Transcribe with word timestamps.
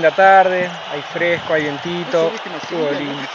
linda 0.00 0.16
tarde, 0.16 0.70
hay 0.90 1.02
fresco, 1.02 1.52
hay 1.52 1.64
vientito, 1.64 2.32
lindo. 2.98 3.28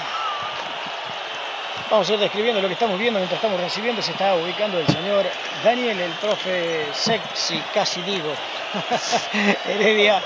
Vamos 1.92 2.10
a 2.10 2.14
ir 2.14 2.20
describiendo 2.20 2.60
lo 2.60 2.68
que 2.68 2.74
estamos 2.74 2.98
viendo 2.98 3.20
mientras 3.20 3.38
estamos 3.38 3.62
recibiendo. 3.62 4.02
Se 4.02 4.14
está 4.14 4.34
ubicando 4.34 4.80
el 4.80 4.88
señor 4.88 5.28
Daniel, 5.64 6.00
el 6.02 6.12
profe 6.14 6.88
sexy, 6.92 7.62
casi 7.72 8.02
digo. 8.02 8.34
Heredia. 9.70 10.24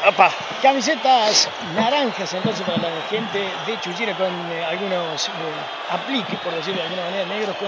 Camisetas 0.61 1.49
naranjas 1.75 2.33
entonces 2.33 2.65
para 2.65 2.77
la 2.77 2.89
gente 3.09 3.39
de 3.67 3.79
Chuchira 3.81 4.15
con 4.15 4.31
eh, 4.49 4.63
algunos 4.63 5.27
eh, 5.27 5.31
apliques, 5.89 6.39
por 6.39 6.55
decirlo 6.55 6.79
de 6.79 6.87
alguna 6.87 7.03
manera, 7.03 7.25
negros 7.25 7.57
con 7.57 7.67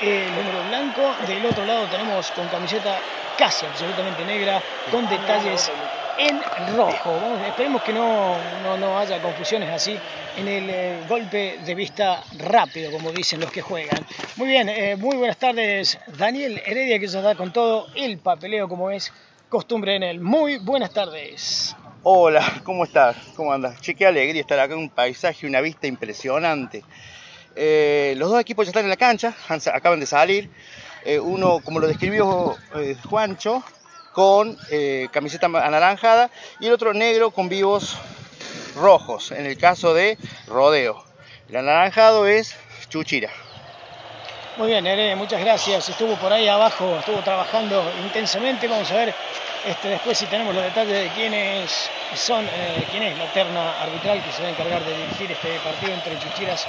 el 0.00 0.34
número 0.34 0.64
blanco. 0.68 1.14
Del 1.28 1.46
otro 1.46 1.64
lado 1.64 1.86
tenemos 1.86 2.28
con 2.32 2.48
camiseta 2.48 2.98
casi 3.38 3.66
absolutamente 3.66 4.24
negra 4.24 4.60
con 4.90 5.08
detalles 5.08 5.70
en 6.20 6.38
rojo. 6.76 7.18
esperemos 7.46 7.82
que 7.82 7.94
no, 7.94 8.36
no, 8.76 8.98
haya 8.98 9.22
confusiones 9.22 9.70
así 9.70 9.98
en 10.36 10.48
el 10.48 10.68
eh, 10.68 11.00
golpe 11.08 11.58
de 11.64 11.74
vista 11.74 12.22
rápido, 12.38 12.92
como 12.92 13.10
dicen 13.10 13.40
los 13.40 13.50
que 13.50 13.62
juegan. 13.62 14.04
Muy 14.36 14.48
bien, 14.48 14.68
eh, 14.68 14.96
muy 14.96 15.16
buenas 15.16 15.38
tardes, 15.38 15.98
Daniel 16.18 16.60
Heredia, 16.64 16.98
que 16.98 17.08
se 17.08 17.22
da 17.22 17.34
con 17.34 17.52
todo 17.52 17.86
el 17.94 18.18
papeleo, 18.18 18.68
como 18.68 18.90
es 18.90 19.12
costumbre 19.48 19.96
en 19.96 20.02
él. 20.02 20.20
Muy 20.20 20.58
buenas 20.58 20.90
tardes. 20.90 21.74
Hola, 22.02 22.60
¿cómo 22.64 22.84
estás? 22.84 23.16
¿Cómo 23.34 23.52
andas? 23.52 23.80
Che, 23.80 23.94
qué 23.94 24.06
alegría 24.06 24.42
estar 24.42 24.58
acá 24.58 24.76
un 24.76 24.90
paisaje, 24.90 25.46
una 25.46 25.62
vista 25.62 25.86
impresionante. 25.86 26.84
Eh, 27.56 28.14
los 28.18 28.30
dos 28.30 28.40
equipos 28.40 28.66
ya 28.66 28.70
están 28.70 28.84
en 28.84 28.90
la 28.90 28.96
cancha, 28.96 29.34
acaban 29.72 30.00
de 30.00 30.06
salir. 30.06 30.50
uno, 31.22 31.60
como 31.60 31.80
lo 31.80 31.86
describió 31.86 32.56
Juancho, 33.08 33.64
con 34.12 34.56
eh, 34.70 35.08
camiseta 35.12 35.46
anaranjada 35.46 36.30
y 36.58 36.66
el 36.66 36.72
otro 36.72 36.92
negro 36.92 37.30
con 37.30 37.48
vivos 37.48 37.96
rojos, 38.76 39.30
en 39.32 39.46
el 39.46 39.56
caso 39.56 39.94
de 39.94 40.18
rodeo. 40.46 41.04
El 41.48 41.56
anaranjado 41.56 42.26
es 42.26 42.56
Chuchira. 42.88 43.30
Muy 44.56 44.68
bien, 44.68 44.86
Ere, 44.86 45.16
muchas 45.16 45.40
gracias. 45.40 45.88
Estuvo 45.88 46.16
por 46.16 46.32
ahí 46.32 46.48
abajo, 46.48 46.96
estuvo 46.98 47.20
trabajando 47.22 47.82
intensamente. 48.02 48.68
Vamos 48.68 48.90
a 48.90 48.94
ver 48.94 49.14
este, 49.66 49.88
después 49.88 50.16
si 50.16 50.26
tenemos 50.26 50.54
los 50.54 50.64
detalles 50.64 50.92
de 50.92 51.08
quiénes 51.10 51.90
son, 52.14 52.46
eh, 52.46 52.86
quién 52.90 53.02
es 53.02 53.18
la 53.18 53.26
terna 53.26 53.78
arbitral 53.82 54.22
que 54.22 54.32
se 54.32 54.42
va 54.42 54.48
a 54.48 54.50
encargar 54.52 54.82
de 54.84 54.96
dirigir 54.96 55.30
este 55.30 55.58
partido 55.60 55.92
entre 55.92 56.18
Chuchiras 56.18 56.66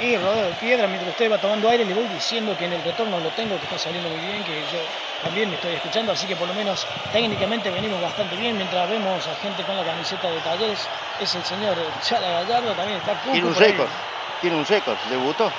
y 0.00 0.16
Rodeo 0.16 0.48
de 0.48 0.52
Piedra. 0.54 0.86
Mientras 0.86 1.10
usted 1.10 1.32
va 1.32 1.38
tomando 1.38 1.70
aire, 1.70 1.84
le 1.84 1.94
voy 1.94 2.06
diciendo 2.08 2.56
que 2.56 2.66
en 2.66 2.74
el 2.74 2.84
retorno 2.84 3.18
lo 3.18 3.30
tengo, 3.30 3.56
que 3.58 3.64
está 3.64 3.78
saliendo 3.78 4.10
muy 4.10 4.20
bien, 4.20 4.44
que 4.44 4.52
yo 4.52 4.78
también 5.22 5.48
me 5.48 5.56
estoy 5.56 5.74
escuchando, 5.74 6.12
así 6.12 6.26
que 6.26 6.36
por 6.36 6.48
lo 6.48 6.54
menos 6.54 6.86
técnicamente 7.12 7.70
venimos 7.70 8.00
bastante 8.00 8.36
bien. 8.36 8.56
Mientras 8.56 8.88
vemos 8.88 9.26
a 9.26 9.34
gente 9.36 9.62
con 9.64 9.76
la 9.76 9.84
camiseta 9.84 10.30
de 10.30 10.38
talleres, 10.40 10.86
es 11.20 11.34
el 11.34 11.44
señor 11.44 11.76
Chala 12.02 12.28
Gallardo, 12.28 12.72
también 12.74 12.98
está 12.98 13.14
Tiene 13.32 13.46
un 13.46 13.54
récord, 13.54 13.88
tiene 14.40 14.56
un 14.56 14.66
récord, 14.66 14.96
debutó. 15.08 15.50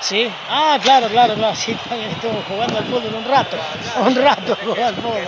Sí, 0.00 0.28
ah, 0.50 0.78
claro, 0.82 1.08
claro, 1.08 1.34
claro, 1.34 1.54
sí, 1.54 1.74
también 1.88 2.10
estuvo 2.10 2.42
jugando 2.48 2.78
al 2.78 2.84
fútbol 2.84 3.14
un 3.14 3.24
rato, 3.24 3.56
un 4.04 4.16
rato 4.16 4.58
jugando 4.64 4.86
al 4.86 4.94
fútbol. 4.96 5.22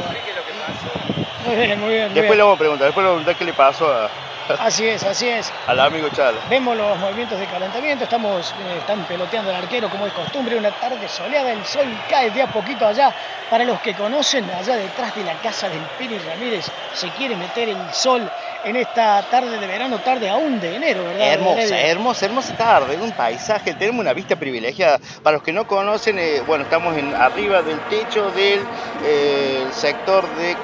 Muy 1.46 1.56
bien, 1.56 1.80
muy 1.80 1.94
bien. 1.94 2.14
después 2.14 2.36
le 2.36 2.42
vamos 2.42 2.56
a 2.56 2.58
preguntar, 2.58 2.86
después 2.86 3.04
le 3.04 3.10
vamos 3.10 3.22
a 3.22 3.24
preguntar 3.24 3.36
qué 3.36 3.44
le 3.44 3.52
pasó 3.52 3.92
a, 3.92 4.10
Así 4.58 4.86
es, 4.86 5.02
así 5.04 5.28
es. 5.28 5.50
Al 5.66 5.80
amigo 5.80 6.08
Chala. 6.10 6.38
Vemos 6.50 6.76
los 6.76 6.98
movimientos 6.98 7.38
de 7.38 7.46
calentamiento, 7.46 8.04
estamos, 8.04 8.52
eh, 8.52 8.78
están 8.78 9.04
peloteando 9.06 9.50
el 9.50 9.56
arquero 9.56 9.88
como 9.88 10.06
es 10.06 10.12
costumbre, 10.12 10.56
una 10.56 10.70
tarde 10.70 11.08
soleada, 11.08 11.52
el 11.52 11.64
sol 11.64 11.86
cae 12.08 12.30
de 12.30 12.42
a 12.42 12.46
poquito 12.52 12.86
allá. 12.86 13.14
Para 13.50 13.64
los 13.64 13.80
que 13.80 13.94
conocen, 13.94 14.50
allá 14.50 14.76
detrás 14.76 15.14
de 15.14 15.24
la 15.24 15.34
casa 15.34 15.68
del 15.68 15.82
Piri 15.98 16.18
Ramírez, 16.18 16.66
se 16.94 17.08
quiere 17.10 17.36
meter 17.36 17.68
el 17.68 17.92
sol 17.92 18.28
en 18.64 18.76
esta 18.76 19.22
tarde 19.30 19.58
de 19.58 19.66
verano, 19.66 19.98
tarde 19.98 20.28
aún 20.28 20.60
de 20.60 20.76
enero, 20.76 21.04
¿verdad? 21.04 21.32
Hermosa, 21.32 21.80
hermosa, 21.80 22.26
hermosa 22.26 22.56
tarde, 22.56 22.96
un 22.96 23.12
paisaje, 23.12 23.74
tenemos 23.74 24.00
una 24.00 24.12
vista 24.12 24.36
privilegiada. 24.36 24.98
Para 25.22 25.34
los 25.34 25.42
que 25.42 25.52
no 25.52 25.66
conocen, 25.66 26.18
eh, 26.18 26.42
bueno, 26.46 26.64
estamos 26.64 26.96
en, 26.96 27.14
arriba 27.14 27.62
del 27.62 27.78
techo 27.88 28.30
del 28.30 28.60
eh, 29.04 29.66
sector 29.72 30.26
de 30.36 30.56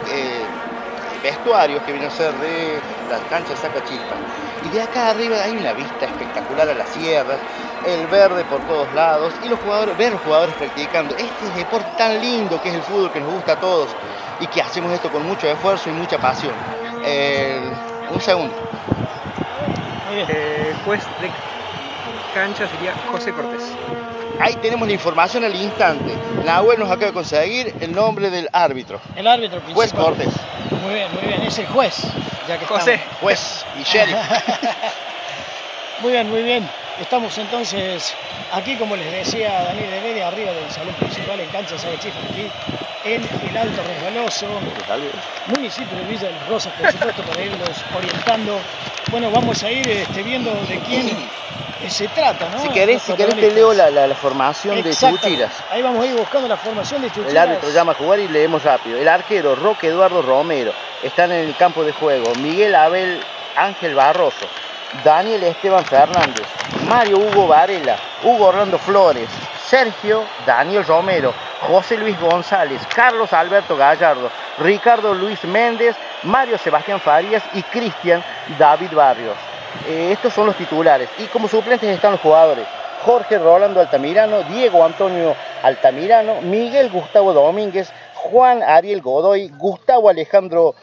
vestuarios 1.22 1.82
que 1.82 1.92
viene 1.92 2.06
a 2.06 2.10
ser 2.10 2.32
de 2.34 2.80
la 3.10 3.18
cancha 3.28 3.50
de 3.50 3.56
Sacachispa. 3.56 4.14
Y 4.64 4.68
de 4.74 4.82
acá 4.82 5.10
arriba 5.10 5.36
hay 5.42 5.52
una 5.52 5.72
vista 5.72 6.06
espectacular 6.06 6.68
a 6.68 6.74
la 6.74 6.86
sierra, 6.86 7.36
el 7.86 8.06
verde 8.08 8.44
por 8.44 8.60
todos 8.66 8.92
lados 8.94 9.32
y 9.44 9.48
los 9.48 9.58
jugadores, 9.60 9.96
ver 9.96 10.12
los 10.12 10.20
jugadores 10.22 10.54
practicando 10.56 11.14
este 11.16 11.48
deporte 11.56 11.88
tan 11.96 12.20
lindo 12.20 12.60
que 12.62 12.68
es 12.68 12.74
el 12.74 12.82
fútbol 12.82 13.10
que 13.10 13.20
nos 13.20 13.32
gusta 13.32 13.52
a 13.52 13.60
todos 13.60 13.88
y 14.40 14.46
que 14.46 14.60
hacemos 14.60 14.92
esto 14.92 15.10
con 15.10 15.26
mucho 15.26 15.46
esfuerzo 15.46 15.90
y 15.90 15.92
mucha 15.92 16.18
pasión. 16.18 16.52
un 18.12 18.20
segundo. 18.20 18.54
El 20.28 20.74
juez 20.84 21.04
de 21.20 21.30
cancha 22.34 22.68
sería 22.68 22.94
José 23.10 23.32
Cortés. 23.32 23.62
Ahí 24.40 24.54
tenemos 24.54 24.88
la 24.88 24.94
información 24.94 25.44
al 25.44 25.54
instante. 25.54 26.14
Nahuel 26.44 26.78
nos 26.78 26.88
acaba 26.90 27.06
de 27.06 27.12
conseguir 27.12 27.74
el 27.80 27.92
nombre 27.92 28.30
del 28.30 28.48
árbitro. 28.52 29.00
El 29.14 29.26
árbitro 29.26 29.60
principal. 29.60 29.74
Juez 29.74 29.92
Cortés. 29.92 30.34
Muy 30.82 30.94
bien, 30.94 31.12
muy 31.12 31.22
bien. 31.22 31.42
Es 31.42 31.58
el 31.58 31.66
juez. 31.66 32.02
Ya 32.48 32.58
que 32.58 32.66
José. 32.66 33.00
Juez 33.20 33.64
y 33.78 33.82
sheriff. 33.82 34.16
muy 36.02 36.12
bien, 36.12 36.30
muy 36.30 36.42
bien. 36.42 36.68
Estamos 37.00 37.36
entonces 37.38 38.14
aquí, 38.52 38.76
como 38.76 38.96
les 38.96 39.10
decía 39.10 39.62
Daniel 39.64 39.90
de 39.90 40.00
Media, 40.00 40.28
arriba 40.28 40.52
del 40.52 40.70
salón 40.70 40.94
principal 40.94 41.40
en 41.40 41.48
cancha 41.48 41.76
de 41.76 41.94
aquí 41.94 42.50
en 43.04 43.22
el 43.48 43.56
Alto 43.56 43.82
Resbaloso, 43.82 44.46
municipio 45.46 45.96
de 45.96 46.04
Villa 46.04 46.28
de 46.28 46.32
las 46.32 46.48
Rosas, 46.48 46.72
por 46.74 46.92
supuesto, 46.92 47.22
para 47.22 47.42
irlos 47.42 47.84
orientando. 47.96 48.60
Bueno, 49.10 49.30
vamos 49.30 49.62
a 49.62 49.70
ir 49.70 49.88
este, 49.88 50.22
viendo 50.22 50.54
de 50.66 50.78
quién 50.80 51.08
se 51.88 52.08
trata, 52.08 52.48
¿no? 52.50 52.60
Si 52.60 52.68
querés, 52.68 53.02
si 53.02 53.14
querés 53.14 53.36
te 53.36 53.50
leo 53.52 53.72
la, 53.72 53.90
la, 53.90 54.14
formación 54.14 54.82
de 54.82 54.94
Chuchiras. 54.94 55.52
Ahí 55.70 55.80
vamos 55.80 56.04
a 56.04 56.06
ir 56.06 56.14
buscando 56.14 56.46
la 56.48 56.56
formación 56.56 57.00
de 57.00 57.08
Chuchiras. 57.08 57.30
El 57.30 57.38
árbitro 57.38 57.70
llama 57.70 57.92
a 57.92 57.94
jugar 57.94 58.18
y 58.18 58.28
leemos 58.28 58.62
rápido. 58.62 58.98
El 58.98 59.08
arquero 59.08 59.54
Roque 59.54 59.88
Eduardo 59.88 60.20
Romero 60.20 60.72
están 61.02 61.32
en 61.32 61.48
el 61.48 61.56
campo 61.56 61.84
de 61.84 61.92
juego. 61.92 62.34
Miguel 62.36 62.74
Abel 62.74 63.20
Ángel 63.56 63.94
Barroso. 63.94 64.46
Daniel 65.04 65.42
Esteban 65.44 65.84
Fernández. 65.84 66.46
Mario 66.88 67.18
Hugo 67.18 67.46
Varela. 67.46 67.96
Hugo 68.22 68.46
Orlando 68.46 68.78
Flores. 68.78 69.28
Sergio 69.64 70.24
Daniel 70.44 70.84
Romero. 70.84 71.32
José 71.60 71.96
Luis 71.96 72.18
González. 72.20 72.82
Carlos 72.94 73.32
Alberto 73.32 73.76
Gallardo. 73.76 74.30
Ricardo 74.58 75.14
Luis 75.14 75.42
Méndez. 75.44 75.96
Mario 76.24 76.58
Sebastián 76.58 77.00
Farías 77.00 77.42
y 77.54 77.62
Cristian 77.62 78.22
David 78.58 78.92
Barrios. 78.92 79.49
Eh, 79.86 80.10
estos 80.12 80.32
son 80.32 80.46
los 80.46 80.56
titulares. 80.56 81.08
Y 81.18 81.24
como 81.26 81.48
suplentes 81.48 81.88
están 81.88 82.12
los 82.12 82.20
jugadores. 82.20 82.66
Jorge 83.04 83.38
Rolando 83.38 83.80
Altamirano, 83.80 84.42
Diego 84.42 84.84
Antonio 84.84 85.34
Altamirano, 85.62 86.42
Miguel 86.42 86.90
Gustavo 86.90 87.32
Domínguez, 87.32 87.90
Juan 88.14 88.62
Ariel 88.62 89.00
Godoy, 89.00 89.48
Gustavo 89.56 90.08
Alejandro... 90.08 90.74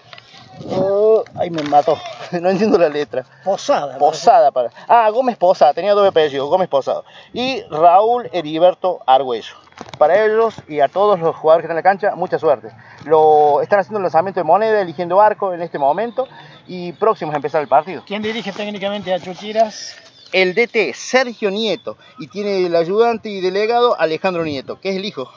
Uh, 0.60 1.22
ay, 1.36 1.52
me 1.52 1.62
mató, 1.62 2.00
no 2.42 2.50
entiendo 2.50 2.80
la 2.80 2.90
letra. 2.90 3.24
Posada. 3.44 4.00
Posada 4.00 4.52
para... 4.52 4.72
Ah, 4.88 5.08
Gómez 5.12 5.38
Posada, 5.38 5.72
tenía 5.74 5.94
doble 5.94 6.10
apellido, 6.10 6.48
Gómez 6.48 6.68
Posada. 6.68 7.04
Y 7.32 7.62
Raúl 7.70 8.28
Heriberto 8.34 9.00
Argüello. 9.06 9.54
Para 10.00 10.26
ellos 10.26 10.56
y 10.68 10.80
a 10.80 10.88
todos 10.88 11.20
los 11.20 11.36
jugadores 11.36 11.64
que 11.64 11.66
están 11.68 11.78
en 11.78 11.84
la 11.84 11.90
cancha, 12.08 12.16
mucha 12.16 12.40
suerte. 12.40 12.72
Lo, 13.06 13.62
están 13.62 13.80
haciendo 13.80 14.00
el 14.00 14.04
lanzamiento 14.04 14.40
de 14.40 14.44
moneda, 14.46 14.82
eligiendo 14.82 15.22
arco 15.22 15.54
en 15.54 15.62
este 15.62 15.78
momento 15.78 16.28
y 16.68 16.92
próximos 16.94 17.34
a 17.34 17.38
empezar 17.38 17.62
el 17.62 17.68
partido. 17.68 18.04
¿Quién 18.06 18.22
dirige 18.22 18.52
técnicamente 18.52 19.14
a 19.14 19.20
Chuchiras? 19.20 19.96
El 20.32 20.54
DT 20.54 20.94
Sergio 20.94 21.50
Nieto 21.50 21.98
y 22.20 22.28
tiene 22.28 22.66
el 22.66 22.76
ayudante 22.76 23.30
y 23.30 23.40
delegado 23.40 24.00
Alejandro 24.00 24.44
Nieto, 24.44 24.80
que 24.80 24.90
es 24.90 24.98
el 24.98 25.06
hijo. 25.06 25.32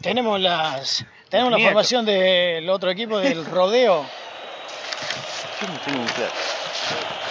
Tenemos 0.00 0.40
las 0.40 1.04
tenemos 1.28 1.52
la 1.52 1.58
formación 1.58 2.06
del 2.06 2.68
otro 2.70 2.90
equipo 2.90 3.18
del 3.18 3.44
rodeo. 3.50 4.04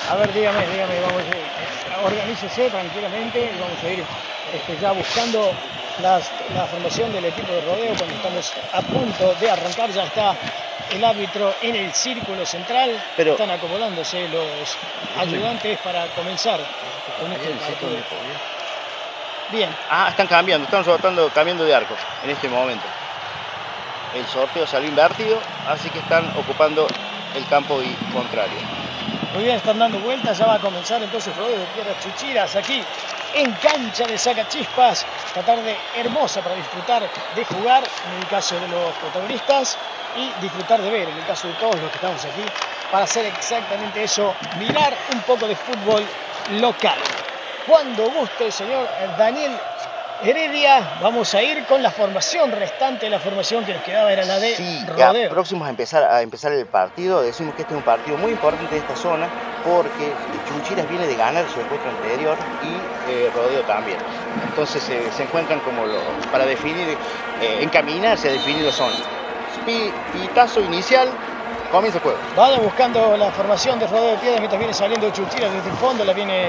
A 0.10 0.16
ver, 0.18 0.34
dígame, 0.34 0.68
dígame, 0.68 1.00
vamos 1.02 1.22
a 1.24 1.28
ir. 1.28 2.06
Organícese 2.06 2.70
tranquilamente 2.70 3.52
y 3.56 3.60
vamos 3.60 3.84
a 3.84 3.90
ir 3.90 4.04
este, 4.54 4.78
ya 4.82 4.92
buscando 4.92 5.52
la 6.02 6.68
formación 6.70 7.12
del 7.12 7.26
equipo 7.26 7.52
de 7.52 7.62
rodeo 7.62 7.96
cuando 7.96 8.16
estamos 8.16 8.54
a 8.74 8.82
punto 8.82 9.36
de 9.40 9.50
arrancar. 9.50 9.92
Ya 9.92 10.04
está 10.04 10.36
el 10.92 11.04
árbitro 11.04 11.54
en 11.62 11.76
el 11.76 11.94
círculo 11.94 12.46
central. 12.46 13.02
Pero, 13.16 13.32
Están 13.32 13.52
acomodándose 13.52 14.28
los 14.30 14.78
ayudantes 15.18 15.80
para 15.80 16.08
comenzar 16.08 16.60
con 17.20 17.32
este 17.32 17.50
partido. 17.52 17.98
Bien. 19.52 19.70
Ah, 19.90 20.08
están 20.10 20.28
cambiando, 20.28 20.66
están 20.66 20.84
rotando, 20.84 21.30
cambiando 21.30 21.64
de 21.64 21.76
arco 21.76 21.96
en 22.24 22.30
este 22.32 22.50
momento. 22.50 22.86
El 24.16 24.26
sorteo 24.28 24.66
salió 24.68 24.90
invertido, 24.90 25.40
así 25.68 25.90
que 25.90 26.00
están 26.00 26.26
ocupando 26.38 26.88
el 27.36 27.46
campo 27.48 27.80
contrario. 28.14 28.58
Muy 29.34 29.46
bien, 29.46 29.56
están 29.56 29.80
dando 29.80 29.98
vueltas, 30.00 30.38
ya 30.38 30.46
va 30.46 30.56
a 30.56 30.60
comenzar 30.60 31.02
entonces 31.02 31.36
rodeo 31.36 31.58
de 31.58 31.66
tierras 31.74 31.96
chuchiras 32.04 32.56
aquí 32.56 32.84
en 33.34 33.52
cancha 33.54 34.06
de 34.06 34.16
Sacachispas. 34.16 35.04
Esta 35.26 35.42
tarde 35.42 35.76
hermosa 35.98 36.42
para 36.42 36.54
disfrutar 36.54 37.02
de 37.36 37.46
jugar, 37.46 37.84
en 37.84 38.22
el 38.22 38.28
caso 38.28 38.54
de 38.60 38.68
los 38.68 38.92
protagonistas, 39.02 39.76
y 40.16 40.30
disfrutar 40.40 40.80
de 40.84 40.90
ver, 40.92 41.10
en 41.10 41.18
el 41.18 41.26
caso 41.26 41.48
de 41.48 41.56
todos 41.56 41.76
los 41.78 41.90
que 41.90 41.96
estamos 41.96 42.24
aquí 42.24 42.44
para 42.92 43.06
hacer 43.06 43.26
exactamente 43.26 44.04
eso, 44.04 44.36
mirar 44.60 44.94
un 45.12 45.20
poco 45.22 45.48
de 45.48 45.56
fútbol 45.56 46.06
local. 46.60 47.00
Cuando 47.68 48.12
guste, 48.12 48.52
señor 48.52 48.88
Daniel 49.18 49.58
Heredia, 50.24 51.00
vamos 51.02 51.34
a 51.34 51.44
ir 51.44 51.66
con 51.66 51.84
la 51.84 51.92
formación 51.92 52.50
restante, 52.54 53.10
la 53.10 53.20
formación 53.20 53.66
que 53.66 53.74
nos 53.74 53.84
quedaba 53.84 54.14
era 54.14 54.24
la 54.24 54.40
de 54.40 54.56
sí, 54.56 54.80
Rodeo. 54.88 55.30
próximos 55.30 55.68
a 55.68 55.70
empezar, 55.70 56.04
a 56.04 56.22
empezar 56.22 56.54
el 56.54 56.66
partido, 56.66 57.22
decimos 57.22 57.54
que 57.56 57.64
este 57.64 57.74
es 57.74 57.78
un 57.78 57.84
partido 57.84 58.16
muy 58.16 58.32
importante 58.32 58.74
de 58.74 58.80
esta 58.80 58.96
zona 58.96 59.28
porque 59.66 60.14
Chunchiras 60.48 60.88
viene 60.88 61.08
de 61.08 61.16
ganar 61.18 61.46
su 61.50 61.60
encuentro 61.60 61.90
anterior 61.90 62.38
y 62.64 63.12
eh, 63.12 63.30
Rodeo 63.36 63.64
también. 63.64 63.98
Entonces 64.48 64.82
se 64.84 65.24
encuentran 65.24 65.60
como 65.60 65.86
los, 65.86 66.02
para 66.32 66.46
definir, 66.46 66.98
eh, 67.42 67.58
encaminarse 67.60 68.30
a 68.30 68.32
definir 68.32 68.64
la 68.64 68.72
zona. 68.72 68.96
Pitazo 69.66 70.62
inicial, 70.62 71.10
comienza 71.70 71.98
el 71.98 72.04
juego. 72.04 72.20
Va 72.40 72.58
buscando 72.60 73.18
la 73.18 73.30
formación 73.32 73.78
de 73.78 73.88
Rodeo 73.88 74.12
de 74.12 74.18
Piedra 74.20 74.40
mientras 74.40 74.60
viene 74.60 74.74
saliendo 74.74 75.10
Chunchiras 75.10 75.52
desde 75.52 75.70
el 75.70 75.76
fondo, 75.76 76.06
la 76.06 76.14
viene 76.14 76.48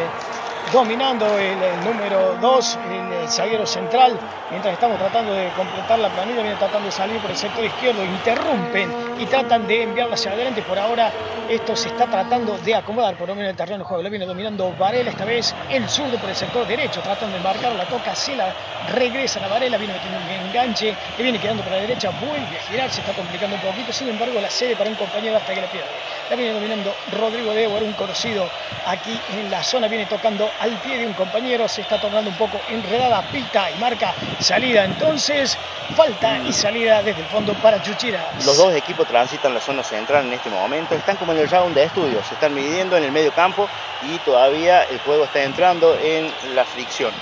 dominando 0.73 1.39
el, 1.39 1.59
número 1.85 2.37
2, 2.41 2.79
el, 2.91 3.29
zaguero 3.29 3.67
central, 3.67 4.19
mientras 4.51 4.75
estamos 4.75 4.99
tratando 4.99 5.33
de 5.33 5.49
completar 5.57 5.99
la 5.99 6.11
planilla, 6.11 6.43
viene 6.43 6.57
tratando 6.57 6.87
de 6.87 6.93
salir 6.93 7.19
por 7.21 7.31
el 7.31 7.37
sector 7.37 7.65
izquierdo, 7.65 8.05
interrumpen 8.05 8.93
y 9.19 9.27
tratan 9.27 9.67
de 9.67 9.83
enviarla 9.83 10.15
hacia 10.15 10.33
adelante. 10.33 10.63
Por 10.63 10.79
ahora 10.79 11.11
esto 11.49 11.75
se 11.75 11.89
está 11.89 12.07
tratando 12.07 12.59
de 12.59 12.75
acomodar, 12.75 13.17
por 13.17 13.29
lo 13.29 13.35
menos 13.35 13.51
el 13.51 13.57
terreno 13.57 13.79
de 13.79 13.85
juego. 13.85 14.03
Lo 14.03 14.11
viene 14.11 14.27
dominando 14.27 14.75
Varela, 14.79 15.11
esta 15.11 15.25
vez 15.25 15.55
el 15.71 15.89
zurdo 15.89 16.19
por 16.19 16.29
el 16.29 16.37
sector 16.37 16.67
derecho, 16.67 17.01
tratan 17.01 17.33
de 17.33 17.41
marcar, 17.41 17.73
la 17.73 17.87
toca, 17.87 18.15
se 18.15 18.37
la 18.37 18.53
regresa 18.93 19.45
a 19.45 19.49
Varela, 19.49 19.79
viene 19.79 19.95
metiendo 19.95 20.19
un 20.19 20.47
enganche, 20.47 20.95
le 21.17 21.23
viene 21.23 21.39
quedando 21.39 21.63
por 21.63 21.73
la 21.73 21.79
derecha, 21.79 22.11
vuelve 22.21 22.59
a 22.59 22.71
girar, 22.71 22.91
se 22.91 23.01
está 23.01 23.13
complicando 23.13 23.57
un 23.57 23.63
poquito, 23.63 23.93
sin 23.93 24.09
embargo 24.09 24.41
la 24.41 24.51
sede 24.51 24.77
para 24.77 24.91
un 24.91 24.97
compañero 24.97 25.37
hasta 25.37 25.55
que 25.55 25.61
la 25.61 25.67
pierde. 25.69 25.89
La 26.31 26.37
viene 26.37 26.55
dominando 26.55 26.94
Rodrigo 27.12 27.53
Debo, 27.53 27.76
un 27.76 27.93
conocido 27.93 28.49
aquí 28.87 29.21
en 29.35 29.50
la 29.50 29.62
zona, 29.62 29.88
viene 29.88 30.06
tocando 30.06 30.50
al 30.59 30.71
pie 30.79 30.99
de 30.99 31.06
un 31.06 31.12
compañero, 31.12 31.69
se 31.69 31.82
está 31.82 32.00
tornando 32.00 32.31
un 32.31 32.37
poco 32.37 32.59
enredada, 32.69 33.23
pita 33.31 33.71
y 33.71 33.79
marca 33.79 34.15
salida. 34.41 34.85
Entonces, 34.85 35.59
falta 35.94 36.38
y 36.38 36.53
salida 36.53 37.03
desde 37.03 37.21
el 37.21 37.26
fondo 37.26 37.53
para 37.55 37.82
Chuchira. 37.82 38.26
Los 38.44 38.56
dos 38.56 38.75
equipos 38.75 39.06
transitan 39.06 39.53
la 39.53 39.61
zona 39.61 39.82
central 39.82 40.26
en 40.26 40.32
este 40.32 40.49
momento, 40.49 40.94
están 40.94 41.17
como 41.17 41.32
en 41.32 41.38
el 41.38 41.49
round 41.49 41.75
de 41.75 41.85
estudios, 41.85 42.27
se 42.27 42.35
están 42.35 42.55
midiendo 42.55 42.97
en 42.97 43.05
el 43.05 43.12
medio 43.12 43.32
campo 43.32 43.69
y 44.03 44.17
todavía 44.19 44.85
el 44.85 44.99
juego 45.00 45.25
está 45.25 45.43
entrando 45.43 45.94
en 46.03 46.32
la 46.55 46.65
fricción. 46.65 47.12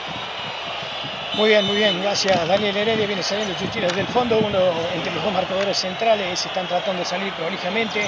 Muy 1.35 1.49
bien, 1.49 1.65
muy 1.65 1.77
bien, 1.77 2.03
gracias 2.03 2.47
Daniel 2.47 2.77
Heredia, 2.77 3.07
viene 3.07 3.23
saliendo 3.23 3.55
Chuchira 3.55 3.89
desde 3.89 4.03
el 4.03 4.07
fondo, 4.07 4.39
uno 4.39 4.59
entre 4.95 5.13
los 5.15 5.25
dos 5.25 5.33
marcadores 5.33 5.79
centrales, 5.79 6.45
están 6.45 6.69
tratando 6.69 7.01
de 7.01 7.07
salir 7.07 7.33
prolijamente, 7.33 8.07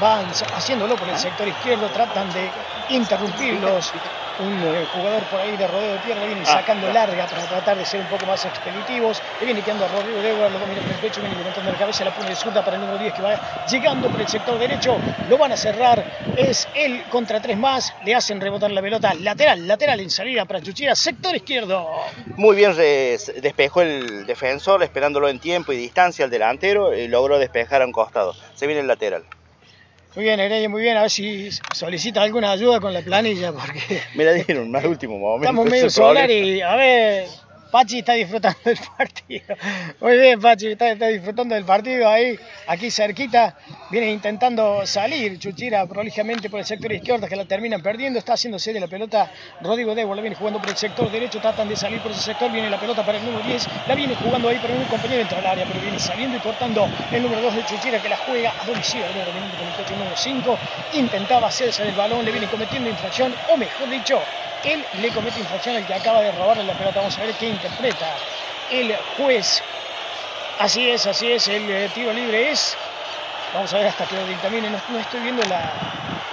van 0.00 0.26
haciéndolo 0.54 0.96
por 0.96 1.08
el 1.08 1.18
sector 1.18 1.46
izquierdo, 1.46 1.88
tratan 1.88 2.32
de 2.32 2.50
interrumpirlos. 2.90 3.92
Un 4.40 4.62
eh, 4.62 4.86
jugador 4.94 5.24
por 5.24 5.40
ahí 5.40 5.56
de 5.56 5.66
rodeo 5.66 5.94
de 5.94 5.98
pierna 5.98 6.24
viene 6.24 6.42
ah, 6.42 6.60
sacando 6.60 6.88
larga 6.92 7.26
para 7.26 7.42
tratar 7.42 7.76
de 7.76 7.84
ser 7.84 8.00
un 8.00 8.06
poco 8.06 8.24
más 8.24 8.44
expeditivos. 8.44 9.20
Le 9.40 9.46
viene 9.46 9.62
quedando 9.62 9.84
a 9.84 9.88
Rodrigo 9.88 10.20
de 10.20 10.50
lo 10.50 10.58
domina 10.60 10.80
por 10.80 10.92
el 10.92 10.98
pecho, 10.98 11.20
viene 11.20 11.36
levantando 11.36 11.72
la 11.72 11.78
cabeza, 11.78 12.04
la 12.04 12.14
pone 12.14 12.28
de 12.28 12.36
surta 12.36 12.64
para 12.64 12.76
el 12.76 12.82
número 12.82 12.98
10 12.98 13.14
que 13.14 13.22
va 13.22 13.66
llegando 13.66 14.08
por 14.08 14.20
el 14.20 14.28
sector 14.28 14.56
derecho. 14.56 14.96
Lo 15.28 15.38
van 15.38 15.50
a 15.50 15.56
cerrar, 15.56 16.04
es 16.36 16.68
él 16.76 17.02
contra 17.10 17.40
tres 17.40 17.58
más. 17.58 17.92
Le 18.04 18.14
hacen 18.14 18.40
rebotar 18.40 18.70
la 18.70 18.80
pelota 18.80 19.12
lateral, 19.14 19.66
lateral 19.66 19.98
en 19.98 20.10
salida 20.10 20.44
para 20.44 20.62
Chuchira, 20.62 20.94
sector 20.94 21.34
izquierdo. 21.34 21.88
Muy 22.36 22.54
bien 22.54 22.76
despejó 22.76 23.82
el 23.82 24.24
defensor, 24.24 24.84
esperándolo 24.84 25.28
en 25.28 25.40
tiempo 25.40 25.72
y 25.72 25.76
distancia 25.76 26.24
al 26.24 26.30
delantero 26.30 26.94
y 26.94 27.08
logró 27.08 27.40
despejar 27.40 27.82
a 27.82 27.86
un 27.86 27.92
costado. 27.92 28.36
Se 28.54 28.68
viene 28.68 28.82
el 28.82 28.86
lateral. 28.86 29.24
Muy 30.14 30.24
bien, 30.24 30.40
Heredia, 30.40 30.68
muy 30.68 30.82
bien. 30.82 30.96
A 30.96 31.02
ver 31.02 31.10
si 31.10 31.50
solicita 31.74 32.22
alguna 32.22 32.50
ayuda 32.50 32.80
con 32.80 32.92
la 32.92 33.02
planilla, 33.02 33.52
porque... 33.52 34.02
Me 34.14 34.24
la 34.24 34.32
dieron 34.32 34.70
más 34.70 34.84
último 34.84 35.18
momento. 35.18 35.44
Estamos 35.44 35.66
medio 35.70 35.90
solar 35.90 36.30
y, 36.30 36.60
a 36.60 36.74
ver, 36.76 37.28
Pachi 37.70 37.98
está 37.98 38.14
disfrutando 38.14 38.58
del 38.64 38.78
partido. 38.96 39.56
Muy 40.00 40.18
bien, 40.18 40.40
Pachi, 40.40 40.68
está, 40.68 40.94
disfrutando 40.94 41.54
del 41.54 41.64
partido 41.64 42.08
ahí, 42.08 42.38
aquí 42.66 42.90
cerquita. 42.90 43.56
Viene 43.90 44.10
intentando 44.10 44.86
salir 44.86 45.38
Chuchira 45.38 45.86
prolijamente 45.86 46.48
por 46.48 46.60
el 46.60 46.66
sector 46.66 46.90
izquierdo, 46.92 47.26
que 47.26 47.36
la 47.36 47.44
terminan 47.44 47.82
perdiendo. 47.82 48.18
Está 48.18 48.34
haciendo 48.34 48.58
serie 48.58 48.80
la 48.80 48.86
pelota 48.86 49.30
Rodrigo 49.60 49.94
Debo, 49.94 50.14
la 50.14 50.22
viene 50.22 50.36
jugando 50.36 50.60
por 50.60 50.70
el 50.70 50.76
sector 50.76 51.10
derecho. 51.10 51.40
Tratan 51.40 51.68
de 51.68 51.76
salir 51.76 52.00
por 52.00 52.10
ese 52.10 52.22
sector. 52.22 52.50
Viene 52.50 52.70
la 52.70 52.80
pelota 52.80 53.04
para 53.04 53.18
el 53.18 53.24
número 53.24 53.44
10. 53.46 53.68
La 53.86 53.94
viene 53.94 54.14
jugando 54.14 54.48
ahí, 54.48 54.58
pero 54.62 54.74
un 54.74 54.84
compañero 54.84 55.20
entra 55.20 55.38
al 55.38 55.46
área, 55.46 55.66
pero 55.66 55.80
viene 55.80 55.98
saliendo 55.98 56.36
y 56.36 56.40
cortando 56.40 56.88
el 57.12 57.22
número 57.22 57.42
2 57.42 57.56
de 57.56 57.64
Chuchira, 57.66 58.00
que 58.00 58.08
la 58.08 58.16
juega 58.16 58.52
a 58.58 58.64
domicilio. 58.64 59.06
El 59.06 59.14
número, 59.34 59.96
número 59.96 60.16
5. 60.16 60.58
Intentaba 60.94 61.48
hacerse 61.48 61.82
el 61.86 61.94
balón, 61.94 62.24
le 62.24 62.30
viene 62.30 62.46
cometiendo 62.46 62.88
infracción, 62.88 63.34
o 63.52 63.56
mejor 63.56 63.90
dicho, 63.90 64.20
él 64.64 64.84
le 65.00 65.10
comete 65.10 65.40
infracción 65.40 65.76
al 65.76 65.86
que 65.86 65.94
acaba 65.94 66.20
de 66.20 66.32
robarle 66.32 66.64
la 66.64 66.74
pelota. 66.74 67.00
Vamos 67.00 67.16
a 67.18 67.22
ver 67.22 67.34
qué 67.34 67.48
interpreta 67.48 68.14
el 68.70 68.96
juez. 69.16 69.62
Así 70.58 70.90
es, 70.90 71.06
así 71.06 71.30
es, 71.30 71.46
el 71.48 71.70
eh, 71.70 71.90
tiro 71.94 72.12
libre 72.12 72.50
es. 72.50 72.76
Vamos 73.54 73.72
a 73.72 73.78
ver 73.78 73.86
hasta 73.86 74.04
que 74.06 74.16
lo 74.16 74.26
dictamine. 74.26 74.68
No, 74.70 74.98
estoy 74.98 75.20
viendo 75.20 75.42
la. 75.44 75.60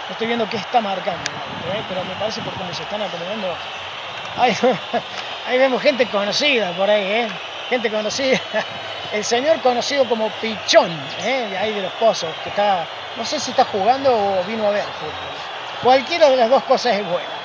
No 0.08 0.12
estoy 0.12 0.28
viendo 0.28 0.50
qué 0.50 0.58
está 0.58 0.82
marcando, 0.82 1.32
¿eh? 1.32 1.84
pero 1.88 2.04
me 2.04 2.14
parece 2.16 2.42
por 2.42 2.54
cómo 2.54 2.74
se 2.74 2.84
están 2.84 3.02
acomodando. 3.02 3.56
Ahí, 5.48 5.58
vemos 5.58 5.82
gente 5.82 6.08
conocida 6.08 6.72
por 6.74 6.90
ahí, 6.90 7.04
¿eh? 7.04 7.28
Gente 7.70 7.90
conocida. 7.90 8.38
El 9.14 9.24
señor 9.24 9.62
conocido 9.62 10.10
como 10.10 10.30
Pichón, 10.42 10.92
¿eh? 11.24 11.58
ahí 11.58 11.72
de 11.74 11.84
los 11.84 11.94
pozos, 11.94 12.30
que 12.44 12.50
está. 12.50 12.86
No 13.16 13.24
sé 13.24 13.40
si 13.40 13.52
está 13.52 13.64
jugando 13.64 14.12
o 14.14 14.44
vino 14.44 14.68
a 14.68 14.72
ver 14.72 14.84
fútbol. 14.84 15.82
Cualquiera 15.82 16.30
de 16.30 16.36
las 16.36 16.50
dos 16.50 16.64
cosas 16.64 16.96
es 16.96 17.06
buena. 17.06 17.45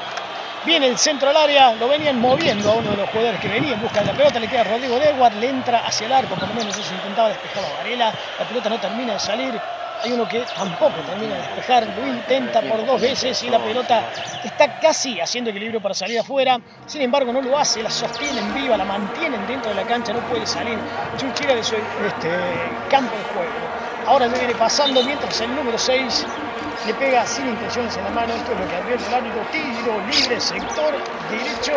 Viene 0.62 0.88
el 0.88 0.98
centro 0.98 1.30
al 1.30 1.36
área, 1.36 1.74
lo 1.74 1.88
venían 1.88 2.18
moviendo 2.18 2.70
a 2.70 2.74
uno 2.74 2.90
de 2.90 2.96
los 2.98 3.08
jugadores 3.08 3.40
que 3.40 3.48
venía 3.48 3.72
en 3.72 3.80
busca 3.80 4.00
de 4.00 4.06
la 4.06 4.12
pelota, 4.12 4.38
le 4.38 4.46
queda 4.46 4.62
Rodrigo 4.62 4.98
Dewar, 4.98 5.34
le 5.34 5.48
entra 5.48 5.78
hacia 5.78 6.04
el 6.06 6.12
arco, 6.12 6.36
por 6.36 6.48
lo 6.48 6.54
menos 6.54 6.76
eso 6.76 6.92
intentaba 6.94 7.30
despejar 7.30 7.64
a 7.64 7.70
Varela, 7.70 8.14
la 8.36 8.44
pelota 8.44 8.68
no 8.68 8.78
termina 8.78 9.14
de 9.14 9.18
salir, 9.20 9.62
hay 10.02 10.12
uno 10.12 10.26
que 10.26 10.44
tampoco 10.54 11.02
termina 11.02 11.36
de 11.36 11.42
despejar, 11.42 11.88
lo 11.88 12.06
intenta 12.06 12.60
por 12.60 12.84
dos 12.84 13.00
veces 13.00 13.42
y 13.42 13.48
la 13.48 13.58
pelota 13.58 14.10
está 14.42 14.78
casi 14.78 15.18
haciendo 15.18 15.48
equilibrio 15.48 15.80
para 15.80 15.94
salir 15.94 16.18
afuera, 16.18 16.60
sin 16.86 17.00
embargo 17.02 17.32
no 17.32 17.40
lo 17.40 17.56
hace, 17.58 17.82
la 17.82 17.90
sostienen 17.90 18.52
viva, 18.52 18.76
la 18.76 18.84
mantienen 18.84 19.46
dentro 19.46 19.70
de 19.70 19.76
la 19.76 19.86
cancha, 19.86 20.12
no 20.12 20.22
puede 20.22 20.46
salir 20.46 20.82
Chuchira 21.16 21.54
de 21.54 21.64
su 21.64 21.76
este, 21.76 22.84
campo 22.88 23.18
de 23.18 23.24
juego. 23.24 23.72
Ahora 24.04 24.26
le 24.28 24.38
viene 24.38 24.54
pasando 24.56 25.02
mientras 25.02 25.40
el 25.40 25.54
número 25.54 25.78
6 25.78 26.49
le 26.86 26.94
pega 26.94 27.26
sin 27.26 27.48
intenciones 27.48 27.96
en 27.96 28.04
la 28.04 28.10
mano. 28.10 28.34
Esto 28.34 28.52
es 28.52 28.60
lo 28.60 28.68
que 28.68 28.76
advierte 28.76 29.06
el 29.06 29.14
árbitro. 29.14 29.40
Tiro 29.52 30.00
libre, 30.10 30.40
sector 30.40 30.94
derecho. 31.30 31.72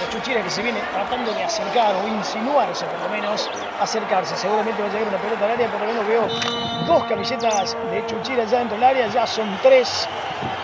La 0.00 0.08
Chuchira 0.10 0.42
que 0.42 0.50
se 0.50 0.62
viene 0.62 0.80
tratando 0.90 1.32
de 1.32 1.44
acercar 1.44 1.94
o 1.94 2.08
insinuarse 2.08 2.86
por 2.86 2.98
lo 3.00 3.08
menos, 3.14 3.48
acercarse. 3.80 4.36
Seguramente 4.36 4.82
va 4.82 4.88
a 4.88 4.92
llegar 4.92 5.08
una 5.08 5.18
pelota 5.18 5.44
al 5.44 5.50
área, 5.52 5.68
por 5.68 5.80
lo 5.80 5.86
menos 5.86 6.06
veo 6.06 6.28
dos 6.86 7.04
camisetas 7.04 7.76
de 7.90 8.04
Chuchira 8.06 8.44
ya 8.44 8.58
dentro 8.58 8.76
del 8.76 8.84
área, 8.84 9.06
ya 9.08 9.26
son 9.26 9.46
tres 9.62 10.08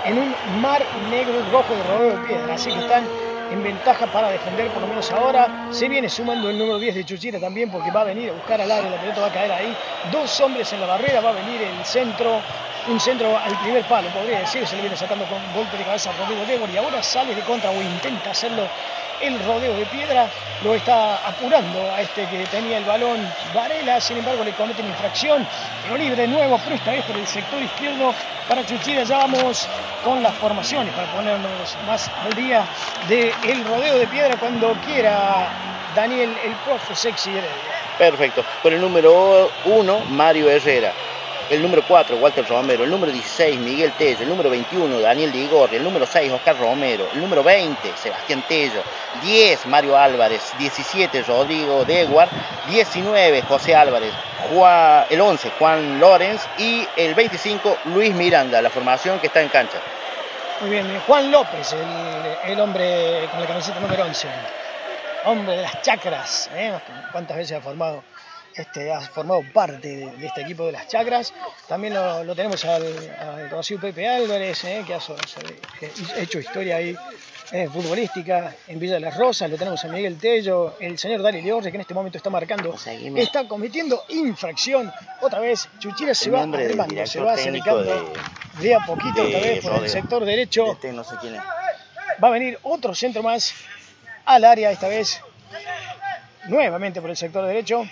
en 0.04 0.18
un 0.18 0.34
mar 0.60 0.82
negro 1.10 1.34
y 1.38 1.52
rojo 1.52 1.74
de 1.74 1.82
rodeo 1.84 2.18
de 2.18 2.26
piedra. 2.26 2.54
Así 2.54 2.72
que 2.72 2.80
están 2.80 3.04
en 3.50 3.62
ventaja 3.62 4.06
para 4.06 4.30
defender 4.30 4.68
por 4.68 4.82
lo 4.82 4.88
menos 4.88 5.10
ahora. 5.12 5.68
Se 5.70 5.88
viene 5.88 6.08
sumando 6.08 6.50
el 6.50 6.58
número 6.58 6.78
10 6.78 6.94
de 6.94 7.04
Chuchira 7.04 7.38
también 7.38 7.70
porque 7.70 7.90
va 7.90 8.02
a 8.02 8.04
venir 8.04 8.30
a 8.30 8.32
buscar 8.32 8.60
al 8.60 8.70
área, 8.70 8.90
la 8.90 9.00
pelota 9.00 9.20
va 9.20 9.26
a 9.28 9.32
caer 9.32 9.52
ahí. 9.52 9.76
Dos 10.12 10.40
hombres 10.40 10.72
en 10.72 10.80
la 10.80 10.86
barrera, 10.86 11.20
va 11.20 11.30
a 11.30 11.32
venir 11.32 11.60
el 11.62 11.84
centro 11.84 12.40
un 12.88 12.98
centro 12.98 13.36
al 13.36 13.58
primer 13.60 13.84
palo, 13.84 14.08
podría 14.10 14.40
decir, 14.40 14.66
se 14.66 14.74
le 14.76 14.82
viene 14.82 14.96
sacando 14.96 15.26
con 15.26 15.38
golpe 15.54 15.76
de 15.76 15.84
cabeza 15.84 16.10
a 16.10 16.16
Rodrigo 16.16 16.44
Débora 16.46 16.72
y 16.72 16.76
ahora 16.78 17.02
sale 17.02 17.34
de 17.34 17.42
contra 17.42 17.70
o 17.70 17.82
intenta 17.82 18.30
hacerlo 18.30 18.62
el 19.20 19.38
rodeo 19.44 19.74
de 19.74 19.86
piedra, 19.86 20.28
lo 20.62 20.74
está 20.74 21.16
apurando 21.26 21.92
a 21.92 22.00
este 22.00 22.26
que 22.26 22.46
tenía 22.46 22.78
el 22.78 22.84
balón 22.84 23.20
Varela, 23.54 24.00
sin 24.00 24.18
embargo 24.18 24.44
le 24.44 24.52
cometen 24.52 24.86
infracción, 24.86 25.46
pero 25.82 25.96
libre 25.96 26.22
de 26.22 26.28
nuevo, 26.28 26.58
pero 26.64 26.76
esta 26.76 26.92
vez 26.92 27.04
el 27.10 27.26
sector 27.26 27.62
izquierdo 27.62 28.14
para 28.48 28.64
Chuchira, 28.64 29.04
ya 29.04 29.18
vamos 29.18 29.68
con 30.04 30.22
las 30.22 30.34
formaciones 30.34 30.94
para 30.94 31.10
ponernos 31.12 31.76
más 31.86 32.10
al 32.24 32.34
día 32.34 32.64
del 33.08 33.64
rodeo 33.64 33.98
de 33.98 34.06
piedra 34.06 34.36
cuando 34.38 34.72
quiera 34.86 35.48
Daniel 35.94 36.36
el 36.44 36.52
profe 36.64 36.94
sexy 36.94 37.32
Perfecto, 37.98 38.44
por 38.62 38.72
el 38.72 38.80
número 38.80 39.50
uno, 39.64 40.00
Mario 40.10 40.48
Herrera 40.48 40.92
el 41.50 41.62
número 41.62 41.82
4, 41.86 42.16
Walter 42.16 42.46
Romero, 42.46 42.84
el 42.84 42.90
número 42.90 43.10
16, 43.10 43.58
Miguel 43.60 43.92
Tello, 43.92 44.20
el 44.20 44.28
número 44.28 44.50
21, 44.50 45.00
Daniel 45.00 45.32
Digor, 45.32 45.72
el 45.74 45.82
número 45.82 46.06
6, 46.06 46.32
Oscar 46.32 46.58
Romero, 46.58 47.08
el 47.12 47.20
número 47.20 47.42
20, 47.42 47.96
Sebastián 47.96 48.44
Tello, 48.46 48.82
10, 49.22 49.66
Mario 49.66 49.96
Álvarez, 49.96 50.52
17, 50.58 51.22
Rodrigo 51.22 51.84
Deguar, 51.84 52.28
19, 52.68 53.42
José 53.42 53.74
Álvarez, 53.74 54.12
el 55.10 55.20
11, 55.20 55.50
Juan 55.58 55.98
Lorenz 55.98 56.46
y 56.58 56.86
el 56.96 57.14
25, 57.14 57.78
Luis 57.86 58.14
Miranda, 58.14 58.60
la 58.60 58.70
formación 58.70 59.18
que 59.18 59.28
está 59.28 59.40
en 59.40 59.48
cancha. 59.48 59.78
Muy 60.60 60.70
bien, 60.70 61.00
Juan 61.06 61.30
López, 61.30 61.74
el, 62.44 62.60
hombre 62.60 63.28
con 63.30 63.40
la 63.40 63.46
camiseta 63.46 63.80
número 63.80 64.04
11, 64.04 64.28
hombre 65.24 65.56
de 65.56 65.62
las 65.62 65.80
chacras, 65.82 66.50
¿eh? 66.54 66.72
¿cuántas 67.12 67.36
veces 67.36 67.56
ha 67.58 67.60
formado 67.60 68.02
este, 68.58 68.92
ha 68.92 69.00
formado 69.00 69.42
parte 69.52 69.88
de, 69.88 70.26
este 70.26 70.42
equipo 70.42 70.66
de 70.66 70.72
las 70.72 70.88
chacras. 70.88 71.32
También 71.66 71.94
lo, 71.94 72.34
tenemos 72.34 72.64
al, 72.64 73.48
conocido 73.48 73.80
Pepe 73.80 74.08
Álvarez, 74.08 74.64
eh, 74.64 74.84
que 74.86 74.94
ha, 74.94 76.20
hecho 76.20 76.38
historia 76.38 76.76
ahí 76.76 76.96
eh, 77.52 77.68
futbolística 77.72 78.54
en 78.66 78.78
Villa 78.78 78.94
de 78.94 79.00
las 79.00 79.16
Rosas. 79.16 79.50
Lo 79.50 79.56
tenemos 79.56 79.84
a 79.84 79.88
Miguel 79.88 80.18
Tello, 80.18 80.74
el 80.80 80.98
señor 80.98 81.22
Dani 81.22 81.40
Liorre, 81.40 81.70
que 81.70 81.76
en 81.76 81.82
este 81.82 81.94
momento 81.94 82.18
está 82.18 82.30
marcando, 82.30 82.74
está 83.16 83.46
cometiendo 83.46 84.04
infracción. 84.08 84.92
Otra 85.20 85.40
vez, 85.40 85.68
Chuchira 85.78 86.14
se 86.14 86.30
va 86.30 86.42
armando, 86.42 87.06
se 87.06 87.20
va 87.20 87.32
acercando 87.32 88.12
de, 88.60 88.74
a 88.74 88.80
poquito 88.80 89.22
otra 89.22 89.40
vez 89.40 89.64
por 89.64 89.84
el 89.84 89.88
sector 89.88 90.24
derecho. 90.24 90.72
Este 90.72 90.92
no 90.92 91.04
sé 91.04 91.14
quién 91.20 91.36
es. 91.36 91.42
Va 92.22 92.28
a 92.28 92.32
venir 92.32 92.58
otro 92.62 92.94
centro 92.94 93.22
más 93.22 93.54
al 94.24 94.44
área, 94.44 94.72
esta 94.72 94.88
vez 94.88 95.22
nuevamente 96.48 97.00
por 97.00 97.10
el 97.10 97.16
sector 97.16 97.46
derecho. 97.46 97.84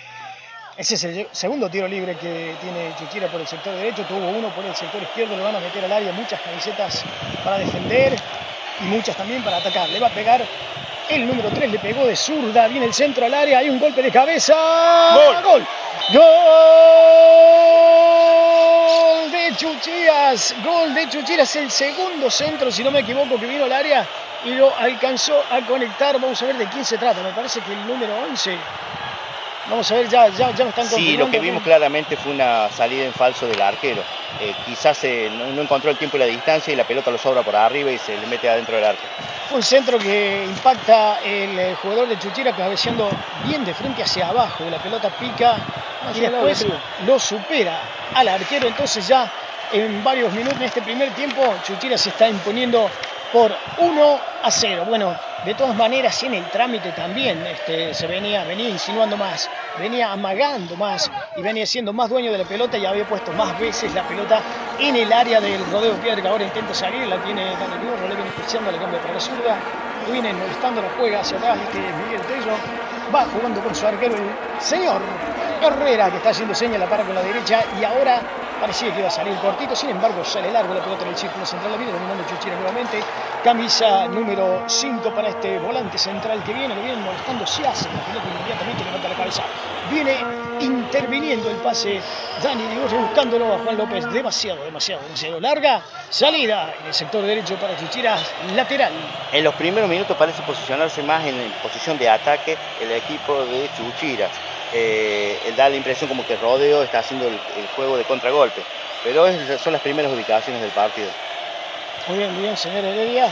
Ese 0.77 0.93
es 0.93 1.03
el 1.05 1.27
segundo 1.31 1.67
tiro 1.71 1.87
libre 1.87 2.15
que 2.17 2.55
tiene 2.61 2.93
Chuchira 2.99 3.27
por 3.29 3.41
el 3.41 3.47
sector 3.47 3.73
derecho. 3.73 4.03
Tuvo 4.03 4.29
uno 4.29 4.49
por 4.49 4.63
el 4.63 4.75
sector 4.75 5.01
izquierdo. 5.01 5.35
Le 5.35 5.41
van 5.41 5.55
a 5.55 5.59
meter 5.59 5.83
al 5.83 5.91
área 5.91 6.11
muchas 6.11 6.39
camisetas 6.39 7.03
para 7.43 7.57
defender 7.57 8.15
y 8.81 8.83
muchas 8.83 9.17
también 9.17 9.43
para 9.43 9.57
atacar. 9.57 9.89
Le 9.89 9.99
va 9.99 10.05
a 10.05 10.11
pegar 10.11 10.45
el 11.09 11.25
número 11.25 11.49
3. 11.49 11.71
Le 11.71 11.79
pegó 11.79 12.05
de 12.05 12.15
zurda. 12.15 12.67
Viene 12.67 12.85
el 12.85 12.93
centro 12.93 13.25
al 13.25 13.33
área. 13.33 13.57
Hay 13.57 13.71
un 13.71 13.79
golpe 13.79 14.03
de 14.03 14.11
cabeza. 14.11 14.53
Gol. 15.15 15.41
Gol. 15.41 15.67
Gol 16.13 16.21
de 19.31 19.55
Chuchías. 19.55 20.53
Gol 20.63 20.93
de 20.93 21.09
Chuchías. 21.09 21.55
El 21.55 21.71
segundo 21.71 22.29
centro, 22.29 22.71
si 22.71 22.83
no 22.83 22.91
me 22.91 22.99
equivoco, 22.99 23.39
que 23.39 23.47
vino 23.47 23.63
al 23.63 23.73
área 23.73 24.05
y 24.45 24.51
lo 24.51 24.71
alcanzó 24.77 25.43
a 25.49 25.59
conectar. 25.61 26.21
Vamos 26.21 26.39
a 26.43 26.45
ver 26.45 26.57
de 26.57 26.67
quién 26.67 26.85
se 26.85 26.99
trata. 26.99 27.23
Me 27.23 27.31
parece 27.31 27.61
que 27.61 27.73
el 27.73 27.87
número 27.87 28.13
11 28.29 28.55
Vamos 29.69 29.91
a 29.91 29.95
ver, 29.95 30.07
ya, 30.07 30.29
ya, 30.29 30.51
ya 30.51 30.69
están 30.69 30.85
Sí, 30.85 31.17
lo 31.17 31.29
que 31.29 31.39
vimos 31.39 31.61
claramente 31.61 32.15
fue 32.15 32.31
una 32.31 32.69
salida 32.69 33.03
en 33.05 33.13
falso 33.13 33.45
del 33.47 33.61
arquero. 33.61 34.01
Eh, 34.39 34.53
quizás 34.65 35.03
eh, 35.03 35.29
no, 35.29 35.61
encontró 35.61 35.91
el 35.91 35.97
tiempo 35.97 36.15
y 36.15 36.21
la 36.21 36.25
distancia 36.25 36.71
y 36.71 36.75
la 36.75 36.85
pelota 36.85 37.11
lo 37.11 37.17
sobra 37.17 37.43
por 37.43 37.55
arriba 37.55 37.91
y 37.91 37.97
se 37.97 38.17
le 38.17 38.27
mete 38.27 38.49
adentro 38.49 38.75
del 38.75 38.85
arco. 38.85 39.01
Un 39.51 39.61
centro 39.61 39.97
que 39.99 40.45
impacta 40.45 41.19
el 41.19 41.59
eh, 41.59 41.75
jugador 41.81 42.07
de 42.07 42.17
Chuchira 42.17 42.55
cabeceando 42.55 43.09
bien 43.45 43.65
de 43.65 43.73
frente 43.73 44.03
hacia 44.03 44.29
abajo. 44.29 44.63
La 44.69 44.79
pelota 44.79 45.09
pica 45.09 45.57
y 46.15 46.19
después 46.19 46.65
lo 47.05 47.19
supera 47.19 47.81
al 48.13 48.27
arquero. 48.27 48.67
Entonces 48.67 49.05
ya 49.05 49.29
en 49.73 50.01
varios 50.01 50.31
minutos 50.31 50.59
en 50.59 50.65
este 50.65 50.81
primer 50.81 51.11
tiempo 51.11 51.41
Chuchira 51.63 51.97
se 51.97 52.09
está 52.09 52.29
imponiendo 52.29 52.89
por 53.33 53.53
1 53.79 54.19
a 54.43 54.51
0. 54.51 54.85
Bueno, 54.87 55.13
de 55.45 55.53
todas 55.53 55.75
maneras, 55.75 56.21
en 56.23 56.33
el 56.33 56.49
trámite 56.49 56.91
también 56.93 57.45
este, 57.45 57.93
se 57.93 58.07
venía, 58.07 58.43
venía 58.43 58.69
insinuando 58.69 59.17
más, 59.17 59.49
venía 59.79 60.11
amagando 60.11 60.75
más 60.75 61.11
y 61.35 61.41
venía 61.41 61.65
siendo 61.65 61.93
más 61.93 62.09
dueño 62.09 62.31
de 62.31 62.39
la 62.39 62.43
pelota 62.43 62.77
y 62.77 62.85
había 62.85 63.05
puesto 63.05 63.31
más 63.33 63.57
veces 63.59 63.93
la 63.93 64.03
pelota 64.03 64.41
en 64.79 64.95
el 64.95 65.13
área 65.13 65.39
del 65.39 65.63
rodeo 65.71 65.93
Piedra, 66.01 66.21
que 66.21 66.27
ahora 66.27 66.43
intenta 66.43 66.73
salir, 66.73 67.07
la 67.07 67.17
tiene 67.23 67.55
Dani 67.55 67.85
Burro, 67.85 68.07
le 68.07 68.15
viene 68.15 68.31
la 68.71 68.79
cambia 68.79 68.99
para 68.99 69.13
la 69.13 69.19
zurda, 69.19 69.57
viene 70.11 70.33
molestando, 70.33 70.81
la 70.81 70.89
juega 70.97 71.19
hacia 71.19 71.37
atrás, 71.37 71.59
este 71.61 71.77
Miguel 71.77 72.21
Tello, 72.21 72.51
va 73.13 73.25
jugando 73.25 73.61
con 73.61 73.75
su 73.75 73.85
arquero 73.85 74.15
el 74.15 74.61
señor 74.61 75.01
Herrera, 75.61 76.09
que 76.09 76.17
está 76.17 76.31
haciendo 76.31 76.55
señas, 76.55 76.79
la 76.79 76.87
para 76.87 77.03
con 77.03 77.15
la 77.15 77.21
derecha 77.21 77.63
y 77.79 77.83
ahora 77.83 78.21
parecía 78.59 78.93
que 78.93 78.99
iba 78.99 79.07
a 79.07 79.11
salir 79.11 79.35
cortito, 79.37 79.75
sin 79.75 79.89
embargo 79.89 80.23
sale 80.23 80.51
largo 80.51 80.73
la 80.73 80.81
pelota 80.81 81.03
en 81.03 81.09
el 81.09 81.17
círculo 81.17 81.45
central, 81.45 81.71
la 81.71 81.77
viene 81.77 81.91
dominando 81.93 82.23
Chuchira 82.27 82.55
nuevamente, 82.55 82.99
camisa 83.43 84.07
número 84.07 84.63
5 84.67 85.13
para 85.13 85.29
este 85.29 85.57
volante 85.59 85.97
central 85.97 86.43
que 86.43 86.53
viene, 86.53 86.75
lo 86.75 86.81
viene 86.81 87.01
molestando, 87.01 87.45
se 87.45 87.65
hace 87.67 87.87
la 87.89 88.01
pelota 88.05 88.27
inmediatamente, 88.27 88.83
levanta 88.83 89.09
la 89.09 89.15
cabeza, 89.15 89.43
viene 89.89 90.17
interviniendo 90.59 91.49
el 91.49 91.57
pase 91.57 92.01
Dani 92.41 92.63
Diego 92.67 92.87
buscándolo 92.87 93.53
a 93.53 93.59
Juan 93.59 93.77
López, 93.77 94.11
demasiado, 94.11 94.63
demasiado, 94.63 95.03
demasiado. 95.03 95.39
Larga, 95.39 95.81
salida 96.09 96.73
en 96.81 96.87
el 96.87 96.93
sector 96.93 97.23
derecho 97.23 97.55
para 97.55 97.77
Chuchira, 97.77 98.17
lateral. 98.55 98.91
En 99.31 99.43
los 99.43 99.53
primeros 99.55 99.89
minutos 99.89 100.17
parece 100.17 100.41
posicionarse 100.43 101.03
más 101.03 101.25
en 101.25 101.51
posición 101.61 101.97
de 101.97 102.09
ataque 102.09 102.57
el 102.81 102.91
equipo 102.91 103.45
de 103.45 103.69
Chuchira 103.77 104.29
eh, 104.73 105.53
da 105.55 105.69
la 105.69 105.75
impresión 105.75 106.07
como 106.07 106.25
que 106.25 106.35
Rodeo 106.35 106.83
está 106.83 106.99
haciendo 106.99 107.27
el, 107.27 107.37
juego 107.75 107.97
de 107.97 108.03
contragolpe. 108.03 108.61
Pero 109.03 109.27
esas 109.27 109.61
son 109.61 109.73
las 109.73 109.81
primeras 109.81 110.11
ubicaciones 110.11 110.61
del 110.61 110.71
partido. 110.71 111.09
Muy 112.07 112.17
bien, 112.17 112.33
muy 112.33 112.43
bien, 112.43 112.57
señor 112.57 112.83
Heredia. 112.83 113.29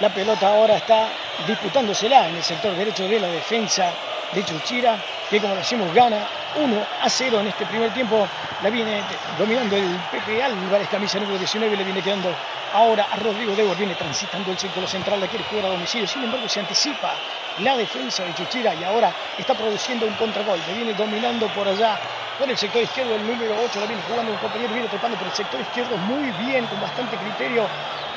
La 0.00 0.08
pelota 0.08 0.48
ahora 0.48 0.76
está 0.76 1.08
disputándosela 1.46 2.28
en 2.28 2.36
el 2.36 2.42
sector 2.42 2.74
derecho 2.74 3.06
de 3.06 3.20
la 3.20 3.28
defensa 3.28 3.90
de 4.32 4.44
Chuchira, 4.44 4.98
que 5.30 5.40
como 5.40 5.54
decimos 5.54 5.92
gana 5.94 6.26
1 6.56 6.86
a 7.02 7.08
0 7.08 7.40
en 7.40 7.46
este 7.48 7.66
primer 7.66 7.92
tiempo. 7.92 8.26
La 8.62 8.70
viene 8.70 9.02
dominando 9.38 9.76
el 9.76 9.98
Pepe 10.10 10.42
Álvarez, 10.42 10.88
camisa 10.88 11.18
número 11.18 11.38
19, 11.38 11.76
le 11.76 11.84
viene 11.84 12.02
quedando 12.02 12.34
ahora 12.72 13.08
a 13.10 13.16
Rodrigo 13.16 13.54
Debo, 13.54 13.74
viene 13.74 13.94
transitando 13.94 14.50
el 14.50 14.58
círculo 14.58 14.86
central, 14.86 15.20
la 15.20 15.26
quiere 15.26 15.44
jugar 15.44 15.66
a 15.66 15.68
domicilio, 15.70 16.06
sin 16.06 16.24
embargo 16.24 16.48
se 16.48 16.60
anticipa 16.60 17.12
la 17.58 17.76
defensa 17.76 18.24
de 18.24 18.34
Chuchira 18.34 18.74
y 18.74 18.84
ahora 18.84 19.12
está 19.38 19.54
produciendo 19.54 20.06
un 20.06 20.14
contragolpe, 20.14 20.72
viene 20.72 20.94
dominando 20.94 21.46
por 21.48 21.68
allá 21.68 21.98
por 22.38 22.48
el 22.48 22.56
sector 22.56 22.82
izquierdo 22.82 23.14
el 23.14 23.26
número 23.26 23.54
8, 23.62 23.80
la 23.80 23.86
viene 23.86 24.02
jugando 24.08 24.32
un 24.32 24.38
compañero, 24.38 24.72
viene 24.72 24.88
trepando 24.88 25.16
por 25.18 25.26
el 25.26 25.34
sector 25.34 25.60
izquierdo 25.60 25.96
muy 25.98 26.30
bien, 26.44 26.66
con 26.66 26.80
bastante 26.80 27.16
criterio 27.16 27.66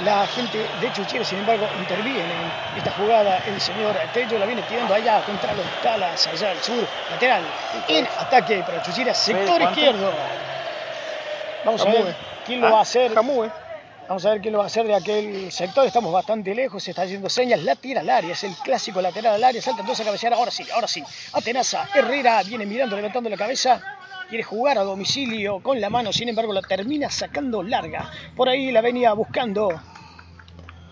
la 0.03 0.25
gente 0.27 0.65
de 0.79 0.93
Chuchira, 0.93 1.23
sin 1.23 1.39
embargo 1.39 1.67
interviene 1.77 2.21
en 2.21 2.77
esta 2.77 2.91
jugada 2.91 3.41
el 3.45 3.59
señor 3.59 3.95
Tello, 4.13 4.39
la 4.39 4.45
viene 4.45 4.61
tirando 4.63 4.93
allá 4.93 5.21
contra 5.21 5.53
los 5.53 5.65
talas, 5.83 6.27
allá 6.27 6.51
al 6.51 6.61
sur, 6.63 6.87
lateral, 7.11 7.43
en 7.87 8.05
ataque 8.05 8.63
para 8.65 8.81
Chuchira, 8.81 9.13
sector 9.13 9.61
izquierdo. 9.61 10.13
Vamos 11.65 11.81
a 11.81 11.85
ver 11.89 12.15
quién 12.45 12.61
lo 12.61 12.71
va 12.71 12.79
a 12.79 12.81
hacer. 12.81 13.13
Vamos 14.07 14.23
a 14.23 14.29
ver 14.29 14.41
quién 14.41 14.51
lo 14.51 14.59
va 14.59 14.65
a 14.65 14.67
hacer 14.67 14.85
de 14.85 14.93
aquel 14.93 15.51
sector. 15.51 15.83
Estamos 15.85 16.13
bastante 16.13 16.53
lejos, 16.53 16.83
se 16.83 16.91
está 16.91 17.03
haciendo 17.03 17.27
señas. 17.27 17.63
La 17.63 17.75
tira 17.75 18.01
al 18.01 18.09
área, 18.09 18.33
es 18.33 18.43
el 18.43 18.53
clásico 18.53 19.01
lateral 19.01 19.33
al 19.33 19.43
área. 19.43 19.61
Salta 19.61 19.81
entonces 19.81 20.05
a 20.05 20.05
cabecear. 20.05 20.33
Ahora 20.33 20.51
sí, 20.51 20.63
ahora 20.71 20.87
sí. 20.87 21.03
Atenaza, 21.33 21.89
Herrera 21.93 22.43
viene 22.43 22.67
mirando, 22.67 22.95
levantando 22.95 23.31
la 23.31 23.37
cabeza. 23.37 23.81
Quiere 24.29 24.43
jugar 24.43 24.77
a 24.77 24.83
domicilio 24.83 25.59
con 25.59 25.81
la 25.81 25.89
mano, 25.89 26.13
sin 26.13 26.29
embargo 26.29 26.53
la 26.53 26.61
termina 26.61 27.09
sacando 27.09 27.63
larga. 27.63 28.11
Por 28.35 28.47
ahí 28.47 28.71
la 28.71 28.81
venía 28.81 29.13
buscando 29.13 29.81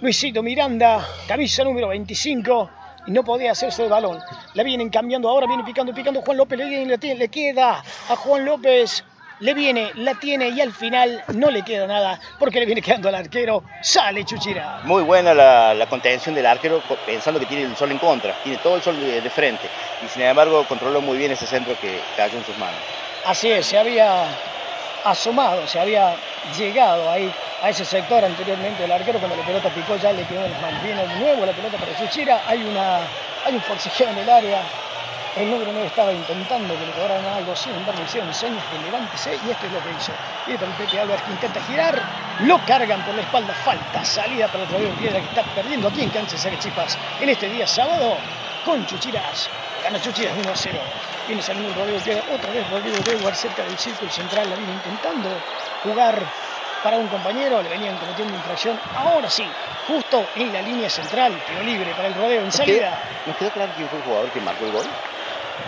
Luisito 0.02 0.42
Miranda, 0.42 1.08
camisa 1.28 1.64
número 1.64 1.90
25 1.90 2.70
y 3.08 3.12
no 3.12 3.24
podía 3.24 3.52
hacerse 3.52 3.84
el 3.84 3.90
balón. 3.90 4.20
La 4.56 4.64
vienen 4.64 4.90
cambiando 4.90 5.30
ahora, 5.30 5.46
viene 5.46 5.64
picando, 5.64 5.94
picando. 5.94 6.22
Juan 6.22 6.38
López 6.38 6.58
le, 6.58 6.98
le 7.16 7.28
queda 7.30 7.84
a 8.10 8.16
Juan 8.16 8.46
López 8.46 9.04
le 9.44 9.54
viene, 9.54 9.92
la 9.96 10.16
tiene 10.16 10.50
y 10.50 10.62
al 10.62 10.72
final 10.72 11.22
no 11.34 11.52
le 11.52 11.64
queda 11.64 11.86
nada 11.86 12.18
porque 12.40 12.62
le 12.62 12.66
viene 12.66 12.82
quedando 12.82 13.10
al 13.10 13.16
arquero, 13.16 13.64
sale 13.82 14.24
Chuchira. 14.24 14.80
Muy 14.86 15.04
buena 15.04 15.34
la, 15.34 15.86
contención 15.90 16.34
del 16.34 16.46
arquero 16.46 16.82
pensando 17.06 17.42
que 17.42 17.46
tiene 17.46 17.64
el 17.64 17.76
sol 17.76 17.92
en 17.92 17.98
contra, 17.98 18.34
tiene 18.42 18.58
todo 18.60 18.78
el 18.78 18.82
sol 18.82 18.98
de, 19.00 19.30
frente 19.30 19.68
y 20.04 20.08
sin 20.08 20.22
embargo 20.22 20.66
controló 20.66 21.02
muy 21.02 21.18
bien 21.18 21.34
ese 21.34 21.46
centro 21.46 21.76
que 21.82 22.00
cayó 22.16 22.38
en 22.38 22.46
sus 22.46 22.58
manos. 22.58 22.80
Así 23.26 23.52
es, 23.52 23.66
se 23.66 23.78
había 23.78 24.28
asomado, 25.04 25.68
se 25.68 25.78
había 25.78 26.16
llegado 26.58 27.12
ahí 27.12 27.30
a 27.62 27.70
ese 27.70 27.84
sector 27.84 28.24
anteriormente 28.24 28.86
el 28.86 28.92
arquero 28.94 29.20
cuando 29.20 29.36
la 29.36 29.46
pelota 29.46 29.70
picó 29.70 29.98
ya 29.98 30.14
le 30.14 30.24
quedó 30.24 30.46
en 30.46 30.52
las 30.52 30.62
manos. 30.62 30.82
Viene 30.84 31.06
de 31.06 31.16
nuevo 31.16 31.46
la 31.46 31.52
pelota 31.52 31.78
para 31.78 31.98
Chuchira, 31.98 32.44
hay, 32.48 32.64
una, 32.64 33.00
hay 33.46 33.56
un 33.56 33.62
forcejeo 33.62 34.08
en 34.08 34.20
el 34.20 34.30
área, 34.30 34.62
el 35.36 35.50
número 35.50 35.72
9 35.72 35.88
estaba 35.88 36.14
intentando 36.14 36.78
que 36.78 36.86
le 36.86 36.92
cobraran 36.92 37.26
algo, 37.26 37.56
sin 37.56 37.74
embargo 37.74 38.02
hicieron 38.04 38.32
señas 38.34 38.64
de 38.72 38.80
levántese 38.86 39.32
y 39.46 39.50
esto 39.50 39.66
es 39.66 39.72
lo 39.72 39.84
que 39.84 39.92
hizo. 39.92 40.12
Y 40.48 40.54
para 40.54 40.72
el 40.72 40.78
Pepe 40.78 41.00
Álvarez 41.00 41.24
que 41.24 41.32
intenta 41.32 41.62
girar, 41.64 42.02
lo 42.42 42.60
cargan 42.66 43.04
por 43.04 43.16
la 43.16 43.22
espalda, 43.22 43.54
falta, 43.54 44.06
salida 44.06 44.48
para 44.48 44.64
el 44.64 44.70
Rodrigo 44.70 44.94
Piedra 44.96 45.20
que 45.20 45.26
está 45.26 45.44
perdiendo 45.56 45.88
aquí 45.88 46.04
en 46.04 46.10
cancha 46.10 46.38
Saque 46.38 46.60
Chipas 46.60 46.98
en 47.20 47.30
este 47.30 47.50
día 47.50 47.66
sábado 47.66 48.18
con 48.64 48.86
Chuchiras. 48.86 49.50
Gana 49.84 50.00
Chuchiras 50.00 50.34
1 50.38 50.52
a 50.52 50.56
0. 50.56 50.80
Viene 51.28 51.42
saliendo 51.42 51.70
el 51.70 51.76
Rodrigo 51.76 52.00
Piedra, 52.00 52.24
otra 52.32 52.52
vez 52.52 52.70
Rodrigo 52.70 52.98
Dewar 53.04 53.36
cerca 53.36 53.64
del 53.64 53.78
círculo 53.78 54.12
central, 54.12 54.50
la 54.50 54.56
viene 54.56 54.74
intentando 54.74 55.30
jugar 55.84 56.22
para 56.84 56.98
un 56.98 57.08
compañero, 57.08 57.62
le 57.64 57.70
venían 57.70 57.98
cometiendo 57.98 58.36
infracción. 58.36 58.80
Ahora 58.96 59.30
sí, 59.30 59.46
justo 59.88 60.28
en 60.36 60.54
la 60.54 60.62
línea 60.62 60.90
central, 60.90 61.34
pero 61.48 61.64
libre 61.64 61.94
para 61.96 62.10
el 62.10 62.14
rodeo 62.14 62.44
en 62.44 62.52
salida. 62.52 63.00
¿Nos 63.26 63.38
quedó 63.38 63.50
claro 63.52 63.72
quién 63.76 63.88
fue 63.88 64.00
el 64.00 64.06
jugador 64.06 64.30
que 64.32 64.42
marcó 64.42 64.66
el 64.66 64.72
gol? 64.74 64.86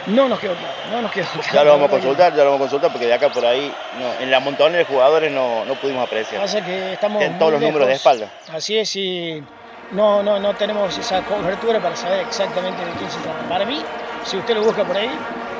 No 0.08 0.30
nos 0.30 0.39
quedó 0.39 0.54
claro, 0.56 0.74
no 0.92 1.01
nos 1.01 1.12
quedó 1.12 1.25
claro. 1.27 1.50
Ya 1.54 1.63
lo 1.63 1.72
vamos 1.72 1.88
a 1.88 1.92
consultar, 1.92 2.36
ya 2.36 2.44
lo 2.44 2.51
vamos 2.51 2.58
a 2.58 2.63
consultar 2.63 2.92
porque 2.92 3.08
de 3.08 3.13
acá 3.13 3.30
por 3.30 3.46
ahí, 3.46 3.74
no, 4.00 4.24
en 4.24 4.30
la 4.30 4.39
montones 4.39 4.77
de 4.80 4.86
jugadores 4.86 5.32
no, 5.32 5.65
no 5.65 5.75
pudimos 5.75 6.06
apreciar. 6.06 6.42
Pasa 6.42 6.63
que 6.63 6.94
estamos 6.94 7.22
en 7.24 7.39
todos 7.39 7.54
los 7.54 7.62
números 7.62 7.88
de 7.88 7.94
espalda. 7.96 8.27
Así 8.54 8.77
es, 8.77 8.96
y 8.96 9.44
no, 9.92 10.22
no, 10.24 10.39
no 10.39 10.54
tenemos 10.56 10.98
esa 10.98 11.22
cobertura 11.22 11.80
para 11.80 11.96
saber 11.96 12.22
exactamente 12.22 12.86
de 12.86 12.92
quién 12.94 13.10
se 13.10 13.20
trata. 13.20 13.48
Para 13.50 13.65
mí, 13.65 13.84
si 14.24 14.38
usted 14.38 14.56
lo 14.56 14.63
busca 14.63 14.84
por 14.84 14.96
ahí, 14.98 15.12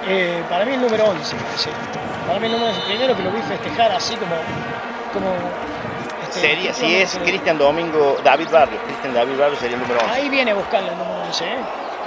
eh, 0.08 0.44
para 0.50 0.66
mí 0.66 0.74
el 0.74 0.82
número 0.82 1.06
11, 1.06 1.36
para 2.28 2.40
mí 2.40 2.46
el 2.46 2.52
número 2.52 2.70
11, 2.70 2.82
primero 2.88 3.16
que 3.16 3.24
lo 3.24 3.32
vi 3.32 3.42
festejar 3.42 3.92
así 3.92 4.16
como... 4.16 4.36
como 5.14 5.36
este, 6.24 6.40
sería, 6.40 6.74
si 6.74 6.96
es 6.96 7.18
Cristian 7.24 7.58
Domingo, 7.58 8.18
David 8.24 8.50
Barrio, 8.52 8.80
Cristian 8.86 9.14
David 9.14 9.38
Barrio 9.38 9.58
sería 9.58 9.76
el 9.76 9.82
número 9.82 10.00
11. 10.02 10.12
Ahí 10.14 10.30
viene 10.30 10.54
buscando 10.54 10.92
el 10.92 10.98
número 10.98 11.22
11, 11.28 11.46
¿eh? 11.46 11.58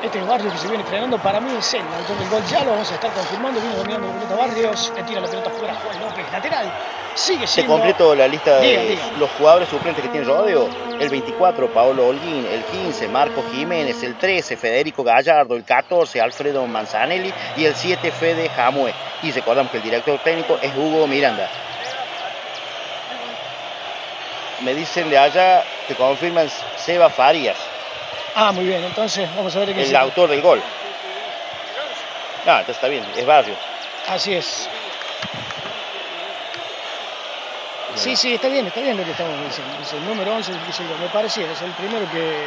Este 0.03 0.23
barrio 0.23 0.51
que 0.53 0.59
se 0.59 0.69
viene 0.69 0.85
frenando 0.85 1.19
para 1.19 1.41
mí 1.41 1.51
es 1.59 1.75
el 1.75 1.81
autor 1.83 2.17
del 2.19 2.29
gol. 2.29 2.43
Ya 2.49 2.63
lo 2.65 2.71
vamos 2.73 2.91
a 2.91 2.95
estar 2.95 3.11
confirmando. 3.13 3.61
Viene 3.61 3.77
dominando 3.77 4.09
pelota 4.13 4.37
Barrios. 4.37 4.93
Le 4.95 5.03
tira 5.03 5.21
la 5.21 5.27
pelota 5.29 5.51
fuera 5.51 5.75
Juan 5.75 6.01
López. 6.01 6.25
Lateral. 6.33 6.73
Sigue 7.15 7.41
Te 7.41 7.47
siendo. 7.49 7.73
completo 7.73 8.15
la 8.15 8.29
lista 8.29 8.59
de 8.61 8.91
diga. 8.91 9.03
los 9.19 9.29
jugadores 9.33 9.69
suplentes 9.69 10.05
que 10.05 10.09
tiene 10.11 10.25
Rodeo. 10.25 10.69
El 11.01 11.09
24, 11.09 11.67
Paolo 11.75 12.07
Holguín. 12.07 12.47
El 12.47 12.63
15, 12.63 13.09
Marco 13.09 13.43
Jiménez. 13.51 14.01
El 14.05 14.15
13, 14.17 14.57
Federico 14.57 15.03
Gallardo. 15.03 15.57
El 15.57 15.65
14, 15.65 16.21
Alfredo 16.21 16.65
Manzanelli. 16.69 17.35
Y 17.57 17.65
el 17.65 17.75
7, 17.75 18.13
Fede 18.13 18.49
Jamue. 18.51 18.95
Y 19.25 19.33
recordamos 19.33 19.73
que 19.73 19.79
el 19.79 19.83
director 19.83 20.17
técnico 20.21 20.59
es 20.63 20.73
Hugo 20.77 21.09
Miranda. 21.09 21.51
Me 24.61 24.75
dicen 24.75 25.09
de 25.11 25.19
allá, 25.19 25.65
te 25.87 25.95
confirman 25.95 26.49
Seba 26.77 27.09
Farías, 27.11 27.57
Ah, 28.35 28.53
muy 28.53 28.65
bien. 28.65 28.85
Entonces 28.85 29.29
vamos 29.35 29.55
a 29.55 29.59
ver 29.61 29.75
qué 29.75 29.81
el 29.83 29.89
se- 29.89 29.97
autor 29.97 30.29
del 30.31 30.41
gol. 30.43 30.63
Ah, 32.47 32.61
entonces 32.61 32.77
está 32.77 32.89
bien, 32.89 33.05
es 33.17 33.27
Barrio. 33.27 33.55
Así 34.09 34.35
es. 34.35 34.69
Sí, 37.95 38.15
sí, 38.17 38.35
está 38.35 38.49
bien, 38.49 38.67
está 38.67 38.81
bien 38.81 38.97
lo 38.97 39.05
que 39.05 39.11
estamos 39.11 39.35
diciendo. 39.45 39.75
Es 39.83 39.93
el 39.93 40.05
número 40.07 40.33
11, 40.35 40.53
qué 40.67 40.73
sé 40.73 40.85
yo, 40.85 40.97
me 40.99 41.09
parecía, 41.09 41.51
es 41.51 41.61
el 41.63 41.71
primero 41.73 42.09
que, 42.13 42.47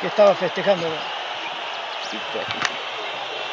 que 0.00 0.06
estaba 0.06 0.34
festejando. 0.34 0.86
Sí, 2.10 2.16
fue. 2.32 2.42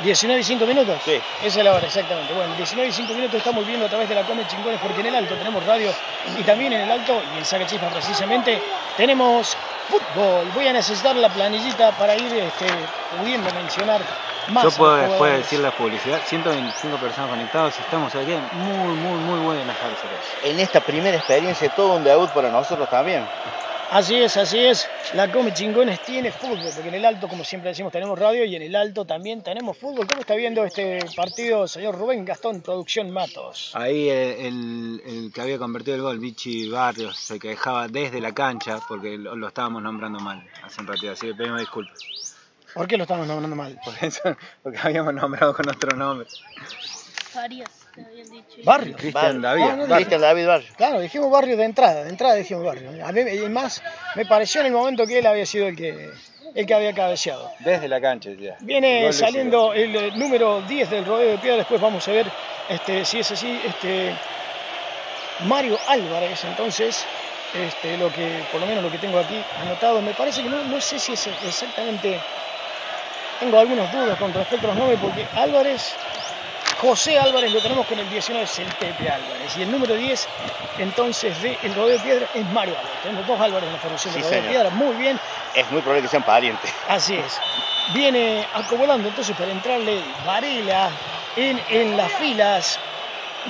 19 0.03 0.41
y 0.41 0.43
5 0.43 0.65
minutos. 0.65 0.97
Sí. 1.05 1.19
Esa 1.43 1.59
es 1.59 1.65
la 1.65 1.73
hora, 1.73 1.87
exactamente. 1.87 2.33
Bueno, 2.33 2.53
19 2.55 2.89
y 2.89 2.91
5 2.91 3.13
minutos 3.13 3.35
estamos 3.37 3.65
viendo 3.65 3.85
a 3.85 3.89
través 3.89 4.07
de 4.09 4.15
la 4.15 4.23
Come 4.23 4.45
Chingones 4.47 4.79
porque 4.81 4.99
en 4.99 5.07
el 5.07 5.15
alto 5.15 5.35
tenemos 5.35 5.65
radio 5.65 5.91
y 6.37 6.43
también 6.43 6.73
en 6.73 6.81
el 6.81 6.91
alto 6.91 7.21
y 7.33 7.37
en 7.39 7.45
Saca 7.45 7.65
Chispa 7.65 7.87
precisamente 7.87 8.61
tenemos 8.97 9.55
fútbol. 9.93 10.47
Voy 10.53 10.67
a 10.67 10.73
necesitar 10.73 11.15
la 11.15 11.29
planillita 11.29 11.91
para 11.91 12.15
ir 12.15 12.33
este, 12.33 12.65
pudiendo 13.17 13.51
mencionar 13.53 14.01
más. 14.49 14.63
Yo 14.63 14.71
puedo 14.71 14.95
después 14.95 15.37
decir 15.37 15.59
la 15.59 15.71
publicidad. 15.71 16.19
125 16.25 16.97
personas 16.97 17.29
conectadas. 17.29 17.79
Estamos 17.79 18.13
aquí. 18.15 18.33
Muy, 18.53 18.95
muy, 18.95 19.17
muy 19.19 19.39
buenas 19.39 19.67
las 19.67 20.45
En 20.51 20.59
esta 20.59 20.79
primera 20.79 21.17
experiencia, 21.17 21.69
todo 21.69 21.95
un 21.95 22.03
debut 22.03 22.29
para 22.31 22.49
nosotros 22.49 22.89
también. 22.89 23.25
Así 23.93 24.15
es, 24.15 24.37
así 24.37 24.57
es. 24.57 24.87
La 25.13 25.31
Come 25.31 25.53
Chingones 25.53 26.01
tiene 26.01 26.31
fútbol, 26.31 26.57
porque 26.73 26.89
en 26.89 26.95
el 26.95 27.05
alto, 27.05 27.27
como 27.27 27.43
siempre 27.43 27.69
decimos, 27.69 27.91
tenemos 27.91 28.17
radio 28.17 28.43
y 28.43 28.55
en 28.55 28.63
el 28.63 28.75
alto 28.75 29.05
también 29.05 29.43
tenemos 29.43 29.77
fútbol. 29.77 30.07
¿Cómo 30.07 30.21
está 30.21 30.33
viendo 30.33 30.65
este 30.65 30.99
partido, 31.15 31.67
señor 31.67 31.95
Rubén 31.99 32.25
Gastón, 32.25 32.61
Producción 32.61 33.11
Matos? 33.11 33.69
Ahí 33.75 34.09
el, 34.09 34.29
el- 34.39 35.01
el 35.05 35.31
que 35.31 35.41
había 35.41 35.59
convertido 35.59 35.95
el 35.97 36.01
gol, 36.01 36.17
Vichy 36.17 36.67
Barrios, 36.69 37.17
se 37.19 37.37
quejaba 37.39 37.87
desde 37.87 38.19
la 38.19 38.33
cancha 38.33 38.79
porque 38.87 39.15
lo, 39.17 39.35
lo 39.35 39.47
estábamos 39.49 39.83
nombrando 39.83 40.19
mal 40.19 40.43
hace 40.63 40.81
un 40.81 40.87
ratito. 40.87 41.11
Así 41.11 41.27
que 41.27 41.35
pedimos 41.35 41.59
disculpas. 41.59 41.99
¿Por 42.73 42.87
qué 42.87 42.97
lo 42.97 43.03
estamos 43.03 43.27
nombrando 43.27 43.55
mal? 43.55 43.79
Por 43.85 43.93
eso, 44.01 44.21
porque 44.63 44.79
habíamos 44.81 45.13
nombrado 45.13 45.53
con 45.53 45.69
otro 45.69 45.95
nombre. 45.95 46.27
Farias, 47.31 47.69
te 47.93 48.01
habían 48.01 48.29
dicho. 48.29 48.57
Barrio. 48.63 48.95
Cristian. 48.95 49.41
David. 49.41 49.63
Barrio. 49.63 49.95
Cristian 49.95 50.21
David 50.21 50.47
Barrio. 50.47 50.69
Claro, 50.75 50.99
dijimos 50.99 51.31
barrio 51.31 51.57
de 51.57 51.63
entrada, 51.65 52.03
de 52.03 52.09
entrada 52.09 52.35
dijimos 52.35 52.63
barrio. 52.65 53.05
A 53.05 53.11
mí, 53.11 53.21
y 53.21 53.49
más, 53.49 53.81
me 54.15 54.25
pareció 54.25 54.61
en 54.61 54.67
el 54.67 54.73
momento 54.73 55.05
que 55.05 55.19
él 55.19 55.25
había 55.25 55.45
sido 55.45 55.67
el 55.67 55.75
que, 55.75 56.11
el 56.55 56.65
que 56.65 56.73
había 56.73 56.93
cabeceado. 56.93 57.51
Desde 57.59 57.87
la 57.87 58.01
cancha, 58.01 58.31
ya. 58.31 58.57
Viene 58.61 59.03
Gol 59.03 59.13
saliendo 59.13 59.73
el 59.73 59.95
eh, 59.95 60.11
número 60.15 60.61
10 60.61 60.89
del 60.89 61.05
rodeo 61.05 61.31
de 61.31 61.37
piedra, 61.37 61.57
después 61.57 61.79
vamos 61.79 62.07
a 62.07 62.11
ver 62.11 62.27
este, 62.69 63.03
si 63.03 63.19
es 63.19 63.31
así, 63.31 63.59
este, 63.65 64.13
Mario 65.47 65.77
Álvarez, 65.87 66.43
entonces, 66.45 67.05
este, 67.53 67.97
lo 67.97 68.11
que, 68.11 68.43
por 68.51 68.61
lo 68.61 68.67
menos 68.67 68.83
lo 68.83 68.91
que 68.91 68.97
tengo 68.97 69.19
aquí 69.19 69.41
anotado, 69.61 70.01
me 70.01 70.13
parece 70.13 70.43
que 70.43 70.49
no, 70.49 70.63
no 70.63 70.79
sé 70.79 70.99
si 70.99 71.13
es 71.13 71.27
exactamente, 71.45 72.19
tengo 73.39 73.59
algunas 73.59 73.91
dudas 73.91 74.17
con 74.17 74.33
respecto 74.33 74.67
a 74.67 74.69
los 74.69 74.77
nombres, 74.77 74.99
porque 75.01 75.27
Álvarez, 75.35 75.93
José 76.83 77.17
Álvarez 77.17 77.53
lo 77.53 77.61
tenemos 77.61 77.87
con 77.87 77.97
el 77.97 78.09
19, 78.09 78.43
es 78.43 78.59
el 78.59 78.67
Pepe 78.67 79.09
Álvarez, 79.09 79.55
y 79.57 79.61
el 79.61 79.71
número 79.71 79.95
10, 79.95 80.27
entonces, 80.79 81.41
de 81.41 81.57
el 81.63 81.73
rodeo 81.75 81.97
de 81.97 82.03
piedra 82.03 82.27
es 82.33 82.45
Mario 82.47 82.75
Álvarez. 82.77 83.01
Tenemos 83.03 83.25
dos 83.25 83.39
Álvarez 83.39 83.67
en 83.67 83.73
la 83.73 83.79
formación 83.79 84.13
Sí, 84.13 84.19
del 84.19 84.29
rodeo 84.29 84.41
de 84.43 84.49
piedra, 84.49 84.69
muy 84.71 84.95
bien, 84.97 85.17
Es 85.55 85.71
muy 85.71 85.79
probable 85.81 86.01
que 86.01 86.09
sean 86.09 86.23
parientes. 86.23 86.73
Así 86.89 87.15
es. 87.15 87.39
Viene 87.93 88.45
acomodando 88.53 89.07
entonces 89.07 89.33
para 89.37 89.51
entrarle 89.51 90.01
Varela 90.25 90.89
en, 91.37 91.61
en 91.69 91.95
las 91.95 92.11
filas 92.11 92.77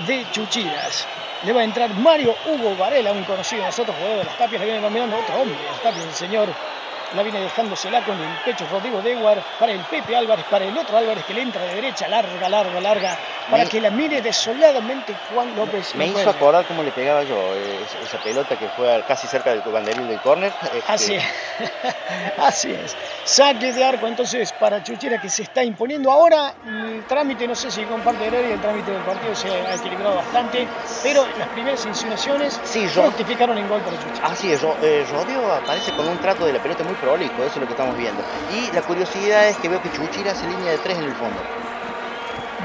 de 0.05 0.29
Chuchiras. 0.31 1.07
Le 1.43 1.53
va 1.53 1.61
a 1.61 1.63
entrar 1.63 1.89
Mario 1.89 2.35
Hugo 2.45 2.75
Varela, 2.75 3.13
un 3.13 3.23
conocido 3.23 3.61
de 3.61 3.67
nosotros, 3.67 3.95
jugador 3.97 4.19
de 4.19 4.25
las 4.25 4.37
tapias. 4.37 4.59
Le 4.59 4.65
viene 4.67 4.79
nominando 4.79 5.17
otro 5.17 5.41
hombre, 5.41 5.57
las 5.71 5.81
tapias, 5.81 6.05
el 6.05 6.13
señor. 6.13 6.49
La 7.13 7.23
viene 7.23 7.39
dejándosela 7.41 8.02
con 8.04 8.19
el 8.19 8.38
pecho 8.43 8.65
Rodrigo 8.67 9.02
Dewar 9.02 9.43
para 9.60 9.71
el 9.71 9.86
Pepe 9.86 10.15
Álvarez, 10.15 10.45
para 10.49 10.65
el 10.65 10.76
otro 10.78 10.97
Álvarez 10.97 11.23
que 11.26 11.34
le 11.34 11.41
entra 11.43 11.62
de 11.63 11.76
derecha, 11.76 12.08
larga, 12.08 12.49
larga, 12.49 12.82
larga, 12.82 13.17
para 13.49 13.63
Me- 13.65 13.69
que 13.69 13.80
la 13.80 13.91
mire 13.91 14.21
desoladamente 14.21 15.15
Juan 15.30 15.56
López. 15.56 15.93
Me 15.95 16.06
hizo 16.08 16.17
Recuerde. 16.17 16.38
acordar 16.39 16.65
cómo 16.65 16.82
le 16.84 16.91
pegaba 16.91 17.23
yo 17.23 17.56
eh, 17.56 17.84
esa- 17.84 18.17
pelota 18.17 18.58
que 18.58 18.69
fue 18.69 19.04
casi 19.06 19.28
cerca 19.28 19.52
del 19.52 19.62
banderín 19.62 20.08
del 20.08 20.19
córner. 20.21 20.54
este, 20.63 20.84
Así 20.88 21.13
es. 21.15 21.23
Así 22.38 22.71
es. 22.71 22.95
Saque 23.26 23.73
de 23.73 23.84
arco 23.84 24.08
entonces 24.08 24.52
para 24.54 24.82
Chuchera 24.82 25.19
que 25.19 25.30
se 25.30 25.43
está 25.43 25.63
imponiendo. 25.63 26.12
Ahora 26.12 26.54
el 26.65 27.04
trámite, 27.08 27.47
no 27.47 27.56
sé 27.56 27.69
si 27.71 27.86
comparte 27.86 28.28
el 28.28 28.34
área, 28.36 28.54
el 28.56 28.62
trámite 28.62 28.91
del 28.91 29.04
partido 29.04 29.36
se 29.36 29.49
ha 29.49 29.76
equilibrado 29.76 30.15
bastante, 30.15 30.67
pero 31.04 31.28
las 31.38 31.49
primeras 31.49 31.86
insinuaciones 31.86 32.60
Sí, 32.63 32.88
yo- 32.88 33.04
fructificaron 33.04 33.58
en 33.58 33.67
gol 33.67 33.82
para 33.82 33.97
Chuchera. 33.97 34.28
Así 34.28 34.52
es, 34.52 34.62
eh, 34.82 35.06
Rodeo 35.12 35.52
aparece 35.52 35.91
con 35.91 36.08
un 36.08 36.17
trato 36.17 36.45
de 36.45 36.54
la 36.54 36.60
pelota 36.60 36.84
muy 36.84 36.95
prolijo, 37.03 37.43
eso 37.43 37.55
es 37.55 37.57
lo 37.57 37.65
que 37.65 37.73
estamos 37.73 37.97
viendo. 37.97 38.23
Y 38.55 38.73
la 38.73 38.81
curiosidad 38.81 39.49
es 39.49 39.57
que 39.57 39.67
veo 39.67 39.81
que 39.81 39.91
Chuchira 39.91 40.31
hace 40.31 40.47
línea 40.47 40.71
de 40.71 40.77
tres 40.77 40.97
en 40.97 41.03
el 41.03 41.13
fondo. 41.13 41.37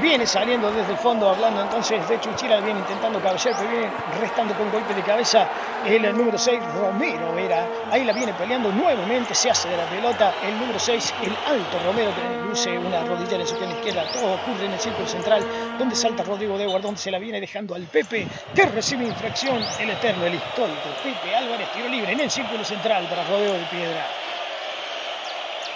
Viene 0.01 0.25
saliendo 0.25 0.71
desde 0.71 0.93
el 0.93 0.97
fondo, 0.97 1.29
hablando 1.29 1.61
entonces 1.61 2.07
de 2.07 2.21
Chuchira, 2.21 2.61
viene 2.61 2.79
intentando 2.79 3.19
cabecear, 3.19 3.53
pero 3.57 3.69
viene 3.69 3.91
restando 4.21 4.53
con 4.53 4.71
golpe 4.71 4.93
de 4.93 5.01
cabeza 5.01 5.45
el 5.85 6.15
número 6.15 6.37
6, 6.37 6.57
Romero 6.79 7.33
Vera. 7.35 7.67
Ahí 7.91 8.05
la 8.05 8.13
viene 8.13 8.33
peleando 8.33 8.71
nuevamente, 8.71 9.35
se 9.35 9.51
hace 9.51 9.67
de 9.67 9.75
la 9.75 9.83
pelota 9.87 10.33
el 10.41 10.57
número 10.57 10.79
6, 10.79 11.13
el 11.23 11.35
alto 11.45 11.79
Romero, 11.85 12.11
que 12.15 12.47
luce 12.47 12.77
una 12.77 13.03
rodilla 13.03 13.35
en 13.35 13.47
su 13.47 13.57
pierna 13.57 13.75
izquierda. 13.75 14.05
Todo 14.13 14.35
ocurre 14.35 14.67
en 14.67 14.71
el 14.71 14.79
círculo 14.79 15.05
central, 15.05 15.43
donde 15.77 15.95
salta 15.95 16.23
Rodrigo 16.23 16.57
de 16.57 16.63
donde 16.65 16.97
se 16.97 17.11
la 17.11 17.19
viene 17.19 17.41
dejando 17.41 17.75
al 17.75 17.83
Pepe, 17.83 18.25
que 18.55 18.65
recibe 18.67 19.03
infracción 19.03 19.61
el 19.81 19.89
eterno, 19.89 20.25
el 20.25 20.35
histórico 20.35 20.79
Pepe 21.03 21.35
Álvarez, 21.35 21.67
tiro 21.73 21.89
libre 21.89 22.13
en 22.13 22.21
el 22.21 22.31
círculo 22.31 22.63
central 22.63 23.05
para 23.09 23.25
Rodeo 23.25 23.51
de 23.51 23.65
Piedra. 23.65 24.18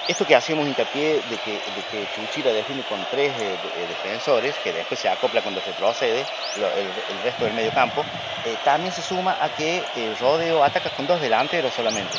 Esto 0.06 0.26
que 0.26 0.36
hacemos 0.36 0.68
hincapié 0.68 1.22
de 1.24 1.38
que, 1.38 1.62
de 1.72 1.84
que 1.84 2.08
Chuchira 2.14 2.52
defiende 2.52 2.84
con 2.84 3.06
tres 3.06 3.40
eh, 3.40 3.58
de- 3.58 3.84
eh, 3.84 3.88
defensores, 3.88 4.54
que 4.60 4.74
después 4.74 5.00
se 5.00 5.08
acopla 5.08 5.42
cuando 5.42 5.62
retrocede 5.62 6.26
lo- 6.58 6.74
el, 6.74 6.88
el 7.08 7.24
resto 7.24 7.46
del 7.46 7.54
medio 7.54 7.72
campo, 7.72 8.06
eh, 8.44 8.58
también 8.66 8.92
se 8.92 9.02
suma 9.02 9.38
a 9.40 9.50
que 9.50 9.82
el 9.96 10.18
Rodeo 10.18 10.62
ataca 10.64 10.90
con 10.90 11.08
dos 11.08 11.22
delanteros 11.22 11.74
solamente. 11.74 12.18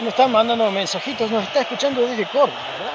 Nos 0.00 0.08
están 0.08 0.30
mandando 0.30 0.70
mensajitos, 0.70 1.30
nos 1.30 1.44
está 1.44 1.60
escuchando 1.62 2.06
desde 2.06 2.26
Córdoba, 2.26 2.60
¿verdad? 2.78 2.92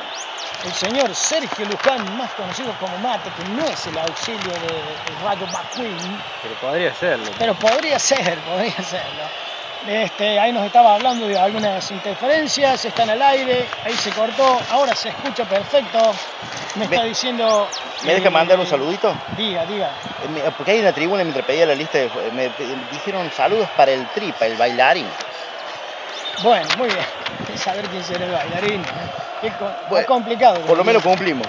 El 0.63 0.73
señor 0.73 1.15
Sergio 1.15 1.65
Luján, 1.65 2.17
más 2.17 2.29
conocido 2.33 2.71
como 2.79 2.95
Mate, 2.99 3.31
que 3.35 3.49
no 3.49 3.65
es 3.65 3.87
el 3.87 3.97
auxilio 3.97 4.51
de, 4.53 4.67
de 4.67 5.23
Rayo 5.25 5.47
McQueen, 5.47 6.21
Pero 6.43 6.55
podría 6.61 6.93
serlo. 6.93 7.25
pero 7.39 7.55
podría 7.55 7.97
ser, 7.97 8.37
podría 8.41 8.83
serlo. 8.83 9.23
Este, 9.87 10.39
ahí 10.39 10.51
nos 10.51 10.63
estaba 10.65 10.93
hablando 10.93 11.27
de 11.27 11.37
algunas 11.39 11.89
interferencias, 11.89 12.85
están 12.85 13.09
al 13.09 13.21
aire, 13.21 13.65
ahí 13.83 13.93
se 13.93 14.11
cortó, 14.11 14.59
ahora 14.71 14.95
se 14.95 15.09
escucha 15.09 15.43
perfecto. 15.45 15.99
Me 16.75 16.85
está 16.85 17.03
diciendo. 17.03 17.67
¿Me 18.05 18.13
deja 18.13 18.27
eh, 18.27 18.31
mandar 18.31 18.59
un 18.59 18.67
saludito? 18.67 19.13
Diga, 19.35 19.65
diga. 19.65 19.87
Eh, 20.23 20.27
me- 20.29 20.51
Porque 20.51 20.71
hay 20.71 20.79
una 20.81 20.93
tribuna 20.93 21.23
mientras 21.23 21.45
pedía 21.45 21.65
la 21.65 21.73
lista, 21.75 21.97
de, 21.97 22.09
me 22.33 22.49
dijeron 22.91 23.29
saludos 23.35 23.67
para 23.75 23.91
el 23.91 24.05
tripa, 24.09 24.45
el 24.45 24.55
bailarín. 24.55 25.07
Bueno, 26.43 26.67
muy 26.77 26.87
bien. 26.87 27.05
Saber 27.55 27.85
quién 27.87 28.03
será 28.03 28.25
el 28.25 28.31
bailarín. 28.31 28.83
Es 29.41 29.51
Bueno, 29.89 30.05
complicado. 30.07 30.61
Por 30.61 30.77
lo 30.77 30.83
menos 30.83 31.01
cumplimos. 31.01 31.47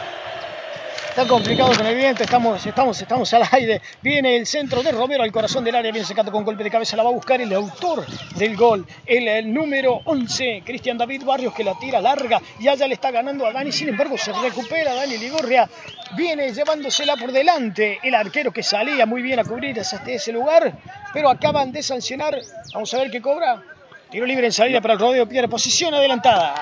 Está 1.13 1.29
complicado 1.29 1.77
con 1.77 1.85
el 1.85 1.95
viento, 1.95 2.23
estamos, 2.23 2.65
estamos, 2.65 3.03
estamos 3.03 3.35
al 3.35 3.43
aire. 3.53 3.83
Viene 4.01 4.35
el 4.35 4.47
centro 4.47 4.83
de 4.83 4.93
Romero 4.93 5.23
al 5.23 5.31
corazón 5.31 5.63
del 5.63 5.75
área, 5.75 5.93
viene 5.93 6.07
secando 6.07 6.33
con 6.33 6.43
golpe 6.43 6.65
de 6.65 6.71
cabeza, 6.71 6.97
la 6.97 7.03
va 7.03 7.11
a 7.11 7.13
buscar 7.13 7.39
el 7.39 7.53
autor 7.53 8.07
del 8.35 8.57
gol, 8.57 8.87
el, 9.05 9.29
el 9.29 9.53
número 9.53 10.01
11, 10.07 10.63
Cristian 10.65 10.97
David 10.97 11.25
Barrios, 11.25 11.53
que 11.53 11.65
la 11.65 11.79
tira 11.79 12.01
larga 12.01 12.41
y 12.59 12.67
allá 12.67 12.87
le 12.87 12.95
está 12.95 13.11
ganando 13.11 13.45
a 13.47 13.53
Dani. 13.53 13.71
Sin 13.71 13.91
embargo, 13.91 14.17
se 14.17 14.33
recupera 14.33 14.95
Dani 14.95 15.19
Ligorria, 15.19 15.69
viene 16.17 16.51
llevándosela 16.51 17.15
por 17.19 17.31
delante 17.31 17.99
el 18.03 18.15
arquero 18.15 18.51
que 18.51 18.63
salía 18.63 19.05
muy 19.05 19.21
bien 19.21 19.39
a 19.39 19.45
cubrir 19.45 19.79
hasta 19.79 20.03
ese 20.11 20.33
lugar, 20.33 20.73
pero 21.13 21.29
acaban 21.29 21.73
de 21.73 21.83
sancionar. 21.83 22.41
Vamos 22.73 22.95
a 22.95 22.99
ver 22.99 23.11
qué 23.11 23.21
cobra. 23.21 23.63
Tiro 24.11 24.25
libre 24.25 24.47
en 24.47 24.53
salida 24.53 24.81
para 24.81 24.95
el 24.95 25.01
rodeo, 25.01 25.29
pierde 25.29 25.49
posición 25.49 25.93
adelantada. 25.93 26.55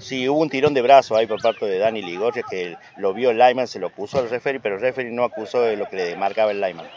Sí, 0.00 0.28
hubo 0.28 0.40
un 0.40 0.48
tirón 0.48 0.72
de 0.74 0.82
brazo 0.82 1.16
ahí 1.16 1.26
por 1.26 1.42
parte 1.42 1.66
de 1.66 1.78
Dani 1.78 2.02
Ligorria 2.02 2.42
que 2.48 2.76
lo 2.96 3.12
vio 3.12 3.30
el 3.30 3.38
Lyman, 3.38 3.68
se 3.68 3.78
lo 3.78 3.90
puso 3.90 4.18
al 4.18 4.30
referee, 4.30 4.60
pero 4.60 4.76
el 4.76 4.80
referee 4.80 5.12
no 5.12 5.24
acusó 5.24 5.62
de 5.62 5.76
lo 5.76 5.86
que 5.86 5.96
le 5.96 6.16
marcaba 6.16 6.50
el 6.50 6.60
Lyman. 6.60 6.88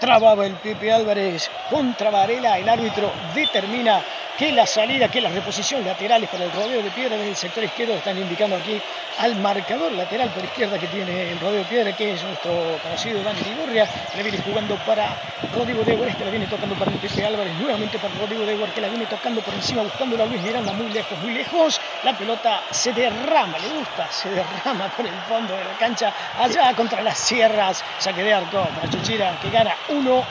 Trababa 0.00 0.46
el 0.46 0.54
Pepe 0.54 0.92
Álvarez 0.92 1.50
contra 1.70 2.10
Varela. 2.10 2.58
El 2.58 2.68
árbitro 2.68 3.10
determina 3.34 4.02
que 4.38 4.52
la 4.52 4.66
salida, 4.66 5.08
que 5.08 5.20
la 5.20 5.28
reposición 5.28 5.84
laterales 5.84 6.28
para 6.30 6.44
el 6.44 6.52
rodeo 6.52 6.82
de 6.82 6.90
piedra 6.90 7.16
en 7.16 7.28
el 7.28 7.36
sector 7.36 7.62
izquierdo 7.64 7.94
están 7.94 8.16
indicando 8.16 8.56
aquí 8.56 8.80
al 9.18 9.36
marcador 9.36 9.92
lateral 9.92 10.30
por 10.30 10.42
izquierda 10.44 10.78
que 10.78 10.86
tiene 10.88 11.32
el 11.32 11.38
rodeo 11.38 11.58
de 11.58 11.64
piedra, 11.64 11.94
que 11.94 12.12
es 12.12 12.22
nuestro 12.22 12.50
conocido 12.82 13.20
Iván 13.20 13.36
Ligurria, 13.44 13.86
le 14.16 14.22
viene 14.22 14.38
jugando 14.38 14.76
para 14.86 15.16
Rodrigo 15.54 15.84
Dewar, 15.84 16.08
este 16.08 16.24
la 16.24 16.30
viene 16.30 16.46
tocando 16.46 16.74
para 16.76 16.90
el 16.90 16.98
Pepe 16.98 17.24
Álvarez, 17.24 17.52
nuevamente 17.60 17.98
para 17.98 18.14
Rodrigo 18.14 18.46
Dewar, 18.46 18.72
que 18.72 18.80
la 18.80 18.88
viene 18.88 19.06
tocando 19.06 19.42
por 19.42 19.54
encima, 19.54 19.82
buscando 19.82 20.20
a 20.22 20.26
Luis 20.26 20.40
Miranda 20.42 20.72
muy 20.72 20.90
lejos, 20.90 21.18
muy 21.20 21.34
lejos, 21.34 21.80
la 22.02 22.16
pelota 22.16 22.51
se 22.70 22.92
derrama, 22.92 23.58
le 23.58 23.68
gusta, 23.78 24.06
se 24.10 24.28
derrama 24.30 24.88
por 24.96 25.06
el 25.06 25.14
fondo 25.28 25.54
de 25.56 25.64
la 25.64 25.72
cancha, 25.78 26.12
allá 26.38 26.74
contra 26.74 27.02
las 27.02 27.18
sierras, 27.18 27.84
saque 27.98 28.22
de 28.22 28.34
arco 28.34 28.62
para 28.76 28.90
Chuchira, 28.90 29.38
que 29.40 29.50
gana 29.50 29.74
1-0. 29.88 30.24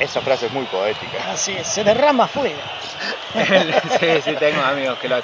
esa 0.00 0.20
frase 0.20 0.46
es 0.46 0.52
muy 0.52 0.64
poética. 0.66 1.18
Así 1.32 1.52
es, 1.56 1.66
se 1.66 1.84
derrama 1.84 2.24
afuera. 2.24 2.62
sí, 4.00 4.22
sí, 4.24 4.34
tengo 4.36 4.62
amigos 4.62 4.98
que 4.98 5.08
lo 5.08 5.20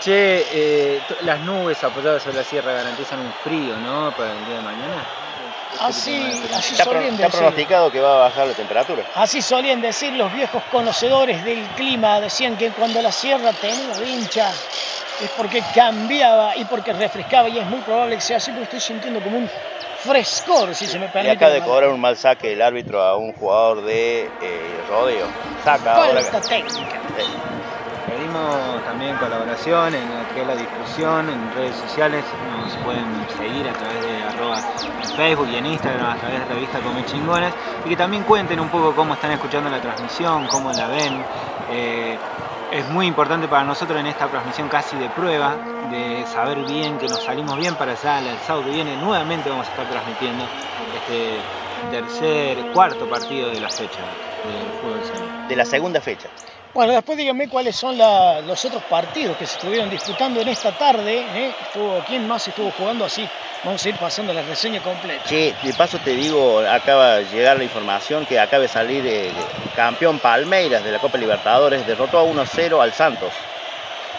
Che, 0.00 0.44
eh, 0.52 1.00
las 1.22 1.40
nubes 1.40 1.82
apoyadas 1.84 2.22
sobre 2.22 2.36
la 2.38 2.44
sierra 2.44 2.72
garantizan 2.72 3.20
un 3.20 3.32
frío, 3.42 3.76
¿no? 3.76 4.10
Para 4.12 4.32
el 4.32 4.44
día 4.46 4.56
de 4.56 4.62
mañana. 4.62 5.04
Así, 5.80 6.22
así 6.54 6.72
Está, 6.72 6.84
solían 6.84 7.14
está 7.14 7.24
decir. 7.26 7.38
pronosticado 7.40 7.90
que 7.90 8.00
va 8.00 8.12
a 8.16 8.18
bajar 8.28 8.46
la 8.46 8.54
temperatura. 8.54 9.04
Así 9.14 9.42
solían 9.42 9.80
decir 9.80 10.12
los 10.12 10.32
viejos 10.32 10.62
conocedores 10.70 11.44
del 11.44 11.66
clima. 11.70 12.20
Decían 12.20 12.56
que 12.56 12.70
cuando 12.70 13.02
la 13.02 13.10
sierra 13.10 13.52
tenía 13.52 13.98
vincha 13.98 14.52
es 15.22 15.30
porque 15.36 15.62
cambiaba 15.74 16.56
y 16.56 16.64
porque 16.64 16.92
refrescaba. 16.92 17.48
Y 17.48 17.58
es 17.58 17.66
muy 17.66 17.80
probable 17.80 18.16
que 18.16 18.20
sea 18.20 18.36
así 18.38 18.50
porque 18.50 18.64
estoy 18.64 18.80
sintiendo 18.80 19.20
como 19.20 19.38
un 19.38 19.48
frescor, 20.00 20.74
si 20.74 20.86
se 20.86 20.98
me 20.98 21.06
Y 21.06 21.08
permite. 21.08 21.34
acaba 21.36 21.52
de 21.52 21.60
cobrar 21.62 21.88
un 21.90 22.00
mal 22.00 22.16
saque 22.16 22.52
el 22.52 22.60
árbitro 22.62 23.02
a 23.02 23.16
un 23.16 23.32
jugador 23.32 23.82
de 23.84 24.24
eh, 24.42 24.80
rodeo. 24.88 25.26
Saca 25.64 25.96
ahora. 25.96 26.20
Falta 26.22 26.40
técnica. 26.40 26.96
Eh, 27.18 27.24
Pedimos 28.06 28.84
también 28.84 29.16
colaboración 29.16 29.94
en 29.94 30.02
lo 30.02 30.34
que 30.34 30.42
es 30.42 30.46
la 30.46 30.54
difusión 30.54 31.28
en 31.30 31.54
redes 31.54 31.74
sociales. 31.76 32.22
Nos 32.60 32.76
pueden 32.84 33.06
seguir 33.38 33.66
a 33.66 33.72
través 33.72 34.02
de 34.04 34.22
arroba 34.22 34.58
en 35.02 35.16
Facebook 35.16 35.48
y 35.50 35.56
en 35.56 35.66
Instagram 35.66 36.10
a 36.10 36.16
través 36.16 36.40
de 36.40 36.54
revista 36.54 36.80
Come 36.80 37.04
Chingones. 37.06 37.52
Y 37.86 37.88
que 37.88 37.96
también 37.96 38.22
cuenten 38.24 38.60
un 38.60 38.68
poco 38.68 38.94
cómo 38.94 39.14
están 39.14 39.32
escuchando 39.32 39.70
la 39.70 39.80
transmisión, 39.80 40.46
cómo 40.48 40.70
la 40.72 40.86
ven. 40.88 41.24
Eh, 41.72 42.18
es 42.74 42.90
muy 42.90 43.06
importante 43.06 43.46
para 43.46 43.62
nosotros 43.62 44.00
en 44.00 44.06
esta 44.06 44.26
transmisión 44.26 44.68
casi 44.68 44.96
de 44.96 45.08
prueba, 45.10 45.54
de 45.92 46.26
saber 46.26 46.58
bien 46.66 46.98
que 46.98 47.06
nos 47.06 47.22
salimos 47.22 47.56
bien 47.56 47.76
para 47.76 47.92
allá 47.92 48.18
el 48.18 48.36
sábado 48.38 48.64
que 48.64 48.72
viene. 48.72 48.96
Nuevamente 48.96 49.48
vamos 49.48 49.68
a 49.68 49.70
estar 49.70 49.88
transmitiendo 49.88 50.44
este 50.92 51.38
tercer, 51.92 52.72
cuarto 52.72 53.08
partido 53.08 53.48
de 53.50 53.60
la 53.60 53.68
fecha 53.68 54.00
del 54.44 54.66
fútbol 54.80 55.48
de 55.48 55.56
la 55.56 55.64
segunda 55.64 56.00
fecha. 56.00 56.28
Bueno, 56.74 56.92
después 56.92 57.16
díganme 57.16 57.48
cuáles 57.48 57.76
son 57.76 57.96
la- 57.96 58.40
los 58.40 58.64
otros 58.64 58.82
partidos 58.82 59.36
que 59.36 59.46
se 59.46 59.54
estuvieron 59.56 59.88
disputando 59.88 60.40
en 60.40 60.48
esta 60.48 60.72
tarde. 60.72 61.20
¿eh? 61.20 61.54
Estuvo, 61.62 62.02
¿Quién 62.04 62.26
más 62.26 62.46
estuvo 62.48 62.70
jugando 62.72 63.04
así? 63.04 63.28
Vamos 63.62 63.84
a 63.84 63.88
ir 63.88 63.96
pasando 63.96 64.32
la 64.34 64.42
reseña 64.42 64.80
completa. 64.80 65.22
Che, 65.28 65.54
de 65.62 65.72
paso 65.74 65.98
te 65.98 66.10
digo, 66.10 66.58
acaba 66.68 67.18
de 67.18 67.26
llegar 67.26 67.56
la 67.58 67.64
información 67.64 68.26
que 68.26 68.40
acaba 68.40 68.62
de 68.62 68.68
salir 68.68 69.06
eh, 69.06 69.30
campeón 69.76 70.18
Palmeiras 70.18 70.82
de 70.82 70.90
la 70.90 70.98
Copa 70.98 71.16
Libertadores, 71.16 71.86
derrotó 71.86 72.18
a 72.18 72.24
1-0 72.24 72.80
al 72.82 72.92
Santos. 72.92 73.32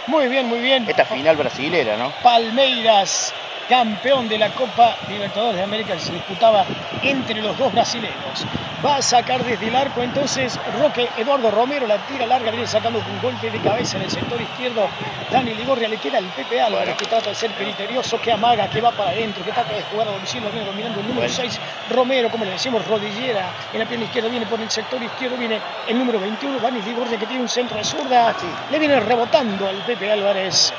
Muy 0.08 0.28
bien, 0.30 0.48
muy 0.48 0.60
bien. 0.60 0.88
Esta 0.88 1.04
final 1.06 1.36
brasilera, 1.36 1.98
¿no? 1.98 2.14
Palmeiras, 2.24 3.34
campeón 3.70 4.28
de 4.30 4.38
la 4.38 4.50
Copa 4.52 4.96
Libertadores 5.10 5.58
de 5.58 5.64
América 5.64 5.94
que 5.94 6.00
se 6.00 6.14
disputaba 6.14 6.66
entre 7.02 7.42
los 7.42 7.58
dos 7.58 7.74
brasileños. 7.74 8.46
Va 8.86 8.98
a 8.98 9.02
sacar 9.02 9.44
desde 9.44 9.68
el 9.68 9.76
arco 9.76 10.04
entonces 10.04 10.60
Roque 10.80 11.10
Eduardo 11.18 11.50
Romero, 11.50 11.88
la 11.88 11.98
tira 12.06 12.26
larga, 12.28 12.52
viene 12.52 12.68
sacando 12.68 13.00
un 13.00 13.22
golpe 13.22 13.50
de 13.50 13.60
cabeza 13.60 13.98
en 13.98 14.04
el 14.04 14.12
sector 14.12 14.40
izquierdo. 14.40 14.88
Dani 15.32 15.56
Ligorria 15.56 15.88
le 15.88 15.98
queda 15.98 16.20
el 16.20 16.26
Pepe 16.26 16.62
Álvarez 16.62 16.90
Bueno. 16.90 16.98
que 16.98 17.06
trata 17.06 17.30
de 17.30 17.36
ser 17.36 17.52
criterioso, 17.52 18.22
que 18.22 18.32
amaga, 18.32 18.70
que 18.70 18.82
va 18.82 18.92
para 18.92 19.10
adentro, 19.10 19.44
que 19.44 19.52
trata 19.52 19.74
de 19.74 19.82
jugar 19.84 20.10
a 20.10 20.12
domicilio, 20.12 20.50
viene 20.52 20.68
dominando 20.68 21.00
el 21.00 21.08
número 21.08 21.28
Bueno. 21.28 21.34
6 21.34 21.60
Romero, 21.90 22.30
como 22.30 22.46
le 22.46 22.52
decimos, 22.52 22.86
rodillera 22.88 23.46
en 23.74 23.80
la 23.80 23.86
pierna 23.86 24.06
izquierda, 24.06 24.30
viene 24.30 24.46
por 24.46 24.60
el 24.60 24.70
sector 24.70 25.02
izquierdo, 25.02 25.38
viene 25.38 25.60
el 25.88 25.98
número 25.98 26.20
21, 26.20 26.60
Dani 26.60 26.82
Ligorria 26.82 27.18
que 27.18 27.26
tiene 27.26 27.42
un 27.42 27.50
centro 27.50 27.78
de 27.78 27.84
zurda, 27.84 28.30
Ah, 28.30 28.34
le 28.72 28.80
viene 28.80 29.00
rebotando 29.00 29.68
al 29.68 29.78
Pepe 29.78 30.12
Álvarez. 30.12 30.74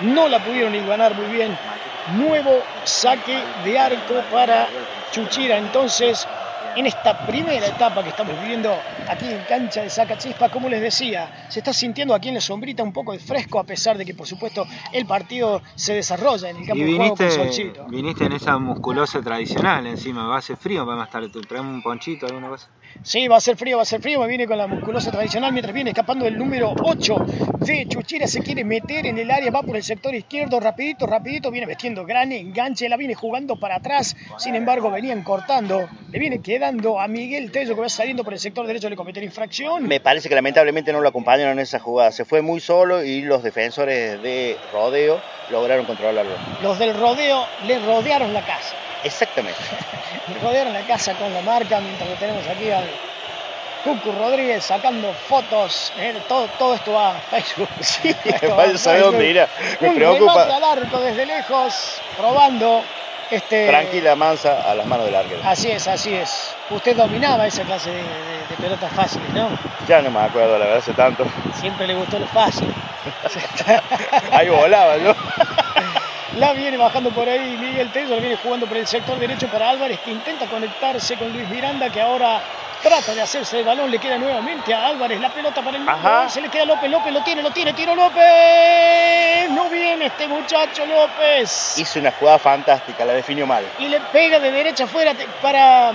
No 0.00 0.28
la 0.28 0.38
pudieron 0.38 0.72
ganar 0.88 1.14
muy 1.14 1.26
bien. 1.26 1.56
Nuevo 2.16 2.62
saque 2.84 3.42
de 3.64 3.78
arco 3.78 4.14
para 4.32 4.68
Chuchira. 5.12 5.58
Entonces, 5.58 6.26
en 6.76 6.86
esta 6.86 7.26
primera 7.26 7.66
etapa 7.66 8.02
que 8.02 8.10
estamos 8.10 8.40
viviendo 8.40 8.72
aquí 9.08 9.26
en 9.26 9.42
cancha 9.48 9.82
de 9.82 9.90
Sacachispa, 9.90 10.48
como 10.50 10.68
les 10.68 10.80
decía, 10.80 11.46
se 11.48 11.58
está 11.60 11.72
sintiendo 11.72 12.14
aquí 12.14 12.28
en 12.28 12.34
la 12.34 12.40
sombrita 12.40 12.82
un 12.82 12.92
poco 12.92 13.12
de 13.12 13.18
fresco, 13.18 13.58
a 13.58 13.64
pesar 13.64 13.98
de 13.98 14.04
que, 14.04 14.14
por 14.14 14.26
supuesto, 14.26 14.66
el 14.92 15.06
partido 15.06 15.62
se 15.74 15.94
desarrolla 15.94 16.50
en 16.50 16.58
el 16.58 16.66
campo 16.66 16.82
Y 16.82 16.84
de 16.84 16.96
juego 16.96 17.16
con 17.16 17.26
viniste, 17.26 17.44
solcito. 17.44 17.84
viniste 17.88 18.24
en 18.24 18.32
esa 18.32 18.58
musculosa 18.58 19.20
tradicional 19.20 19.86
encima, 19.86 20.26
va 20.26 20.36
a 20.36 20.38
hacer 20.38 20.56
frío, 20.56 20.86
vamos 20.86 21.02
a 21.02 21.06
estar, 21.06 21.42
traemos 21.46 21.74
un 21.74 21.82
ponchito, 21.82 22.26
alguna 22.26 22.48
cosa. 22.48 22.68
Sí, 23.02 23.28
va 23.28 23.36
a 23.36 23.40
ser 23.40 23.56
frío, 23.56 23.78
va 23.78 23.82
a 23.82 23.86
ser 23.86 24.00
frío. 24.00 24.20
Me 24.20 24.26
viene 24.26 24.46
con 24.46 24.58
la 24.58 24.66
musculosa 24.66 25.10
tradicional 25.10 25.52
mientras 25.52 25.74
viene 25.74 25.90
escapando 25.90 26.26
el 26.26 26.36
número 26.36 26.74
8 26.82 27.16
de 27.60 27.86
Chuchira. 27.88 28.26
Se 28.26 28.42
quiere 28.42 28.62
meter 28.62 29.06
en 29.06 29.18
el 29.18 29.30
área, 29.30 29.50
va 29.50 29.62
por 29.62 29.76
el 29.76 29.82
sector 29.82 30.14
izquierdo, 30.14 30.60
rapidito, 30.60 31.06
rapidito. 31.06 31.50
Viene 31.50 31.66
vestiendo 31.66 32.04
gran 32.04 32.30
enganche, 32.32 32.88
la 32.88 32.96
viene 32.96 33.14
jugando 33.14 33.56
para 33.56 33.76
atrás. 33.76 34.16
Sin 34.38 34.54
embargo, 34.54 34.90
venían 34.90 35.22
cortando. 35.22 35.88
Le 36.10 36.18
viene 36.18 36.40
quedando 36.40 37.00
a 37.00 37.08
Miguel 37.08 37.50
Tello 37.50 37.74
que 37.74 37.80
va 37.80 37.88
saliendo 37.88 38.22
por 38.22 38.34
el 38.34 38.38
sector 38.38 38.66
derecho 38.66 38.90
de 38.90 38.96
cometer 38.96 39.22
infracción. 39.22 39.88
Me 39.88 40.00
parece 40.00 40.28
que 40.28 40.34
lamentablemente 40.34 40.92
no 40.92 41.00
lo 41.00 41.08
acompañaron 41.08 41.54
en 41.54 41.60
esa 41.60 41.78
jugada. 41.78 42.12
Se 42.12 42.24
fue 42.24 42.42
muy 42.42 42.60
solo 42.60 43.02
y 43.02 43.22
los 43.22 43.42
defensores 43.42 44.22
de 44.22 44.56
rodeo 44.72 45.20
lograron 45.50 45.86
controlarlo. 45.86 46.32
Los 46.62 46.78
del 46.78 46.98
rodeo 46.98 47.44
le 47.66 47.78
rodearon 47.78 48.34
la 48.34 48.44
casa. 48.44 48.74
Exactamente. 49.02 49.60
Le 50.28 50.38
rodearon 50.40 50.72
la 50.72 50.82
casa 50.82 51.14
con 51.14 51.32
la 51.32 51.40
marca 51.42 51.80
mientras 51.80 52.08
lo 52.08 52.16
tenemos 52.16 52.46
aquí 52.46 52.70
al 52.70 52.86
Cucu 53.84 54.12
Rodríguez 54.12 54.62
sacando 54.64 55.12
fotos. 55.14 55.92
eh, 55.96 56.14
todo, 56.28 56.46
todo 56.58 56.74
esto 56.74 56.92
va 56.92 57.16
a 57.16 57.20
Facebook. 57.20 57.68
Sí, 57.80 58.14
vaya 58.56 58.74
a 58.74 58.78
saber 58.78 59.00
dónde 59.02 59.26
irá. 59.26 59.48
Me 59.80 59.88
Un 59.88 59.94
preocupa. 59.94 60.42
al 60.54 60.64
arco 60.64 61.00
desde 61.00 61.24
lejos, 61.26 62.00
probando. 62.16 62.82
Este, 63.30 63.68
Tranquila, 63.68 64.16
mansa, 64.16 64.60
a 64.68 64.74
las 64.74 64.84
manos 64.86 65.06
del 65.06 65.14
arquero. 65.14 65.40
Así 65.44 65.70
es, 65.70 65.86
así 65.86 66.12
es. 66.12 66.52
Usted 66.68 66.96
dominaba 66.96 67.46
esa 67.46 67.62
clase 67.62 67.90
de, 67.90 68.02
de- 68.02 68.02
de 68.50 68.56
pelotas 68.56 68.92
fáciles, 68.92 69.28
¿no? 69.30 69.48
Ya 69.86 70.02
no 70.02 70.10
me 70.10 70.18
acuerdo, 70.18 70.58
la 70.58 70.64
verdad, 70.64 70.78
hace 70.78 70.92
tanto. 70.94 71.24
Siempre 71.60 71.86
le 71.86 71.94
gustó 71.94 72.18
lo 72.18 72.26
fácil. 72.26 72.74
Ahí 74.32 74.48
volaba, 74.48 74.96
¿no? 74.96 75.14
La 76.36 76.52
viene 76.52 76.76
bajando 76.76 77.10
por 77.10 77.28
ahí 77.28 77.56
Miguel 77.56 77.90
Tello, 77.90 78.14
la 78.14 78.20
viene 78.20 78.36
jugando 78.36 78.66
por 78.66 78.76
el 78.76 78.86
sector 78.86 79.18
derecho 79.18 79.48
para 79.48 79.70
Álvarez, 79.70 79.98
que 80.00 80.12
intenta 80.12 80.46
conectarse 80.46 81.16
con 81.16 81.32
Luis 81.32 81.48
Miranda, 81.48 81.90
que 81.90 82.00
ahora 82.00 82.40
trata 82.80 83.12
de 83.14 83.20
hacerse 83.20 83.58
el 83.58 83.64
balón, 83.64 83.90
le 83.90 83.98
queda 83.98 84.16
nuevamente 84.16 84.72
a 84.72 84.86
Álvarez 84.86 85.20
la 85.20 85.28
pelota 85.28 85.60
para 85.60 85.76
el 85.76 86.30
se 86.30 86.40
le 86.40 86.48
queda 86.48 86.64
López, 86.64 86.88
López 86.88 87.12
lo 87.12 87.22
tiene, 87.24 87.42
lo 87.42 87.50
tiene, 87.50 87.72
tiro 87.72 87.96
López, 87.96 89.50
no 89.50 89.68
viene 89.68 90.06
este 90.06 90.28
muchacho 90.28 90.86
López. 90.86 91.76
Hizo 91.78 91.98
una 91.98 92.12
jugada 92.12 92.38
fantástica, 92.38 93.04
la 93.04 93.12
definió 93.12 93.44
mal. 93.44 93.64
y 93.80 93.88
le 93.88 94.00
pega 94.00 94.38
de 94.38 94.52
derecha 94.52 94.84
afuera 94.84 95.12
para, 95.42 95.92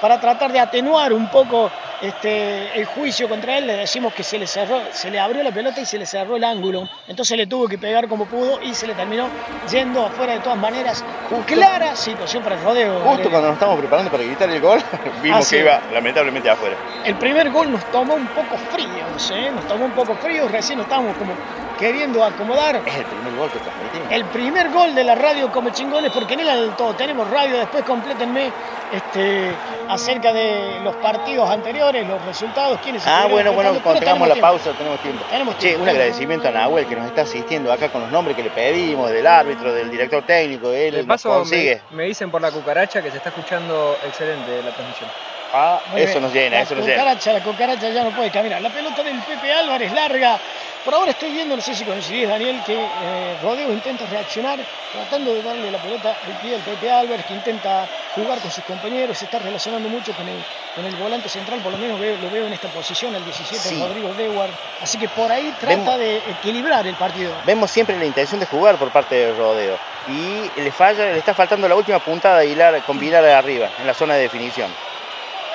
para 0.00 0.20
tratar 0.20 0.50
de 0.50 0.58
atenuar 0.58 1.12
un 1.12 1.28
poco 1.28 1.70
este, 2.02 2.78
el 2.78 2.84
juicio 2.86 3.28
contra 3.28 3.58
él. 3.58 3.66
Le 3.66 3.76
decimos 3.76 4.12
que 4.14 4.22
se 4.22 4.38
le 4.38 4.46
cerró, 4.46 4.80
se 4.92 5.10
le 5.10 5.18
abrió 5.18 5.42
la 5.42 5.52
pelota 5.52 5.80
y 5.80 5.86
se 5.86 5.98
le 5.98 6.06
cerró 6.06 6.36
el 6.36 6.44
ángulo. 6.44 6.88
Entonces 7.08 7.36
le 7.36 7.46
tuvo 7.46 7.68
que 7.68 7.78
pegar 7.78 8.08
como 8.08 8.26
pudo 8.26 8.60
y 8.62 8.74
se 8.74 8.86
le 8.86 8.94
terminó 8.94 9.28
yendo 9.70 10.04
afuera 10.04 10.34
de 10.34 10.40
todas 10.40 10.58
maneras. 10.58 11.04
Clara 11.46 11.96
situación 11.96 12.42
para 12.42 12.56
el 12.56 12.62
rodeo. 12.62 13.00
Justo 13.00 13.30
cuando 13.30 13.48
nos 13.48 13.54
estamos 13.54 13.78
preparando 13.78 14.10
para 14.10 14.24
gritar 14.24 14.50
el 14.50 14.60
gol, 14.60 14.80
vimos 15.22 15.40
Así 15.40 15.56
que 15.56 15.62
iba 15.62 15.80
lamentablemente 15.92 16.50
afuera. 16.50 16.76
El 17.04 17.14
primer 17.16 17.50
gol 17.50 17.70
nos 17.70 17.84
tomó 17.90 18.14
un 18.14 18.26
poco 18.28 18.56
fríos, 18.70 19.30
¿eh? 19.32 19.50
nos 19.54 19.66
tomó 19.66 19.84
un 19.84 19.92
poco 19.92 20.14
fríos, 20.16 20.50
recién 20.50 20.78
nos 20.78 20.86
estábamos 20.86 21.16
como 21.16 21.32
queriendo 21.78 22.24
acomodar. 22.24 22.80
Es 22.86 22.94
el 22.96 23.04
primer 23.04 23.34
gol 23.36 23.50
que 23.50 23.58
transmitimos. 23.58 24.12
El 24.12 24.24
primer 24.26 24.70
gol 24.70 24.94
de 24.94 25.04
la 25.04 25.14
radio 25.14 25.50
como 25.52 25.70
chingones, 25.70 26.10
porque 26.12 26.34
en 26.34 26.40
el 26.40 26.48
alto 26.48 26.94
tenemos 26.94 27.28
radio, 27.30 27.58
después 27.58 27.84
complétenme 27.84 28.50
este, 28.92 29.50
acerca 29.88 30.32
de 30.32 30.80
los 30.82 30.94
partidos 30.96 31.48
anteriores, 31.50 32.06
los 32.06 32.24
resultados, 32.24 32.78
quiénes 32.82 33.02
Ah, 33.06 33.26
bueno, 33.30 33.52
bueno, 33.52 33.74
cuando 33.82 34.00
tengamos 34.00 34.28
la 34.28 34.36
pausa 34.36 34.72
tenemos 34.72 35.00
tiempo. 35.00 35.24
Tenemos 35.30 35.54
Che, 35.58 35.68
tiempo, 35.68 35.82
un 35.84 35.88
agradecimiento 35.88 36.48
a 36.48 36.50
Nahuel 36.52 36.86
que 36.86 36.96
nos 36.96 37.06
está 37.06 37.22
asistiendo 37.22 37.72
acá 37.72 37.88
con 37.90 38.00
los 38.02 38.10
nombres 38.10 38.36
que 38.36 38.42
le 38.42 38.50
pedimos, 38.50 39.10
del 39.10 39.26
árbitro, 39.26 39.72
del 39.72 39.90
director 39.90 40.22
técnico, 40.22 40.70
él 40.72 40.92
De 40.92 40.98
nos 40.98 41.06
paso, 41.06 41.28
consigue. 41.30 41.82
me, 41.90 41.96
me 41.98 42.04
dicen 42.04 42.30
por 42.30 42.40
la 42.40 42.50
cucaracha 42.50 43.02
que 43.02 43.10
se 43.10 43.16
está 43.18 43.30
escuchando 43.30 43.96
excelente 44.06 44.62
la 44.62 44.70
transmisión. 44.70 45.10
Ah, 45.52 45.80
Muy 45.92 46.00
eso 46.02 46.12
bien. 46.14 46.22
nos 46.24 46.32
llena, 46.32 46.56
la 46.56 46.62
eso 46.62 46.74
nos 46.74 46.84
llena. 46.84 46.98
cucaracha, 47.02 47.32
La 47.32 47.40
cucaracha 47.42 47.88
ya 47.90 48.02
no 48.04 48.10
puede 48.10 48.30
caminar. 48.30 48.60
La 48.60 48.68
pelota 48.70 49.02
del 49.02 49.18
Pepe 49.20 49.52
Álvarez 49.52 49.92
larga 49.92 50.38
Por 50.86 50.94
ahora 50.94 51.10
estoy 51.10 51.32
viendo, 51.32 51.56
no 51.56 51.62
sé 51.62 51.74
si 51.74 51.84
coincidís 51.84 52.28
Daniel, 52.28 52.62
que 52.64 52.76
eh, 52.94 53.36
Rodeo 53.42 53.72
intenta 53.72 54.06
reaccionar 54.06 54.64
tratando 54.92 55.34
de 55.34 55.42
darle 55.42 55.68
la 55.68 55.80
pelota 55.80 56.16
al 56.24 56.34
pie 56.38 56.54
al 56.54 56.60
Pepe 56.62 56.88
Álvarez, 56.88 57.26
que 57.26 57.32
intenta 57.32 57.88
jugar 58.14 58.40
con 58.40 58.52
sus 58.52 58.62
compañeros, 58.62 59.18
se 59.18 59.24
está 59.24 59.40
relacionando 59.40 59.88
mucho 59.88 60.14
con 60.14 60.28
el, 60.28 60.44
con 60.76 60.86
el 60.86 60.94
volante 60.94 61.28
central, 61.28 61.60
por 61.60 61.72
lo 61.72 61.78
menos 61.78 61.98
veo- 61.98 62.16
lo 62.18 62.30
veo 62.30 62.46
en 62.46 62.52
esta 62.52 62.68
posición, 62.68 63.16
al 63.16 63.24
17, 63.24 63.68
Sí. 63.68 63.80
Rodrigo 63.80 64.14
Dewar. 64.14 64.50
Así 64.80 64.96
que 64.96 65.08
por 65.08 65.32
ahí 65.32 65.50
trata 65.58 65.74
Vemos- 65.76 65.98
de 65.98 66.18
equilibrar 66.30 66.86
el 66.86 66.94
partido. 66.94 67.34
Vemos 67.44 67.68
siempre 67.68 67.98
la 67.98 68.04
intención 68.06 68.38
de 68.38 68.46
jugar 68.46 68.76
por 68.78 68.92
parte 68.92 69.16
del 69.16 69.36
rodeo. 69.36 69.80
Y 70.06 70.52
le 70.54 70.70
falla, 70.70 71.06
le 71.06 71.18
está 71.18 71.34
faltando 71.34 71.66
la 71.68 71.74
última 71.74 71.98
puntada 71.98 72.38
de 72.38 72.46
hilar, 72.46 72.80
combinar 72.84 73.24
arriba, 73.24 73.70
en 73.80 73.88
la 73.88 73.92
zona 73.92 74.14
de 74.14 74.20
definición. 74.22 74.70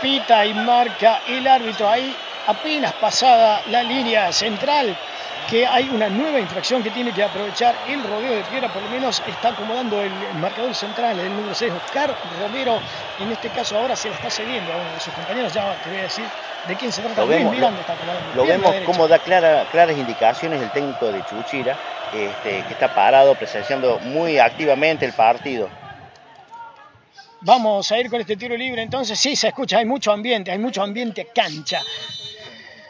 Pita 0.02 0.46
y 0.46 0.54
marca 0.54 1.22
el 1.26 1.48
árbitro 1.48 1.88
ahí, 1.90 2.18
apenas 2.46 2.94
pasada 2.94 3.62
la 3.68 3.84
línea 3.84 4.32
central, 4.32 4.98
que 5.48 5.66
hay 5.66 5.90
una 5.90 6.10
nueva 6.10 6.40
infracción 6.40 6.82
que 6.84 6.92
tiene 6.92 7.14
que 7.14 7.24
aprovechar 7.24 7.76
el 7.86 8.04
rodeo 8.04 8.34
de 8.34 8.44
piedra, 8.44 8.70
por 8.70 8.82
lo 8.84 8.90
menos 8.90 9.22
está 9.26 9.50
acomodando 9.50 10.02
el 10.02 10.34
marcador 10.36 10.74
central, 10.76 11.20
el 11.20 11.36
número 11.36 11.54
6, 11.56 11.72
Oscar 11.74 12.16
Romero, 12.40 12.82
en 13.18 13.32
este 13.32 13.50
caso 13.50 13.78
ahora 13.78 13.96
se 13.96 14.10
la 14.10 14.16
está 14.16 14.30
cediendo 14.30 14.72
a 14.74 14.78
uno 14.78 14.94
de 14.94 15.00
sus 15.00 15.14
compañeros, 15.14 15.54
ya 15.54 15.76
te 15.82 15.90
voy 15.90 16.00
a 16.00 16.04
decir 16.04 16.30
de 16.68 16.76
quién 16.78 16.92
se 16.92 17.02
trata, 17.02 17.22
Lo 17.22 17.28
Luis 17.28 17.38
vemos, 17.38 17.52
Miranda 17.54 17.76
lo- 17.76 17.82
está 17.82 17.94
acomodando. 17.94 18.34
Lo 18.34 18.46
vemos 18.46 18.76
como 18.86 19.08
da 19.08 19.20
clara- 19.20 19.66
claras 19.66 19.98
indicaciones 19.98 20.62
el 20.62 20.72
técnico 20.72 21.12
de 21.12 21.24
Chuchira, 21.24 21.78
este, 22.14 22.64
que 22.64 22.74
está 22.74 22.94
parado 22.94 23.36
presenciando 23.36 24.00
muy 24.00 24.40
activamente 24.40 25.06
el 25.06 25.14
partido. 25.14 25.70
Vamos 27.44 27.92
a 27.92 28.00
ir 28.00 28.10
con 28.10 28.22
este 28.22 28.36
tiro 28.38 28.56
libre, 28.56 28.84
entonces 28.84 29.18
sí 29.18 29.36
se 29.36 29.48
escucha, 29.48 29.80
hay 29.80 29.86
mucho 29.86 30.12
ambiente, 30.12 30.52
hay 30.52 30.60
mucho 30.60 30.84
ambiente 30.84 31.28
cancha. 31.34 31.82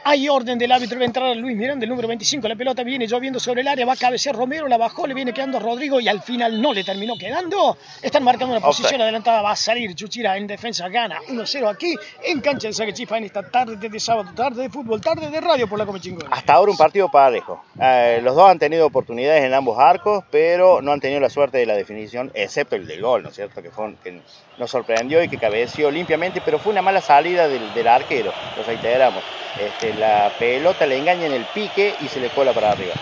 Hay 0.03 0.27
orden 0.27 0.57
del 0.57 0.71
árbitro, 0.71 0.97
va 0.97 1.03
a 1.03 1.05
entrar 1.05 1.35
Luis 1.37 1.55
Miranda, 1.55 1.83
el 1.83 1.89
número 1.89 2.07
25, 2.07 2.47
la 2.47 2.55
pelota 2.55 2.83
viene 2.83 3.05
lloviendo 3.05 3.39
sobre 3.39 3.61
el 3.61 3.67
área, 3.67 3.85
va 3.85 3.93
a 3.93 3.95
cabecear 3.97 4.35
Romero, 4.35 4.67
la 4.67 4.77
bajó, 4.77 5.05
le 5.05 5.13
viene 5.13 5.31
quedando 5.31 5.57
a 5.57 5.61
Rodrigo 5.61 5.99
y 5.99 6.07
al 6.07 6.21
final 6.23 6.59
no 6.59 6.73
le 6.73 6.83
terminó 6.83 7.15
quedando. 7.17 7.77
Están 8.01 8.23
marcando 8.23 8.55
una 8.55 8.65
posición 8.65 8.99
adelantada, 9.01 9.41
va 9.43 9.51
a 9.51 9.55
salir 9.55 9.93
Chuchira 9.93 10.37
en 10.37 10.47
defensa, 10.47 10.89
gana 10.89 11.19
1-0 11.29 11.69
aquí 11.69 11.95
en 12.23 12.41
cancha 12.41 12.67
de 12.69 12.73
Saquechifa 12.73 13.17
en 13.19 13.25
esta 13.25 13.43
tarde 13.47 13.89
de 13.89 13.99
sábado, 13.99 14.31
tarde 14.35 14.63
de 14.63 14.69
fútbol, 14.69 14.99
tarde 15.01 15.29
de 15.29 15.39
radio 15.39 15.67
por 15.67 15.77
la 15.77 15.85
Come 15.85 15.99
Chingón. 15.99 16.27
Hasta 16.31 16.53
ahora 16.53 16.71
un 16.71 16.77
partido 16.77 17.09
parejo. 17.09 17.63
Eh, 17.79 18.19
los 18.23 18.35
dos 18.35 18.49
han 18.49 18.57
tenido 18.57 18.87
oportunidades 18.87 19.43
en 19.43 19.53
ambos 19.53 19.77
arcos, 19.77 20.23
pero 20.31 20.81
no 20.81 20.91
han 20.93 20.99
tenido 20.99 21.19
la 21.21 21.29
suerte 21.29 21.59
de 21.59 21.65
la 21.67 21.75
definición, 21.75 22.31
excepto 22.33 22.75
el 22.75 22.87
del 22.87 23.01
gol, 23.01 23.21
¿no 23.21 23.29
es 23.29 23.35
cierto? 23.35 23.61
Que, 23.61 23.69
fue 23.69 23.85
un- 23.85 23.95
que 23.97 24.19
nos 24.61 24.69
sorprendió 24.69 25.23
y 25.23 25.27
que 25.27 25.37
cabeció 25.37 25.89
limpiamente, 25.89 26.39
pero 26.45 26.59
fue 26.59 26.71
una 26.71 26.83
mala 26.83 27.01
salida 27.01 27.47
del, 27.47 27.73
del 27.73 27.87
arquero, 27.87 28.31
lo 28.55 28.63
reiteramos. 28.63 29.23
Este, 29.59 29.91
la 29.95 30.31
pelota 30.37 30.85
le 30.85 30.99
engaña 30.99 31.25
en 31.25 31.33
el 31.33 31.45
pique 31.45 31.95
y 31.99 32.07
se 32.07 32.19
le 32.19 32.29
cola 32.29 32.53
para 32.53 32.71
arriba. 32.71 32.93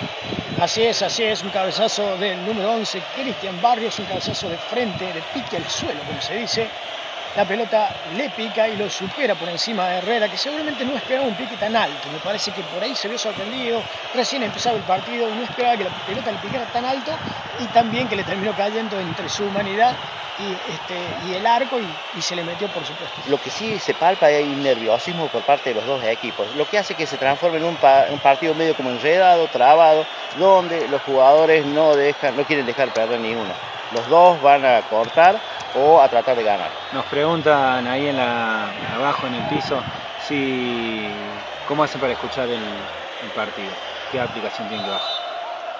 Así 0.62 0.84
es, 0.84 1.02
así 1.02 1.24
es, 1.24 1.44
un 1.44 1.50
cabezazo 1.50 2.16
del 2.18 2.46
número 2.46 2.72
11, 2.72 3.02
Cristian 3.14 3.62
Barrios, 3.62 4.00
un 4.00 4.06
cabezazo 4.06 4.50
de 4.50 4.58
frente, 4.58 5.06
de 5.06 5.22
pique 5.34 5.58
al 5.58 5.70
suelo, 5.70 6.00
como 6.08 6.22
se 6.22 6.36
dice. 6.36 6.68
La 7.36 7.46
pelota 7.46 7.90
le 8.12 8.30
pica 8.32 8.68
y 8.68 8.76
lo 8.76 8.90
supera 8.90 9.36
por 9.36 9.50
encima 9.50 9.88
de 9.88 9.98
Herrera, 10.00 10.28
que 10.28 10.38
seguramente 10.38 10.84
no 10.84 10.96
esperaba 10.96 11.28
un 11.28 11.36
pique 11.36 11.56
tan 11.58 11.76
alto. 11.76 12.10
Me 12.10 12.20
parece 12.20 12.52
que 12.52 12.64
por 12.64 12.84
ahí 12.84 12.96
se 12.96 13.08
vio 13.08 13.18
sorprendido, 13.18 13.82
recién 14.14 14.44
empezaba 14.44 14.76
el 14.76 14.84
partido 14.84 15.30
y 15.30 15.36
no 15.36 15.44
esperaba 15.44 15.78
que 15.78 15.84
la 15.84 15.90
pelota 16.06 16.32
le 16.32 16.40
picara 16.40 16.66
tan 16.66 16.86
alto 16.86 17.12
y 17.60 17.68
también 17.68 18.10
que 18.10 18.16
le 18.16 18.24
terminó 18.24 18.54
cayendo 18.56 19.00
entre 19.00 19.30
su 19.30 19.46
humanidad 19.46 19.96
y, 20.38 20.54
este, 20.72 20.96
y 21.24 21.34
el 21.34 21.46
arco 21.46 21.80
y, 21.80 22.22
se 22.22 22.36
le 22.36 22.44
metió, 22.44 22.68
por 22.70 22.86
supuesto. 22.86 23.22
Lo 23.30 23.38
que 23.38 23.50
sí 23.50 23.78
se 23.80 23.94
palpa 23.94 24.30
es 24.32 24.46
un 24.46 24.64
nerviosismo 24.64 25.28
por 25.28 25.44
parte 25.44 25.70
de 25.70 25.76
los 25.76 25.86
dos 25.86 26.04
equipos, 26.04 26.48
lo 26.56 26.66
que 26.66 26.78
hace 26.78 26.96
que 26.96 27.06
se 27.06 27.18
transforme 27.18 27.58
en 27.58 27.66
un, 27.66 27.76
pa- 27.78 28.08
un 28.10 28.20
partido 28.20 28.54
medio 28.56 28.76
como 28.76 28.90
enredado, 28.90 29.48
trabado, 29.48 30.06
donde 30.38 30.88
los 30.88 31.02
jugadores 31.04 31.66
no, 31.66 31.96
dejan, 31.96 32.36
no 32.36 32.44
quieren 32.44 32.66
dejar 32.66 32.90
perder 32.94 33.20
ni 33.20 33.34
uno. 33.36 33.54
Los 33.92 34.08
dos 34.08 34.42
van 34.42 34.66
a 34.66 34.82
cortar 34.84 35.40
o 35.72 36.02
a 36.02 36.10
tratar 36.10 36.36
de 36.36 36.44
ganar. 36.44 36.72
Nos 36.92 37.06
preguntan 37.08 37.88
ahí 37.88 38.08
en 38.08 38.16
la, 38.18 38.70
abajo 38.96 39.28
en 39.28 39.34
el 39.36 39.46
piso 39.46 39.86
si 40.16 41.48
cómo 41.64 41.84
hacen 41.84 42.02
para 42.02 42.14
escuchar 42.14 42.50
el, 42.50 42.90
el 43.20 43.32
partido, 43.32 43.78
qué 44.08 44.20
aplicación 44.20 44.68
tienen 44.68 44.84
que 44.86 44.90
bajar. 44.92 45.16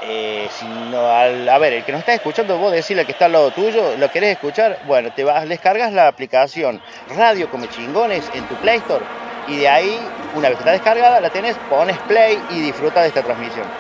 Eh, 0.02 0.48
si 0.52 0.68
no, 0.70 1.10
al- 1.10 1.50
a 1.50 1.58
ver, 1.58 1.74
el 1.74 1.84
que 1.84 1.92
nos 1.92 2.00
está 2.00 2.14
escuchando, 2.14 2.58
vos 2.58 2.72
decirle 2.72 3.06
que 3.06 3.12
está 3.12 3.26
al 3.26 3.34
lado 3.34 3.52
tuyo, 3.52 3.98
¿lo 3.98 4.10
querés 4.10 4.32
escuchar? 4.32 4.80
Bueno, 4.82 5.12
te 5.12 5.24
vas, 5.26 5.48
descargas 5.50 5.92
la 5.92 6.08
aplicación 6.08 6.82
Radio 7.06 7.50
Come 7.50 7.68
Chingones 7.68 8.30
en 8.32 8.48
tu 8.48 8.58
Play 8.60 8.78
Store 8.78 9.08
y 9.44 9.58
de 9.58 9.68
ahí, 9.68 10.16
una 10.32 10.48
vez 10.50 10.58
que 10.58 10.62
está 10.64 10.72
descargada, 10.72 11.20
la 11.22 11.32
tenés, 11.32 11.60
pones 11.60 12.00
play 12.02 12.46
y 12.48 12.62
disfruta 12.62 13.02
de 13.02 13.08
esta 13.10 13.24
transmisión. 13.24 13.74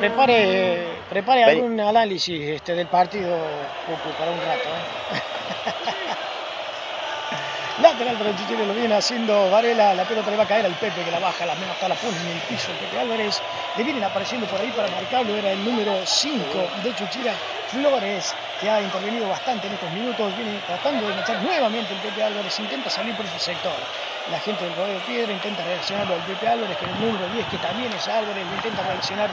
Prepare, 0.00 0.86
prepare 1.10 1.44
algún 1.44 1.78
análisis 1.78 2.40
este, 2.40 2.74
del 2.74 2.86
partido 2.86 3.36
para 4.18 4.30
un 4.30 4.38
rato. 4.38 4.68
¿eh? 4.68 5.92
Lateral 7.82 8.16
para 8.16 8.30
el 8.30 8.36
Chuchira, 8.36 8.64
lo 8.64 8.74
viene 8.74 8.94
haciendo 8.96 9.50
Varela, 9.50 9.94
la 9.94 10.04
pelota 10.04 10.32
le 10.32 10.36
va 10.36 10.42
a 10.42 10.46
caer 10.46 10.66
al 10.66 10.74
Pepe 10.74 11.04
que 11.04 11.12
la 11.12 11.20
baja, 11.20 11.46
la 11.46 11.54
menos 11.54 11.74
está 11.76 11.88
la 11.88 11.94
pone 11.94 12.18
en 12.18 12.26
el 12.26 12.40
piso 12.42 12.72
el 12.72 12.78
Pepe 12.78 12.98
Álvarez, 12.98 13.40
le 13.76 13.84
vienen 13.84 14.02
apareciendo 14.02 14.48
por 14.48 14.60
ahí 14.60 14.72
para 14.72 14.88
marcarlo, 14.88 15.36
era 15.36 15.52
el 15.52 15.64
número 15.64 16.04
5 16.04 16.44
de 16.82 16.94
Chuchira, 16.96 17.34
Flores, 17.70 18.34
que 18.60 18.68
ha 18.68 18.82
intervenido 18.82 19.28
bastante 19.28 19.68
en 19.68 19.74
estos 19.74 19.90
minutos, 19.92 20.36
viene 20.36 20.58
tratando 20.66 21.06
de 21.06 21.14
meter 21.14 21.40
nuevamente 21.40 21.94
el 21.94 22.00
Pepe 22.00 22.24
Álvarez, 22.24 22.58
intenta 22.58 22.90
salir 22.90 23.14
por 23.14 23.24
ese 23.24 23.38
sector. 23.38 24.17
La 24.30 24.38
gente 24.40 24.64
del 24.64 24.76
Rodeo 24.76 25.00
Piedra 25.06 25.32
intenta 25.32 25.64
reaccionar 25.64 26.06
al 26.12 26.20
Pepe 26.20 26.46
Álvarez, 26.46 26.76
que 26.76 26.84
es 26.84 26.90
el 26.90 27.00
número 27.00 27.26
10, 27.32 27.46
que 27.46 27.56
también 27.58 27.90
es 27.92 28.06
Álvarez, 28.08 28.44
le 28.46 28.56
intenta 28.56 28.82
reaccionar 28.82 29.30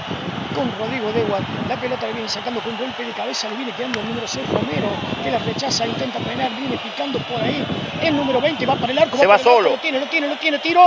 con 0.56 0.72
Rodrigo 0.80 1.12
Dewar. 1.12 1.42
La 1.68 1.76
pelota 1.76 2.08
le 2.08 2.14
viene 2.14 2.30
sacando 2.30 2.62
con 2.62 2.78
golpe 2.78 3.04
de 3.04 3.12
cabeza, 3.12 3.50
le 3.50 3.58
viene 3.58 3.74
quedando 3.74 4.00
el 4.00 4.08
número 4.08 4.26
6 4.26 4.48
Romero, 4.48 4.88
que 5.22 5.32
la 5.32 5.40
rechaza, 5.40 5.86
intenta 5.86 6.20
frenar, 6.22 6.50
viene 6.56 6.78
picando 6.78 7.20
por 7.20 7.42
ahí. 7.42 7.66
El 8.02 8.16
número 8.16 8.40
20 8.40 8.66
va 8.66 8.76
para 8.76 8.94
el 8.94 9.00
arco. 9.00 9.18
Se 9.18 9.28
va 9.28 9.34
arco, 9.36 9.44
solo. 9.44 9.72
Lo 9.72 9.78
tiene, 9.80 10.00
lo 10.00 10.06
tiene, 10.08 10.30
lo 10.30 10.38
tiene, 10.38 10.60
tiró. 10.60 10.82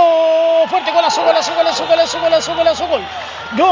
Fuerte 0.67 0.91
golazo, 0.91 1.23
golazo, 1.23 1.53
golazo, 1.53 1.85
golazo, 1.85 2.19
golazo, 2.19 2.55
golazo, 2.55 2.87
gol. 2.87 3.01
Gol 3.57 3.69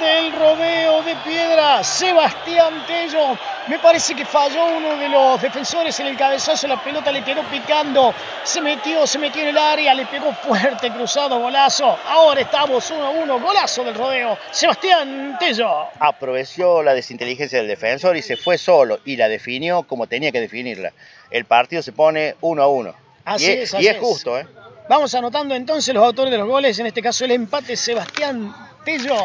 del 0.00 0.32
Rodeo 0.32 1.02
de 1.02 1.14
Piedra, 1.16 1.84
Sebastián 1.84 2.82
Tello. 2.88 3.38
Me 3.68 3.80
parece 3.80 4.14
que 4.14 4.24
falló 4.24 4.64
uno 4.76 4.96
de 4.96 5.08
los 5.08 5.42
defensores 5.42 5.98
en 5.98 6.06
el 6.06 6.16
cabezazo, 6.16 6.68
la 6.68 6.80
pelota 6.82 7.10
le 7.10 7.24
quedó 7.24 7.42
picando, 7.44 8.14
se 8.44 8.60
metió, 8.60 9.04
se 9.08 9.18
metió 9.18 9.42
en 9.42 9.48
el 9.48 9.58
área, 9.58 9.92
le 9.92 10.06
pegó 10.06 10.32
fuerte, 10.32 10.90
cruzado, 10.92 11.40
golazo. 11.40 11.98
Ahora 12.06 12.42
estamos 12.42 12.88
1 12.88 13.04
a 13.04 13.10
1, 13.10 13.40
golazo 13.40 13.82
del 13.82 13.94
Rodeo, 13.94 14.38
Sebastián 14.52 15.36
Tello. 15.40 15.88
aprovechó 15.98 16.82
la 16.84 16.94
desinteligencia 16.94 17.58
del 17.58 17.66
defensor 17.66 18.16
y 18.16 18.22
se 18.22 18.36
fue 18.36 18.56
solo 18.56 19.00
y 19.04 19.16
la 19.16 19.28
definió 19.28 19.82
como 19.82 20.06
tenía 20.06 20.30
que 20.30 20.40
definirla. 20.40 20.92
El 21.30 21.44
partido 21.44 21.82
se 21.82 21.90
pone 21.90 22.36
uno 22.42 22.62
a 22.62 22.68
uno. 22.68 22.94
Así 23.24 23.46
y 23.46 23.48
es, 23.48 23.72
y 23.72 23.76
así 23.78 23.86
es 23.88 23.94
es. 23.96 24.00
justo, 24.00 24.38
¿eh? 24.38 24.46
Vamos 24.88 25.12
anotando 25.16 25.56
entonces 25.56 25.92
los 25.92 26.04
autores 26.04 26.30
de 26.30 26.38
los 26.38 26.46
goles, 26.46 26.78
en 26.78 26.86
este 26.86 27.02
caso 27.02 27.24
el 27.24 27.32
empate 27.32 27.76
Sebastián 27.76 28.54
Tello. 28.84 29.16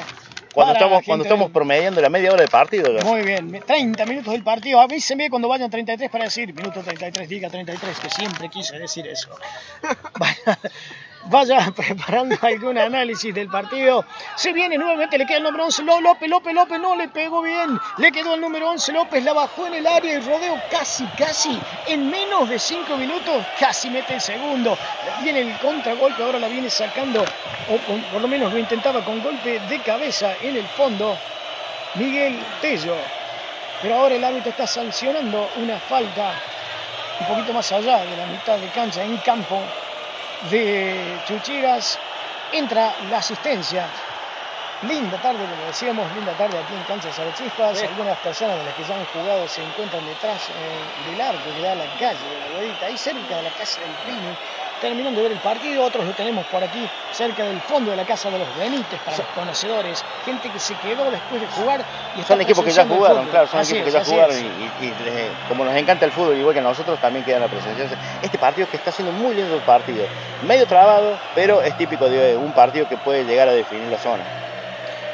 Cuando 0.54 0.74
estamos, 0.74 1.04
cuando 1.06 1.24
estamos 1.24 1.46
del- 1.48 1.54
promediando 1.54 2.02
la 2.02 2.10
media 2.10 2.32
hora 2.32 2.42
de 2.42 2.48
partido. 2.48 2.92
Muy 3.04 3.22
bien, 3.22 3.64
30 3.66 4.06
minutos 4.06 4.34
del 4.34 4.44
partido. 4.44 4.80
Avísenme 4.82 5.30
cuando 5.30 5.48
vayan 5.48 5.70
33 5.70 6.10
para 6.10 6.26
decir 6.26 6.54
minuto 6.54 6.82
33, 6.82 7.30
diga 7.30 7.50
33, 7.50 8.00
que 8.00 8.10
siempre 8.10 8.50
quise 8.50 8.78
decir 8.78 9.08
eso. 9.08 9.30
Vaya, 11.26 11.72
preparando 11.76 12.36
algún 12.42 12.78
análisis 12.78 13.34
del 13.34 13.48
partido. 13.48 14.06
Se 14.36 14.52
viene 14.54 14.78
nuevamente, 14.78 15.18
le 15.18 15.26
queda 15.26 15.38
el 15.38 15.44
número 15.44 15.66
11, 15.66 15.84
Lo- 15.84 16.02
López, 16.02 16.30
López, 16.30 16.54
López, 16.54 16.80
no 16.80 16.96
le 16.96 17.08
pegó 17.10 17.42
bien. 17.42 17.80
Le 17.98 18.12
quedó 18.12 18.34
el 18.34 18.42
número 18.42 18.70
11, 18.70 18.92
López, 18.92 19.24
la 19.24 19.34
bajó 19.34 19.68
en 19.68 19.76
el 19.76 19.88
área 19.88 20.14
y 20.14 20.20
rodeo 20.20 20.60
casi, 20.70 21.06
casi, 21.18 21.60
en 21.88 22.10
menos 22.10 22.50
de 22.50 22.58
5 22.58 22.98
minutos, 22.98 23.46
casi 23.60 23.90
mete 23.90 24.16
el 24.16 24.22
segundo. 24.22 24.78
Viene 25.24 25.42
el 25.42 25.58
contragolpe, 25.60 26.24
ahora 26.24 26.40
la 26.40 26.48
viene 26.48 26.70
sacando, 26.70 27.22
o 27.22 27.78
por 28.12 28.22
lo 28.22 28.28
menos 28.28 28.52
lo 28.52 28.58
intentaba 28.60 29.04
con 29.06 29.22
golpe 29.22 29.60
de 29.60 29.80
cabeza 29.82 30.34
en 30.42 30.56
el 30.56 30.66
fondo. 30.70 31.16
Miguel 31.96 32.40
Tello. 32.62 32.96
Pero 33.82 33.96
ahora 33.96 34.16
el 34.16 34.24
árbitro 34.24 34.52
está 34.52 34.68
sancionando 34.68 35.50
una 35.58 35.78
falta 35.80 36.34
un 37.20 37.28
poquito 37.28 37.52
más 37.54 37.72
allá 37.72 37.98
de 38.06 38.16
la 38.18 38.26
mitad 38.28 38.58
de 38.58 38.68
cancha 38.70 39.04
en 39.04 39.18
campo 39.18 39.60
de 40.50 41.22
Chuchiras. 41.28 42.00
Entra 42.54 42.94
la 43.10 43.18
asistencia 43.18 43.88
Linda 44.88 45.22
tarde, 45.22 45.46
como 45.46 45.64
decíamos, 45.68 46.12
linda 46.16 46.34
tarde 46.34 46.58
aquí 46.58 46.74
en 46.74 46.82
Cancha 46.90 47.10
de 47.24 47.34
Chispas. 47.36 47.84
Algunas 47.84 48.18
personas 48.18 48.58
de 48.58 48.66
las 48.66 48.74
que 48.74 48.84
ya 48.84 48.96
han 48.96 49.06
jugado 49.14 49.48
se 49.48 49.62
encuentran 49.62 50.04
detrás 50.08 50.50
eh, 50.50 51.12
del 51.12 51.22
arco 51.22 51.54
que 51.54 51.62
da 51.62 51.74
a 51.74 51.76
la 51.76 51.86
calle 52.00 52.26
de 52.26 52.40
la 52.40 52.48
Guadita, 52.50 52.86
ahí 52.88 52.98
cerca 52.98 53.38
de 53.38 53.44
la 53.44 53.52
casa 53.52 53.80
del 53.82 53.94
Pino 54.08 54.36
terminando 54.82 55.22
de 55.22 55.30
ver 55.30 55.32
el 55.34 55.44
partido, 55.44 55.84
otros 55.84 56.06
lo 56.06 56.12
tenemos 56.14 56.46
por 56.48 56.64
aquí, 56.64 56.90
cerca 57.12 57.44
del 57.44 57.62
fondo 57.62 57.92
de 57.92 57.98
la 57.98 58.06
casa 58.06 58.30
de 58.32 58.40
los 58.40 58.58
Benítez, 58.58 59.00
para 59.06 59.16
los 59.16 59.28
conocedores, 59.28 60.04
gente 60.26 60.50
que 60.50 60.60
se 60.60 60.74
quedó 60.76 61.10
después 61.10 61.40
de 61.40 61.48
jugar. 61.48 61.86
Y 62.18 62.24
son 62.24 62.42
equipos 62.42 62.66
que 62.66 62.72
ya 62.72 62.86
jugaron, 62.86 63.28
claro, 63.28 63.48
son 63.48 63.62
equipos 63.62 63.86
que 63.86 63.92
ya 63.92 64.04
jugaron 64.04 64.36
y, 64.38 64.92
como 65.48 65.64
nos 65.64 65.76
encanta 65.76 66.06
el 66.06 66.12
fútbol, 66.12 66.36
igual 66.36 66.54
que 66.54 66.60
a 66.60 66.64
nosotros, 66.64 67.00
también 67.00 67.24
queda 67.24 67.40
la 67.40 67.48
presencia. 67.48 67.88
Este 68.22 68.38
partido 68.38 68.68
que 68.70 68.78
está 68.78 68.92
siendo 68.92 69.14
muy 69.14 69.36
lindo 69.36 69.56
el 69.56 69.62
partido, 69.62 70.06
medio 70.46 70.66
trabado, 70.66 71.18
pero 71.36 71.62
es 71.62 71.78
típico 71.78 72.10
de 72.10 72.36
un 72.36 72.52
partido 72.52 72.90
que 72.90 72.98
puede 72.98 73.24
llegar 73.24 73.48
a 73.48 73.54
definir 73.54 73.88
la 73.90 74.00
zona. 74.00 74.24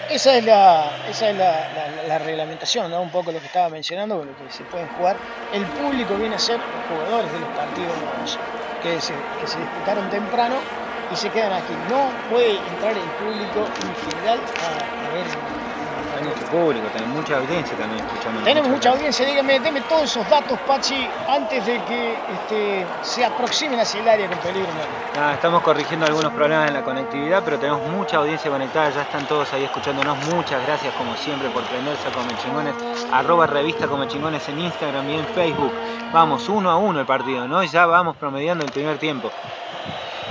Esa 0.09 0.37
es 0.37 0.45
la, 0.45 0.89
esa 1.09 1.29
es 1.31 1.35
la, 1.35 2.17
reglamentación, 2.19 2.93
un 2.93 3.09
poco 3.09 3.33
lo 3.33 3.39
que 3.39 3.47
estaba 3.47 3.67
mencionando, 3.67 4.23
lo 4.23 4.37
que 4.37 4.49
se 4.49 4.63
pueden 4.63 4.87
jugar. 4.97 5.17
El 5.51 5.65
público 5.65 6.15
viene 6.15 6.35
a 6.35 6.39
ser 6.39 6.59
los 6.59 6.97
jugadores 6.97 7.31
de 7.33 7.39
los 7.39 7.49
partidos 7.49 7.91
que 8.79 9.01
se, 9.01 9.25
que 9.37 9.47
se 9.47 9.59
disputaron 9.59 10.09
temprano 10.09 10.61
y 11.09 11.15
se 11.17 11.31
quedan 11.31 11.53
aquí. 11.53 11.77
No 11.77 12.25
puede 12.27 12.67
entrar 12.67 12.97
el 12.97 13.11
público 13.11 13.69
en 13.83 13.95
general 13.95 14.43
a, 15.01 15.09
ver 15.09 15.27
hay 16.17 16.23
mucho 16.23 16.45
público, 16.45 16.87
tenemos 16.93 17.15
mucha 17.15 17.37
audiencia 17.37 17.77
también 17.77 18.03
escuchando. 18.05 18.43
Tenemos 18.43 18.69
mucha 18.69 18.89
audiencia, 18.89 19.25
dígame, 19.25 19.59
deme 19.59 19.81
todos 19.81 20.03
esos 20.03 20.29
datos, 20.29 20.57
Pachi, 20.67 21.07
antes 21.27 21.65
de 21.65 21.83
que 21.83 22.13
este, 22.13 22.85
se 23.01 23.23
aproximen 23.23 23.79
hacia 23.79 24.01
el 24.01 24.09
área 24.09 24.27
con 24.27 24.37
peligro. 24.39 24.69
estamos 25.33 25.61
corrigiendo 25.61 26.05
algunos 26.05 26.31
problemas 26.33 26.67
en 26.67 26.73
la 26.73 26.83
conectividad, 26.83 27.43
pero 27.43 27.57
tenemos 27.59 27.87
mucha 27.89 28.17
audiencia 28.17 28.49
conectada, 28.49 28.89
ya 28.89 29.01
están 29.01 29.27
todos 29.27 29.51
ahí 29.53 29.63
escuchándonos. 29.63 30.17
Muchas 30.33 30.65
gracias 30.65 30.93
como 30.95 31.15
siempre 31.15 31.49
por 31.49 31.63
prenderse 31.63 32.07
a 32.07 32.11
Come 32.11 32.35
Chingones, 32.43 32.75
arroba 33.11 33.47
revista 33.47 33.87
Come 33.87 34.07
Chingones 34.07 34.47
en 34.49 34.59
Instagram 34.59 35.09
y 35.09 35.15
en 35.15 35.25
Facebook. 35.27 35.71
Vamos, 36.11 36.47
uno 36.49 36.71
a 36.71 36.77
uno 36.77 36.99
el 36.99 37.05
partido, 37.05 37.47
¿no? 37.47 37.63
Ya 37.63 37.85
vamos 37.85 38.15
promediando 38.17 38.63
el 38.65 38.71
primer 38.71 38.97
tiempo. 38.97 39.29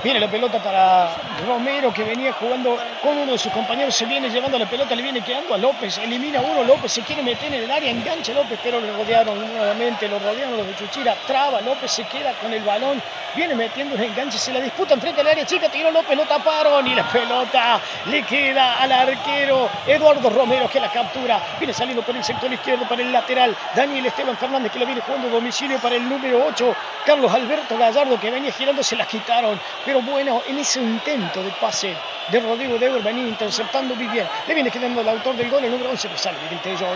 Viene 0.06 0.20
la 0.20 0.30
pelota 0.30 0.62
para 0.62 1.10
Romero 1.48 1.92
que 1.92 2.04
venía 2.04 2.32
jugando 2.32 2.78
con 3.02 3.18
uno 3.18 3.32
de 3.32 3.38
sus 3.38 3.50
compañeros. 3.52 3.92
Se 3.92 4.04
viene 4.04 4.30
llevando 4.30 4.56
la 4.56 4.70
pelota, 4.70 4.94
le 4.94 5.02
viene 5.02 5.20
quedando 5.20 5.52
a 5.52 5.58
López. 5.58 5.98
Elimina 5.98 6.40
uno. 6.40 6.62
López 6.62 6.92
se 6.92 7.02
quiere 7.02 7.24
meter 7.24 7.52
en 7.52 7.64
el 7.64 7.70
área. 7.72 7.90
Engancha 7.90 8.32
López, 8.32 8.56
pero 8.62 8.80
le 8.80 8.92
rodearon 8.92 9.36
nuevamente. 9.52 10.06
Lo 10.06 10.20
rodearon 10.20 10.58
los 10.58 10.64
de 10.64 10.76
Chuchira. 10.76 11.16
Traba. 11.26 11.60
López 11.60 11.90
se 11.90 12.04
queda 12.04 12.34
con 12.34 12.52
el 12.52 12.62
balón. 12.62 13.02
Viene 13.34 13.56
metiendo 13.56 13.96
un 13.96 14.00
enganche. 14.00 14.38
Se 14.38 14.52
la 14.52 14.60
disputan 14.60 15.00
frente 15.00 15.22
al 15.22 15.26
área 15.26 15.44
chica. 15.44 15.68
Tiró 15.68 15.90
López. 15.90 16.16
Lo 16.16 16.24
taparon. 16.24 16.86
Y 16.86 16.94
la 16.94 17.08
pelota 17.08 17.80
le 18.04 18.22
queda 18.22 18.80
al 18.80 18.92
arquero 18.92 19.68
Eduardo 19.88 20.30
Romero 20.30 20.70
que 20.70 20.78
la 20.78 20.88
captura. 20.88 21.40
Viene 21.58 21.74
saliendo 21.74 22.02
por 22.02 22.16
el 22.16 22.22
sector 22.22 22.52
izquierdo 22.52 22.86
para 22.86 23.02
el 23.02 23.10
lateral. 23.10 23.56
Daniel 23.74 24.06
Esteban 24.06 24.36
Fernández 24.36 24.70
que 24.70 24.78
la 24.78 24.84
viene 24.84 25.00
jugando 25.00 25.28
domicilio 25.30 25.80
para 25.80 25.96
el 25.96 26.08
número 26.08 26.46
8. 26.46 26.76
Carlos 27.04 27.34
Alberto 27.34 27.76
Gallardo 27.76 28.20
que 28.20 28.30
venía 28.30 28.52
girando. 28.52 28.84
Se 28.84 28.94
la 28.94 29.04
quitaron. 29.04 29.58
Bueno, 30.02 30.42
en 30.46 30.58
ese 30.58 30.80
intento 30.80 31.42
de 31.42 31.50
pase 31.60 31.94
de 32.28 32.40
Rodrigo 32.40 32.78
Deuer 32.78 33.02
venía 33.02 33.28
interceptando 33.28 33.94
bien. 33.94 34.26
Le 34.46 34.54
viene 34.54 34.70
quedando 34.70 35.00
el 35.00 35.08
autor 35.08 35.36
del 35.36 35.50
gol, 35.50 35.64
el 35.64 35.70
número 35.70 35.90
11 35.90 36.08
que 36.08 36.18
sale 36.18 36.36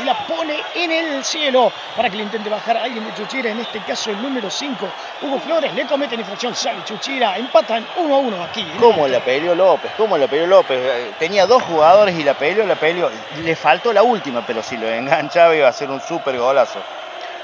y 0.01 0.05
la 0.05 0.27
pone 0.27 0.61
en 0.75 0.91
el 0.91 1.25
cielo 1.25 1.73
para 1.97 2.11
que 2.11 2.17
le 2.17 2.25
intente 2.25 2.49
bajar 2.49 2.77
a 2.77 2.85
alguien 2.85 3.05
de 3.05 3.15
Chuchira, 3.15 3.51
en 3.51 3.61
este 3.61 3.81
caso 3.81 4.11
el 4.11 4.21
número 4.21 4.51
5. 4.51 4.89
Hugo 5.23 5.39
Flores 5.41 5.73
le 5.75 5.87
comete 5.87 6.17
la 6.17 6.23
infracción, 6.23 6.55
sale 6.55 6.83
Chuchira, 6.85 7.37
empatan 7.37 7.87
1 7.97 8.15
a 8.15 8.19
1 8.19 8.43
aquí. 8.45 8.67
¿Cómo 8.79 9.07
la 9.07 9.21
peleó 9.21 9.55
López? 9.55 9.93
¿Cómo 9.97 10.17
la 10.19 10.27
peleó 10.27 10.47
López? 10.47 10.79
Eh, 10.81 11.13
tenía 11.19 11.47
dos 11.47 11.63
jugadores 11.63 12.19
y 12.19 12.25
la 12.25 12.35
peleó, 12.35 12.67
la 12.67 12.77
peleó. 12.77 13.11
Le 13.43 13.57
faltó 13.57 13.93
la 13.93 14.03
última, 14.03 14.45
pero 14.47 14.63
si 14.63 14.77
lo 14.77 14.89
enganchaba 14.89 15.55
iba 15.55 15.69
a 15.69 15.73
ser 15.73 15.91
un 15.91 16.01
súper 16.01 16.39
golazo. 16.39 16.81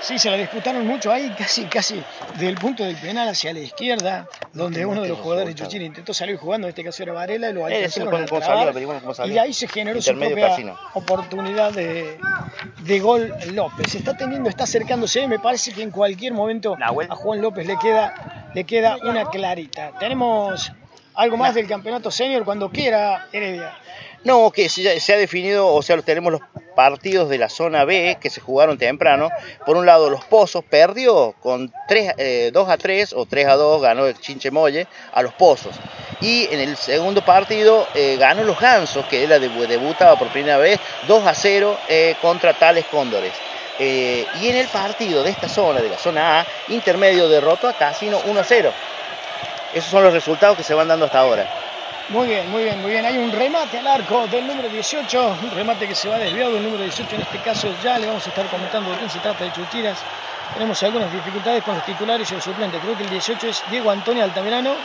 Sí, 0.00 0.18
se 0.18 0.30
la 0.30 0.36
disputaron 0.36 0.86
mucho 0.86 1.10
ahí, 1.10 1.34
casi, 1.36 1.64
casi 1.64 2.02
del 2.38 2.56
punto 2.56 2.84
del 2.84 2.96
penal 2.96 3.28
hacia 3.28 3.52
la 3.52 3.60
izquierda, 3.60 4.28
donde 4.52 4.84
uno 4.86 5.02
de 5.02 5.08
los 5.08 5.18
jugadores 5.18 5.54
de 5.54 5.62
Chuchín 5.62 5.82
intentó 5.82 6.12
salir 6.14 6.36
jugando, 6.36 6.66
en 6.66 6.70
este 6.70 6.84
caso 6.84 7.02
era 7.02 7.12
Varela, 7.12 7.50
y 7.50 7.52
lo 7.52 7.66
alcanzaron 7.66 8.26
Y 9.26 9.38
ahí 9.38 9.52
se 9.52 9.68
generó 9.68 10.00
su 10.00 10.16
propia 10.16 10.56
oportunidad 10.94 11.72
de, 11.72 12.18
de, 12.80 13.00
gol 13.00 13.34
López. 13.52 13.94
Está 13.94 14.16
teniendo, 14.16 14.48
está 14.48 14.64
acercándose, 14.64 15.26
me 15.26 15.38
parece 15.38 15.72
que 15.72 15.82
en 15.82 15.90
cualquier 15.90 16.32
momento 16.32 16.76
a 16.80 17.14
Juan 17.14 17.40
López 17.40 17.66
le 17.66 17.78
queda, 17.78 18.50
le 18.54 18.64
queda 18.64 18.98
una 19.02 19.26
clarita. 19.26 19.92
Tenemos 19.98 20.72
algo 21.14 21.36
más 21.36 21.54
del 21.54 21.66
campeonato 21.66 22.10
senior 22.10 22.44
cuando 22.44 22.70
quiera, 22.70 23.28
Heredia. 23.32 23.72
No, 24.26 24.50
que 24.50 24.68
se, 24.68 25.12
ha 25.12 25.16
definido, 25.16 25.68
o 25.68 25.82
sea, 25.82 26.02
tenemos 26.02 26.32
los 26.32 26.40
partidos 26.74 27.28
de 27.28 27.38
la 27.38 27.48
zona 27.48 27.84
B 27.84 28.18
que 28.20 28.28
se 28.28 28.40
jugaron 28.40 28.76
temprano. 28.76 29.30
Por 29.64 29.76
un 29.76 29.86
lado, 29.86 30.10
Los 30.10 30.24
Pozos 30.24 30.64
perdió 30.68 31.36
con 31.40 31.72
3, 31.86 32.14
2 32.52 32.68
eh, 32.68 32.72
a 32.72 32.76
3 32.76 33.12
o 33.12 33.24
3 33.24 33.46
a 33.46 33.54
2, 33.54 33.82
ganó 33.82 34.04
el 34.04 34.18
Chinchemoye 34.18 34.88
a 35.12 35.22
Los 35.22 35.32
Pozos. 35.34 35.76
Y 36.20 36.48
en 36.50 36.58
el 36.58 36.76
segundo 36.76 37.24
partido 37.24 37.86
eh, 37.94 38.16
ganó 38.18 38.42
Los 38.42 38.58
Gansos, 38.58 39.06
que 39.06 39.22
él 39.22 39.30
debutaba 39.68 40.18
por 40.18 40.26
primera 40.32 40.58
vez, 40.58 40.80
2 41.06 41.24
a 41.24 41.32
0 41.32 41.78
eh, 41.88 42.16
contra 42.20 42.52
Tales 42.54 42.86
Cóndores. 42.86 43.32
y 43.78 44.48
en 44.48 44.56
el 44.56 44.66
partido 44.66 45.22
de 45.22 45.30
esta 45.30 45.48
zona, 45.48 45.80
de 45.80 45.90
la 45.90 45.98
zona 45.98 46.40
A, 46.40 46.46
intermedio 46.66 47.28
derrotó 47.28 47.68
a 47.68 47.74
Casino 47.74 48.20
1 48.26 48.40
a 48.40 48.44
0. 48.44 48.72
Esos 49.72 49.88
son 49.88 50.02
los 50.02 50.12
resultados 50.12 50.56
que 50.56 50.64
se 50.64 50.74
van 50.74 50.88
dando 50.88 51.06
hasta 51.06 51.20
ahora. 51.20 51.65
Muy 52.08 52.28
bien, 52.28 52.48
muy 52.52 52.62
bien, 52.62 52.80
muy 52.80 52.92
bien. 52.92 53.04
Hay 53.04 53.18
un 53.18 53.32
remate 53.32 53.80
al 53.80 53.86
arco 53.88 54.28
del 54.28 54.46
número 54.46 54.68
18, 54.68 55.38
un 55.42 55.50
remate 55.50 55.88
que 55.88 55.94
se 55.96 56.08
va 56.08 56.18
desviado 56.18 56.52
del 56.52 56.62
número 56.62 56.84
18. 56.84 57.16
En 57.16 57.22
este 57.22 57.38
caso 57.38 57.68
ya 57.82 57.98
le 57.98 58.06
vamos 58.06 58.24
a 58.24 58.28
estar 58.28 58.46
comentando 58.46 58.92
de 58.92 58.98
quién 58.98 59.10
se 59.10 59.18
trata 59.18 59.42
de 59.42 59.50
Chutiras. 59.50 59.98
Tenemos 60.54 60.80
algunas 60.84 61.12
dificultades 61.12 61.64
con 61.64 61.74
los 61.74 61.84
titulares 61.84 62.30
y 62.30 62.36
el 62.36 62.42
suplente. 62.42 62.78
Creo 62.78 62.96
que 62.96 63.02
el 63.02 63.10
18 63.10 63.48
es 63.48 63.64
Diego 63.70 63.90
Antonio 63.90 64.22
Altamirano, 64.22 64.76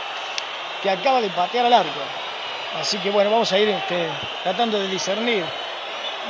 que 0.82 0.90
acaba 0.90 1.20
de 1.20 1.30
patear 1.30 1.66
al 1.66 1.72
arco. 1.74 2.00
Así 2.80 2.98
que 2.98 3.10
bueno, 3.10 3.30
vamos 3.30 3.52
a 3.52 3.58
ir 3.58 3.68
este, 3.68 4.08
tratando 4.42 4.80
de 4.80 4.88
discernir. 4.88 5.44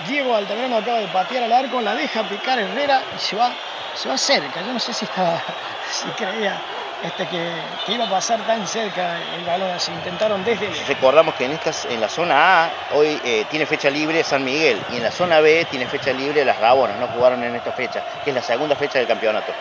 Diego 0.07 0.37
Altamirano 0.37 0.77
acaba 0.77 0.99
de 0.99 1.09
patear 1.09 1.45
al 1.45 1.53
arco, 1.53 1.81
la 1.81 1.95
deja 1.95 2.23
picar 2.25 2.59
Herrera 2.59 3.03
y 3.17 3.19
se 3.19 3.35
va, 3.35 3.51
se 3.95 4.11
va 4.11 4.19
cerca. 4.19 4.61
Yo 4.61 4.75
no 4.75 4.79
sé 4.79 4.93
si 4.93 5.07
estaba, 5.07 5.43
si 5.91 6.07
creía 6.11 6.61
este, 7.03 7.27
que, 7.27 7.93
iba 7.93 8.05
a 8.05 8.11
pasar 8.11 8.39
tan 8.47 8.67
cerca 8.67 9.19
el 9.37 9.45
balón, 9.45 9.71
así 9.71 9.91
intentaron 9.93 10.45
desde... 10.45 10.71
Recordamos 10.87 11.35
que 11.35 11.45
en, 11.45 11.53
estas, 11.53 11.85
en 11.87 12.01
la 12.01 12.09
zona 12.09 12.65
A 12.65 12.71
hoy 12.95 13.19
eh, 13.25 13.45
tiene 13.51 13.67
fecha 13.67 13.91
libre 13.91 14.23
San 14.23 14.45
Miguel 14.45 14.79
y 14.93 14.97
en 14.97 15.03
la 15.03 15.11
zona 15.11 15.41
B 15.41 15.67
tiene 15.71 15.87
fecha 15.87 16.13
libre 16.13 16.45
las 16.45 16.59
Gabonas, 16.61 16.99
no 16.99 17.09
jugaron 17.09 17.43
en 17.43 17.57
esta 17.57 17.73
fecha, 17.73 18.03
que 18.23 18.31
es 18.31 18.35
la 18.35 18.43
segunda 18.43 18.77
fecha 18.77 18.99
del 18.99 19.09
campeonato. 19.09 19.53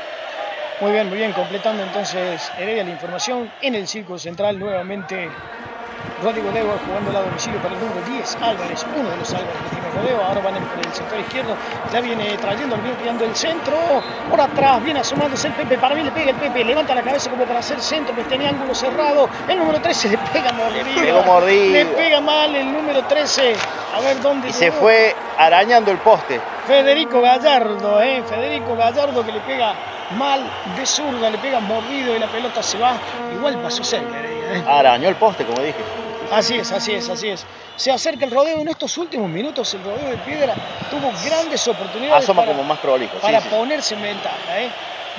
Muy 0.80 0.92
bien, 0.92 1.10
muy 1.10 1.18
bien, 1.18 1.32
completando 1.34 1.84
entonces 1.84 2.52
Heredia 2.58 2.84
la 2.84 2.90
información 2.90 3.52
en 3.62 3.76
el 3.76 3.88
círculo 3.88 4.18
central 4.18 4.58
nuevamente 4.58 5.32
Rodrigo 6.24 6.52
Leo 6.52 6.78
jugando 6.86 7.18
a 7.18 7.24
domicilio 7.24 7.60
para 7.62 7.74
el 7.74 7.80
número 7.80 8.02
10. 8.08 8.38
Álvarez, 8.42 8.86
uno 8.96 9.10
de 9.10 9.18
los 9.18 9.34
Álvarez 9.34 9.58
que 9.64 9.70
tiene 9.76 9.90
Rodeo. 9.96 10.24
Ahora 10.24 10.42
van 10.42 10.56
por 10.56 10.86
el 10.86 10.94
sector 10.94 11.20
izquierdo. 11.20 11.56
Ya 11.92 12.02
viene 12.02 12.38
trayendo, 12.38 12.76
viene 12.78 12.98
tirando 12.98 13.26
el 13.26 13.36
centro. 13.36 13.76
Por 14.30 14.40
atrás 14.40 14.84
viene 14.84 15.00
asomándose 15.00 15.48
el 15.48 15.54
Pepe. 15.54 15.78
Para 15.78 15.96
mí 15.96 16.04
le 16.04 16.12
pega 16.12 16.32
el 16.32 16.38
Pepe. 16.38 16.64
Levanta 16.64 16.94
la 16.94 17.02
cabeza 17.02 17.30
como 17.30 17.46
para 17.46 17.60
hacer 17.60 17.82
centro, 17.82 18.16
que 18.16 18.24
tenía 18.24 18.50
ángulo 18.50 18.76
cerrado. 18.76 19.30
El 19.48 19.58
número 19.58 19.82
13 19.82 20.10
le 20.10 20.18
pega 20.18 20.52
mordido. 20.52 21.72
Le 21.72 21.86
pega 21.86 22.22
mal 22.22 22.56
el 22.56 22.72
número 22.72 23.04
13. 23.04 23.56
A 23.96 24.00
ver 24.02 24.22
dónde. 24.22 24.50
Y 24.50 24.54
se 24.54 24.72
fue 24.72 25.16
arañando 25.38 25.92
el 25.92 25.98
poste. 25.98 26.40
Federico 26.68 27.22
Gallardo, 27.22 28.02
¿eh? 28.02 28.24
Federico 28.28 28.76
Gallardo 28.76 29.26
que 29.26 29.32
le 29.32 29.40
pega 29.42 29.74
mal 30.18 30.42
de 30.76 30.86
zurda, 30.86 31.30
le 31.30 31.38
pega 31.38 31.60
mordido 31.60 32.16
y 32.16 32.20
la 32.20 32.28
pelota 32.28 32.62
se 32.62 32.78
va. 32.78 32.94
Igual 33.34 33.58
pasó 33.58 33.84
cerca. 33.84 34.16
¿Eh? 34.52 34.64
Arañó 34.68 35.10
el 35.10 35.16
poste, 35.16 35.46
como 35.46 35.62
dije. 35.62 35.80
Así 36.32 36.56
es, 36.56 36.72
así 36.72 36.94
es, 36.94 37.10
así 37.10 37.30
es. 37.30 37.46
Se 37.76 37.92
acerca 37.92 38.26
el 38.26 38.32
rodeo 38.32 38.60
en 38.60 38.68
estos 38.70 38.98
últimos 38.98 39.30
minutos. 39.30 39.74
El 39.74 39.84
rodeo 39.84 40.10
de 40.10 40.18
piedra 40.18 40.56
tuvo 40.90 41.12
grandes 41.26 41.68
oportunidades 41.68 42.24
Asoma 42.24 42.44
para, 42.44 42.54
como 42.54 42.64
más 42.64 42.80
prolijo, 42.80 43.18
para 43.18 43.42
ponerse 43.42 43.96
en 43.96 44.02
ventaja. 44.02 44.62
¿eh? 44.62 44.70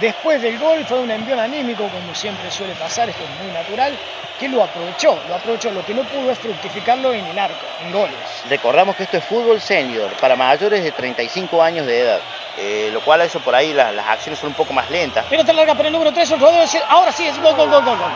Después 0.02 0.42
del 0.42 0.58
gol 0.58 0.84
fue 0.84 0.98
un 0.98 1.12
envío 1.12 1.40
anímico, 1.40 1.84
como 1.84 2.12
siempre 2.12 2.50
suele 2.50 2.74
pasar, 2.74 3.08
esto 3.08 3.22
es 3.22 3.44
muy 3.44 3.52
natural, 3.52 3.96
que 4.36 4.48
lo 4.48 4.64
aprovechó, 4.64 5.16
lo 5.28 5.36
aprovechó. 5.36 5.70
Lo 5.70 5.86
que 5.86 5.94
no 5.94 6.02
pudo 6.02 6.32
es 6.32 6.40
fructificarlo 6.40 7.12
en 7.12 7.24
el 7.24 7.38
arco, 7.38 7.64
en 7.84 7.92
goles. 7.92 8.16
Recordamos 8.50 8.96
que 8.96 9.04
esto 9.04 9.18
es 9.18 9.24
fútbol 9.24 9.60
senior 9.60 10.10
para 10.20 10.34
mayores 10.34 10.82
de 10.82 10.90
35 10.90 11.62
años 11.62 11.86
de 11.86 12.00
edad. 12.00 12.20
Eh, 12.58 12.90
lo 12.92 13.00
cual 13.02 13.20
eso 13.20 13.38
por 13.38 13.54
ahí 13.54 13.72
las 13.72 14.04
acciones 14.08 14.40
son 14.40 14.48
un 14.48 14.56
poco 14.56 14.72
más 14.72 14.90
lentas. 14.90 15.24
Pero 15.30 15.44
te 15.44 15.52
larga 15.52 15.76
para 15.76 15.86
el 15.86 15.92
número 15.92 16.12
3, 16.12 16.32
el 16.32 16.40
rodeo, 16.40 16.64
ahora 16.88 17.12
sí 17.12 17.24
es 17.24 17.40
gol, 17.40 17.54
gol, 17.54 17.70
gol, 17.70 17.84
gol, 17.84 17.96
gol. 17.96 18.10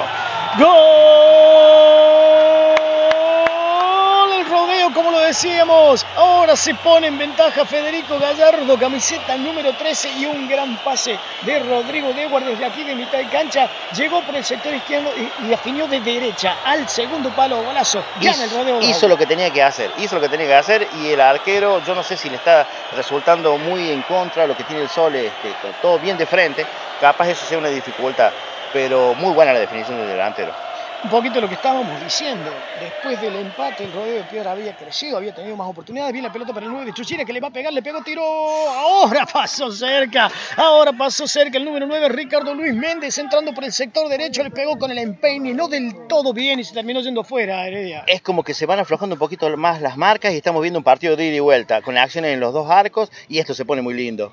¡Gol! 0.58 1.56
Como 4.96 5.10
lo 5.10 5.20
decíamos, 5.20 6.06
ahora 6.16 6.56
se 6.56 6.74
pone 6.74 7.08
en 7.08 7.18
ventaja 7.18 7.66
Federico 7.66 8.18
Gallardo, 8.18 8.78
camiseta 8.78 9.36
número 9.36 9.74
13 9.74 10.08
y 10.16 10.24
un 10.24 10.48
gran 10.48 10.74
pase 10.78 11.18
de 11.42 11.58
Rodrigo 11.58 12.14
Dewar 12.14 12.42
desde 12.42 12.64
aquí 12.64 12.82
de 12.82 12.94
mitad 12.94 13.18
de 13.18 13.28
cancha. 13.28 13.68
Llegó 13.94 14.22
por 14.22 14.34
el 14.34 14.42
sector 14.42 14.72
izquierdo 14.72 15.10
y, 15.14 15.48
definió 15.48 15.86
de 15.86 16.00
derecha 16.00 16.56
al 16.64 16.88
segundo 16.88 17.28
palo 17.28 17.62
golazo. 17.62 18.02
Gana 18.22 18.44
el 18.44 18.50
rodeo. 18.50 18.80
Hizo 18.80 19.06
lo 19.06 19.18
que 19.18 19.26
tenía 19.26 19.50
que 19.50 19.62
hacer, 19.62 19.90
hizo 19.98 20.14
lo 20.14 20.22
que 20.22 20.30
tenía 20.30 20.46
que 20.46 20.54
hacer 20.54 20.88
y 21.02 21.10
el 21.10 21.20
arquero, 21.20 21.84
yo 21.84 21.94
no 21.94 22.02
sé 22.02 22.16
si 22.16 22.30
le 22.30 22.36
está 22.36 22.66
resultando 22.96 23.58
muy 23.58 23.90
en 23.90 24.00
contra 24.00 24.46
lo 24.46 24.56
que 24.56 24.64
tiene 24.64 24.80
el 24.80 24.88
sol, 24.88 25.14
este, 25.14 25.54
todo 25.82 25.98
bien 25.98 26.16
de 26.16 26.24
frente, 26.24 26.64
capaz 27.02 27.28
eso 27.28 27.44
sea 27.44 27.58
una 27.58 27.68
dificultad, 27.68 28.32
pero 28.72 29.12
muy 29.12 29.34
buena 29.34 29.52
la 29.52 29.58
definición 29.58 29.98
del 29.98 30.08
delantero 30.08 30.65
un 31.06 31.10
poquito 31.10 31.40
lo 31.40 31.48
que 31.48 31.54
estábamos 31.54 32.02
diciendo. 32.02 32.50
Después 32.80 33.20
del 33.20 33.36
empate, 33.36 33.84
el 33.84 33.92
rodeo 33.92 34.16
de 34.16 34.24
piedra 34.24 34.50
había 34.50 34.76
crecido, 34.76 35.18
había 35.18 35.32
tenido 35.32 35.56
más 35.56 35.68
oportunidades. 35.68 36.12
Viene 36.12 36.26
la 36.26 36.32
pelota 36.32 36.52
para 36.52 36.66
el 36.66 36.72
9 36.72 36.86
de 36.86 36.92
Chuchira 36.94 37.24
que 37.24 37.32
le 37.32 37.38
va 37.38 37.46
a 37.46 37.52
pegar, 37.52 37.72
le 37.72 37.80
pegó, 37.80 38.02
tiro. 38.02 38.22
Ahora 38.24 39.24
pasó 39.32 39.70
cerca, 39.70 40.28
ahora 40.56 40.92
pasó 40.92 41.28
cerca 41.28 41.58
el 41.58 41.64
número 41.64 41.86
9, 41.86 42.08
Ricardo 42.08 42.52
Luis 42.54 42.74
Méndez, 42.74 43.16
entrando 43.18 43.54
por 43.54 43.62
el 43.62 43.72
sector 43.72 44.08
derecho, 44.08 44.42
le 44.42 44.50
pegó 44.50 44.76
con 44.78 44.90
el 44.90 44.98
empeine, 44.98 45.54
no 45.54 45.68
del 45.68 46.08
todo 46.08 46.32
bien 46.32 46.58
y 46.58 46.64
se 46.64 46.74
terminó 46.74 47.00
yendo 47.00 47.22
fuera, 47.22 47.64
Heredia. 47.68 48.02
Es 48.08 48.20
como 48.20 48.42
que 48.42 48.52
se 48.52 48.66
van 48.66 48.80
aflojando 48.80 49.14
un 49.14 49.20
poquito 49.20 49.56
más 49.56 49.80
las 49.80 49.96
marcas 49.96 50.32
y 50.32 50.36
estamos 50.36 50.60
viendo 50.60 50.80
un 50.80 50.84
partido 50.84 51.14
de 51.14 51.26
ida 51.26 51.36
y 51.36 51.40
vuelta, 51.40 51.82
con 51.82 51.96
acciones 51.96 52.34
en 52.34 52.40
los 52.40 52.52
dos 52.52 52.68
arcos 52.68 53.12
y 53.28 53.38
esto 53.38 53.54
se 53.54 53.64
pone 53.64 53.80
muy 53.80 53.94
lindo. 53.94 54.32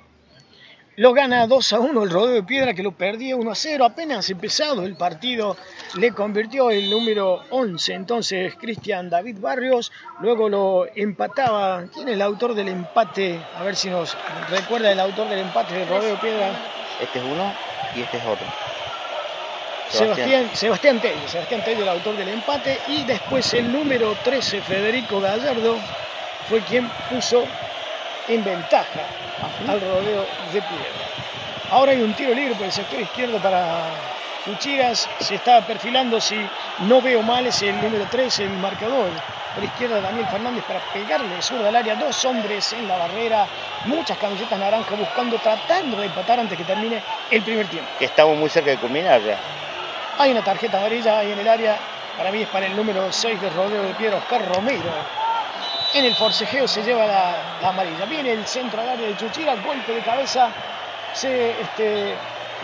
Lo 0.95 1.11
gana 1.11 1.47
2 1.47 1.73
a 1.73 1.79
1 1.79 2.03
el 2.03 2.09
rodeo 2.11 2.35
de 2.35 2.43
piedra 2.43 2.75
que 2.75 2.83
lo 2.83 2.91
perdía 2.91 3.35
1 3.35 3.51
a 3.51 3.55
0. 3.55 3.83
Apenas 3.83 4.29
empezado 4.29 4.83
el 4.83 4.95
partido 4.95 5.57
le 5.95 6.11
convirtió 6.11 6.69
el 6.69 6.87
número 6.87 7.41
11. 7.49 7.93
Entonces 7.93 8.53
Cristian 8.59 9.09
David 9.09 9.37
Barrios. 9.39 9.91
Luego 10.19 10.49
lo 10.49 10.85
empataba. 10.93 11.85
¿Quién 11.91 12.09
es 12.09 12.13
el 12.13 12.21
autor 12.21 12.53
del 12.53 12.67
empate? 12.67 13.39
A 13.57 13.63
ver 13.63 13.75
si 13.75 13.89
nos 13.89 14.15
recuerda 14.51 14.91
el 14.91 14.99
autor 14.99 15.29
del 15.29 15.39
empate 15.39 15.73
del 15.73 15.87
rodeo 15.87 16.11
de 16.11 16.17
piedra. 16.17 16.51
Este 17.01 17.17
es 17.17 17.25
uno 17.25 17.51
y 17.95 18.01
este 18.01 18.17
es 18.17 18.23
otro. 18.25 18.45
Sebastián, 19.89 20.49
Sebastián 20.53 21.01
Tello, 21.01 21.27
Sebastián 21.27 21.63
Tello, 21.65 21.81
el 21.81 21.89
autor 21.89 22.17
del 22.17 22.29
empate. 22.29 22.77
Y 22.89 23.03
después 23.03 23.51
el 23.55 23.71
número 23.71 24.15
13, 24.23 24.61
Federico 24.61 25.19
Gallardo, 25.19 25.75
fue 26.47 26.61
quien 26.61 26.87
puso 27.09 27.43
en 28.27 28.43
ventaja 28.43 29.22
al 29.67 29.81
rodeo 29.81 30.25
de 30.51 30.61
piedra. 30.61 31.13
Ahora 31.71 31.91
hay 31.91 32.01
un 32.01 32.13
tiro 32.13 32.33
libre 32.33 32.55
por 32.55 32.65
el 32.65 32.71
sector 32.71 32.99
izquierdo 32.99 33.39
para 33.39 33.85
Fuchiras. 34.45 35.09
Se 35.19 35.35
está 35.35 35.65
perfilando, 35.65 36.19
si 36.19 36.35
no 36.79 37.01
veo 37.01 37.21
mal, 37.21 37.47
es 37.47 37.61
el 37.61 37.81
número 37.81 38.05
3, 38.09 38.39
el 38.39 38.49
marcador. 38.49 39.09
Por 39.55 39.63
izquierda 39.63 40.01
Daniel 40.01 40.27
Fernández 40.27 40.63
para 40.65 40.79
pegarle 40.91 41.41
sur 41.41 41.59
del 41.63 41.75
área. 41.75 41.95
Dos 41.95 42.25
hombres 42.25 42.73
en 42.73 42.87
la 42.87 42.97
barrera. 42.97 43.47
Muchas 43.85 44.17
camisetas 44.17 44.59
naranjas 44.59 44.97
buscando, 44.97 45.37
tratando 45.37 45.97
de 45.97 46.07
empatar 46.07 46.39
antes 46.39 46.57
que 46.57 46.63
termine 46.63 47.01
el 47.31 47.41
primer 47.41 47.67
tiempo. 47.67 47.89
Estamos 47.99 48.37
muy 48.37 48.49
cerca 48.49 48.71
de 48.71 48.77
culminar 48.77 49.21
ya. 49.21 49.37
Hay 50.19 50.31
una 50.31 50.43
tarjeta 50.43 50.77
amarilla 50.77 51.19
ahí 51.19 51.31
en 51.31 51.39
el 51.39 51.47
área. 51.47 51.77
Para 52.17 52.31
mí 52.31 52.41
es 52.41 52.49
para 52.49 52.65
el 52.67 52.75
número 52.75 53.11
6 53.11 53.41
de 53.41 53.49
rodeo 53.49 53.81
de 53.83 53.93
piedra, 53.95 54.17
Oscar 54.17 54.47
Romero 54.53 55.22
en 55.93 56.05
el 56.05 56.15
forcejeo 56.15 56.67
se 56.67 56.83
lleva 56.83 57.05
la, 57.05 57.69
amarilla. 57.69 58.05
Viene 58.05 58.33
el 58.33 58.45
centro 58.45 58.81
al 58.81 58.89
área 58.89 59.07
de 59.07 59.17
Chuchira, 59.17 59.55
golpe 59.55 59.93
de 59.93 60.01
cabeza, 60.01 60.49
se 61.13 61.51
este, 61.51 62.15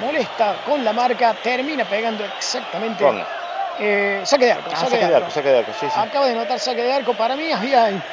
molesta 0.01 0.55
con 0.65 0.83
la 0.83 0.93
marca, 0.93 1.35
termina 1.41 1.85
pegando 1.85 2.23
exactamente. 2.25 3.05
Eh, 3.81 4.21
saque 4.25 4.45
de 4.45 4.51
arco, 4.51 4.69
ah, 4.73 4.75
saque, 4.75 4.97
de 4.97 5.15
arco, 5.15 5.31
saque 5.31 5.49
de 5.49 5.57
arco, 5.59 5.71
sí, 5.79 5.85
sí. 5.85 5.99
Acaba 5.99 6.27
de 6.27 6.35
notar 6.35 6.59
saque 6.59 6.81
de 6.81 6.91
arco. 6.91 7.13
Para 7.13 7.37
mí 7.37 7.49
había, 7.49 8.03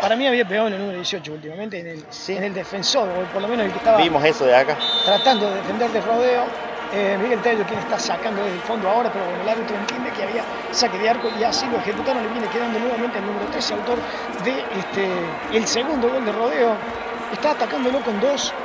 para 0.00 0.16
mí 0.16 0.26
había 0.26 0.46
pegado 0.46 0.68
en 0.68 0.74
el 0.74 0.78
número 0.78 0.96
18 0.96 1.32
últimamente, 1.32 1.80
en 1.80 1.88
el, 1.88 2.04
en 2.28 2.44
el 2.44 2.54
defensor, 2.54 3.08
o 3.08 3.24
por 3.30 3.42
lo 3.42 3.48
menos 3.48 3.66
el 3.66 3.72
que 3.72 3.78
estaba. 3.78 3.98
Vimos 3.98 4.24
eso 4.24 4.46
de 4.46 4.56
acá. 4.56 4.78
Tratando 5.04 5.50
de 5.50 5.56
defender 5.56 5.90
de 5.90 6.00
rodeo 6.00 6.69
eh, 6.90 7.16
Miguel 7.18 7.40
Tello 7.40 7.64
quien 7.64 7.78
está 7.78 7.98
sacando 7.98 8.42
desde 8.42 8.56
el 8.56 8.62
fondo 8.62 8.88
ahora, 8.88 9.10
pero 9.10 9.26
bueno, 9.26 9.40
el 9.40 9.48
árbitro 9.48 9.76
entiende 9.76 10.12
que 10.12 10.22
había 10.22 10.46
saque 10.70 10.98
de 10.98 11.08
arco 11.08 11.30
y 11.30 11.42
así 11.44 11.68
lo 11.68 11.78
ejecutaron, 11.78 12.22
le 12.22 12.28
viene 12.28 12.48
quedando 12.48 12.78
nuevamente 12.78 13.18
el 13.18 13.24
número 13.24 13.48
13, 13.48 13.74
autor 13.74 14.02
de 14.36 14.66
este, 14.70 15.40
el 15.48 15.66
segundo 15.66 16.10
gol 16.10 16.24
de 16.24 16.32
rodeo. 16.32 16.82
Está 17.30 17.52
atacándolo 17.52 18.02
con 18.02 18.18
dos, 18.18 18.56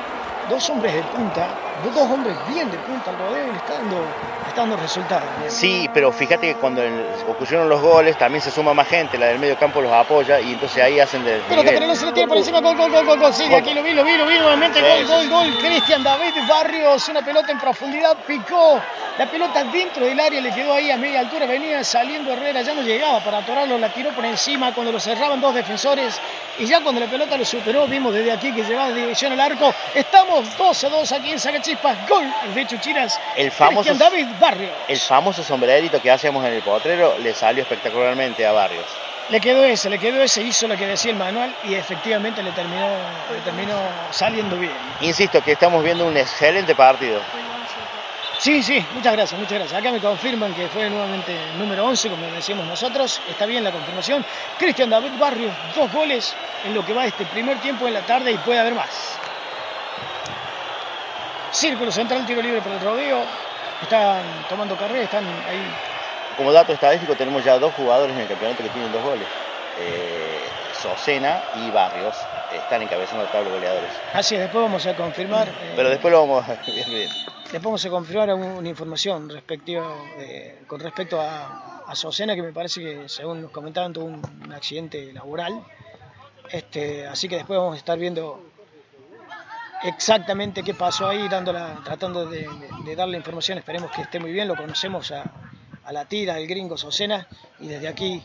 dos 0.44 0.70
hombres 0.70 0.94
de 0.96 1.04
punta, 1.04 1.60
dos 1.74 1.96
hombres 2.10 2.44
bien 2.44 2.70
de 2.70 2.80
punta 2.80 3.12
al 3.12 3.18
rodeo 3.18 3.48
y 3.48 3.52
le 3.52 3.58
está 3.58 3.76
dando 3.76 4.18
dando 4.56 4.78
resultados. 4.78 5.30
Sí, 5.48 5.90
pero 5.94 6.12
fíjate 6.12 6.48
que 6.48 6.56
cuando 6.56 6.82
ocurrieron 7.28 7.70
los 7.70 7.82
goles 7.82 8.18
también 8.18 8.42
se 8.42 8.52
suma 8.52 8.74
más 8.74 8.88
gente, 8.88 9.18
la 9.18 9.28
del 9.28 9.40
medio 9.40 9.58
campo 9.58 9.82
los 9.82 9.92
apoya 9.92 10.40
y 10.40 10.54
entonces 10.54 10.82
ahí 10.84 11.00
hacen 11.00 11.24
de. 11.24 11.42
Pero, 11.50 11.64
no 11.88 11.96
se 11.96 12.06
le 12.06 12.12
tiene 12.14 12.28
por 12.28 12.38
encima, 12.38 12.62
gol, 12.62 12.76
gol, 12.76 12.92
gol, 12.92 13.06
gol, 13.06 13.20
gol, 13.20 13.34
sí, 13.34 13.54
aquí 13.54 13.74
lo 13.74 13.84
vi, 13.84 13.92
lo 13.94 14.04
vi, 14.04 14.18
lo 14.18 14.26
vi 14.26 14.38
nuevamente, 14.40 14.82
gol, 14.82 15.06
gol, 15.06 15.30
gol, 15.30 15.58
Cristian 15.60 16.04
David 16.04 16.34
Barrios, 16.48 17.08
una 17.10 17.22
pelota 17.22 17.52
en 17.52 17.60
profundidad, 17.60 18.18
picó, 18.26 18.80
la 19.18 19.26
pelota 19.28 19.64
dentro 19.66 20.06
del 20.06 20.20
área 20.20 20.42
le 20.42 20.52
quedó 20.52 20.74
ahí 20.74 20.92
a 20.92 20.98
media 20.98 21.22
altura, 21.22 21.46
venía 21.46 21.84
saliendo 21.84 22.34
Herrera, 22.34 22.62
ya 22.62 22.74
no 22.74 22.82
llegaba 22.82 23.24
para 23.24 23.40
atorarlo, 23.40 23.78
la 23.78 23.94
tiró 23.94 24.12
por 24.12 24.26
encima 24.26 24.74
cuando 24.74 24.92
lo 24.92 25.00
cerraban 25.00 25.40
dos 25.40 25.56
defensores 25.56 26.20
y 26.58 26.66
ya 26.66 26.82
cuando 26.82 27.02
la 27.02 27.08
pelota 27.08 27.38
lo 27.38 27.46
superó, 27.46 27.88
vimos 27.88 28.14
desde 28.14 28.32
aquí 28.32 28.52
que 28.52 28.64
llevaba 28.64 28.92
dirección 28.92 29.32
al 29.32 29.40
arco, 29.40 29.74
estamos 29.94 30.58
2 30.58 30.84
a 30.84 30.90
2 30.90 31.12
aquí 31.12 31.32
en 31.32 31.40
Sacachispas, 31.40 32.10
gol 32.10 32.26
de 32.54 32.68
Chuchiras, 32.68 33.20
el 33.36 33.52
famoso 33.52 33.90
Cristian 33.90 33.98
David 33.98 34.28
el 34.88 35.00
famoso 35.00 35.44
sombrerito 35.44 36.02
que 36.02 36.12
hacíamos 36.12 36.46
en 36.46 36.54
el 36.54 36.62
potrero 36.62 37.18
le 37.20 37.34
salió 37.34 37.64
espectacularmente 37.64 38.46
a 38.46 38.52
Barrios. 38.52 38.86
Le 39.30 39.40
quedó 39.42 39.64
ese, 39.64 39.90
le 39.90 39.98
quedó 39.98 40.22
ese, 40.22 40.44
hizo 40.44 40.68
lo 40.68 40.78
que 40.78 40.86
decía 40.86 41.12
el 41.12 41.18
manual 41.18 41.56
y 41.64 41.74
efectivamente 41.74 42.44
le 42.44 42.52
terminó, 42.52 42.88
le 43.34 43.40
terminó 43.44 43.76
saliendo 44.12 44.56
bien. 44.58 44.76
Insisto 45.02 45.42
que 45.42 45.54
estamos 45.54 45.84
viendo 45.84 46.06
un 46.06 46.16
excelente 46.16 46.76
partido. 46.76 47.20
Sí, 48.38 48.62
sí, 48.62 48.86
muchas 48.94 49.14
gracias, 49.14 49.40
muchas 49.40 49.58
gracias. 49.58 49.80
Acá 49.80 49.92
me 49.92 50.00
confirman 50.00 50.54
que 50.54 50.68
fue 50.68 50.90
nuevamente 50.90 51.36
número 51.58 51.86
11, 51.86 52.10
como 52.10 52.28
decíamos 52.28 52.68
nosotros. 52.68 53.20
Está 53.28 53.48
bien 53.48 53.64
la 53.64 53.72
confirmación. 53.72 54.24
Cristian 54.60 54.92
David 54.92 55.14
Barrios, 55.18 55.54
dos 55.76 55.92
goles 55.92 56.36
en 56.64 56.76
lo 56.76 56.86
que 56.86 56.94
va 56.94 57.08
este 57.08 57.26
primer 57.26 57.60
tiempo 57.62 57.88
en 57.88 57.96
la 57.96 58.02
tarde 58.02 58.32
y 58.32 58.38
puede 58.38 58.60
haber 58.60 58.76
más. 58.76 59.18
Círculo 61.52 61.92
central, 61.92 62.28
tiro 62.28 62.42
libre 62.44 62.62
por 62.62 62.74
el 62.74 62.82
rodeo 62.82 63.24
están 63.82 64.24
tomando 64.50 64.76
carrera, 64.76 65.04
están 65.04 65.26
ahí. 65.26 65.64
Como 66.38 66.52
dato 66.52 66.74
estadístico 66.74 67.16
tenemos 67.16 67.44
ya 67.44 67.58
dos 67.58 67.74
jugadores 67.74 68.16
en 68.16 68.22
el 68.24 68.28
campeonato 68.28 68.64
que 68.64 68.70
tienen 68.70 68.92
dos 68.92 69.04
goles. 69.04 69.28
Eh, 69.80 70.40
Socena 70.82 71.42
y 71.56 71.72
Barrios 71.72 72.16
están 72.54 72.82
encabezando 72.82 73.24
el 73.24 73.30
tablo 73.32 73.52
goleadores. 73.52 73.90
Así 74.14 74.36
es, 74.36 74.42
después 74.42 74.64
vamos 74.64 74.86
a 74.86 74.96
confirmar. 74.96 75.48
Pero 75.76 75.90
después 75.90 76.12
lo 76.12 76.22
vamos 76.28 76.44
a 76.44 76.56
ver 76.56 76.86
bien. 76.88 77.10
Después 77.44 77.64
vamos 77.64 77.86
a 77.86 77.90
confirmar 77.90 78.34
una 78.34 78.68
información 78.68 79.30
respectiva, 79.30 79.88
eh, 80.18 80.64
con 80.68 80.80
respecto 80.80 81.22
a, 81.22 81.84
a 81.88 81.96
Socena, 81.96 82.36
que 82.36 82.42
me 82.42 82.52
parece 82.52 82.82
que, 82.82 83.10
según 83.10 83.42
nos 83.42 83.52
comentaban, 83.52 83.94
tuvo 83.94 84.06
un, 84.06 84.54
accidente 84.54 85.14
laboral. 85.14 85.64
Este, 86.50 87.08
así 87.08 87.28
que 87.28 87.38
después 87.38 87.58
vamos 87.58 87.76
a 87.76 87.78
estar 87.78 87.98
viendo 87.98 88.44
exactamente 89.88 90.64
qué 90.64 90.74
pasó 90.74 91.08
ahí, 91.08 91.28
dándola, 91.28 91.80
tratando 91.84 92.26
de, 92.26 92.48
darle 92.96 93.18
información. 93.18 93.58
Esperemos 93.58 93.92
que 93.92 94.02
esté 94.02 94.20
muy 94.20 94.32
bien. 94.32 94.48
Lo 94.48 94.56
conocemos 94.56 95.12
a, 95.12 95.24
la 95.92 96.06
tira, 96.06 96.36
al 96.36 96.48
gringo 96.48 96.78
Socena, 96.78 97.28
y 97.60 97.68
desde 97.68 97.88
aquí 97.88 98.22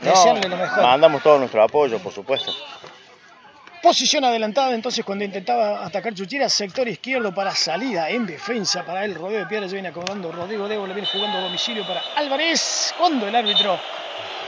desearle 0.00 0.48
lo 0.48 0.56
mejor. 0.56 0.82
Mandamos 0.82 1.22
todo 1.22 1.38
nuestro 1.38 1.62
apoyo, 1.62 1.98
por 1.98 2.12
supuesto. 2.12 2.52
Posición 3.80 4.24
adelantada 4.24 4.74
entonces 4.74 5.04
cuando 5.04 5.24
intentaba 5.24 5.86
atacar 5.86 6.12
Chuchira, 6.12 6.48
sector 6.48 6.88
izquierdo 6.88 7.32
para 7.32 7.54
salida 7.54 8.10
en 8.10 8.26
defensa 8.26 8.84
para 8.84 9.04
el 9.04 9.14
rodeo 9.14 9.38
de 9.38 9.46
piedra, 9.46 9.68
se 9.68 9.74
viene 9.74 9.88
acomodando 9.88 10.32
Rodrigo 10.32 10.66
Debo, 10.66 10.84
le 10.84 10.94
viene 10.94 11.08
jugando 11.08 11.38
a 11.38 11.42
domicilio 11.42 11.86
para 11.86 12.02
Álvarez, 12.16 12.92
cuando 12.98 13.28
el 13.28 13.36
árbitro 13.36 13.78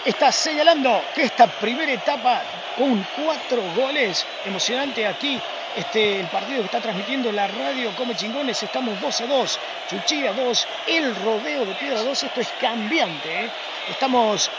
está 0.05 0.33
señalando 0.33 1.01
que 1.15 1.23
esta 1.23 1.47
primera 1.47 1.93
etapa 1.93 2.43
con 2.77 3.07
cuatro 3.25 3.63
goles, 3.77 4.27
emocionante 4.45 5.07
aquí 5.07 5.41
este, 5.77 6.21
el 6.21 6.27
partido 6.27 6.61
que 6.61 6.67
está 6.67 6.81
transmitiendo 6.81 7.31
la 7.33 7.47
radio 7.47 7.91
Come 7.97 8.15
Chingones, 8.15 8.63
estamos 8.63 9.01
2 9.01 9.21
a 9.21 9.27
2, 9.27 9.59
Chuchilla 9.89 10.33
2, 10.33 10.67
el 10.89 11.15
rodeo 11.17 11.65
de 11.65 11.75
Piedra 11.75 12.03
2, 12.03 12.23
esto 12.23 12.41
es 12.41 12.49
cambiante, 12.61 13.45
¿eh? 13.45 13.51
estamos, 13.91 14.51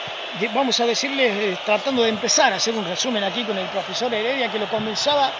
vamos 0.53 0.79
a 0.79 0.85
decirles, 0.85 1.31
eh, 1.35 1.57
tratando 1.65 2.03
de 2.03 2.09
empezar 2.09 2.53
a 2.53 2.57
hacer 2.57 2.73
un 2.73 2.85
resumen 2.85 3.23
aquí 3.23 3.43
con 3.43 3.57
el 3.57 3.67
profesor 3.67 4.13
Heredia 4.13 4.49
que 4.51 4.59
lo 4.59 4.69
comenzaba 4.69 5.31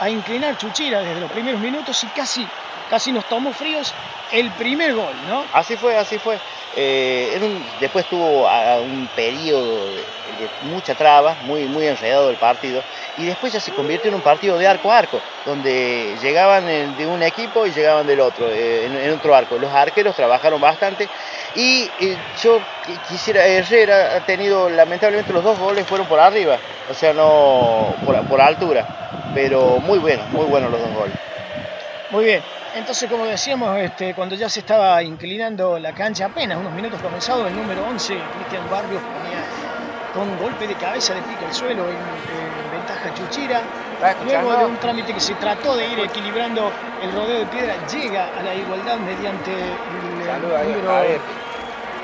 a 0.00 0.10
inclinar 0.10 0.58
Chuchira 0.58 1.00
desde 1.00 1.20
los 1.20 1.30
primeros 1.30 1.60
minutos 1.60 2.02
y 2.04 2.06
casi, 2.08 2.46
casi 2.90 3.12
nos 3.12 3.24
tomó 3.26 3.52
fríos 3.52 3.94
el 4.32 4.50
primer 4.52 4.94
gol, 4.94 5.14
¿no? 5.28 5.44
Así 5.52 5.76
fue, 5.76 5.96
así 5.96 6.18
fue. 6.18 6.38
Eh, 6.76 7.38
después 7.78 8.06
tuvo 8.06 8.48
un 8.82 9.08
periodo 9.14 9.92
de, 9.92 10.50
mucha 10.60 10.94
traba, 10.94 11.36
muy, 11.40 11.68
muy 11.68 11.86
enredado 11.86 12.30
el 12.30 12.38
partido, 12.38 12.84
y 13.16 13.24
después 13.26 13.52
ya 13.52 13.60
se 13.60 13.72
convirtió 13.72 14.08
en 14.08 14.14
un 14.16 14.22
partido 14.22 14.58
de 14.58 14.66
arco 14.66 14.90
a 14.90 14.98
arco, 14.98 15.22
donde 15.44 16.16
llegaban 16.20 16.96
de 16.96 17.06
un 17.06 17.22
equipo 17.22 17.66
y 17.66 17.72
llegaban 17.72 18.06
del 18.06 18.20
otro, 18.20 18.50
eh, 18.50 18.86
en, 18.86 19.12
otro 19.12 19.34
arco. 19.34 19.58
Los 19.58 19.72
arqueros 19.72 20.16
trabajaron 20.16 20.60
bastante 20.60 21.10
Y 21.54 21.92
eh, 21.98 22.18
yo 22.34 22.60
qui- 22.82 23.00
quisiera, 23.00 23.46
Herrera 23.46 24.16
ha 24.16 24.20
tenido, 24.22 24.68
lamentablemente 24.68 25.32
los 25.32 25.44
dos 25.44 25.58
goles 25.58 25.86
fueron 25.86 26.06
por 26.06 26.20
arriba, 26.20 26.60
o 26.88 26.94
sea, 26.94 27.12
no 27.12 27.94
por, 28.04 28.26
por 28.26 28.40
altura, 28.40 28.86
pero 29.32 29.80
muy 29.80 29.98
buenos, 29.98 30.28
muy 30.30 30.46
buenos 30.46 30.70
los 30.70 30.80
dos 30.80 30.92
goles. 30.92 31.16
Muy 32.08 32.24
bien. 32.24 32.44
Entonces, 32.74 33.08
como 33.08 33.24
decíamos, 33.24 33.78
este, 33.78 34.14
cuando 34.14 34.34
ya 34.34 34.48
se 34.48 34.60
estaba 34.60 35.00
inclinando 35.02 35.78
la 35.78 35.92
cancha, 35.92 36.26
apenas 36.26 36.58
unos 36.58 36.72
minutos 36.72 37.00
comenzado, 37.00 37.46
el 37.46 37.54
número 37.54 37.86
11, 37.86 38.14
Cristian 38.36 38.68
Barrios, 38.68 39.00
ponía 39.00 39.44
con 40.12 40.38
golpe 40.38 40.66
de 40.66 40.74
cabeza 40.74 41.14
de 41.14 41.22
pica 41.22 41.46
al 41.46 41.54
suelo 41.54 41.84
en, 41.84 41.96
en 41.96 42.70
ventaja 42.72 43.14
Chuchira. 43.14 43.62
Luego 44.24 44.56
de 44.56 44.64
un 44.66 44.76
trámite 44.78 45.14
que 45.14 45.20
se 45.20 45.34
trató 45.34 45.76
de 45.76 45.86
ir 45.86 46.00
equilibrando 46.00 46.70
el 47.00 47.12
rodeo 47.12 47.38
de 47.38 47.46
piedra, 47.46 47.74
llega 47.86 48.28
a 48.38 48.42
la 48.42 48.54
igualdad 48.54 48.98
mediante 48.98 49.52
el 49.52 50.26
Saluda 50.26 50.64
número 50.64 50.90
a. 50.90 51.04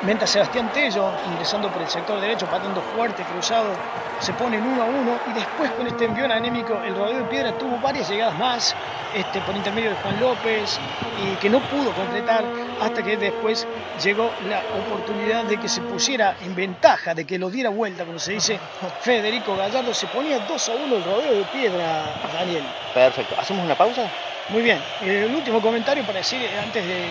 Menta 0.03 0.27
Sebastián 0.27 0.71
Tello, 0.73 1.11
ingresando 1.31 1.69
por 1.69 1.83
el 1.83 1.89
sector 1.89 2.19
derecho, 2.21 2.47
patando 2.47 2.81
fuerte, 2.81 3.23
cruzado, 3.25 3.69
se 4.21 4.33
ponen 4.35 4.67
uno 4.67 4.83
a 4.83 4.87
uno 4.87 5.19
y 5.27 5.33
después 5.33 5.71
con 5.73 5.87
este 5.87 6.05
envión 6.05 6.31
anémico 6.31 6.75
el 6.85 6.95
rodeo 6.95 7.19
de 7.19 7.25
piedra 7.25 7.53
tuvo 7.59 7.79
varias 7.79 8.09
llegadas 8.09 8.39
más 8.39 8.75
este, 9.15 9.41
por 9.41 9.57
intermedio 9.57 9.91
de 9.91 9.97
Juan 9.97 10.21
López 10.21 10.79
y 11.25 11.37
que 11.37 11.49
no 11.49 11.59
pudo 11.61 11.93
concretar 11.93 12.45
hasta 12.81 13.03
que 13.03 13.17
después 13.17 13.67
llegó 14.03 14.31
la 14.49 14.63
oportunidad 14.79 15.45
de 15.45 15.57
que 15.57 15.69
se 15.69 15.81
pusiera 15.81 16.37
en 16.43 16.55
ventaja, 16.55 17.15
de 17.15 17.25
que 17.25 17.39
lo 17.39 17.51
diera 17.51 17.71
vuelta, 17.71 18.05
como 18.05 18.19
se 18.19 18.33
dice 18.33 18.59
Federico 19.01 19.57
Gallardo, 19.57 19.93
se 19.93 20.07
ponía 20.07 20.39
2 20.39 20.69
a 20.69 20.73
1 20.73 20.97
el 20.97 21.05
rodeo 21.05 21.35
de 21.35 21.45
piedra, 21.47 22.05
Daniel. 22.33 22.65
Perfecto, 22.95 23.35
¿hacemos 23.39 23.65
una 23.65 23.75
pausa? 23.75 24.09
Muy 24.51 24.63
bien, 24.63 24.79
el 25.03 25.35
último 25.35 25.61
comentario 25.61 26.05
para 26.05 26.19
decir 26.19 26.43
eh, 26.43 26.59
antes 26.59 26.87
de 26.87 27.07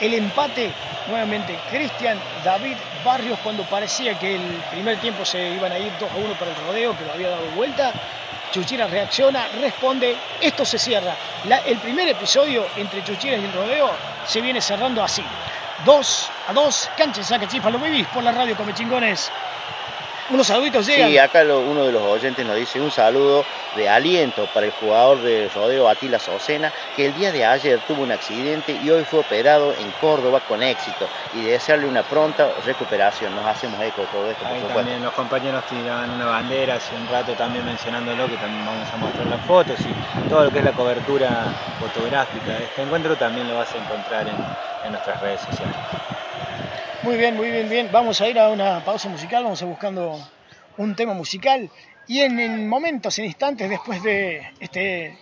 el 0.00 0.14
empate, 0.14 0.72
nuevamente 1.08 1.58
Cristian 1.70 2.18
David 2.44 2.76
Barrios 3.04 3.38
cuando 3.42 3.62
parecía 3.64 4.18
que 4.18 4.36
el 4.36 4.62
primer 4.70 4.98
tiempo 4.98 5.24
se 5.24 5.50
iban 5.50 5.72
a 5.72 5.78
ir 5.78 5.92
2 5.98 6.10
a 6.10 6.16
1 6.16 6.34
para 6.34 6.50
el 6.50 6.56
rodeo, 6.66 6.96
que 6.96 7.04
lo 7.04 7.12
había 7.12 7.28
dado 7.30 7.46
vuelta. 7.54 7.92
Chuchira 8.52 8.86
reacciona, 8.86 9.48
responde, 9.60 10.16
esto 10.40 10.64
se 10.64 10.78
cierra. 10.78 11.14
El 11.66 11.78
primer 11.78 12.08
episodio 12.08 12.66
entre 12.76 13.02
Chuchira 13.02 13.36
y 13.36 13.44
el 13.44 13.52
rodeo 13.52 13.90
se 14.26 14.40
viene 14.40 14.60
cerrando 14.60 15.02
así. 15.02 15.24
2 15.84 16.30
a 16.48 16.52
2, 16.52 16.90
cancha 16.96 17.22
saca 17.22 17.48
chispa, 17.48 17.68
lo 17.68 17.78
vivís 17.78 18.06
por 18.08 18.22
la 18.22 18.32
radio 18.32 18.56
Come 18.56 18.72
Chingones. 18.72 19.30
Unos 20.30 20.46
saluditos 20.46 20.86
llegan. 20.86 21.10
Sí, 21.10 21.18
acá 21.18 21.44
lo- 21.44 21.60
uno 21.60 21.84
de 21.84 21.92
los 21.92 22.02
oyentes 22.02 22.44
nos 22.46 22.56
dice 22.56 22.80
un 22.80 22.90
saludo 22.90 23.44
de 23.76 23.88
aliento 23.88 24.46
para 24.46 24.66
el 24.66 24.72
jugador 24.72 25.20
de 25.22 25.48
rodeo 25.54 25.88
Atila 25.88 26.18
Socena, 26.18 26.72
que 26.96 27.06
el 27.06 27.14
día 27.14 27.30
de 27.30 27.44
ayer 27.44 27.78
tuvo 27.86 28.02
un 28.02 28.10
accidente 28.10 28.72
y 28.72 28.90
hoy 28.90 29.04
fue 29.04 29.20
operado 29.20 29.72
en 29.74 29.90
Córdoba 29.92 30.40
con 30.40 30.62
éxito 30.62 31.06
y 31.34 31.42
desearle 31.42 31.86
una 31.86 32.02
pronta 32.02 32.48
recuperación. 32.64 33.34
Nos 33.34 33.46
hacemos 33.46 33.80
eco 33.82 34.02
de 34.02 34.06
todo 34.08 34.30
esto, 34.30 34.44
por 34.44 34.52
Ahí 34.52 34.60
supuesto. 34.60 34.78
también 34.78 35.02
los 35.02 35.12
compañeros 35.12 35.62
tiraban 35.66 36.10
una 36.10 36.26
bandera 36.26 36.76
hace 36.76 36.94
un 36.96 37.06
rato 37.06 37.34
también 37.34 37.64
mencionándolo, 37.66 38.26
que 38.28 38.36
también 38.36 38.64
vamos 38.64 38.88
a 38.92 38.96
mostrar 38.96 39.26
las 39.26 39.40
fotos 39.42 39.78
y 39.80 40.28
todo 40.28 40.44
lo 40.44 40.50
que 40.50 40.58
es 40.60 40.64
la 40.64 40.72
cobertura 40.72 41.52
fotográfica 41.78 42.52
de 42.58 42.64
este 42.64 42.82
encuentro 42.82 43.16
también 43.16 43.46
lo 43.48 43.56
vas 43.56 43.72
a 43.74 43.78
encontrar 43.78 44.26
en, 44.28 44.36
en 44.82 44.90
nuestras 44.92 45.20
redes 45.20 45.42
sociales. 45.42 45.76
Muy 47.04 47.18
bien, 47.18 47.36
muy 47.36 47.50
bien, 47.50 47.68
bien. 47.68 47.90
Vamos 47.92 48.18
a 48.22 48.28
ir 48.30 48.38
a 48.38 48.48
una 48.48 48.82
pausa 48.82 49.10
musical, 49.10 49.44
vamos 49.44 49.60
a 49.60 49.66
ir 49.66 49.70
buscando 49.70 50.18
un 50.78 50.96
tema 50.96 51.12
musical 51.12 51.70
y 52.08 52.20
en, 52.20 52.40
en 52.40 52.66
momentos, 52.66 53.18
en 53.18 53.26
instantes 53.26 53.68
después 53.68 54.02
de 54.02 54.54
este 54.58 55.18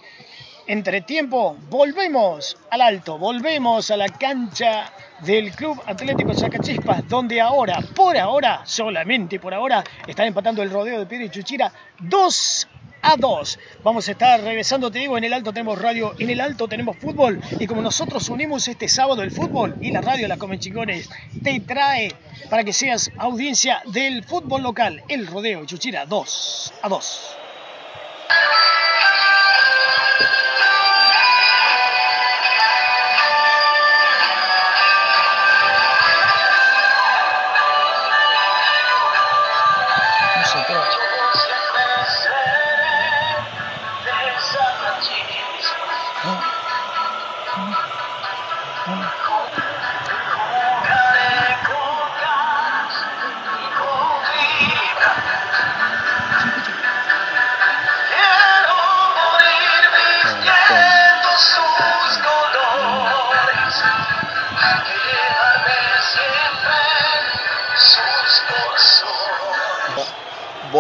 entretiempo, 0.69 1.57
volvemos 1.69 2.57
al 2.71 2.83
alto, 2.83 3.19
volvemos 3.19 3.91
a 3.91 3.97
la 3.97 4.09
cancha 4.09 4.93
del 5.23 5.51
Club 5.51 5.83
Atlético 5.85 6.33
Sacachispas, 6.33 7.09
donde 7.09 7.41
ahora, 7.41 7.81
por 7.97 8.17
ahora, 8.17 8.63
solamente 8.65 9.41
por 9.41 9.53
ahora, 9.53 9.83
están 10.07 10.29
empatando 10.29 10.63
el 10.63 10.71
rodeo 10.71 11.01
de 11.01 11.07
Piedra 11.07 11.27
y 11.27 11.31
Chuchira 11.31 11.73
2 11.99 12.69
a 13.03 13.17
2. 13.17 13.59
Vamos 13.83 14.09
a 14.09 14.13
estar 14.13 14.41
regresando, 14.41 14.91
te 14.91 15.01
digo, 15.01 15.19
en 15.19 15.25
el 15.25 15.33
alto 15.33 15.53
tenemos 15.53 15.81
radio, 15.81 16.15
en 16.19 16.31
el 16.31 16.41
alto 16.41 16.69
tenemos 16.69 16.97
fútbol 16.97 17.41
y 17.59 17.67
como 17.67 17.83
nosotros 17.83 18.29
unimos 18.29 18.67
este 18.69 18.89
sábado 18.89 19.23
el 19.23 19.31
fútbol 19.31 19.77
y 19.81 19.91
la 19.91 20.01
radio 20.01 20.29
La 20.29 20.39
Comen 20.39 20.61
Chingones 20.61 21.11
te 21.43 21.61
trae 21.61 22.15
para 22.49 22.65
que 22.65 22.73
seas 22.73 23.11
audiencia 23.19 23.83
del 23.87 24.25
fútbol 24.25 24.63
local, 24.63 25.03
el 25.09 25.27
rodeo 25.27 25.65
Chuchira 25.67 26.07
2 26.07 26.75
a 26.83 26.89
2. 26.89 27.37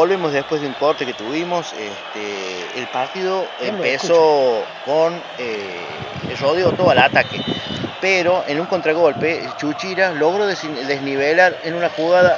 Volvemos 0.02 0.32
después 0.32 0.60
de 0.60 0.66
un 0.66 0.72
corte 0.74 1.06
que 1.06 1.14
tuvimos. 1.14 1.72
Este, 1.74 2.80
el 2.80 2.88
partido 2.88 3.46
empezó 3.60 4.64
con 4.84 5.14
eh, 5.38 5.86
el 6.28 6.36
rodeo 6.38 6.72
todo 6.72 6.90
al 6.90 6.98
ataque. 6.98 7.40
Pero 8.00 8.42
en 8.48 8.58
un 8.58 8.66
contragolpe, 8.66 9.48
Chuchira 9.58 10.10
logró 10.10 10.44
des- 10.48 10.60
desnivelar 10.88 11.56
en 11.62 11.74
una 11.74 11.88
jugada. 11.88 12.36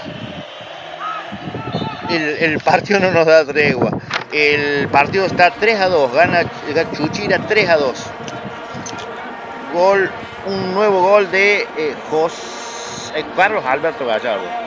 El, 2.11 2.23
el 2.39 2.59
partido 2.61 3.01
no 3.01 3.11
nos 3.13 3.25
da 3.25 3.47
tregua. 3.47 3.93
El 4.31 4.87
partido 4.89 5.25
está 5.25 5.51
3 5.53 5.81
a 5.81 5.89
2. 5.89 6.13
Gana 6.13 6.43
Chuchira 6.95 7.39
3 7.49 7.69
a 7.71 7.77
2. 7.79 8.05
Gol, 9.73 10.11
un 10.45 10.75
nuevo 10.75 11.01
gol 11.01 11.31
de 11.31 11.63
eh, 11.79 11.95
Jos- 12.11 13.11
eh, 13.15 13.25
Carlos 13.35 13.65
Alberto 13.65 14.05
Gallardo. 14.05 14.64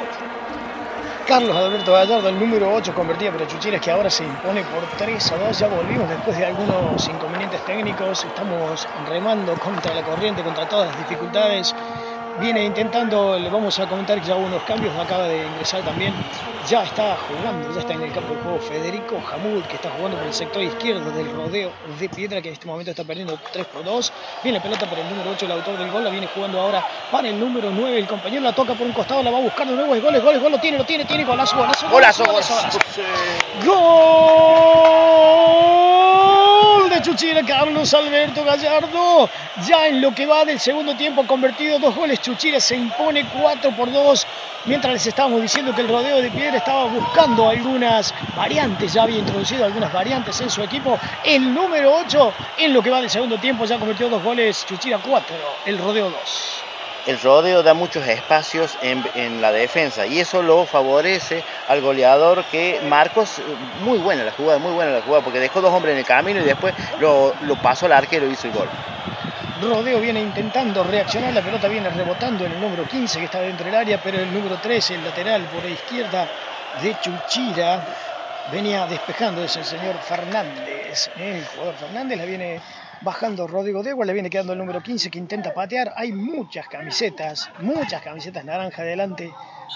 Carlos 1.28 1.57
Alberto 1.57 1.91
Gallardo, 1.91 2.30
el 2.30 2.39
número 2.39 2.73
8 2.73 2.95
convertido 2.95 3.34
por 3.34 3.45
Chuchiras, 3.45 3.82
que 3.82 3.91
ahora 3.91 4.09
se 4.09 4.23
impone 4.23 4.63
por 4.63 4.86
3 4.97 5.32
a 5.34 5.38
2. 5.38 5.59
Ya 5.59 5.67
volvimos 5.67 6.07
después 6.07 6.38
de 6.38 6.45
algunos 6.45 7.05
inconvenientes 7.05 7.59
técnicos. 7.65 8.23
Estamos 8.23 8.88
remando 9.09 9.53
contra 9.55 9.93
la 9.93 10.03
corriente, 10.03 10.41
contra 10.41 10.69
todas 10.69 10.88
las 10.88 10.97
dificultades. 10.99 11.75
Viene 12.39 12.65
intentando, 12.65 13.38
le 13.39 13.49
vamos 13.49 13.79
a 13.79 13.88
comentar 13.88 14.21
que 14.21 14.27
ya 14.27 14.35
hubo 14.35 14.45
unos 14.45 14.61
cambios, 14.63 14.95
acaba 14.95 15.27
de 15.27 15.43
ingresar 15.43 15.81
también. 15.81 16.13
Ya 16.69 16.83
está 16.83 17.17
jugando, 17.27 17.73
ya 17.73 17.79
está 17.79 17.93
en 17.93 18.03
el 18.03 18.11
campo 18.11 18.35
de 18.35 18.41
juego 18.41 18.59
Federico 18.59 19.19
Jamud, 19.25 19.63
que 19.63 19.77
está 19.77 19.89
jugando 19.89 20.17
por 20.17 20.27
el 20.27 20.33
sector 20.33 20.61
izquierdo 20.61 21.09
del 21.11 21.31
rodeo 21.31 21.71
de 21.99 22.09
piedra, 22.09 22.39
que 22.41 22.49
en 22.49 22.53
este 22.53 22.67
momento 22.67 22.91
está 22.91 23.03
perdiendo 23.03 23.39
3 23.51 23.65
por 23.67 23.83
2. 23.83 24.13
Viene 24.43 24.59
la 24.59 24.63
pelota 24.63 24.85
para 24.85 25.01
el 25.01 25.09
número 25.09 25.31
8, 25.31 25.45
el 25.45 25.51
autor 25.53 25.77
del 25.77 25.89
gol, 25.89 26.03
la 26.03 26.11
viene 26.11 26.27
jugando 26.27 26.61
ahora 26.61 26.85
para 27.11 27.27
el 27.27 27.39
número 27.39 27.71
9. 27.71 27.97
El 27.97 28.05
compañero 28.07 28.43
la 28.43 28.53
toca 28.53 28.75
por 28.75 28.85
un 28.85 28.93
costado, 28.93 29.23
la 29.23 29.31
va 29.31 29.39
a 29.39 29.41
buscar 29.41 29.65
de 29.65 29.73
nuevo. 29.73 29.95
Es 29.95 30.03
goles, 30.03 30.23
goles, 30.23 30.41
gol, 30.41 30.51
lo 30.51 30.59
tiene, 30.59 30.77
lo 30.77 30.85
tiene, 30.85 31.05
tiene 31.05 31.23
golazo, 31.23 31.57
golazo, 31.57 31.89
Golazo, 31.89 32.23
golazo, 32.25 32.53
golazo. 32.55 32.79
Gol 33.65 35.97
de 37.00 37.43
Carlos 37.45 37.93
Alberto 37.93 38.43
Gallardo. 38.43 39.30
Ya 39.68 39.88
en 39.88 40.02
lo 40.02 40.16
que 40.16 40.26
va 40.26 40.43
del 40.45 40.60
segundo 40.60 40.95
tiempo 40.95 41.28
convertido 41.28 41.78
dos 41.78 41.95
goles. 41.95 42.20
Chuchira 42.20 42.60
se 42.60 42.76
impone 42.76 43.24
4 43.26 43.72
por 43.72 43.91
2. 43.91 44.26
Mientras 44.66 44.93
les 44.93 45.06
estábamos 45.06 45.41
diciendo 45.41 45.76
que 45.76 45.82
el 45.82 45.89
rodeo 45.89 46.18
de 46.18 46.32
piedra 46.32 46.58
estaba 46.58 46.86
buscando 46.86 47.48
algunas 47.50 48.14
variantes, 48.36 48.93
ya 48.93 49.04
había 49.04 49.20
introducido 49.20 49.64
algunas 49.64 49.93
variantes 49.93 50.41
en 50.41 50.50
su 50.50 50.64
equipo. 50.64 51.00
El 51.24 51.54
número 51.54 51.93
8 51.98 52.34
en 52.58 52.74
lo 52.74 52.82
que 52.82 52.89
va 52.89 53.00
del 53.00 53.12
segundo 53.12 53.38
tiempo 53.38 53.66
ya 53.66 53.78
convirtió 53.78 54.10
dos 54.10 54.24
goles. 54.24 54.66
Chuchira 54.66 54.98
4, 54.98 55.36
el 55.68 55.78
rodeo 55.78 56.10
2. 56.10 56.66
El 57.08 57.20
rodeo 57.22 57.64
da 57.64 57.74
muchos 57.74 58.05
espacios 58.08 58.78
en, 58.82 59.41
la 59.41 59.51
defensa 59.51 60.05
y 60.05 60.20
eso 60.20 60.41
lo 60.41 60.66
favorece 60.66 61.43
al 61.68 61.82
goleador 61.82 62.43
que 62.45 62.82
Marcos, 62.88 63.39
eh, 63.39 63.43
muy 63.82 63.97
buena 63.97 64.24
la 64.24 64.32
jugada, 64.32 64.60
muy 64.60 64.74
buena 64.74 64.91
la 64.91 65.01
jugada, 65.01 65.24
porque 65.24 65.39
dejó 65.39 65.62
dos 65.62 65.74
hombres 65.74 65.93
en 65.93 65.99
el 65.99 66.05
camino 66.05 66.39
y 66.41 66.43
después 66.43 66.74
lo, 66.99 67.34
lo 67.41 67.55
pasó 67.62 67.86
al 67.86 67.93
arquero 67.93 68.28
y 68.28 68.34
hizo 68.34 68.47
el 68.47 68.53
gol. 68.53 68.70
Rodeo 69.62 69.99
viene 69.99 70.22
intentando 70.22 70.84
reaccionar, 70.84 71.34
la 71.34 71.41
pelota 71.41 71.68
viene 71.68 71.89
rebotando 71.89 72.45
en 72.45 72.51
el 72.51 72.62
número 72.62 72.86
15 72.86 73.20
que 73.20 73.26
está 73.26 73.39
dentro 73.39 73.66
del 73.66 73.76
área, 73.76 73.99
pero 74.01 74.20
el 74.20 74.32
número 74.32 74.58
13, 74.58 74.95
el 74.95 75.03
lateral 75.03 75.43
por 75.45 75.64
la 75.64 75.70
izquierda 75.72 76.28
de 76.82 76.95
Chuchira, 76.99 77.84
venía 78.51 78.86
despejando, 78.86 79.43
es 79.43 79.55
el 79.55 79.66
señor 79.66 79.95
Fernández. 79.97 81.10
¿eh? 81.18 81.38
El 81.39 81.45
jugador 81.45 81.76
Fernández 81.76 82.18
la 82.18 82.26
viene 82.26 82.62
bajando 83.02 83.48
Rodrigo 83.48 83.84
Degua, 83.84 84.06
le 84.06 84.14
viene 84.14 84.30
quedando 84.30 84.54
el 84.54 84.60
número 84.60 84.82
15 84.82 85.10
que 85.10 85.20
intenta 85.20 85.54
patear. 85.54 85.93
Hay 85.95 86.12
muchas 86.12 86.68
camisetas, 86.68 87.50
muchas 87.60 88.02
camisetas 88.02 88.43
naranja 88.45 88.84
delante 88.84 89.32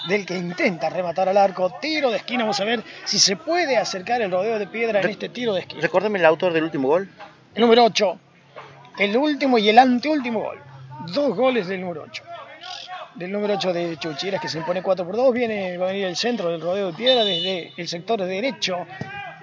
del 0.08 0.26
que 0.26 0.36
intenta 0.36 0.90
rematar 0.90 1.28
al 1.28 1.36
arco. 1.36 1.70
Tiro 1.80 2.10
de 2.10 2.18
esquina, 2.18 2.44
vamos 2.44 2.60
a 2.60 2.64
ver 2.64 2.82
si 3.04 3.18
se 3.18 3.36
puede 3.36 3.76
acercar 3.76 4.22
el 4.22 4.30
rodeo 4.30 4.58
de 4.58 4.66
piedra 4.66 5.00
en 5.00 5.10
este 5.10 5.28
tiro 5.28 5.54
de 5.54 5.60
esquina. 5.60 5.82
Recuérdame 5.82 6.18
el 6.18 6.24
autor 6.24 6.52
del 6.52 6.64
último 6.64 6.88
gol. 6.88 7.08
El 7.54 7.60
número 7.60 7.84
8, 7.84 8.18
el 8.98 9.16
último 9.16 9.58
y 9.58 9.68
el 9.68 9.78
anteúltimo 9.78 10.40
gol. 10.40 10.58
Dos 11.12 11.36
goles 11.36 11.66
del 11.66 11.80
número 11.80 12.04
8. 12.04 12.22
Del 13.14 13.30
número 13.30 13.54
8 13.54 13.72
de 13.72 13.96
Chuchiras 13.98 14.40
que 14.40 14.48
se 14.48 14.58
impone 14.58 14.82
4 14.82 15.04
por 15.04 15.16
2. 15.16 15.34
Viene, 15.34 15.76
va 15.76 15.86
a 15.86 15.88
venir 15.92 16.06
el 16.06 16.16
centro 16.16 16.48
del 16.48 16.60
rodeo 16.60 16.88
de 16.88 16.92
piedra 16.94 17.24
desde 17.24 17.72
el 17.76 17.88
sector 17.88 18.22
derecho 18.22 18.86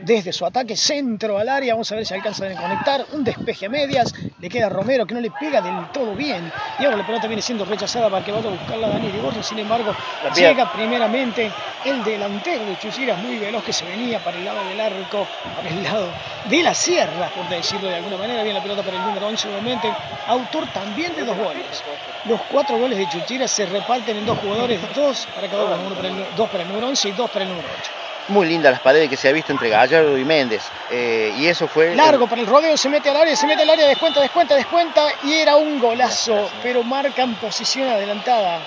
desde 0.01 0.33
su 0.33 0.45
ataque 0.45 0.75
centro 0.75 1.37
al 1.37 1.49
área. 1.49 1.73
Vamos 1.73 1.91
a 1.91 1.95
ver 1.95 2.05
si 2.05 2.13
alcanza 2.13 2.45
a 2.45 2.55
conectar. 2.55 3.05
Un 3.13 3.23
despeje 3.23 3.65
a 3.65 3.69
medias. 3.69 4.13
Le 4.39 4.49
queda 4.49 4.69
Romero 4.69 5.05
que 5.05 5.13
no 5.13 5.21
le 5.21 5.31
pega 5.31 5.61
del 5.61 5.91
todo 5.91 6.15
bien. 6.15 6.51
Y 6.79 6.85
ahora 6.85 6.97
la 6.97 7.05
pelota 7.05 7.27
viene 7.27 7.41
siendo 7.41 7.65
rechazada 7.65 8.09
para 8.09 8.23
que 8.23 8.31
vaya 8.31 8.47
a 8.47 8.51
buscarla 8.51 8.89
Daniel 8.89 9.15
Igorro. 9.15 9.43
Sin 9.43 9.59
embargo, 9.59 9.93
llega 10.35 10.71
primeramente 10.71 11.51
el 11.85 12.03
delantero 12.03 12.65
de 12.65 12.77
Chuchiras, 12.77 13.17
muy 13.19 13.37
veloz 13.37 13.63
que 13.63 13.73
se 13.73 13.85
venía 13.85 14.23
para 14.23 14.37
el 14.37 14.45
lado 14.45 14.63
del 14.65 14.79
arco, 14.79 15.27
para 15.55 15.69
el 15.69 15.83
lado 15.83 16.07
de 16.49 16.63
la 16.63 16.73
sierra, 16.73 17.29
por 17.35 17.47
decirlo 17.49 17.89
de 17.89 17.95
alguna 17.95 18.17
manera. 18.17 18.43
Viene 18.43 18.59
la 18.59 18.63
pelota 18.63 18.83
para 18.83 18.97
el 18.97 19.03
número 19.03 19.27
11 19.27 19.47
nuevamente. 19.47 19.91
Autor 20.27 20.67
también 20.73 21.15
de 21.15 21.23
dos 21.23 21.37
goles. 21.37 21.83
Los 22.25 22.41
cuatro 22.51 22.77
goles 22.77 22.97
de 22.97 23.07
Chuchiras 23.09 23.51
se 23.51 23.65
reparten 23.65 24.17
en 24.17 24.25
dos 24.25 24.37
jugadores, 24.39 24.79
dos 24.95 25.27
para 25.35 25.47
cada 25.47 25.65
uno, 25.65 25.87
uno 25.87 25.95
para 25.95 26.09
el, 26.09 26.25
dos 26.35 26.49
para 26.49 26.63
el 26.63 26.69
número 26.69 26.87
11 26.87 27.09
y 27.09 27.11
dos 27.13 27.29
para 27.29 27.45
el 27.45 27.49
número 27.49 27.67
8 27.81 27.98
muy 28.29 28.47
lindas 28.47 28.71
las 28.71 28.81
paredes 28.81 29.09
que 29.09 29.17
se 29.17 29.29
ha 29.29 29.31
visto 29.31 29.51
entre 29.51 29.69
Gallardo 29.69 30.17
y 30.17 30.25
Méndez. 30.25 30.63
Eh, 30.89 31.33
y 31.37 31.47
eso 31.47 31.67
fue. 31.67 31.95
Largo 31.95 32.27
para 32.27 32.41
el 32.41 32.47
rodeo, 32.47 32.77
se 32.77 32.89
mete 32.89 33.09
al 33.09 33.17
área, 33.17 33.35
se 33.35 33.47
mete 33.47 33.63
al 33.63 33.69
área, 33.69 33.87
descuenta, 33.87 34.21
descuenta, 34.21 34.55
descuenta. 34.55 35.07
Y 35.23 35.33
era 35.33 35.55
un 35.55 35.79
golazo, 35.79 36.49
pero 36.63 36.83
marcan 36.83 37.35
posición 37.35 37.89
adelantada. 37.89 38.59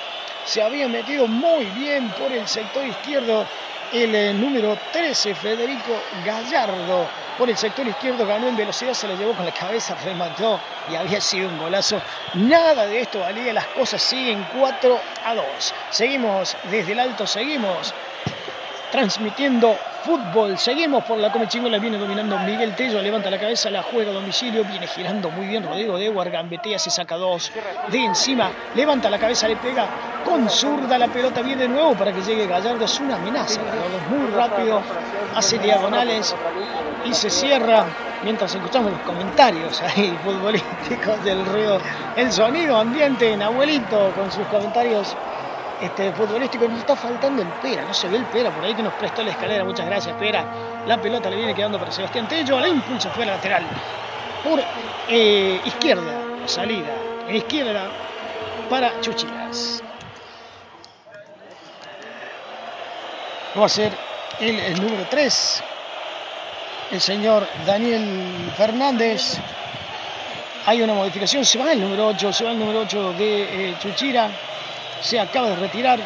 Se 0.44 0.62
había 0.62 0.88
metido 0.88 1.26
muy 1.26 1.66
bien 1.66 2.08
por 2.10 2.32
el 2.32 2.46
sector 2.48 2.84
izquierdo 2.84 3.46
el 3.92 4.14
eh, 4.14 4.32
número 4.32 4.76
13, 4.92 5.34
Federico 5.34 6.02
Gallardo. 6.24 7.06
Por 7.36 7.48
el 7.50 7.56
sector 7.56 7.86
izquierdo 7.86 8.26
ganó 8.26 8.48
en 8.48 8.56
velocidad, 8.56 8.94
se 8.94 9.06
lo 9.06 9.16
llevó 9.16 9.32
con 9.34 9.44
la 9.44 9.52
cabeza, 9.52 9.96
remató 10.04 10.60
y 10.90 10.94
había 10.94 11.20
sido 11.20 11.48
un 11.48 11.58
golazo. 11.58 12.00
Nada 12.34 12.86
de 12.86 13.00
esto 13.00 13.20
valía, 13.20 13.52
las 13.52 13.66
cosas 13.68 14.02
siguen 14.02 14.46
4 14.58 15.00
a 15.24 15.34
2. 15.34 15.44
Seguimos 15.90 16.56
desde 16.70 16.92
el 16.92 17.00
alto, 17.00 17.26
seguimos 17.26 17.94
transmitiendo 18.92 19.74
fútbol. 20.04 20.58
Seguimos 20.58 21.02
por 21.04 21.16
la 21.16 21.32
Comechingola, 21.32 21.78
viene 21.78 21.96
dominando 21.96 22.38
Miguel 22.40 22.76
Tello, 22.76 23.00
levanta 23.00 23.30
la 23.30 23.40
cabeza, 23.40 23.70
la 23.70 23.82
juega 23.82 24.10
a 24.10 24.14
domicilio, 24.14 24.64
viene 24.64 24.86
girando 24.86 25.30
muy 25.30 25.46
bien 25.46 25.64
Rodrigo 25.64 25.96
de 25.98 26.30
gambetea, 26.30 26.78
se 26.78 26.90
saca 26.90 27.16
dos 27.16 27.50
de 27.88 28.04
encima, 28.04 28.50
levanta 28.74 29.08
la 29.08 29.18
cabeza, 29.18 29.48
le 29.48 29.56
pega 29.56 29.86
con 30.24 30.48
zurda, 30.48 30.98
la 30.98 31.08
pelota 31.08 31.40
viene 31.40 31.62
de 31.62 31.68
nuevo 31.68 31.94
para 31.94 32.12
que 32.12 32.20
llegue 32.20 32.46
Gallardo, 32.46 32.84
es 32.84 33.00
una 33.00 33.16
amenaza, 33.16 33.60
muy 34.10 34.30
rápido, 34.30 34.82
hace 35.34 35.58
diagonales 35.58 36.36
y 37.06 37.14
se 37.14 37.30
cierra 37.30 37.86
mientras 38.22 38.54
escuchamos 38.54 38.92
los 38.92 39.00
comentarios 39.00 39.80
ahí 39.82 40.16
futbolísticos 40.22 41.24
del 41.24 41.46
ruido, 41.46 41.80
el 42.14 42.30
sonido 42.30 42.76
ambiente 42.76 43.32
en 43.32 43.42
abuelito 43.42 44.12
con 44.14 44.30
sus 44.30 44.46
comentarios 44.48 45.16
este, 45.82 46.12
futbolístico. 46.12 46.68
Nos 46.68 46.78
está 46.78 46.94
faltando 46.94 47.42
el 47.42 47.48
Pera, 47.48 47.84
no 47.84 47.92
se 47.92 48.08
ve 48.08 48.16
el 48.16 48.24
Pera 48.26 48.50
por 48.50 48.64
ahí 48.64 48.74
que 48.74 48.82
nos 48.82 48.94
prestó 48.94 49.22
la 49.22 49.32
escalera. 49.32 49.64
Muchas 49.64 49.86
gracias, 49.86 50.14
Pera. 50.16 50.44
La 50.86 51.00
pelota 51.00 51.28
le 51.28 51.36
viene 51.36 51.54
quedando 51.54 51.78
para 51.78 51.90
Sebastián 51.90 52.28
Tello. 52.28 52.60
La 52.60 52.68
impulso 52.68 53.10
fue 53.10 53.26
la 53.26 53.32
lateral. 53.32 53.64
Por 54.44 54.62
eh, 55.08 55.60
izquierda, 55.64 56.46
salida. 56.46 56.92
Izquierda 57.28 57.90
para 58.70 59.00
Chuchilas. 59.00 59.82
Va 63.58 63.66
a 63.66 63.68
ser 63.68 63.92
el, 64.40 64.58
el 64.58 64.80
número 64.80 65.04
3. 65.10 65.64
El 66.92 67.00
señor 67.00 67.46
Daniel 67.66 68.52
Fernández. 68.56 69.38
Hay 70.64 70.80
una 70.80 70.94
modificación, 70.94 71.44
se 71.44 71.58
va 71.58 71.72
el 71.72 71.80
número 71.80 72.06
8, 72.06 72.32
se 72.32 72.44
va 72.44 72.52
el 72.52 72.58
número 72.58 72.80
8 72.82 73.14
de 73.14 73.70
eh, 73.70 73.74
Chuchira 73.80 74.30
se 75.02 75.20
acaba 75.20 75.50
de 75.50 75.56
retirar. 75.56 76.00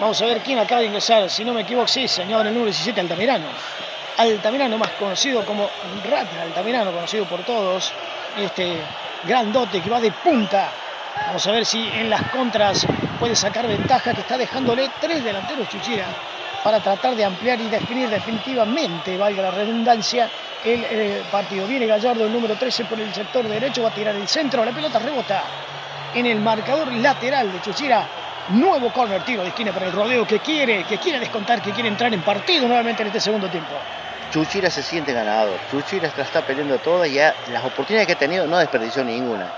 Vamos 0.00 0.20
a 0.20 0.26
ver 0.26 0.40
quién 0.40 0.58
acaba 0.58 0.80
de 0.80 0.88
ingresar. 0.88 1.30
Si 1.30 1.44
no 1.44 1.54
me 1.54 1.62
equivoco, 1.62 1.86
sí, 1.86 2.08
señor, 2.08 2.46
el 2.46 2.52
número 2.52 2.66
17, 2.66 3.00
Altamirano. 3.00 3.46
Altamirano, 4.18 4.76
más 4.76 4.90
conocido 4.90 5.44
como 5.46 5.68
Rata 6.04 6.42
Altamirano, 6.42 6.92
conocido 6.92 7.24
por 7.24 7.42
todos. 7.44 7.92
Este 8.36 8.78
grandote 9.24 9.80
que 9.80 9.88
va 9.88 10.00
de 10.00 10.10
punta. 10.10 10.70
Vamos 11.26 11.46
a 11.46 11.52
ver 11.52 11.64
si 11.64 11.88
en 11.88 12.10
las 12.10 12.22
contras 12.30 12.86
puede 13.18 13.36
sacar 13.36 13.66
ventaja, 13.66 14.12
que 14.12 14.22
está 14.22 14.36
dejándole 14.36 14.90
tres 15.00 15.22
delanteros 15.22 15.68
Chuchira 15.68 16.06
para 16.64 16.80
tratar 16.80 17.16
de 17.16 17.24
ampliar 17.24 17.60
y 17.60 17.68
definir 17.68 18.08
definitivamente, 18.08 19.16
valga 19.16 19.42
la 19.42 19.50
redundancia, 19.50 20.30
el 20.64 20.84
eh, 20.88 21.22
partido. 21.30 21.66
Viene 21.66 21.86
Gallardo, 21.86 22.24
el 22.24 22.32
número 22.32 22.54
13 22.54 22.84
por 22.84 23.00
el 23.00 23.12
sector 23.12 23.46
derecho, 23.48 23.82
va 23.82 23.88
a 23.88 23.94
tirar 23.94 24.14
el 24.14 24.28
centro, 24.28 24.64
la 24.64 24.70
pelota 24.70 24.98
rebota 25.00 25.42
en 26.14 26.26
el 26.26 26.40
marcador 26.40 26.92
lateral 26.92 27.52
de 27.52 27.60
Chuchira. 27.60 28.06
Nuevo 28.50 28.92
corner, 28.92 29.24
tiro 29.24 29.42
de 29.42 29.48
esquina 29.48 29.72
para 29.72 29.86
el 29.86 29.92
rodeo 29.92 30.26
que 30.26 30.40
quiere, 30.40 30.84
que 30.84 30.98
quiere 30.98 31.20
descontar, 31.20 31.62
que 31.62 31.70
quiere 31.70 31.88
entrar 31.88 32.12
en 32.12 32.22
partido 32.22 32.66
nuevamente 32.66 33.02
en 33.02 33.08
este 33.08 33.20
segundo 33.20 33.48
tiempo. 33.48 33.70
Chuchira 34.32 34.68
se 34.70 34.82
siente 34.82 35.12
ganador. 35.12 35.58
Chuchira 35.70 36.08
está, 36.08 36.22
está 36.22 36.40
peleando 36.42 36.78
todas 36.78 37.08
y 37.08 37.14
ya 37.14 37.34
las 37.52 37.64
oportunidades 37.64 38.06
que 38.06 38.14
ha 38.14 38.18
tenido 38.18 38.46
no 38.46 38.58
desperdició 38.58 39.04
ninguna. 39.04 39.52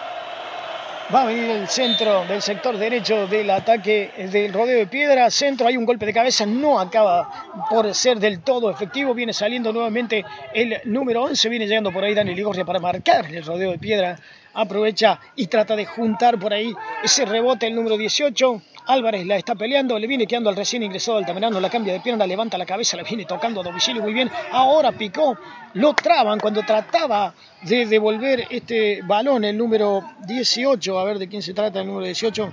Va 1.15 1.23
a 1.23 1.27
venir 1.27 1.51
el 1.51 1.69
centro 1.69 2.25
del 2.25 2.41
sector 2.41 2.79
derecho 2.79 3.27
del 3.27 3.51
ataque 3.51 4.11
del 4.33 4.53
rodeo 4.53 4.79
de 4.79 4.87
piedra. 4.87 5.31
Centro, 5.31 5.67
hay 5.67 5.77
un 5.77 5.85
golpe 5.85 6.07
de 6.07 6.15
cabeza, 6.15 6.47
no 6.47 6.81
acaba 6.81 7.29
por 7.69 7.95
ser 7.95 8.19
del 8.19 8.41
todo 8.41 8.71
efectivo. 8.71 9.13
Viene 9.13 9.35
saliendo 9.35 9.71
nuevamente 9.71 10.25
el 10.55 10.81
número 10.87 11.25
11. 11.25 11.49
Viene 11.51 11.67
llegando 11.67 11.93
por 11.93 12.05
ahí 12.05 12.15
Daniel 12.15 12.39
Igorria 12.39 12.65
para 12.65 12.81
marcar 12.81 13.27
el 13.27 13.45
rodeo 13.45 13.73
de 13.73 13.79
piedra 13.79 14.17
aprovecha 14.55 15.21
y 15.37 15.47
trata 15.49 15.77
de 15.77 15.87
juntar 15.87 16.39
por 16.39 16.53
ahí 16.53 16.75
ese 17.03 17.25
rebote 17.25 17.67
el 17.67 17.75
número 17.75 17.97
18. 17.97 18.63
Álvarez 18.87 19.27
la 19.27 19.37
está 19.37 19.55
peleando, 19.55 19.99
le 19.99 20.07
viene 20.07 20.27
quedando 20.27 20.51
al 20.51 20.57
recién 20.57 20.83
ingresado 20.83 21.17
Altamirano, 21.17 21.59
la 21.59 21.71
cambia 21.71 21.95
de 21.95 22.01
pierna, 22.01 22.27
levanta 22.27 22.59
la 22.59 22.67
cabeza, 22.67 22.97
la 22.97 23.03
viene 23.03 23.25
tocando 23.25 23.61
a 23.61 23.65
domicilio 23.65 24.03
muy 24.03 24.13
bien. 24.13 24.31
Ahora 24.53 24.93
picó, 24.93 25.39
lo 25.73 25.95
traban 25.95 26.39
cuando 26.39 26.63
trataba 26.63 27.33
de 27.63 27.87
devolver 27.87 28.47
este 28.51 29.01
balón, 29.03 29.45
el 29.45 29.57
número 29.57 30.03
18. 30.27 30.99
A 30.99 31.05
ver 31.05 31.19
de 31.19 31.29
quién 31.29 31.41
se 31.41 31.55
trata 31.55 31.81
el 31.81 31.87
número 31.87 32.05
18. 32.05 32.53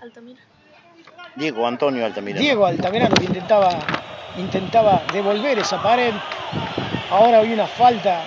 Altamira. 0.00 0.40
Diego 1.34 1.66
Antonio 1.66 2.06
Altamirano. 2.06 2.40
Diego 2.40 2.64
Altamirano 2.64 3.14
que 3.16 3.24
intentaba, 3.26 3.78
intentaba 4.38 5.02
devolver 5.12 5.58
esa 5.58 5.82
pared. 5.82 6.14
Ahora 7.10 7.40
hay 7.40 7.52
una 7.52 7.66
falta, 7.66 8.22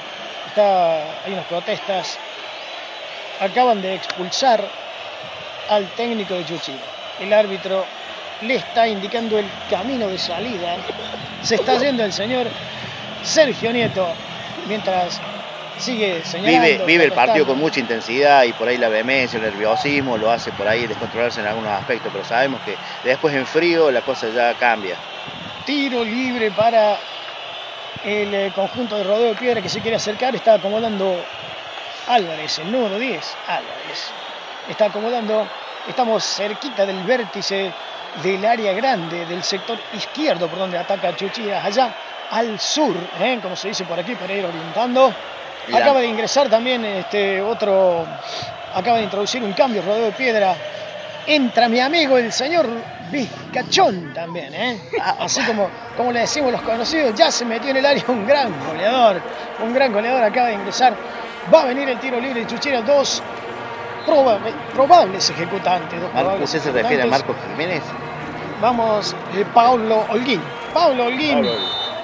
está, 0.47 1.23
hay 1.25 1.33
unas 1.33 1.45
protestas 1.47 2.19
acaban 3.39 3.81
de 3.81 3.95
expulsar 3.95 4.63
al 5.69 5.87
técnico 5.89 6.33
de 6.33 6.45
Chuchi. 6.45 6.73
El 7.19 7.33
árbitro 7.33 7.85
le 8.41 8.55
está 8.55 8.87
indicando 8.87 9.37
el 9.37 9.45
camino 9.69 10.07
de 10.07 10.17
salida. 10.17 10.77
Se 11.41 11.55
está 11.55 11.77
yendo 11.77 12.03
el 12.03 12.13
señor 12.13 12.47
Sergio 13.23 13.71
Nieto 13.71 14.07
mientras 14.67 15.19
sigue 15.77 16.21
señalando. 16.23 16.67
Vive, 16.67 16.85
vive 16.85 17.03
el 17.05 17.11
partido 17.11 17.45
con 17.45 17.57
mucha 17.57 17.79
intensidad 17.79 18.43
y 18.43 18.53
por 18.53 18.67
ahí 18.67 18.77
la 18.77 18.89
vehemencia, 18.89 19.37
el 19.37 19.43
nerviosismo 19.43 20.17
lo 20.17 20.31
hace 20.31 20.51
por 20.51 20.67
ahí 20.67 20.87
descontrolarse 20.87 21.41
en 21.41 21.47
algunos 21.47 21.71
aspectos, 21.71 22.11
pero 22.11 22.25
sabemos 22.25 22.61
que 22.61 22.75
después 23.03 23.33
en 23.33 23.45
frío 23.45 23.91
la 23.91 24.01
cosa 24.01 24.27
ya 24.33 24.53
cambia. 24.55 24.95
Tiro 25.65 26.03
libre 26.03 26.51
para 26.51 26.97
el 28.03 28.33
eh, 28.33 28.51
conjunto 28.55 28.97
de 28.97 29.03
rodeo 29.03 29.29
de 29.29 29.35
piedra 29.35 29.61
que 29.61 29.69
se 29.69 29.81
quiere 29.81 29.97
acercar. 29.97 30.35
Está 30.35 30.55
acomodando 30.55 31.23
Álvarez, 32.09 32.57
el 32.57 32.71
número 32.71 32.97
10, 32.97 33.37
Álvarez. 33.47 34.11
Está 34.67 34.85
acomodando, 34.85 35.47
estamos 35.87 36.23
cerquita 36.23 36.83
del 36.83 37.03
vértice 37.03 37.71
del 38.23 38.43
área 38.43 38.73
grande, 38.73 39.27
del 39.27 39.43
sector 39.43 39.77
izquierdo 39.93 40.47
por 40.47 40.57
donde 40.57 40.79
ataca 40.79 41.15
Chuchillas, 41.15 41.63
allá 41.63 41.93
al 42.31 42.59
sur, 42.59 42.95
¿eh? 43.19 43.39
como 43.43 43.55
se 43.55 43.67
dice 43.67 43.85
por 43.85 43.99
aquí, 43.99 44.15
para 44.15 44.33
ir 44.33 44.43
orientando. 44.43 45.13
Acaba 45.71 45.99
de 45.99 46.07
ingresar 46.07 46.49
también 46.49 46.83
este 46.83 47.39
otro, 47.41 48.07
acaba 48.73 48.97
de 48.97 49.03
introducir 49.03 49.43
un 49.43 49.53
cambio, 49.53 49.83
rodeo 49.83 50.05
de 50.05 50.11
piedra. 50.13 50.55
Entra 51.27 51.69
mi 51.69 51.79
amigo 51.79 52.17
el 52.17 52.31
señor 52.31 52.67
Vizcachón 53.11 54.15
también, 54.15 54.55
¿eh? 54.55 54.81
Así 55.19 55.41
como, 55.43 55.69
como 55.95 56.11
le 56.11 56.21
decimos 56.21 56.51
los 56.51 56.63
conocidos, 56.63 57.13
ya 57.13 57.29
se 57.29 57.45
metió 57.45 57.69
en 57.69 57.77
el 57.77 57.85
área 57.85 58.03
un 58.07 58.25
gran 58.25 58.51
goleador, 58.65 59.21
un 59.59 59.71
gran 59.75 59.93
goleador 59.93 60.23
acaba 60.23 60.47
de 60.47 60.55
ingresar 60.55 60.95
Va 61.53 61.61
a 61.63 61.65
venir 61.65 61.89
el 61.89 61.99
tiro 61.99 62.19
libre 62.19 62.41
de 62.41 62.47
Chuchera, 62.47 62.81
dos 62.81 63.23
probables 64.75 65.29
ejecutantes. 65.29 65.99
Dos 65.99 66.41
¿Usted 66.43 66.59
se 66.59 66.71
refiere 66.71 67.03
a 67.03 67.07
Marcos 67.07 67.35
Jiménez? 67.49 67.81
Vamos, 68.61 69.15
eh, 69.35 69.45
Pablo 69.53 70.05
Holguín. 70.09 70.41
Pablo 70.73 71.05
Holguín, 71.05 71.45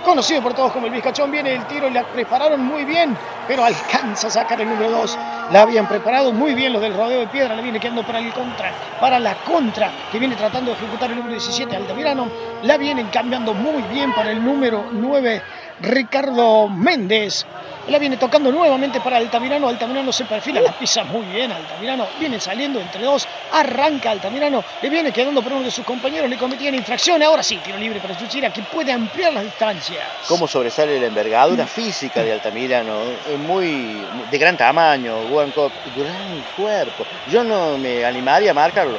conocido 0.04 0.42
por 0.42 0.54
todos 0.54 0.72
como 0.72 0.88
el 0.88 0.94
Vizcachón, 0.94 1.32
viene 1.32 1.54
el 1.54 1.66
tiro 1.68 1.90
la 1.90 2.04
prepararon 2.04 2.62
muy 2.66 2.86
bien. 2.86 3.16
pero 3.48 3.64
alcanza 3.64 4.28
a 4.28 4.32
sacar 4.32 4.60
el 4.60 4.68
número 4.68 4.90
2. 4.90 5.18
La 5.52 5.62
habían 5.62 5.88
preparado 5.88 6.32
muy 6.32 6.56
bien 6.56 6.74
los 6.74 6.82
del 6.82 6.96
rodeo 6.96 7.20
de 7.20 7.28
piedra, 7.28 7.56
le 7.56 7.62
viene 7.62 7.80
quedando 7.80 8.04
para 8.04 8.18
el 8.18 8.34
contra, 8.34 8.72
para 9.00 9.20
la 9.20 9.36
contra, 9.44 9.92
que 10.12 10.18
viene 10.18 10.36
tratando 10.36 10.72
de 10.72 10.78
ejecutar 10.78 11.12
el 11.12 11.18
número 11.18 11.34
17, 11.34 11.76
Altamirano. 11.76 12.28
La 12.64 12.78
vienen 12.78 13.08
cambiando 13.10 13.54
muy 13.54 13.84
bien 13.84 14.14
para 14.14 14.32
el 14.32 14.44
número 14.44 14.86
9, 14.92 15.42
Ricardo 15.82 16.68
Méndez. 16.68 17.46
La 17.88 18.00
viene 18.00 18.18
tocando 18.18 18.52
nuevamente 18.52 19.00
para 19.00 19.18
Altamirano. 19.18 19.68
Altamirano 19.68 20.12
se 20.12 20.26
perfila, 20.26 20.60
la 20.60 20.72
pisa 20.72 21.04
muy 21.04 21.22
bien. 21.28 21.52
Altamirano 21.52 22.08
viene 22.20 22.40
saliendo 22.40 22.80
entre 22.80 23.04
dos. 23.04 23.28
Arranca 23.52 24.10
Altamirano. 24.10 24.64
Le 24.82 24.90
viene 24.90 25.12
quedando 25.12 25.44
por 25.44 25.54
uno 25.54 25.64
de 25.64 25.70
sus 25.70 25.86
compañeros. 25.86 26.28
Le 26.28 26.38
cometían 26.38 26.74
infracción. 26.74 27.22
Ahora 27.22 27.44
sí, 27.44 27.58
tiro 27.64 27.78
libre 27.78 28.00
para 28.00 28.18
Chuchira 28.18 28.52
que 28.52 28.64
puede 28.64 28.92
ampliar 28.92 29.34
las 29.34 29.44
distancias. 29.44 30.02
Cómo 30.28 30.48
sobresale 30.48 31.00
la 31.00 31.06
envergadura 31.06 31.68
física 31.68 32.24
de 32.24 32.34
Altamirano. 32.34 33.02
Es 33.32 33.38
muy 33.38 34.02
de 34.32 34.38
gran 34.40 34.58
tamaño, 34.58 35.18
buen 35.30 35.52
gran 35.52 36.44
cuerpo. 36.58 37.06
Yo 37.30 37.44
no 37.44 37.78
me 37.78 38.04
animaría 38.04 38.50
a 38.50 38.56
marcarlo. 38.56 38.98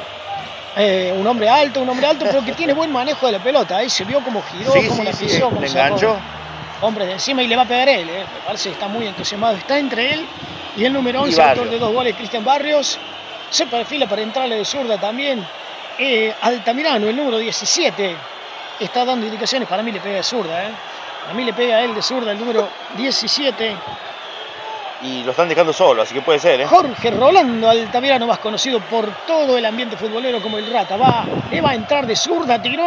Eh, 0.77 1.13
un 1.17 1.27
hombre 1.27 1.49
alto, 1.49 1.81
un 1.81 1.89
hombre 1.89 2.05
alto, 2.05 2.23
pero 2.23 2.45
que 2.45 2.53
tiene 2.53 2.71
buen 2.73 2.91
manejo 2.91 3.25
de 3.25 3.33
la 3.33 3.39
pelota. 3.39 3.77
Ahí 3.77 3.89
se 3.89 4.05
vio 4.05 4.23
cómo 4.23 4.41
giró, 4.43 4.71
Sí, 4.71 4.87
cómo 4.87 5.01
sí, 5.01 5.03
la 5.03 5.13
sí, 5.13 5.25
pisó, 5.25 5.51
le 5.59 5.67
sacó 5.67 5.85
enganchó. 5.87 6.17
Hombre 6.81 7.05
de 7.05 7.13
encima 7.13 7.41
y 7.41 7.47
le 7.47 7.55
va 7.55 7.63
a 7.63 7.65
pegar 7.67 7.89
él. 7.89 8.07
eh. 8.09 8.25
Me 8.33 8.45
parece 8.45 8.69
que 8.69 8.73
está 8.73 8.87
muy 8.87 9.07
entusiasmado. 9.07 9.55
Está 9.57 9.77
entre 9.79 10.13
él 10.13 10.25
y 10.75 10.85
el 10.85 10.93
número 10.93 11.21
Y 11.21 11.23
11, 11.29 11.41
autor 11.41 11.69
de 11.69 11.79
dos 11.79 11.91
goles, 11.93 12.15
Cristian 12.15 12.43
Barrios. 12.45 12.97
Se 13.49 13.65
perfila 13.65 14.07
para 14.07 14.21
entrarle 14.21 14.55
de 14.55 14.65
zurda 14.65 14.97
también. 14.97 15.45
Eh, 15.97 16.33
Altamirano, 16.41 17.07
el 17.07 17.15
número 17.15 17.39
17, 17.39 18.15
está 18.79 19.05
dando 19.05 19.25
indicaciones. 19.25 19.67
Para 19.67 19.81
mí 19.81 19.91
le 19.91 19.99
pega 19.99 20.17
de 20.17 20.23
zurda. 20.23 20.65
eh. 20.65 20.71
Para 21.23 21.33
mí 21.33 21.43
le 21.43 21.53
pega 21.53 21.77
a 21.77 21.81
él 21.81 21.95
de 21.95 22.01
zurda, 22.01 22.31
el 22.31 22.39
número 22.39 22.67
17. 22.95 23.75
Y 25.01 25.23
lo 25.23 25.31
están 25.31 25.47
dejando 25.47 25.73
solo, 25.73 26.01
así 26.01 26.13
que 26.13 26.21
puede 26.21 26.39
ser, 26.39 26.61
¿eh? 26.61 26.65
Jorge 26.65 27.11
Rolando 27.11 27.69
Altamirano, 27.69 28.25
más 28.25 28.39
conocido 28.39 28.79
por 28.79 29.07
todo 29.27 29.57
el 29.57 29.65
ambiente 29.65 29.95
futbolero 29.95 30.41
como 30.41 30.57
el 30.57 30.71
Rata. 30.71 30.97
Va, 30.97 31.25
le 31.51 31.61
va 31.61 31.71
a 31.71 31.75
entrar 31.75 32.07
de 32.07 32.15
zurda, 32.15 32.61
tiró. 32.61 32.83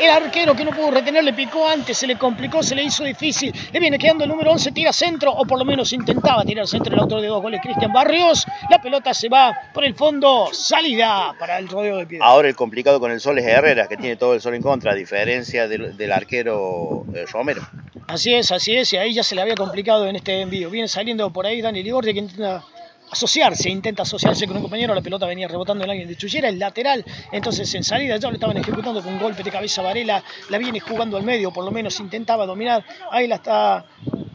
El 0.00 0.10
arquero 0.10 0.54
que 0.54 0.64
no 0.64 0.70
pudo 0.70 0.90
retener 0.90 1.22
le 1.22 1.32
picó 1.32 1.68
antes, 1.68 1.98
se 1.98 2.06
le 2.06 2.16
complicó, 2.16 2.62
se 2.62 2.74
le 2.74 2.82
hizo 2.82 3.04
difícil. 3.04 3.54
Le 3.72 3.80
viene 3.80 3.98
quedando 3.98 4.24
el 4.24 4.30
número 4.30 4.52
11, 4.52 4.72
tira 4.72 4.92
centro, 4.92 5.32
o 5.32 5.44
por 5.44 5.58
lo 5.58 5.64
menos 5.64 5.92
intentaba 5.92 6.44
tirar 6.44 6.66
centro 6.66 6.94
el 6.94 7.00
autor 7.00 7.20
de 7.20 7.28
dos 7.28 7.42
goles, 7.42 7.60
Cristian 7.62 7.92
Barrios. 7.92 8.46
La 8.70 8.80
pelota 8.80 9.12
se 9.12 9.28
va 9.28 9.52
por 9.72 9.84
el 9.84 9.94
fondo, 9.94 10.48
salida 10.52 11.34
para 11.38 11.58
el 11.58 11.68
rodeo 11.68 11.98
de 11.98 12.06
piedra. 12.06 12.26
Ahora 12.26 12.48
el 12.48 12.56
complicado 12.56 13.00
con 13.00 13.10
el 13.10 13.20
Sol 13.20 13.38
es 13.38 13.44
Herrera, 13.46 13.86
que 13.86 13.96
tiene 13.96 14.16
todo 14.16 14.34
el 14.34 14.40
Sol 14.40 14.54
en 14.54 14.62
contra, 14.62 14.92
a 14.92 14.94
diferencia 14.94 15.68
del, 15.68 15.96
del 15.96 16.12
arquero 16.12 17.04
eh, 17.14 17.26
Romero. 17.30 17.62
Así 18.06 18.34
es, 18.34 18.52
así 18.52 18.76
es, 18.76 18.92
y 18.92 18.98
ahí 18.98 19.14
ya 19.14 19.22
se 19.22 19.34
le 19.34 19.40
había 19.40 19.54
complicado 19.54 20.06
en 20.06 20.16
este 20.16 20.44
Viene 20.54 20.86
saliendo 20.86 21.32
por 21.32 21.46
ahí 21.46 21.60
Daniel 21.60 21.86
Igorri 21.88 22.12
que 22.12 22.20
intenta 22.20 22.64
asociarse, 23.10 23.68
intenta 23.68 24.02
asociarse 24.02 24.46
con 24.46 24.56
un 24.56 24.62
compañero, 24.62 24.94
la 24.94 25.00
pelota 25.00 25.26
venía 25.26 25.48
rebotando 25.48 25.84
en 25.84 25.90
alguien 25.90 26.08
de 26.08 26.16
Chullera, 26.16 26.48
el 26.48 26.58
lateral, 26.58 27.04
entonces 27.32 27.72
en 27.74 27.84
salida 27.84 28.16
ya 28.16 28.28
lo 28.28 28.34
estaban 28.34 28.56
ejecutando 28.56 29.02
con 29.02 29.14
un 29.14 29.20
golpe 29.20 29.42
de 29.42 29.50
cabeza 29.50 29.82
Varela, 29.82 30.22
la 30.48 30.58
viene 30.58 30.80
jugando 30.80 31.16
al 31.16 31.22
medio, 31.22 31.52
por 31.52 31.64
lo 31.64 31.70
menos 31.70 31.98
intentaba 32.00 32.46
dominar, 32.46 32.84
ahí 33.10 33.28
la 33.28 33.36
está 33.36 33.84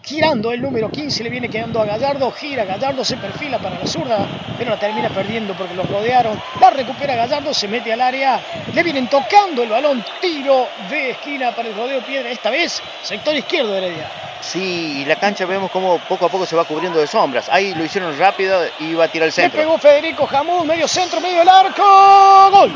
girando 0.03 0.51
el 0.51 0.61
número 0.61 0.89
15, 0.89 1.23
le 1.23 1.29
viene 1.29 1.49
quedando 1.49 1.81
a 1.81 1.85
Gallardo, 1.85 2.31
gira 2.31 2.63
Gallardo, 2.63 3.03
se 3.03 3.17
perfila 3.17 3.59
para 3.59 3.79
la 3.79 3.87
zurda, 3.87 4.27
pero 4.57 4.71
la 4.71 4.79
termina 4.79 5.09
perdiendo 5.09 5.55
porque 5.55 5.73
los 5.73 5.89
rodearon, 5.89 6.39
la 6.61 6.69
recupera 6.69 7.15
Gallardo, 7.15 7.53
se 7.53 7.67
mete 7.67 7.91
al 7.91 8.01
área, 8.01 8.39
le 8.73 8.83
vienen 8.83 9.09
tocando 9.09 9.63
el 9.63 9.69
balón, 9.69 10.03
tiro 10.21 10.67
de 10.89 11.11
esquina 11.11 11.53
para 11.53 11.69
el 11.69 11.75
rodeo 11.75 12.01
piedra, 12.05 12.29
esta 12.31 12.49
vez 12.49 12.81
sector 13.03 13.35
izquierdo 13.35 13.73
de 13.73 13.77
Heredia. 13.79 14.28
Sí, 14.41 15.01
y 15.01 15.05
la 15.05 15.17
cancha 15.17 15.45
vemos 15.45 15.69
como 15.69 15.99
poco 15.99 16.25
a 16.25 16.29
poco 16.29 16.45
se 16.45 16.55
va 16.55 16.63
cubriendo 16.65 16.99
de 16.99 17.07
sombras. 17.07 17.49
Ahí 17.49 17.73
lo 17.75 17.83
hicieron 17.83 18.17
rápido 18.17 18.59
y 18.79 18.93
va 18.93 19.05
a 19.05 19.07
tirar 19.09 19.25
el 19.27 19.29
Le 19.29 19.33
centro. 19.33 19.59
pegó 19.59 19.77
Federico 19.77 20.25
Jamón, 20.25 20.65
medio 20.65 20.87
centro, 20.87 21.19
medio 21.19 21.39
del 21.39 21.49
arco. 21.49 22.49
Gol. 22.51 22.71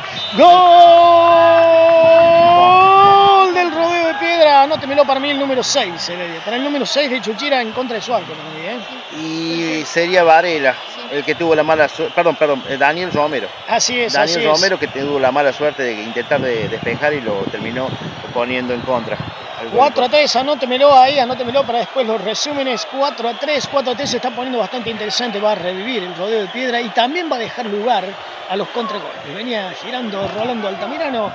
Gol 2.24 3.54
del 3.54 3.72
rodeo 3.72 4.08
de 4.08 4.14
piedra. 4.16 4.64
Anótemelo 4.64 5.06
para 5.06 5.20
mí 5.20 5.30
el 5.30 5.40
número 5.40 5.64
6, 5.64 6.10
Heredia. 6.10 6.42
Para 6.44 6.58
el 6.58 6.64
número 6.64 6.86
6 6.86 7.10
de 7.10 7.22
Chuchira 7.22 7.62
en 7.62 7.72
contra 7.72 7.96
de 7.96 8.02
su 8.02 8.14
arco 8.14 8.34
¿eh? 8.62 8.78
Y 9.20 9.84
sería 9.86 10.24
Varela 10.24 10.76
el 11.12 11.24
que 11.24 11.36
tuvo 11.36 11.54
la 11.56 11.64
mala 11.64 11.88
suerte. 11.88 12.14
Perdón, 12.16 12.36
perdón, 12.36 12.64
eh, 12.68 12.78
Daniel 12.78 13.12
Romero. 13.12 13.48
Así 13.68 14.00
es, 14.00 14.14
Daniel 14.14 14.38
así 14.40 14.48
Romero 14.48 14.76
es. 14.76 14.80
que 14.82 14.88
tuvo 14.88 15.20
la 15.20 15.32
mala 15.32 15.54
suerte 15.54 15.84
de 15.84 15.94
intentar 15.94 16.42
de 16.42 16.68
despejar 16.70 17.14
y 17.14 17.22
lo 17.22 17.36
terminó 17.52 17.88
poniendo 18.34 18.74
en 18.74 18.82
contra. 18.82 19.18
Al 19.64 19.70
gol. 19.70 19.78
4 19.78 20.06
a 20.06 20.10
3, 20.10 20.36
anótemelo 20.36 20.94
ahí, 20.94 21.20
anótemelo 21.20 21.66
para 21.66 21.80
después 21.80 22.06
los 22.06 22.22
resúmenes. 22.22 22.86
4 22.92 23.30
a 23.30 23.34
3, 23.34 23.70
4 23.72 23.92
a 23.92 23.96
3 23.96 24.10
se 24.10 24.18
está 24.18 24.30
poniendo 24.32 24.60
bastante 24.60 24.90
interesante. 24.90 25.40
Va 25.40 25.54
a 25.54 25.56
revivir 25.56 26.04
el 26.04 26.16
rodeo 26.16 26.42
de 26.42 26.48
piedra 26.48 26.82
y 26.82 26.90
también 26.90 27.32
va 27.32 27.38
a 27.38 27.40
dejar 27.40 27.68
lugar 27.68 28.04
a 28.50 28.56
los 28.58 28.68
contragolpes. 28.70 29.34
Venía 29.34 29.72
girando 29.82 30.28
Rolando 30.28 30.68
Altamirano 30.68 31.32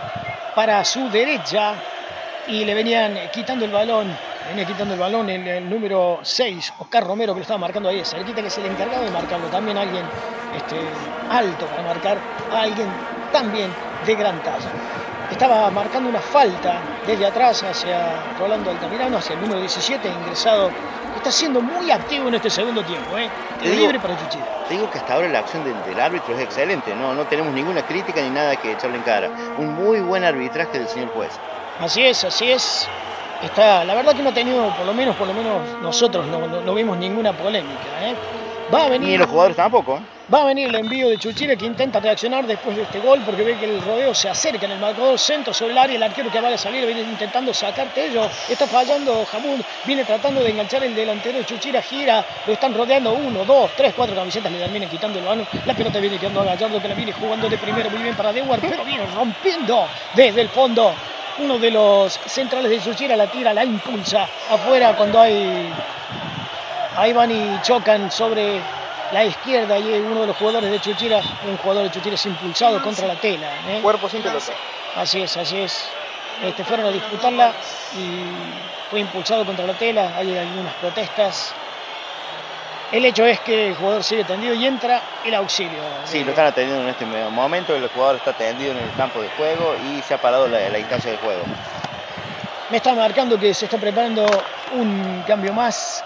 para 0.54 0.84
su 0.84 1.08
derecha 1.08 1.74
y 2.48 2.66
le 2.66 2.74
venían 2.74 3.18
quitando 3.32 3.64
el 3.64 3.70
balón. 3.70 4.14
Venía 4.50 4.66
quitando 4.66 4.92
el 4.92 5.00
balón 5.00 5.30
el, 5.30 5.46
el 5.46 5.70
número 5.70 6.20
6, 6.22 6.74
Oscar 6.80 7.04
Romero, 7.04 7.32
que 7.32 7.38
lo 7.38 7.42
estaba 7.42 7.58
marcando 7.58 7.88
ahí 7.88 8.04
cerquita, 8.04 8.42
que 8.42 8.48
es 8.48 8.58
el 8.58 8.66
encargado 8.66 9.04
de 9.04 9.10
marcarlo. 9.10 9.46
También 9.48 9.78
alguien 9.78 10.04
este, 10.54 10.76
alto 11.30 11.66
para 11.66 11.82
marcar 11.82 12.18
a 12.52 12.62
alguien 12.62 12.88
también 13.32 13.72
de 14.04 14.14
gran 14.14 14.42
talla. 14.42 14.70
Estaba 15.30 15.70
marcando 15.70 16.08
una 16.08 16.20
falta 16.22 16.80
desde 17.06 17.26
atrás 17.26 17.62
hacia 17.62 18.32
Rolando 18.38 18.70
Altamirano, 18.70 19.18
hacia 19.18 19.34
el 19.34 19.40
número 19.40 19.60
17, 19.60 20.08
ingresado. 20.08 20.72
Está 21.14 21.30
siendo 21.30 21.60
muy 21.60 21.90
activo 21.90 22.28
en 22.28 22.34
este 22.34 22.48
segundo 22.48 22.82
tiempo. 22.82 23.18
¿eh? 23.18 23.30
Te 23.58 23.66
digo- 23.70 23.82
Libre 23.82 24.00
para 24.00 24.16
Chuchira. 24.16 24.44
Te 24.66 24.74
digo 24.74 24.88
que 24.88 24.98
hasta 24.98 25.14
ahora 25.14 25.28
la 25.28 25.40
acción 25.40 25.64
del, 25.64 25.82
del 25.84 26.00
árbitro 26.00 26.34
es 26.34 26.40
excelente, 26.40 26.94
no, 26.94 27.14
no 27.14 27.24
tenemos 27.26 27.52
ninguna 27.52 27.82
crítica 27.82 28.20
ni 28.22 28.30
nada 28.30 28.56
que 28.56 28.72
echarle 28.72 28.96
en 28.96 29.02
cara. 29.02 29.30
Un 29.58 29.74
muy 29.74 30.00
buen 30.00 30.24
arbitraje 30.24 30.78
del 30.78 30.88
señor 30.88 31.10
juez. 31.12 31.30
Así 31.80 32.02
es, 32.02 32.24
así 32.24 32.50
es. 32.50 32.88
Está, 33.44 33.84
la 33.84 33.94
verdad 33.94 34.14
que 34.14 34.22
no 34.22 34.30
ha 34.30 34.34
tenido, 34.34 34.74
por 34.76 34.86
lo 34.86 34.94
menos, 34.94 35.14
por 35.16 35.26
lo 35.28 35.34
menos 35.34 35.60
nosotros 35.82 36.26
no, 36.26 36.46
no- 36.46 36.60
no 36.62 36.74
vimos 36.74 36.96
ninguna 36.98 37.32
polémica. 37.32 38.08
¿eh? 38.08 38.14
Va 38.72 38.80
a 38.80 38.84
Ni 38.84 38.90
venir, 38.98 39.18
los 39.20 39.28
jugadores 39.28 39.56
tampoco. 39.56 39.98
¿eh? 39.98 40.17
Va 40.32 40.42
a 40.42 40.44
venir 40.44 40.68
el 40.68 40.74
envío 40.74 41.08
de 41.08 41.18
Chuchira 41.18 41.56
que 41.56 41.64
intenta 41.64 42.00
reaccionar 42.00 42.46
después 42.46 42.76
de 42.76 42.82
este 42.82 43.00
gol 43.00 43.20
porque 43.24 43.42
ve 43.42 43.56
que 43.56 43.64
el 43.64 43.80
rodeo 43.80 44.14
se 44.14 44.28
acerca 44.28 44.66
en 44.66 44.72
el 44.72 44.78
marcador 44.78 45.18
centro 45.18 45.54
sobre 45.54 45.72
el 45.72 45.78
área. 45.78 45.96
El 45.96 46.02
arquero 46.02 46.30
que 46.30 46.40
va 46.40 46.48
a 46.48 46.58
salir 46.58 46.84
viene 46.84 47.00
intentando 47.02 47.54
sacar 47.54 47.88
Tello. 47.94 48.28
Está 48.48 48.66
fallando 48.66 49.24
Jamud. 49.24 49.60
Viene 49.84 50.04
tratando 50.04 50.42
de 50.42 50.50
enganchar 50.50 50.84
el 50.84 50.94
delantero 50.94 51.38
de 51.38 51.46
Chuchira. 51.46 51.80
Gira. 51.82 52.24
Lo 52.46 52.52
están 52.52 52.74
rodeando 52.74 53.12
uno, 53.12 53.44
dos, 53.44 53.70
tres, 53.76 53.94
cuatro 53.94 54.14
camisetas. 54.14 54.52
Le 54.52 54.58
terminan 54.58 54.88
quitando 54.88 55.18
el 55.18 55.24
balón. 55.24 55.46
La 55.64 55.74
pelota 55.74 55.98
viene 55.98 56.18
quedando 56.18 56.42
a 56.42 56.44
Gallardo 56.44 56.80
que 56.80 56.88
la 56.88 56.94
viene 56.94 57.12
jugando 57.12 57.48
de 57.48 57.56
primero 57.56 57.90
muy 57.90 58.02
bien 58.02 58.14
para 58.14 58.32
Dewar. 58.32 58.60
Pero 58.60 58.84
viene 58.84 59.06
rompiendo 59.14 59.86
desde 60.14 60.42
el 60.42 60.48
fondo. 60.48 60.92
Uno 61.38 61.58
de 61.58 61.70
los 61.70 62.18
centrales 62.26 62.70
de 62.70 62.80
Chuchira 62.80 63.16
la 63.16 63.28
tira, 63.28 63.54
la 63.54 63.64
impulsa 63.64 64.28
afuera 64.50 64.94
cuando 64.96 65.20
hay 65.20 65.72
Ahí 66.98 67.12
van 67.12 67.30
y 67.30 67.60
chocan 67.62 68.10
sobre 68.10 68.60
la 69.12 69.24
izquierda 69.24 69.78
y 69.78 69.92
uno 70.00 70.22
de 70.22 70.26
los 70.26 70.36
jugadores 70.36 70.70
de 70.70 70.80
Chuchira, 70.80 71.20
un 71.46 71.56
jugador 71.58 71.84
de 71.84 71.90
Chuchira 71.90 72.14
es 72.14 72.26
impulsado 72.26 72.82
contra 72.82 73.06
la 73.06 73.14
tela. 73.14 73.48
¿eh? 73.68 73.80
Cuerpo 73.82 74.08
sin 74.08 74.22
pelota. 74.22 74.52
Así 74.96 75.22
es, 75.22 75.36
así 75.36 75.58
es. 75.58 75.88
Este, 76.42 76.64
fueron 76.64 76.86
a 76.86 76.90
disputarla 76.90 77.52
y 77.96 78.90
fue 78.90 79.00
impulsado 79.00 79.44
contra 79.44 79.66
la 79.66 79.74
tela, 79.74 80.12
hay 80.16 80.36
algunas 80.36 80.74
protestas. 80.74 81.52
El 82.92 83.04
hecho 83.04 83.26
es 83.26 83.40
que 83.40 83.68
el 83.68 83.74
jugador 83.74 84.02
sigue 84.02 84.24
tendido 84.24 84.54
y 84.54 84.64
entra 84.66 85.02
el 85.24 85.34
auxilio. 85.34 85.78
Sí, 86.04 86.24
lo 86.24 86.30
están 86.30 86.46
atendiendo 86.46 86.84
en 86.84 86.88
este 86.88 87.04
momento, 87.04 87.74
el 87.74 87.86
jugador 87.88 88.16
está 88.16 88.32
tendido 88.32 88.72
en 88.72 88.78
el 88.78 88.92
campo 88.94 89.20
de 89.20 89.28
juego 89.30 89.74
y 89.90 90.00
se 90.02 90.14
ha 90.14 90.18
parado 90.18 90.48
la, 90.48 90.68
la 90.70 90.78
instancia 90.78 91.10
de 91.10 91.18
juego. 91.18 91.42
Me 92.70 92.78
está 92.78 92.94
marcando 92.94 93.38
que 93.38 93.52
se 93.52 93.64
está 93.64 93.78
preparando 93.78 94.26
un 94.72 95.22
cambio 95.26 95.52
más 95.52 96.04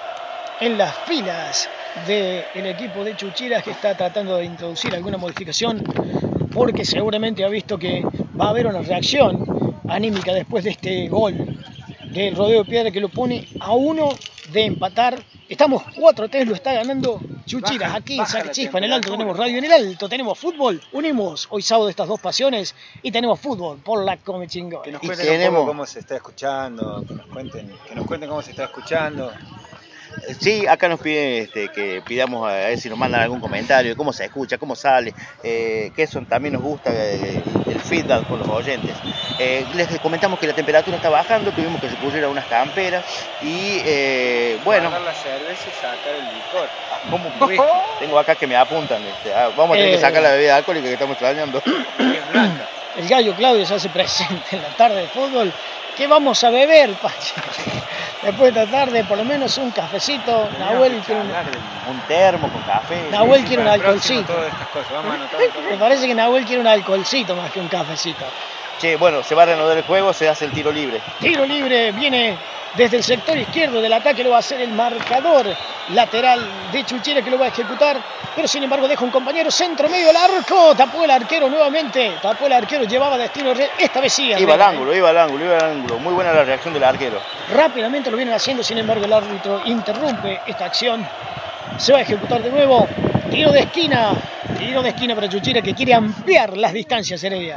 en 0.60 0.78
las 0.78 0.94
filas 1.06 1.68
del 2.06 2.66
equipo 2.66 3.04
de 3.04 3.16
Chuchiras 3.16 3.62
que 3.62 3.70
está 3.70 3.96
tratando 3.96 4.36
de 4.36 4.44
introducir 4.44 4.94
alguna 4.94 5.18
modificación 5.18 5.82
porque 6.52 6.84
seguramente 6.84 7.44
ha 7.44 7.48
visto 7.48 7.78
que 7.78 8.02
va 8.38 8.46
a 8.46 8.50
haber 8.50 8.66
una 8.66 8.80
reacción 8.82 9.76
anímica 9.88 10.32
después 10.32 10.64
de 10.64 10.70
este 10.70 11.08
gol 11.08 11.34
del 12.10 12.34
rodeo 12.36 12.64
de 12.64 12.70
piedra 12.70 12.90
que 12.90 13.00
lo 13.00 13.08
pone 13.08 13.48
a 13.60 13.72
uno 13.72 14.10
de 14.52 14.66
empatar. 14.66 15.22
Estamos 15.48 15.82
4-3, 15.96 16.44
lo 16.46 16.54
está 16.54 16.72
ganando 16.74 17.20
Chuchiras. 17.46 17.88
Baja- 17.88 17.96
Aquí 17.96 18.12
en 18.14 18.18
baja 18.20 18.32
Saquichispa, 18.40 18.78
en 18.78 18.84
el 18.84 18.92
alto 18.92 19.10
tenemos 19.12 19.36
radio, 19.36 19.58
en 19.58 19.64
el 19.64 19.72
alto 19.72 20.08
tenemos 20.08 20.38
fútbol. 20.38 20.80
Unimos 20.92 21.46
hoy 21.50 21.62
sábado 21.62 21.88
estas 21.88 22.08
dos 22.08 22.20
pasiones 22.20 22.74
y 23.02 23.10
tenemos 23.12 23.38
fútbol 23.40 23.78
por 23.78 24.04
la 24.04 24.16
Come 24.18 24.46
Chingón. 24.46 24.82
Que 24.82 24.92
nos 24.92 25.00
cuenten 25.00 25.26
tenemos- 25.26 25.66
cómo 25.66 25.86
se 25.86 26.00
está 26.00 26.16
escuchando, 26.16 27.02
que 27.06 27.14
nos 27.14 27.26
cuenten, 27.26 27.70
que 27.88 27.94
nos 27.94 28.06
cuenten 28.06 28.28
cómo 28.28 28.42
se 28.42 28.50
está 28.50 28.64
escuchando. 28.64 29.30
Sí, 30.40 30.66
acá 30.66 30.88
nos 30.88 31.00
piden 31.00 31.42
este, 31.42 31.68
que 31.68 32.02
pidamos 32.06 32.48
a 32.48 32.54
ver 32.54 32.78
si 32.78 32.88
nos 32.88 32.98
mandan 32.98 33.20
algún 33.22 33.40
comentario, 33.40 33.96
cómo 33.96 34.12
se 34.12 34.24
escucha, 34.24 34.58
cómo 34.58 34.74
sale, 34.76 35.14
eh, 35.42 35.90
que 35.94 36.02
eso 36.04 36.20
también 36.28 36.54
nos 36.54 36.62
gusta, 36.62 36.90
eh, 36.92 37.42
el 37.68 37.80
feedback 37.80 38.26
con 38.28 38.38
los 38.38 38.48
oyentes. 38.48 38.94
Eh, 39.38 39.64
les 39.74 39.88
comentamos 40.00 40.38
que 40.38 40.46
la 40.46 40.52
temperatura 40.54 40.96
está 40.96 41.08
bajando, 41.10 41.50
tuvimos 41.52 41.80
que 41.80 41.88
recurrir 41.88 42.24
a 42.24 42.28
unas 42.28 42.46
camperas 42.46 43.04
y 43.42 43.80
eh, 43.84 44.58
bueno. 44.64 44.90
la 44.90 45.12
cerveza 45.14 45.64
y 45.68 45.72
sacar 45.80 46.14
el 46.14 46.24
licor. 46.24 46.68
¿Cómo? 47.10 47.74
Tengo 48.00 48.18
acá 48.18 48.34
que 48.34 48.46
me 48.46 48.56
apuntan. 48.56 49.02
este, 49.02 49.32
ah, 49.34 49.50
vamos 49.56 49.70
a 49.74 49.78
tener 49.78 49.88
Eh. 49.88 49.96
que 49.96 50.00
sacar 50.00 50.22
la 50.22 50.30
bebida 50.32 50.56
alcohólica 50.56 50.86
que 50.86 50.94
estamos 50.94 51.12
extrañando. 51.14 51.62
El 52.96 53.08
gallo 53.08 53.34
Claudio 53.34 53.64
se 53.64 53.74
hace 53.74 53.88
presente 53.88 54.56
en 54.56 54.62
la 54.62 54.68
tarde 54.76 55.00
de 55.02 55.08
fútbol. 55.08 55.52
¿Qué 55.96 56.06
vamos 56.06 56.42
a 56.44 56.50
beber, 56.50 56.92
Pachi? 56.94 57.34
Después 58.22 58.54
de 58.54 58.62
esta 58.62 58.78
tarde, 58.78 59.04
por 59.04 59.18
lo 59.18 59.24
menos 59.24 59.58
un 59.58 59.70
cafecito. 59.72 60.48
Nahuel 60.58 61.00
quiere 61.04 61.20
un, 61.20 61.26
Un 61.90 62.00
termo 62.06 62.48
con 62.48 62.62
café. 62.62 63.08
Nahuel 63.10 63.44
quiere 63.44 63.62
un 63.62 63.68
alcoholcito. 63.68 64.32
Me 65.68 65.76
parece 65.76 66.06
que 66.06 66.14
Nahuel 66.14 66.44
quiere 66.44 66.60
un 66.60 66.68
alcoholcito 66.68 67.34
más 67.34 67.50
que 67.50 67.60
un 67.60 67.68
cafecito. 67.68 68.24
Che, 68.80 68.96
bueno, 68.96 69.22
se 69.22 69.34
va 69.34 69.42
a 69.42 69.46
reanudar 69.46 69.76
el 69.76 69.82
juego, 69.84 70.12
se 70.12 70.28
hace 70.28 70.44
el 70.44 70.52
tiro 70.52 70.72
libre. 70.72 71.00
Tiro 71.20 71.44
libre 71.44 71.92
viene 71.92 72.36
desde 72.76 72.96
el 72.96 73.02
sector 73.02 73.36
izquierdo 73.36 73.80
del 73.80 73.92
ataque, 73.92 74.24
lo 74.24 74.30
va 74.30 74.36
a 74.36 74.40
hacer 74.40 74.60
el 74.60 74.70
marcador 74.72 75.46
lateral 75.90 76.40
de 76.72 76.84
Chuchira 76.84 77.22
que 77.22 77.30
lo 77.30 77.38
va 77.38 77.46
a 77.46 77.48
ejecutar, 77.48 78.00
pero 78.34 78.48
sin 78.48 78.62
embargo 78.62 78.88
deja 78.88 79.04
un 79.04 79.10
compañero 79.10 79.50
centro 79.50 79.88
medio 79.88 80.06
del 80.06 80.16
arco, 80.16 80.74
tapó 80.74 81.04
el 81.04 81.10
arquero 81.10 81.48
nuevamente, 81.48 82.14
tapó 82.22 82.46
el 82.46 82.52
arquero, 82.52 82.84
llevaba 82.84 83.18
destino 83.18 83.52
real, 83.52 83.70
esta 83.78 84.00
vez 84.00 84.12
sí. 84.12 84.32
Iba 84.38 84.54
al 84.54 84.62
ángulo, 84.62 84.94
iba 84.94 85.10
al 85.10 85.18
ángulo, 85.18 85.44
iba 85.44 85.56
al 85.56 85.64
ángulo. 85.64 85.98
Muy 85.98 86.14
buena 86.14 86.32
la 86.32 86.44
reacción 86.44 86.72
del 86.72 86.84
arquero. 86.84 87.20
Rápidamente 87.54 88.10
lo 88.10 88.16
vienen 88.16 88.34
haciendo, 88.34 88.62
sin 88.62 88.78
embargo 88.78 89.04
el 89.04 89.12
árbitro 89.12 89.62
interrumpe 89.64 90.40
esta 90.46 90.66
acción. 90.66 91.06
Se 91.78 91.92
va 91.92 91.98
a 91.98 92.02
ejecutar 92.02 92.42
de 92.42 92.50
nuevo. 92.50 92.86
Tiro 93.30 93.50
de 93.50 93.60
esquina. 93.60 94.12
Tiro 94.58 94.82
de 94.82 94.90
esquina 94.90 95.14
para 95.14 95.28
Chuchira 95.28 95.62
que 95.62 95.74
quiere 95.74 95.94
ampliar 95.94 96.56
las 96.56 96.72
distancias, 96.72 97.22
Heredia. 97.24 97.56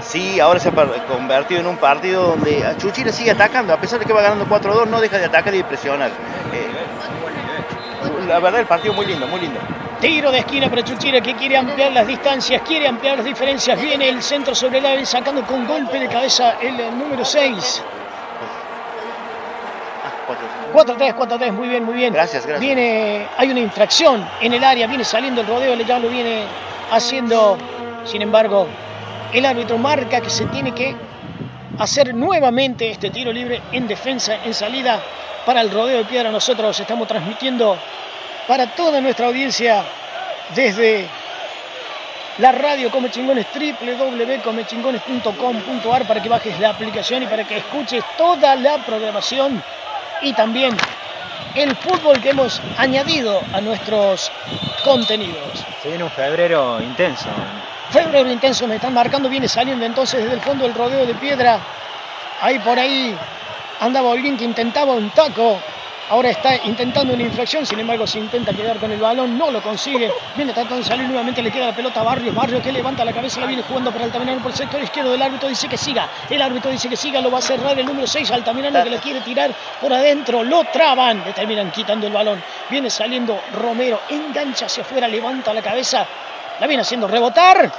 Sí, 0.00 0.40
ahora 0.40 0.60
se 0.60 0.68
ha 0.68 0.72
convertido 1.06 1.60
en 1.60 1.66
un 1.66 1.76
partido 1.76 2.28
donde 2.28 2.64
Chuchira 2.78 3.12
sigue 3.12 3.32
atacando, 3.32 3.72
a 3.72 3.76
pesar 3.80 3.98
de 3.98 4.06
que 4.06 4.12
va 4.12 4.22
ganando 4.22 4.46
4-2, 4.46 4.86
no 4.86 5.00
deja 5.00 5.18
de 5.18 5.24
atacar 5.24 5.54
y 5.54 5.62
presionar. 5.62 6.10
Eh, 6.52 6.68
la 8.26 8.38
verdad, 8.38 8.60
el 8.60 8.66
partido 8.66 8.94
muy 8.94 9.06
lindo, 9.06 9.26
muy 9.26 9.40
lindo. 9.40 9.58
Tiro 10.00 10.30
de 10.30 10.38
esquina 10.38 10.70
para 10.70 10.84
Chuchira 10.84 11.20
que 11.20 11.34
quiere 11.34 11.56
ampliar 11.56 11.90
las 11.92 12.06
distancias, 12.06 12.62
quiere 12.64 12.86
ampliar 12.86 13.16
las 13.16 13.24
diferencias. 13.24 13.80
Viene 13.80 14.08
el 14.08 14.22
centro 14.22 14.54
sobre 14.54 14.78
el 14.78 14.86
área 14.86 15.04
sacando 15.04 15.44
con 15.44 15.66
golpe 15.66 15.98
de 15.98 16.06
cabeza 16.06 16.54
el 16.60 16.76
número 16.96 17.24
6. 17.24 17.82
Ah, 20.04 20.72
4-3, 20.72 21.16
4-3, 21.16 21.52
muy 21.52 21.68
bien, 21.68 21.84
muy 21.84 21.94
bien. 21.94 22.12
Gracias, 22.12 22.46
gracias. 22.46 22.60
Viene, 22.60 23.26
hay 23.36 23.50
una 23.50 23.60
infracción 23.60 24.24
en 24.40 24.52
el 24.54 24.62
área, 24.62 24.86
viene 24.86 25.04
saliendo 25.04 25.40
el 25.40 25.48
rodeo, 25.48 25.74
ya 25.74 25.98
lo 25.98 26.08
viene 26.08 26.44
haciendo. 26.92 27.58
Sin 28.04 28.22
embargo, 28.22 28.68
el 29.32 29.46
árbitro 29.46 29.78
marca 29.78 30.20
que 30.20 30.30
se 30.30 30.46
tiene 30.46 30.72
que 30.72 30.96
hacer 31.78 32.12
nuevamente 32.14 32.90
este 32.90 33.10
tiro 33.10 33.32
libre 33.32 33.60
en 33.72 33.86
defensa, 33.86 34.38
en 34.44 34.54
salida 34.54 35.00
para 35.46 35.60
el 35.60 35.70
rodeo 35.70 35.98
de 35.98 36.04
piedra. 36.04 36.30
Nosotros 36.30 36.80
estamos 36.80 37.06
transmitiendo 37.06 37.78
para 38.46 38.66
toda 38.66 39.00
nuestra 39.00 39.26
audiencia 39.26 39.84
desde 40.54 41.06
la 42.38 42.52
radio 42.52 42.90
Come 42.90 43.10
Chingones, 43.10 43.46
www.comechingones.com.ar 43.52 46.06
para 46.06 46.22
que 46.22 46.28
bajes 46.28 46.60
la 46.60 46.68
aplicación 46.70 47.24
y 47.24 47.26
para 47.26 47.44
que 47.44 47.58
escuches 47.58 48.02
toda 48.16 48.56
la 48.56 48.78
programación 48.78 49.62
y 50.22 50.32
también 50.32 50.74
el 51.54 51.76
fútbol 51.76 52.20
que 52.20 52.30
hemos 52.30 52.60
añadido 52.76 53.40
a 53.52 53.60
nuestros 53.60 54.32
contenidos. 54.84 55.64
Se 55.82 55.88
viene 55.88 56.04
un 56.04 56.10
febrero 56.10 56.80
intenso. 56.80 57.28
Febrero 57.90 58.30
intenso 58.30 58.66
me 58.66 58.76
están 58.76 58.92
marcando, 58.92 59.28
viene 59.28 59.48
saliendo 59.48 59.84
entonces 59.84 60.20
desde 60.20 60.34
el 60.34 60.40
fondo 60.42 60.64
del 60.64 60.74
rodeo 60.74 61.06
de 61.06 61.14
piedra. 61.14 61.58
Ahí 62.42 62.58
por 62.58 62.78
ahí 62.78 63.16
andaba 63.80 64.12
alguien 64.12 64.36
que 64.36 64.44
intentaba 64.44 64.92
un 64.92 65.10
taco. 65.10 65.58
Ahora 66.10 66.30
está 66.30 66.56
intentando 66.64 67.12
una 67.12 67.22
infracción, 67.22 67.66
sin 67.66 67.80
embargo 67.80 68.06
se 68.06 68.18
intenta 68.18 68.52
quedar 68.54 68.78
con 68.78 68.90
el 68.90 68.98
balón, 68.98 69.36
no 69.36 69.50
lo 69.50 69.62
consigue. 69.62 70.10
Viene 70.36 70.54
tratando 70.54 70.76
de 70.76 70.84
salir 70.84 71.06
nuevamente, 71.06 71.42
le 71.42 71.50
queda 71.50 71.66
la 71.66 71.76
pelota 71.76 72.00
a 72.00 72.02
Barrios. 72.02 72.34
Barrios 72.34 72.62
que 72.62 72.72
levanta 72.72 73.04
la 73.04 73.12
cabeza, 73.12 73.40
la 73.40 73.46
viene 73.46 73.62
jugando 73.62 73.90
para 73.92 74.04
Altamirano 74.06 74.40
por 74.40 74.50
el 74.50 74.56
sector 74.56 74.82
izquierdo. 74.82 75.14
El 75.14 75.20
árbitro 75.20 75.50
dice 75.50 75.68
que 75.68 75.76
siga. 75.76 76.08
El 76.30 76.40
árbitro 76.40 76.70
dice 76.70 76.88
que 76.88 76.96
siga, 76.96 77.20
lo 77.20 77.30
va 77.30 77.38
a 77.38 77.42
cerrar 77.42 77.78
el 77.78 77.84
número 77.84 78.06
6. 78.06 78.30
Altamirano 78.30 78.82
que 78.82 78.90
le 78.90 78.98
quiere 78.98 79.20
tirar 79.20 79.50
por 79.80 79.92
adentro, 79.92 80.42
lo 80.42 80.64
traban. 80.64 81.22
Le 81.26 81.32
terminan 81.34 81.70
quitando 81.70 82.06
el 82.06 82.12
balón. 82.12 82.42
Viene 82.70 82.88
saliendo 82.88 83.38
Romero, 83.52 84.00
engancha 84.08 84.64
hacia 84.64 84.84
afuera, 84.84 85.08
levanta 85.08 85.52
la 85.52 85.60
cabeza. 85.60 86.06
La 86.60 86.66
viene 86.66 86.82
haciendo 86.82 87.06
rebotar. 87.06 87.72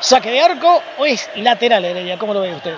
¿Saque 0.00 0.30
de 0.30 0.40
arco 0.40 0.80
o 0.98 1.06
es 1.06 1.28
lateral, 1.36 1.84
Heredia? 1.84 2.18
¿Cómo 2.18 2.32
lo 2.32 2.40
ve 2.40 2.54
usted? 2.54 2.74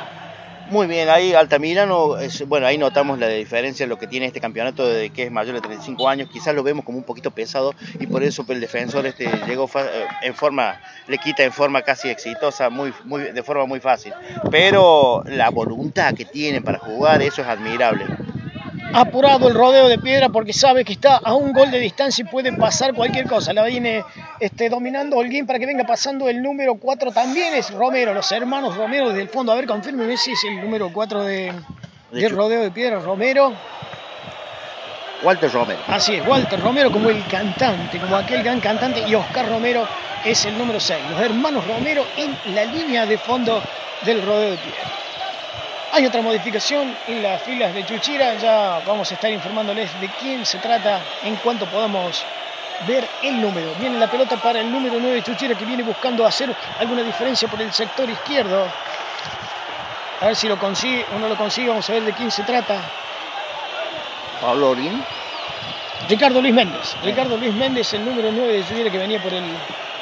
Muy 0.71 0.87
bien, 0.87 1.09
ahí 1.09 1.35
Altamirano, 1.35 2.17
es, 2.19 2.47
bueno, 2.47 2.65
ahí 2.65 2.79
notamos 2.79 3.19
la 3.19 3.27
diferencia 3.27 3.83
en 3.83 3.91
lo 3.91 3.99
que 3.99 4.07
tiene 4.07 4.27
este 4.27 4.41
campeonato 4.41 4.87
de 4.87 5.11
que 5.11 5.25
es 5.25 5.31
mayor 5.33 5.57
de 5.57 5.63
35 5.63 6.09
años, 6.09 6.29
quizás 6.33 6.55
lo 6.55 6.63
vemos 6.63 6.85
como 6.85 6.97
un 6.97 7.03
poquito 7.03 7.33
pesado 7.33 7.75
y 7.99 8.07
por 8.07 8.23
eso 8.23 8.47
el 8.49 8.61
defensor 8.61 9.05
este 9.05 9.29
llegó 9.49 9.69
eh, 9.75 10.07
en 10.23 10.33
forma, 10.33 10.81
le 11.09 11.19
quita 11.19 11.43
en 11.43 11.53
forma 11.53 11.83
casi 11.83 12.09
exitosa, 12.09 12.71
muy, 12.71 12.95
muy, 13.03 13.33
de 13.33 13.43
forma 13.43 13.67
muy 13.67 13.81
fácil. 13.81 14.15
Pero 14.49 15.25
la 15.27 15.51
voluntad 15.51 16.15
que 16.15 16.25
tiene 16.25 16.63
para 16.63 16.79
jugar, 16.79 17.21
eso 17.21 17.43
es 17.43 17.49
admirable. 17.49 18.07
Apurado 18.93 19.49
el 19.49 19.55
rodeo 19.55 19.89
de 19.89 19.99
piedra 19.99 20.29
porque 20.29 20.53
sabe 20.53 20.85
que 20.85 20.93
está 20.93 21.17
a 21.17 21.35
un 21.35 21.53
gol 21.53 21.71
de 21.71 21.79
distancia 21.79 22.23
y 22.23 22.31
puede 22.31 22.53
pasar 22.53 22.95
cualquier 22.95 23.27
cosa. 23.27 23.53
La 23.53 23.65
viene 23.65 24.05
este, 24.39 24.69
dominando 24.69 25.17
Holguín 25.17 25.47
para 25.47 25.59
que 25.59 25.67
venga 25.67 25.85
pasando 25.85 26.29
el 26.29 26.43
número 26.43 26.75
4. 26.75 27.13
También 27.13 27.55
es 27.55 27.71
Romero, 27.73 28.15
los 28.15 28.31
hermanos 28.33 28.77
Romero 28.77 29.09
desde 29.09 29.23
el 29.23 29.29
fondo. 29.29 29.53
A 29.53 29.55
ver, 29.55 29.67
confirme 29.67 30.17
si 30.17 30.33
es 30.33 30.45
el 30.45 30.61
número 30.61 30.91
4 30.93 31.23
de, 31.25 31.53
De 32.13 32.21
del 32.21 32.31
rodeo 32.33 32.63
de 32.63 32.71
piedra. 32.71 32.99
Romero. 32.99 33.53
Walter 35.23 35.53
Romero. 35.53 35.81
Así 35.87 36.15
es, 36.15 36.27
Walter 36.27 36.59
Romero 36.59 36.91
como 36.91 37.11
el 37.11 37.23
cantante, 37.27 37.99
como 37.99 38.17
aquel 38.17 38.43
gran 38.43 38.61
cantante. 38.61 39.07
Y 39.07 39.15
Oscar 39.15 39.49
Romero 39.49 39.87
es 40.25 40.45
el 40.47 40.57
número 40.57 40.81
6. 40.81 40.99
Los 41.11 41.21
hermanos 41.21 41.67
Romero 41.67 42.05
en 42.17 42.55
la 42.55 42.65
línea 42.65 43.05
de 43.05 43.19
fondo 43.19 43.63
del 44.05 44.23
rodeo 44.23 44.53
de 44.53 44.57
piedra. 44.57 45.10
Hay 45.93 46.07
otra 46.07 46.23
modificación 46.23 46.97
en 47.09 47.23
las 47.23 47.43
filas 47.43 47.75
de 47.75 47.85
Chuchira, 47.85 48.35
ya 48.35 48.81
vamos 48.87 49.11
a 49.11 49.15
estar 49.15 49.31
informándoles 49.31 50.01
de 50.01 50.09
quién 50.21 50.47
se 50.47 50.59
trata 50.59 51.01
en 51.25 51.35
cuanto 51.37 51.67
podamos 51.67 52.25
ver 52.87 53.09
el 53.23 53.41
número. 53.41 53.75
Viene 53.81 53.99
la 53.99 54.09
pelota 54.09 54.37
para 54.37 54.61
el 54.61 54.71
número 54.71 54.99
9 55.01 55.17
de 55.17 55.23
Chuchira 55.25 55.57
que 55.57 55.65
viene 55.65 55.83
buscando 55.83 56.25
hacer 56.25 56.55
alguna 56.79 57.03
diferencia 57.03 57.49
por 57.49 57.61
el 57.61 57.73
sector 57.73 58.09
izquierdo. 58.09 58.69
A 60.21 60.27
ver 60.27 60.37
si 60.37 60.47
lo 60.47 60.59
consigue 60.61 61.05
o 61.13 61.19
no 61.19 61.29
lo 61.29 61.37
consigue, 61.37 61.69
vamos 61.69 61.91
a 61.91 61.93
ver 61.93 62.05
de 62.05 62.13
quién 62.13 62.31
se 62.31 62.45
trata. 62.45 62.81
Pablo 64.41 64.71
Orín. 64.71 65.05
Ricardo 66.09 66.41
Luis 66.41 66.55
Méndez. 66.55 66.97
Ricardo 67.03 67.37
Luis 67.37 67.53
Méndez, 67.53 67.93
el 67.95 68.05
número 68.05 68.31
9 68.31 68.53
de 68.53 68.65
Chuchira 68.65 68.91
que 68.91 68.99
venía 68.99 69.21
por 69.21 69.35
el, 69.35 69.45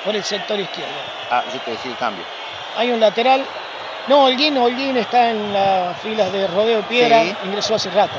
por 0.05 0.15
el 0.15 0.23
sector 0.23 0.61
izquierdo. 0.61 0.93
Ah, 1.31 1.45
sí 1.51 1.59
que 1.61 1.77
sí, 1.79 1.89
cambio. 1.99 2.25
Hay 2.77 2.93
un 2.93 3.01
lateral. 3.01 3.43
No, 4.09 4.25
Holguín, 4.25 4.57
Holguín 4.57 4.97
está 4.97 5.31
en 5.31 5.53
las 5.53 5.99
filas 5.99 6.33
de 6.33 6.47
Rodeo 6.47 6.83
Piedra, 6.83 7.23
Sí. 7.23 7.37
ingresó 7.45 7.75
hace 7.75 7.91
rato. 7.91 8.15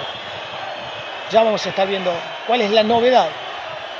Ya 1.31 1.43
vamos 1.43 1.65
a 1.65 1.69
estar 1.69 1.87
viendo 1.87 2.11
cuál 2.45 2.61
es 2.61 2.71
la 2.71 2.83
novedad, 2.83 3.27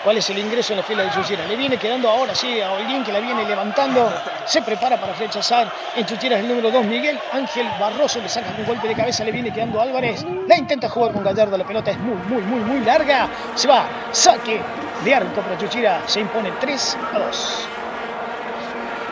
cuál 0.04 0.18
es 0.18 0.30
el 0.30 0.38
ingreso 0.38 0.74
en 0.74 0.78
la 0.78 0.84
fila 0.84 1.04
de 1.04 1.12
Chuchira. 1.12 1.46
Le 1.48 1.56
viene 1.56 1.78
quedando 1.78 2.10
ahora 2.10 2.36
sí 2.36 2.62
a 2.62 2.72
Holguín 2.72 3.04
que 3.04 3.12
la 3.12 3.20
viene 3.20 3.44
levantando, 3.44 4.12
se 4.46 4.62
prepara 4.62 4.98
para 4.98 5.14
rechazar. 5.14 5.72
En 5.96 6.06
Chuchira 6.06 6.36
es 6.38 6.44
el 6.44 6.48
número 6.50 6.70
2, 6.70 6.86
Miguel 6.86 7.20
Ángel 7.34 7.68
Barroso, 7.80 8.20
le 8.20 8.30
saca 8.30 8.50
un 8.56 8.66
golpe 8.66 8.88
de 8.88 8.96
cabeza, 8.96 9.24
le 9.24 9.32
viene 9.32 9.52
quedando 9.52 9.82
Álvarez. 9.82 10.24
La 10.48 10.58
intenta 10.58 10.90
jugar 10.90 11.12
con 11.12 11.24
Gallardo, 11.24 11.58
la 11.58 11.66
pelota 11.66 11.90
es 11.92 11.98
muy, 12.00 12.18
muy, 12.28 12.42
muy, 12.44 12.60
muy 12.62 12.80
larga. 12.86 13.28
Se 13.56 13.68
va, 13.68 13.88
saque 14.12 14.62
de 15.04 15.16
arco 15.16 15.42
para 15.42 15.58
Chuchira, 15.58 16.02
se 16.06 16.20
impone 16.20 16.52
3 16.60 16.98
a 17.16 17.20
2. 17.20 17.68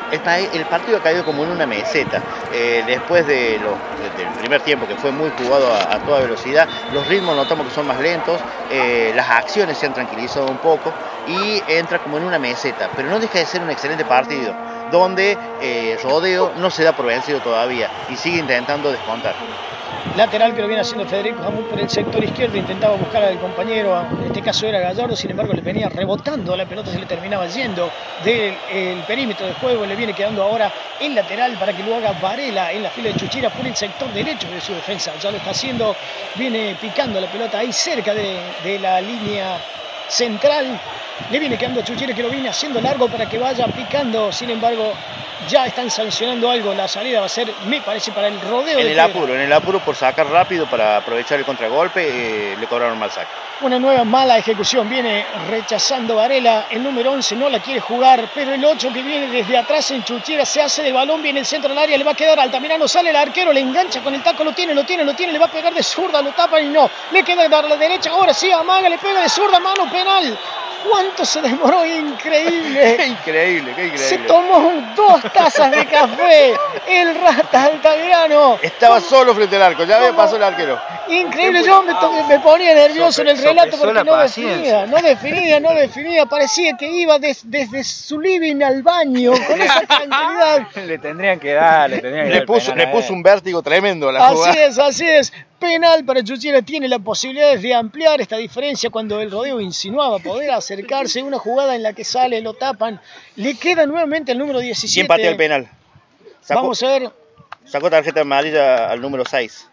El, 0.09 0.21
el 0.51 0.67
partido 0.67 0.97
ha 0.97 1.01
caído 1.01 1.23
como 1.23 1.43
en 1.43 1.49
una 1.51 1.65
meseta. 1.67 2.23
Eh, 2.49 2.83
después 2.85 3.25
de 3.25 3.59
lo- 3.59 3.81
de- 3.95 4.11
del 4.11 4.33
primer 4.33 4.61
tiempo, 4.61 4.87
que 4.87 4.95
fue 4.95 5.11
muy 5.11 5.29
jugado 5.29 5.73
a, 5.73 5.93
a 5.93 5.99
toda 5.99 6.21
velocidad, 6.21 6.69
los 6.89 7.07
ritmos 7.07 7.35
notamos 7.35 7.65
que 7.65 7.71
son 7.71 7.85
más 7.87 7.99
lentos, 7.99 8.45
eh, 8.67 9.11
las 9.15 9.29
acciones 9.29 9.77
se 9.77 9.85
han 9.85 9.93
tranquilizado 9.93 10.49
un 10.49 10.59
poco 10.59 10.97
y 11.25 11.63
entra 11.65 11.99
como 11.99 12.17
en 12.17 12.23
una 12.23 12.39
meseta. 12.39 12.89
Pero 12.95 13.09
no 13.09 13.19
deja 13.19 13.39
de 13.39 13.45
ser 13.45 13.61
un 13.63 13.69
excelente 13.69 14.05
partido, 14.05 14.57
donde 14.85 15.39
eh, 15.57 15.97
Rodeo 16.01 16.53
no 16.55 16.71
se 16.71 16.83
da 16.83 16.93
por 16.93 17.05
vencido 17.05 17.41
todavía 17.41 17.91
y 18.07 18.17
sigue 18.17 18.39
intentando 18.39 18.91
descontar. 18.91 19.37
Lateral 20.15 20.53
que 20.55 20.61
lo 20.61 20.67
viene 20.67 20.81
haciendo 20.81 21.05
Federico 21.05 21.43
Jamón 21.43 21.65
por 21.65 21.79
el 21.79 21.89
sector 21.89 22.23
izquierdo, 22.23 22.57
intentaba 22.57 22.95
buscar 22.95 23.23
al 23.23 23.39
compañero, 23.39 23.99
en 24.19 24.25
este 24.27 24.41
caso 24.41 24.65
era 24.65 24.79
Gallardo, 24.79 25.15
sin 25.15 25.31
embargo 25.31 25.53
le 25.53 25.61
venía 25.61 25.89
rebotando, 25.89 26.55
la 26.55 26.65
pelota 26.65 26.91
se 26.91 26.99
le 26.99 27.05
terminaba 27.05 27.47
yendo 27.47 27.89
del 28.23 28.55
el 28.71 28.99
perímetro 29.03 29.45
de 29.47 29.53
juego, 29.53 29.85
le 29.85 29.95
viene 29.95 30.13
quedando 30.13 30.43
ahora 30.43 30.71
el 30.99 31.13
lateral 31.13 31.53
para 31.59 31.73
que 31.73 31.83
lo 31.83 31.95
haga 31.95 32.13
Varela 32.13 32.71
en 32.71 32.83
la 32.83 32.89
fila 32.89 33.09
de 33.09 33.15
Chuchira 33.15 33.49
por 33.49 33.65
el 33.65 33.75
sector 33.75 34.11
derecho 34.13 34.47
de 34.49 34.61
su 34.61 34.73
defensa, 34.73 35.13
ya 35.21 35.31
lo 35.31 35.38
está 35.38 35.51
haciendo, 35.51 35.95
viene 36.35 36.75
picando 36.81 37.19
la 37.19 37.27
pelota 37.27 37.59
ahí 37.59 37.71
cerca 37.71 38.13
de, 38.13 38.39
de 38.63 38.79
la 38.79 38.99
línea 39.01 39.57
central, 40.07 40.79
le 41.29 41.39
viene 41.39 41.57
quedando 41.57 41.81
a 41.81 41.83
Chuchira 41.83 42.13
que 42.13 42.23
lo 42.23 42.29
viene 42.29 42.49
haciendo 42.49 42.79
largo 42.81 43.07
para 43.07 43.27
que 43.27 43.38
vaya 43.38 43.67
picando, 43.67 44.31
sin 44.31 44.49
embargo 44.49 44.93
ya 45.47 45.65
están 45.65 45.89
sancionando 45.89 46.49
algo. 46.51 46.73
La 46.73 46.87
salida 46.87 47.19
va 47.19 47.25
a 47.25 47.29
ser, 47.29 47.51
me 47.65 47.81
parece, 47.81 48.11
para 48.11 48.27
el 48.27 48.39
rodeo. 48.41 48.79
En 48.79 48.85
de 48.85 48.91
el 48.91 48.99
apuro, 48.99 49.33
en 49.33 49.41
el 49.41 49.53
apuro 49.53 49.79
por 49.79 49.95
sacar 49.95 50.27
rápido 50.27 50.67
para 50.67 50.97
aprovechar 50.97 51.39
el 51.39 51.45
contragolpe, 51.45 52.51
eh, 52.51 52.57
le 52.57 52.67
cobraron 52.67 52.99
mal 52.99 53.11
saque. 53.11 53.29
Una 53.61 53.79
nueva 53.79 54.03
mala 54.03 54.37
ejecución. 54.37 54.89
Viene 54.89 55.25
rechazando 55.49 56.15
Varela. 56.15 56.67
El 56.69 56.83
número 56.83 57.11
11 57.11 57.35
no 57.35 57.49
la 57.49 57.59
quiere 57.59 57.79
jugar, 57.79 58.29
pero 58.33 58.53
el 58.53 58.63
8 58.63 58.91
que 58.93 59.01
viene 59.01 59.27
desde 59.27 59.57
atrás 59.57 59.89
en 59.91 60.03
Chuchira 60.03 60.45
se 60.45 60.61
hace 60.61 60.83
del 60.83 60.93
balón, 60.93 61.21
viene 61.21 61.39
el 61.39 61.45
centro 61.45 61.69
del 61.69 61.77
área, 61.79 61.97
le 61.97 62.03
va 62.03 62.11
a 62.11 62.15
quedar 62.15 62.39
Altamirano, 62.39 62.87
sale 62.87 63.09
el 63.09 63.15
arquero, 63.15 63.51
le 63.51 63.61
engancha 63.61 64.01
con 64.01 64.13
el 64.13 64.21
taco, 64.21 64.43
lo 64.43 64.53
tiene, 64.53 64.75
lo 64.75 64.83
tiene, 64.83 65.03
lo 65.03 65.15
tiene, 65.15 65.33
le 65.33 65.39
va 65.39 65.45
a 65.45 65.51
pegar 65.51 65.73
de 65.73 65.81
zurda, 65.81 66.21
lo 66.21 66.33
tapan 66.33 66.65
y 66.65 66.69
no. 66.69 66.89
Le 67.11 67.23
queda 67.23 67.47
dar 67.47 67.65
la 67.65 67.77
derecha, 67.77 68.11
ahora 68.11 68.33
sí, 68.33 68.51
amaga, 68.51 68.89
le 68.89 68.97
pega 68.97 69.21
de 69.21 69.29
zurda, 69.29 69.59
mano 69.59 69.89
penal. 69.89 70.37
¿Cuánto 70.89 71.25
se 71.25 71.41
demoró? 71.41 71.86
Increíble. 71.86 72.95
Qué 72.97 73.05
increíble, 73.07 73.73
qué 73.75 73.97
Se 73.97 74.15
increíble. 74.15 74.28
tomó 74.28 74.71
dos 74.95 75.21
tazas 75.34 75.71
de 75.71 75.86
café. 75.86 76.53
El 76.88 77.15
rata 77.15 77.63
Altamirano. 77.65 78.57
Estaba 78.61 78.99
solo 79.01 79.34
frente 79.36 79.55
al 79.55 79.63
arco, 79.63 79.84
ya 79.84 79.97
había 79.97 80.13
pasado 80.15 80.38
el 80.38 80.43
arquero. 80.43 80.80
Increíble, 81.09 81.63
yo 81.63 81.84
me, 81.84 81.93
to- 81.93 82.11
me 82.28 82.39
ponía 82.39 82.73
nervioso 82.73 83.21
en 83.21 83.30
el 83.30 83.38
relato 83.38 83.78
porque 83.78 84.03
no 84.03 84.17
definía, 84.17 84.86
no 84.86 84.97
definía, 84.97 85.59
no 85.59 85.71
definía. 85.73 86.25
Parecía 86.25 86.75
que 86.78 86.88
iba 86.89 87.17
des- 87.19 87.49
desde 87.49 87.84
su 87.84 88.19
living 88.19 88.61
al 88.61 88.84
baño 88.84 89.32
con 89.32 89.61
esa 89.61 89.80
tranquilidad. 89.88 90.67
Le 90.75 90.97
tendrían 90.99 91.39
que 91.39 91.53
dar, 91.53 91.89
le 91.89 91.99
tendrían 91.99 92.25
que 92.28 92.34
Le 92.34 92.38
dar 92.39 92.45
puso, 92.45 92.71
penal 92.71 92.88
le 92.88 92.93
puso 92.93 93.13
un 93.13 93.23
vértigo 93.23 93.61
tremendo 93.61 94.09
a 94.09 94.11
la 94.11 94.25
Así 94.28 94.36
jugada. 94.36 94.53
es, 94.65 94.80
así 94.80 95.07
es. 95.07 95.34
Penal 95.59 96.05
para 96.05 96.23
Chuchira 96.23 96.61
tiene 96.61 96.87
la 96.87 96.99
posibilidad 96.99 97.57
de 97.57 97.73
ampliar 97.73 98.21
esta 98.21 98.37
diferencia 98.37 98.89
cuando 98.91 99.19
el 99.21 99.31
rodeo 99.31 99.59
insinuaba 99.59 100.19
poder 100.19 100.51
acercarse. 100.51 101.23
Una 101.23 101.39
jugada 101.39 101.75
en 101.75 101.81
la 101.83 101.93
que 101.93 102.03
sale, 102.03 102.41
lo 102.41 102.53
tapan. 102.53 103.01
Le 103.37 103.55
queda 103.57 103.85
nuevamente 103.87 104.31
el 104.31 104.37
número 104.37 104.59
17. 104.59 104.93
¿Quién 104.93 105.07
patea 105.07 105.31
el 105.31 105.37
penal? 105.37 105.67
Sacó, 106.41 106.61
Vamos 106.61 106.83
a 106.83 106.87
ver 106.87 107.11
sacó 107.65 107.89
tarjeta 107.89 108.21
amarilla 108.21 108.89
al 108.89 109.01
número 109.01 109.23
6. 109.25 109.67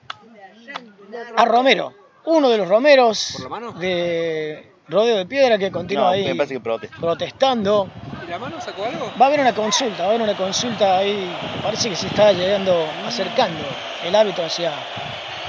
a 1.37 1.45
Romero. 1.45 1.93
Uno 2.25 2.49
de 2.49 2.57
los 2.57 2.67
Romeros 2.69 3.33
¿Por 3.35 3.43
la 3.43 3.49
mano? 3.51 3.73
de 3.73 4.73
Rodeo 4.89 5.17
de 5.19 5.27
Piedra 5.27 5.59
que 5.59 5.71
continúa 5.71 6.05
No, 6.05 6.11
ahí 6.11 6.25
me 6.25 6.35
parece 6.35 6.55
que 6.55 6.61
protesta. 6.61 6.97
protestando. 6.99 7.89
¿Y 8.27 8.31
la 8.31 8.39
mano 8.39 8.59
sacó 8.61 8.87
algo? 8.87 9.13
Va 9.21 9.27
a 9.27 9.29
haber 9.29 9.41
una 9.41 9.55
consulta, 9.55 9.99
va 9.99 10.05
a 10.05 10.09
haber 10.09 10.23
una 10.23 10.35
consulta 10.35 10.97
ahí. 10.99 11.31
Parece 11.63 11.91
que 11.91 11.97
se 11.97 12.07
está 12.07 12.33
llegando, 12.33 12.87
acercando 13.07 13.61
el 14.05 14.15
árbitro 14.15 14.45
hacia 14.47 14.73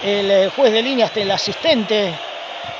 el 0.04 0.32
eh, 0.32 0.50
juez 0.56 0.72
de 0.72 0.82
línea, 0.82 1.06
hasta 1.06 1.20
el 1.22 1.32
asistente. 1.32 2.14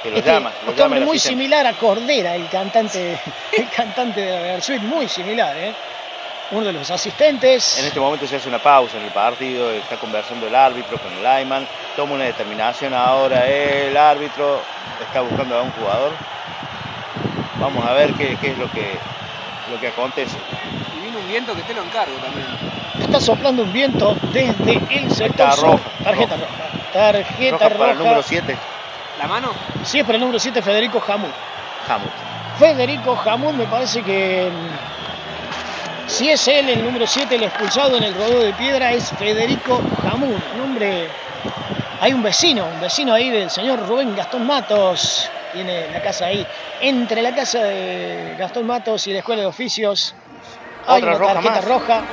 Que 0.04 0.12
lo 0.12 0.18
Este, 0.18 0.32
llama, 0.32 0.52
lo 0.64 0.72
este 0.72 0.82
llama 0.82 0.86
hombre 0.86 1.00
el 1.00 1.06
muy 1.06 1.18
asistente. 1.18 1.44
similar 1.44 1.68
a 1.68 1.74
Cordera, 1.74 2.36
el 2.36 2.48
cantante, 2.50 3.20
el 3.52 3.70
cantante 3.70 4.22
de 4.22 4.32
la 4.32 4.40
Real 4.42 4.64
Suite, 4.64 4.86
muy 4.86 5.08
similar, 5.08 5.56
¿eh? 5.58 5.74
Uno 6.52 6.66
de 6.66 6.74
los 6.74 6.92
asistentes. 6.92 7.80
En 7.80 7.86
este 7.86 8.00
momento 8.00 8.28
se 8.28 8.36
hace 8.36 8.48
una 8.48 8.60
pausa 8.60 8.98
en 8.98 9.04
el 9.06 9.10
partido, 9.12 9.72
está 9.72 9.96
conversando 9.98 10.46
el 10.46 10.54
árbitro 10.54 11.00
con 11.00 11.12
el 11.14 11.26
Ayman, 11.26 11.68
toma 11.96 12.14
una 12.14 12.26
determinación 12.26 12.94
ahora 12.94 13.48
el 13.48 13.98
árbitro, 13.98 14.62
está 15.02 15.22
buscando 15.22 15.58
a 15.58 15.64
un 15.64 15.72
jugador. 15.72 16.12
Vamos 17.60 17.84
a 17.86 17.94
ver 17.94 18.14
qué, 18.14 18.38
qué 18.40 18.52
es 18.52 18.58
lo 18.60 18.70
que, 18.70 18.96
lo 19.72 19.80
que 19.80 19.88
acontece. 19.88 20.38
Y 21.00 21.06
vino 21.06 21.18
un 21.18 21.28
viento 21.28 21.56
que 21.56 21.64
te 21.64 21.74
lo 21.74 21.82
encargo 21.82 22.16
también. 22.18 22.46
Está 23.02 23.20
soplando 23.20 23.64
un 23.64 23.74
viento 23.74 24.16
desde 24.32 24.80
el 24.92 25.12
sector 25.12 25.50
roja, 25.60 25.80
Tarjeta 26.04 26.36
roja. 26.36 26.54
Tarjeta 27.00 27.52
Roja 27.58 27.70
roja. 27.70 27.78
para 27.80 27.92
el 27.92 27.98
número 28.00 28.24
7, 28.24 28.58
¿La 29.20 29.28
mano? 29.28 29.52
Sí, 29.84 30.00
es 30.00 30.06
para 30.06 30.16
el 30.16 30.22
número 30.22 30.40
7, 30.40 30.62
Federico 30.62 31.00
Jamut. 31.00 31.32
Hamut. 31.90 32.12
Federico 32.58 33.16
Jamut 33.18 33.54
me 33.54 33.66
parece 33.66 34.02
que 34.02 34.50
mm, 34.50 36.10
si 36.10 36.30
es 36.30 36.48
él 36.48 36.70
el 36.70 36.84
número 36.84 37.06
7, 37.08 37.36
el 37.36 37.44
expulsado 37.44 37.98
en 37.98 38.04
el 38.04 38.14
rodeo 38.14 38.40
de 38.40 38.54
piedra 38.54 38.92
es 38.94 39.10
Federico 39.12 39.82
Jamut. 40.02 40.42
Nombre. 40.58 41.08
Hay 42.02 42.14
un 42.14 42.22
vecino, 42.24 42.66
un 42.66 42.80
vecino 42.82 43.14
ahí 43.14 43.30
del 43.30 43.50
señor 43.50 43.88
Rubén 43.88 44.16
Gastón 44.16 44.46
Matos. 44.46 45.30
Tiene 45.54 45.88
la 45.92 46.02
casa 46.02 46.26
ahí. 46.26 46.46
Entre 46.82 47.22
la 47.22 47.34
casa 47.34 47.64
de 47.64 48.36
Gastón 48.38 48.68
Matos 48.68 49.08
y 49.08 49.14
la 49.14 49.20
escuela 49.20 49.42
de 49.42 49.48
oficios 49.48 50.14
hay 50.88 51.02
Otra 51.02 51.12
una 51.12 51.20
roja 51.20 51.34
tarjeta 51.34 51.56
más. 51.56 51.66
roja. 51.66 52.04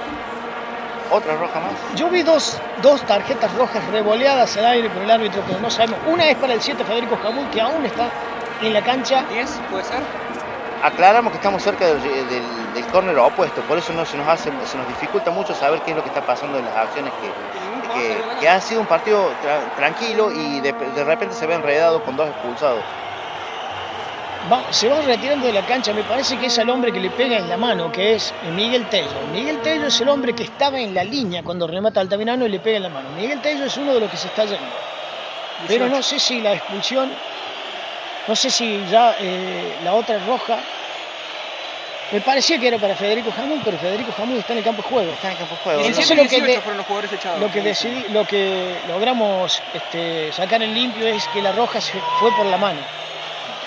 Otra 1.08 1.36
roja 1.36 1.60
más. 1.60 1.74
Yo 1.94 2.08
vi 2.10 2.22
dos, 2.22 2.62
dos 2.76 3.04
tarjetas 3.04 3.52
rojas 3.54 3.86
revoleadas 3.86 4.56
al 4.56 4.66
aire 4.66 4.88
por 4.90 5.02
el 5.02 5.10
árbitro, 5.10 5.42
pero 5.46 5.60
no 5.60 5.70
sabemos. 5.70 6.00
Una 6.06 6.28
es 6.30 6.36
para 6.38 6.54
el 6.54 6.62
7 6.62 6.84
Federico 6.84 7.16
Jamut, 7.18 7.50
que 7.50 7.60
aún 7.60 7.84
está 7.84 8.12
en 8.60 8.72
la 8.72 8.82
cancha. 8.82 9.26
¿10 9.28 9.60
puede 9.68 9.84
ser? 9.84 10.04
Aclaramos 10.84 11.30
que 11.30 11.36
estamos 11.36 11.62
cerca 11.62 11.86
del, 11.94 12.02
del, 12.28 12.72
del 12.72 12.86
córner 12.88 13.16
opuesto, 13.18 13.62
por 13.62 13.78
eso 13.78 13.92
no 13.92 14.04
se 14.04 14.16
nos 14.16 14.26
hace, 14.26 14.50
se 14.66 14.76
nos 14.76 14.86
dificulta 14.88 15.30
mucho 15.30 15.54
saber 15.54 15.80
qué 15.80 15.90
es 15.92 15.96
lo 15.96 16.02
que 16.02 16.08
está 16.08 16.22
pasando 16.22 16.58
en 16.58 16.64
las 16.64 16.74
acciones 16.74 17.14
que, 17.14 17.36
que, 18.38 18.48
ha 18.48 18.60
sido 18.60 18.80
un 18.80 18.88
partido 18.88 19.36
tra- 19.36 19.72
tranquilo 19.72 20.32
y 20.32 20.60
de, 20.60 20.72
de 20.72 21.04
repente 21.04 21.36
se 21.36 21.46
ve 21.46 21.54
enredado 21.54 22.02
con 22.02 22.16
dos 22.16 22.28
expulsados. 22.28 22.84
Va- 24.50 24.72
se 24.72 24.88
va 24.88 25.00
retirando 25.02 25.46
de 25.46 25.52
la 25.52 25.64
cancha, 25.64 25.92
me 25.94 26.02
parece 26.02 26.36
que 26.36 26.46
es 26.46 26.58
el 26.58 26.68
hombre 26.68 26.92
que 26.92 26.98
le 26.98 27.10
pega 27.10 27.38
en 27.38 27.48
la 27.48 27.56
mano, 27.56 27.92
que 27.92 28.14
es 28.14 28.34
Miguel 28.42 28.88
Tello. 28.88 29.22
Miguel 29.30 29.60
Tello 29.62 29.86
es 29.86 30.00
el 30.00 30.08
hombre 30.08 30.34
que 30.34 30.42
estaba 30.42 30.80
en 30.80 30.94
la 30.94 31.04
línea 31.04 31.42
cuando 31.44 31.66
remata 31.68 32.00
Altamirano 32.00 32.44
y 32.46 32.48
le 32.48 32.58
pega 32.58 32.78
en 32.78 32.82
la 32.82 32.88
mano. 32.88 33.10
Miguel 33.12 33.40
Tello 33.40 33.64
es 33.66 33.76
uno 33.76 33.94
de 33.94 34.00
los 34.00 34.10
que 34.10 34.16
se 34.16 34.26
está 34.28 34.44
yendo. 34.44 34.66
Pero 35.68 35.88
no 35.88 36.02
sé 36.02 36.18
si 36.18 36.40
la 36.40 36.54
expulsión, 36.54 37.12
no 38.26 38.34
sé 38.34 38.50
si 38.50 38.84
ya 38.90 39.14
eh, 39.20 39.76
la 39.84 39.94
otra 39.94 40.18
roja. 40.26 40.58
Me 42.10 42.20
parecía 42.20 42.58
que 42.58 42.66
era 42.68 42.78
para 42.78 42.94
Federico 42.96 43.30
Jamón, 43.30 43.62
pero 43.64 43.78
Federico 43.78 44.12
Jamón 44.12 44.36
está 44.38 44.52
en 44.52 44.58
el 44.58 44.64
campo 44.64 44.82
de 44.82 44.88
juego. 44.88 45.12
Está 45.12 45.28
en 45.28 45.32
el 45.34 45.38
campo 45.38 45.54
de 45.54 45.62
juego. 45.62 45.80
¿no? 45.80 45.86
17 45.86 46.12
Entonces 46.12 46.16
lo 46.16 46.22
que 46.24 46.28
18 46.28 46.46
de- 46.56 46.60
fueron 46.62 46.76
los 46.78 46.86
jugadores 46.86 47.12
echados. 47.12 47.40
Lo 47.40 47.50
que 47.50 47.60
decidí, 47.62 48.04
lo 48.12 48.24
que 48.26 48.76
logramos 48.88 49.62
este, 49.72 50.32
sacar 50.32 50.62
en 50.62 50.74
limpio 50.74 51.06
es 51.06 51.26
que 51.28 51.40
la 51.40 51.52
roja 51.52 51.80
se 51.80 51.92
fue 52.20 52.30
por 52.36 52.44
la 52.46 52.58
mano. 52.58 52.80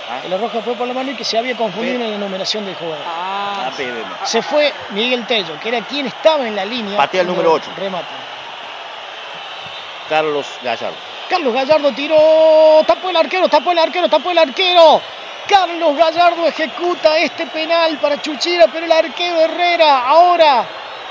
Ah. 0.09 0.19
Que 0.21 0.29
la 0.29 0.37
roja 0.37 0.61
fue 0.61 0.75
por 0.75 0.87
la 0.87 0.93
mano 0.93 1.11
y 1.11 1.15
que 1.15 1.23
se 1.23 1.37
había 1.37 1.55
confundido 1.55 1.95
en 1.95 2.11
la 2.11 2.17
numeración 2.17 2.65
del 2.65 2.75
jugador. 2.75 3.03
Ah, 3.07 3.71
Ah. 3.71 4.25
Se 4.25 4.41
fue 4.41 4.71
Miguel 4.91 5.25
Tello, 5.25 5.59
que 5.59 5.69
era 5.69 5.81
quien 5.81 6.05
estaba 6.05 6.47
en 6.47 6.55
la 6.55 6.63
línea. 6.63 6.95
Patea 6.97 7.21
el 7.21 7.27
número 7.27 7.53
ocho. 7.53 7.69
Remata. 7.75 8.07
Carlos 10.09 10.45
Gallardo. 10.61 10.95
Carlos 11.29 11.53
Gallardo 11.53 11.91
tiró, 11.93 12.83
tapó 12.85 13.09
el 13.09 13.15
arquero, 13.17 13.49
tapó 13.49 13.71
el 13.71 13.79
arquero, 13.79 14.07
tapó 14.07 14.31
el 14.31 14.37
arquero. 14.37 15.01
Carlos 15.47 15.97
Gallardo 15.97 16.47
ejecuta 16.47 17.17
este 17.17 17.47
penal 17.47 17.97
para 17.97 18.21
Chuchira, 18.21 18.67
pero 18.71 18.85
el 18.85 18.91
arquero 18.91 19.39
Herrera 19.41 20.07
ahora 20.07 20.65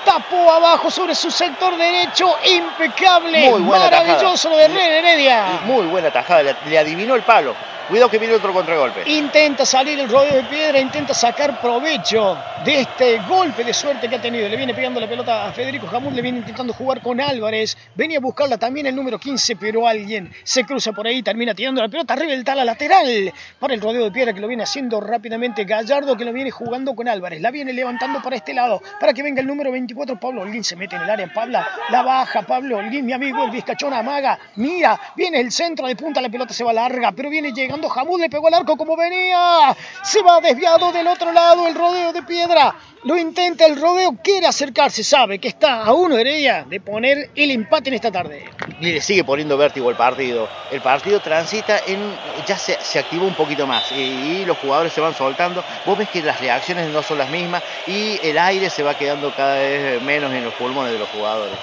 tapó 0.05 0.53
abajo 0.53 0.91
sobre 0.91 1.15
su 1.15 1.31
sector 1.31 1.77
derecho, 1.77 2.37
impecable, 2.45 3.51
Muy 3.51 3.63
buena 3.63 3.85
maravilloso 3.85 4.51
lo 4.51 4.57
de 4.57 4.65
Herrera 4.67 4.99
Heredia. 4.99 5.45
Muy 5.65 5.87
buena 5.87 6.11
tajada, 6.11 6.55
le 6.67 6.79
adivinó 6.79 7.15
el 7.17 7.23
palo. 7.23 7.55
Cuidado 7.89 8.11
que 8.11 8.19
viene 8.19 8.35
otro 8.35 8.55
contragolpe. 8.55 9.03
Intenta 9.11 9.67
salir 9.67 10.01
el 10.01 10.09
rodeo 10.09 10.37
de 10.37 10.45
piedra, 10.45 10.81
intenta 10.81 11.13
sacar 11.13 11.61
provecho 11.61 12.39
de 12.65 12.81
este 12.81 13.19
golpe 13.29 13.63
de 13.63 13.75
suerte 13.75 14.09
que 14.09 14.17
ha 14.17 14.23
tenido. 14.23 14.49
Le 14.49 14.57
viene 14.57 14.73
pegando 14.73 14.99
la 14.99 15.07
pelota 15.07 15.47
a 15.47 15.53
Federico 15.53 15.87
Jamón, 15.87 16.17
le 16.17 16.23
viene 16.23 16.39
intentando 16.39 16.73
jugar 16.73 17.03
con 17.03 17.21
Álvarez. 17.21 17.77
Venía 17.95 18.17
a 18.17 18.21
buscarla 18.23 18.57
también 18.57 18.87
el 18.87 18.97
número 18.97 19.19
15, 19.19 19.57
pero 19.57 19.87
alguien 19.87 20.33
se 20.45 20.65
cruza 20.65 20.93
por 20.93 21.07
ahí, 21.07 21.23
termina 21.23 21.55
tirando 21.55 21.83
la 21.83 21.91
pelota 21.91 22.15
arriba 22.15 22.33
del 22.33 22.43
tala 22.43 22.65
lateral 22.65 23.31
para 23.59 23.75
el 23.75 23.83
rodeo 23.83 24.05
de 24.05 24.11
piedra 24.11 24.33
que 24.33 24.41
lo 24.41 24.49
viene 24.49 24.63
haciendo 24.63 24.99
rápidamente 25.03 25.65
Gallardo, 25.65 26.17
que 26.17 26.25
lo 26.25 26.33
viene 26.33 26.51
jugando 26.51 26.95
con 26.95 27.07
Álvarez. 27.07 27.43
La 27.43 27.51
viene 27.51 27.75
levantando 27.75 28.23
para 28.23 28.37
este 28.37 28.55
lado, 28.55 28.81
para 28.99 29.13
que 29.13 29.23
venga 29.23 29.43
el 29.43 29.47
número 29.47 29.71
24, 29.71 30.19
Pablo 30.19 30.41
Holguín. 30.41 30.65
Se 30.65 30.75
mete 30.75 30.97
en 30.97 31.03
el 31.03 31.11
área, 31.11 31.31
Pablo, 31.35 31.59
la 31.91 32.03
baja, 32.03 32.41
Pablo 32.43 32.79
Holguín, 32.79 33.05
mi 33.05 33.13
amigo, 33.13 33.45
el 33.45 33.51
vizcachón 33.51 33.93
amaga. 33.93 34.39
Mira, 34.57 34.99
viene 35.15 35.39
el 35.39 35.53
centro 35.53 35.87
de 35.87 35.97
punta, 35.97 36.23
la 36.23 36.31
pelota 36.31 36.55
se 36.55 36.65
va 36.65 36.73
larga, 36.73 37.13
pero 37.13 37.29
viene 37.29 37.53
llegando 37.53 37.74
Jamud, 37.83 38.21
le 38.21 38.31
pegó 38.31 38.49
al 38.49 38.55
arco 38.55 38.77
como 38.77 38.97
venía. 38.97 39.77
Se 40.03 40.23
va 40.23 40.41
desviado 40.41 40.93
del 40.93 41.07
otro 41.07 41.33
lado 41.33 41.67
el 41.67 41.75
rodeo 41.75 42.13
de 42.13 42.23
piedra. 42.23 42.75
Lo 43.05 43.19
intenta 43.19 43.67
el 43.67 43.79
rodeo, 43.79 44.17
quiere 44.23 44.47
acercarse, 44.47 45.05
sabe 45.05 45.39
que 45.39 45.49
está 45.49 45.85
a 45.85 45.93
uno 45.93 46.17
Heredia 46.17 46.65
de 46.67 46.81
poner 46.81 47.31
el 47.35 47.51
empate 47.51 47.91
en 47.91 47.95
esta 47.95 48.11
tarde. 48.11 48.45
Y 48.81 48.93
le 48.93 49.01
sigue 49.03 49.25
poniendo 49.25 49.59
vértigo 49.59 49.91
el 49.91 49.97
partido. 49.97 50.49
El 50.71 50.81
partido 50.81 51.21
transita 51.21 51.81
en. 51.87 52.01
ya 52.47 52.57
se, 52.57 52.79
se 52.81 52.99
activó 52.99 53.27
un 53.27 53.35
poquito 53.35 53.67
más 53.67 53.93
y, 53.93 54.01
y 54.01 54.45
los 54.47 54.57
jugadores 54.59 54.93
se 54.93 55.03
van 55.03 55.15
soltando. 55.15 55.63
Vos 55.85 55.99
ves 55.99 56.09
que 56.09 56.23
las 56.23 56.41
reacciones 56.41 56.89
no 56.89 57.03
son 57.03 57.19
las 57.19 57.29
mismas 57.29 57.63
y 57.87 58.19
el 58.23 58.39
aire 58.39 58.71
se 58.71 58.83
va 58.83 58.97
quedando 58.97 59.35
cada 59.35 59.57
vez 59.57 60.01
menos 60.01 60.33
en 60.33 60.45
los 60.45 60.55
pulmones 60.55 60.93
de 60.93 60.99
los 60.99 61.09
jugadores. 61.11 61.59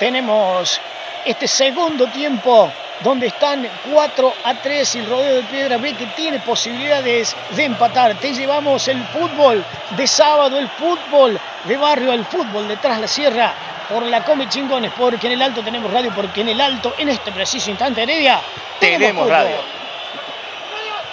Tenemos 0.00 0.80
este 1.24 1.46
segundo 1.46 2.06
tiempo 2.08 2.72
donde 3.02 3.28
están 3.28 3.66
4 3.92 4.34
a 4.44 4.54
3 4.54 4.94
y 4.94 4.98
el 4.98 5.06
rodeo 5.06 5.36
de 5.36 5.42
piedra 5.44 5.76
ve 5.78 5.94
que 5.94 6.06
tiene 6.06 6.38
posibilidades 6.40 7.34
de 7.50 7.64
empatar. 7.64 8.14
Te 8.16 8.32
llevamos 8.32 8.88
el 8.88 9.02
fútbol 9.04 9.64
de 9.96 10.06
sábado, 10.06 10.58
el 10.58 10.68
fútbol 10.68 11.38
de 11.64 11.76
barrio, 11.76 12.12
el 12.12 12.24
fútbol 12.24 12.68
detrás 12.68 13.00
la 13.00 13.08
sierra 13.08 13.54
por 13.88 14.04
la 14.04 14.24
Come 14.24 14.48
Chingones, 14.48 14.92
porque 14.96 15.26
en 15.26 15.34
el 15.34 15.42
alto 15.42 15.62
tenemos 15.62 15.92
radio, 15.92 16.12
porque 16.14 16.42
en 16.42 16.50
el 16.50 16.60
alto, 16.60 16.94
en 16.98 17.08
este 17.08 17.32
preciso 17.32 17.70
instante, 17.70 18.02
Heredia, 18.02 18.40
Tenemos 18.78 19.28
radio. 19.28 19.79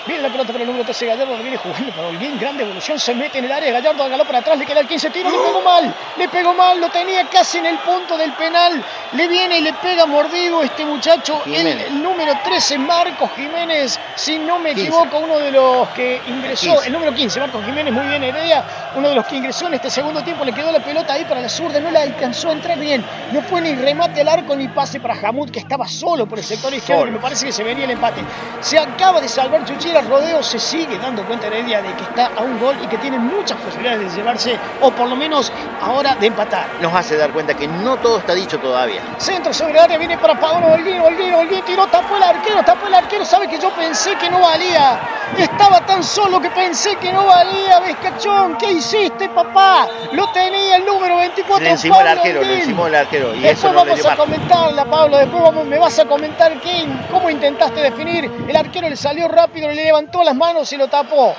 Viene 0.08 0.24
la 0.24 0.30
pelota 0.30 0.54
para 0.54 0.64
el 0.64 0.68
número 0.68 0.86
13 0.86 1.06
Gallardo, 1.06 1.38
viene 1.38 1.58
jugando 1.58 1.92
para 1.92 2.08
Holguín, 2.08 2.40
grande 2.40 2.64
evolución, 2.64 2.98
se 2.98 3.14
mete 3.14 3.40
en 3.40 3.46
el 3.46 3.52
área, 3.52 3.74
Gallardo 3.74 4.04
agaló 4.04 4.24
para 4.24 4.40
atrás, 4.40 4.58
le 4.58 4.66
queda 4.66 4.80
el 4.80 4.88
15 4.88 5.10
tiro, 5.10 5.30
le 5.30 5.38
pegó 5.38 5.62
mal, 5.62 5.94
le 6.18 6.30
pegó 6.30 6.54
mal, 6.54 6.80
lo 6.80 6.90
tenía 6.90 7.26
casi 7.28 7.58
en 7.58 7.66
el 7.66 7.78
punto 7.80 8.18
del 8.18 8.32
penal, 8.34 8.82
le 9.12 9.28
viene 9.28 9.58
y 9.58 9.62
le 9.62 9.74
pega 9.74 10.06
mordido 10.06 10.64
este 10.64 10.86
muchacho, 10.86 11.42
el, 11.46 11.56
Jiménez. 11.56 11.88
el 11.88 12.02
número 12.02 12.34
13, 12.42 12.78
Marcos 12.78 13.30
Jiménez, 13.36 14.00
si 14.16 14.40
no 14.40 14.60
me 14.60 14.70
15. 14.74 14.82
equivoco, 14.82 15.20
uno 15.20 15.40
de 15.40 15.52
los 15.52 15.90
que 15.90 16.22
ingresó, 16.26 16.72
15. 16.76 16.88
el 16.88 16.94
número 16.94 17.14
15, 17.14 17.40
Marcos 17.42 17.66
Jiménez, 17.66 17.94
muy 17.94 18.08
bien 18.08 18.24
Heredia, 18.24 18.64
uno 18.98 19.10
de 19.10 19.16
los 19.16 19.28
que 19.28 19.36
ingresó 19.36 19.68
en 19.68 19.76
este 19.76 19.92
segundo 19.92 20.24
tiempo, 20.24 20.44
le 20.44 20.52
quedó 20.52 20.72
la 20.72 20.80
pelota 20.80 21.14
ahí 21.14 21.24
para 21.26 21.40
la 21.40 21.50
zurda, 21.50 21.80
no 21.80 21.92
la 21.92 22.02
alcanzó 22.02 22.50
a 22.50 22.54
entrar 22.54 22.80
bien, 22.80 23.06
no 23.32 23.42
fue 23.44 23.62
ni 23.62 23.76
remate 23.76 24.22
al 24.22 24.28
arco 24.28 24.56
ni 24.56 24.68
pase 24.68 25.00
para 25.00 25.14
Hamud, 25.14 25.52
que 25.52 25.60
estaba 25.60 25.88
solo 25.88 26.26
por 26.26 26.40
el 26.40 26.44
sector 26.44 26.74
izquierdo, 26.74 27.06
me 27.06 27.20
parece 27.20 27.46
que 27.46 27.52
se 27.52 27.64
venía 27.64 27.86
el 27.86 27.92
empate. 27.92 28.22
Se 28.60 28.80
acaba 28.80 29.22
de 29.22 29.28
salvar 29.28 29.64
Chuchira, 29.66 30.02
Rodeo 30.02 30.42
se 30.42 30.58
sigue 30.58 30.98
dando 30.98 31.24
cuenta 31.26 31.48
Heredia 31.48 31.82
de 31.82 31.94
que 31.94 32.04
está 32.04 32.32
a 32.36 32.42
un 32.42 32.60
gol 32.60 32.76
y 32.84 32.88
que 32.88 32.98
tiene 32.98 33.20
muchas 33.20 33.58
posibilidades 33.60 34.12
de 34.12 34.18
llevarse, 34.18 34.58
o 34.82 34.90
por 34.92 35.08
lo 35.08 35.16
menos 35.16 35.52
ahora 35.82 36.16
de 36.16 36.28
empatar. 36.28 36.66
Nos 36.82 36.94
hace 36.94 37.18
dar 37.18 37.32
cuenta 37.32 37.54
que 37.54 37.68
no 37.68 37.98
todo 37.98 38.18
está 38.18 38.34
dicho 38.34 38.58
todavía. 38.58 39.02
Centro 39.18 39.54
sobre 39.54 39.80
área, 39.80 39.98
viene 39.98 40.18
para 40.18 40.40
Paolo 40.40 40.74
Holguín, 40.74 41.00
Holguín, 41.00 41.34
Holguín, 41.34 41.64
tiró, 41.66 41.86
tapó 41.88 42.18
el 42.18 42.24
arquero, 42.24 42.64
tapó 42.64 42.88
el 42.88 42.96
arquero, 42.96 43.24
sabe 43.26 43.48
que 43.48 43.60
yo 43.60 43.70
pensé 43.72 44.16
que 44.16 44.30
no 44.30 44.40
valía. 44.40 45.00
Estaba 45.38 45.86
tan 45.86 46.04
solo 46.04 46.42
que 46.42 46.50
pensé 46.50 46.96
que 46.96 47.12
no 47.12 47.26
valía, 47.26 47.80
Vescachón, 47.82 48.58
¿qué 48.58 48.72
hiciste, 48.96 49.30
papá? 49.30 49.88
Lo 50.14 50.28
tenía 50.30 50.78
el 50.78 50.86
número 50.86 51.18
24. 51.18 51.64
Le 51.64 51.72
encimó 51.72 52.00
el 52.02 52.08
Pablo 52.08 52.22
le 52.42 52.56
encimó 52.60 52.88
el 52.88 52.96
arquero. 52.96 53.36
Y 53.36 53.40
Después 53.40 53.58
eso 53.60 53.68
no 53.72 53.74
vamos 53.86 54.06
a 54.06 54.16
comentarla, 54.16 54.86
Pablo. 54.86 55.18
Después 55.18 55.44
vamos- 55.44 55.66
me 55.66 55.78
vas 55.78 56.00
a 56.00 56.06
comentar 56.06 56.60
qué, 56.62 56.86
cómo 57.12 57.30
intentaste 57.30 57.82
definir. 57.82 58.30
El 58.48 58.56
arquero 58.56 58.90
le 58.90 58.96
salió 58.96 59.28
rápido, 59.28 59.68
le 59.70 59.84
levantó 59.84 60.24
las 60.24 60.36
manos 60.36 60.72
y 60.74 60.78
lo 60.78 60.88
tapó. 60.88 61.36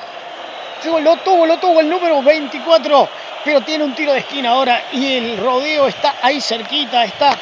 Lo 1.02 1.16
tuvo, 1.16 1.44
lo 1.46 1.56
tuvo 1.58 1.80
el 1.80 1.88
número 1.90 2.22
24, 2.22 3.08
pero 3.44 3.60
tiene 3.62 3.82
un 3.84 3.94
tiro 3.94 4.12
de 4.12 4.20
esquina 4.20 4.50
ahora 4.50 4.84
y 4.92 5.16
el 5.16 5.36
rodeo 5.38 5.88
está 5.88 6.14
ahí 6.22 6.40
cerquita, 6.40 7.02
está 7.04 7.36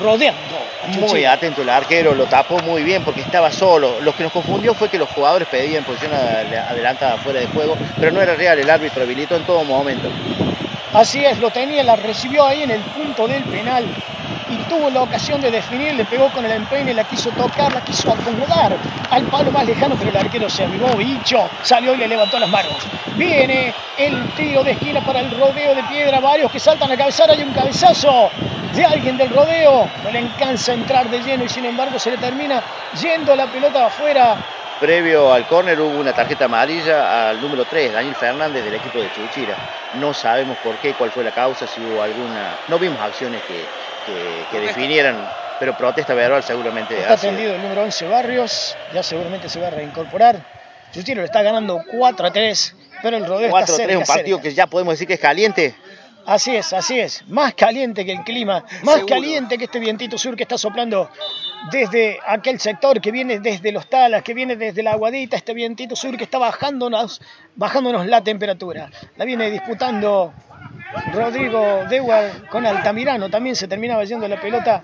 rodeando. 0.00 0.58
Muy 1.00 1.24
atento 1.24 1.62
el 1.62 1.68
arquero, 1.68 2.14
lo 2.14 2.26
tapó 2.26 2.58
muy 2.60 2.82
bien 2.82 3.02
porque 3.04 3.20
estaba 3.20 3.50
solo. 3.50 4.00
Lo 4.00 4.14
que 4.14 4.22
nos 4.24 4.32
confundió 4.32 4.74
fue 4.74 4.88
que 4.88 4.98
los 4.98 5.08
jugadores 5.10 5.48
pedían 5.48 5.84
posición 5.84 6.12
ad- 6.12 6.54
adelantada 6.70 7.16
fuera 7.18 7.40
de 7.40 7.46
juego, 7.46 7.76
pero 7.98 8.12
no 8.12 8.20
era 8.20 8.34
real, 8.34 8.58
el 8.58 8.68
árbitro 8.70 9.02
habilitó 9.02 9.36
en 9.36 9.44
todo 9.44 9.64
momento. 9.64 10.08
Así 10.94 11.24
es, 11.24 11.38
lo 11.38 11.50
tenía, 11.50 11.82
la 11.82 11.96
recibió 11.96 12.44
ahí 12.46 12.62
en 12.62 12.70
el 12.70 12.80
punto 12.80 13.26
del 13.26 13.42
penal 13.44 13.84
y 14.52 14.56
tuvo 14.64 14.90
la 14.90 15.02
ocasión 15.02 15.40
de 15.40 15.50
definir, 15.50 15.94
le 15.94 16.04
pegó 16.04 16.30
con 16.30 16.44
el 16.44 16.52
empeine, 16.52 16.94
la 16.94 17.04
quiso 17.04 17.30
tocar, 17.30 17.72
la 17.72 17.80
quiso 17.80 18.12
acomodar 18.12 18.76
al 19.10 19.22
palo 19.24 19.50
más 19.50 19.66
lejano, 19.66 19.96
pero 19.96 20.10
el 20.10 20.16
arquero 20.16 20.48
se 20.48 20.64
avivó, 20.64 20.94
bicho, 20.96 21.48
salió 21.62 21.94
y 21.94 21.98
le 21.98 22.08
levantó 22.08 22.38
las 22.38 22.48
manos. 22.48 22.76
Viene 23.16 23.74
el 23.98 24.28
tiro 24.34 24.62
de 24.62 24.72
esquina 24.72 25.00
para 25.00 25.20
el 25.20 25.30
rodeo 25.30 25.74
de 25.74 25.82
piedra, 25.84 26.20
varios 26.20 26.50
que 26.50 26.60
saltan 26.60 26.90
a 26.92 26.96
cabezar, 26.96 27.30
hay 27.30 27.42
un 27.42 27.52
cabezazo 27.52 28.30
de 28.74 28.84
alguien 28.84 29.16
del 29.16 29.30
rodeo, 29.30 29.88
no 30.02 30.10
le 30.10 30.18
alcanza 30.18 30.72
entrar 30.72 31.08
de 31.08 31.20
lleno 31.20 31.44
y 31.44 31.48
sin 31.48 31.64
embargo 31.64 31.98
se 31.98 32.10
le 32.10 32.18
termina 32.18 32.62
yendo 33.00 33.34
la 33.36 33.46
pelota 33.46 33.86
afuera. 33.86 34.36
Previo 34.80 35.32
al 35.32 35.46
córner 35.46 35.80
hubo 35.80 36.00
una 36.00 36.12
tarjeta 36.12 36.46
amarilla 36.46 37.28
al 37.28 37.40
número 37.40 37.64
3, 37.64 37.92
Daniel 37.92 38.16
Fernández 38.16 38.64
del 38.64 38.74
equipo 38.74 38.98
de 38.98 39.12
Chuchira. 39.12 39.54
No 40.00 40.12
sabemos 40.12 40.58
por 40.58 40.74
qué, 40.78 40.94
cuál 40.94 41.12
fue 41.12 41.22
la 41.22 41.30
causa, 41.30 41.68
si 41.68 41.80
hubo 41.80 42.02
alguna... 42.02 42.56
No 42.66 42.80
vimos 42.80 42.98
acciones 43.00 43.42
que, 43.42 43.64
que- 44.06 44.46
que 44.50 44.60
definieran, 44.60 45.16
pero 45.58 45.74
protesta 45.74 46.14
verbal 46.14 46.42
seguramente 46.42 46.98
Está 46.98 47.14
ha 47.14 47.16
sido. 47.16 47.32
tendido 47.32 47.54
el 47.54 47.62
número 47.62 47.82
11 47.82 48.06
Barrios, 48.06 48.76
ya 48.92 49.02
seguramente 49.02 49.48
se 49.48 49.60
va 49.60 49.68
a 49.68 49.70
reincorporar. 49.70 50.36
Chutiro 50.92 51.20
le 51.20 51.26
está 51.26 51.42
ganando 51.42 51.82
4 51.90 52.26
a 52.26 52.30
3, 52.32 52.74
pero 53.02 53.16
el 53.16 53.24
rodeo 53.26 53.46
está 53.46 53.60
4-3, 53.60 53.76
cerca, 53.76 53.98
un 53.98 54.04
partido 54.04 54.36
cerca. 54.38 54.48
que 54.50 54.54
ya 54.54 54.66
podemos 54.66 54.94
decir 54.94 55.06
que 55.06 55.14
es 55.14 55.20
caliente. 55.20 55.74
Así 56.26 56.54
es, 56.54 56.72
así 56.72 56.98
es. 56.98 57.24
Más 57.28 57.54
caliente 57.54 58.04
que 58.04 58.12
el 58.12 58.22
clima, 58.22 58.64
más 58.84 58.96
Seguro. 58.96 59.06
caliente 59.06 59.58
que 59.58 59.64
este 59.64 59.78
vientito 59.78 60.16
sur 60.18 60.36
que 60.36 60.44
está 60.44 60.56
soplando 60.56 61.10
desde 61.70 62.18
aquel 62.26 62.60
sector, 62.60 63.00
que 63.00 63.10
viene 63.10 63.40
desde 63.40 63.72
los 63.72 63.88
talas, 63.88 64.22
que 64.22 64.34
viene 64.34 64.56
desde 64.56 64.82
la 64.82 64.92
aguadita, 64.92 65.36
este 65.36 65.54
vientito 65.54 65.96
sur 65.96 66.16
que 66.16 66.24
está 66.24 66.38
bajándonos, 66.38 67.20
bajándonos 67.56 68.06
la 68.06 68.22
temperatura. 68.22 68.90
La 69.16 69.24
viene 69.24 69.50
disputando 69.50 70.32
Rodrigo 71.12 71.84
Dewar 71.88 72.48
con 72.48 72.66
Altamirano. 72.66 73.28
También 73.30 73.56
se 73.56 73.68
terminaba 73.68 74.04
yendo 74.04 74.28
la 74.28 74.40
pelota 74.40 74.82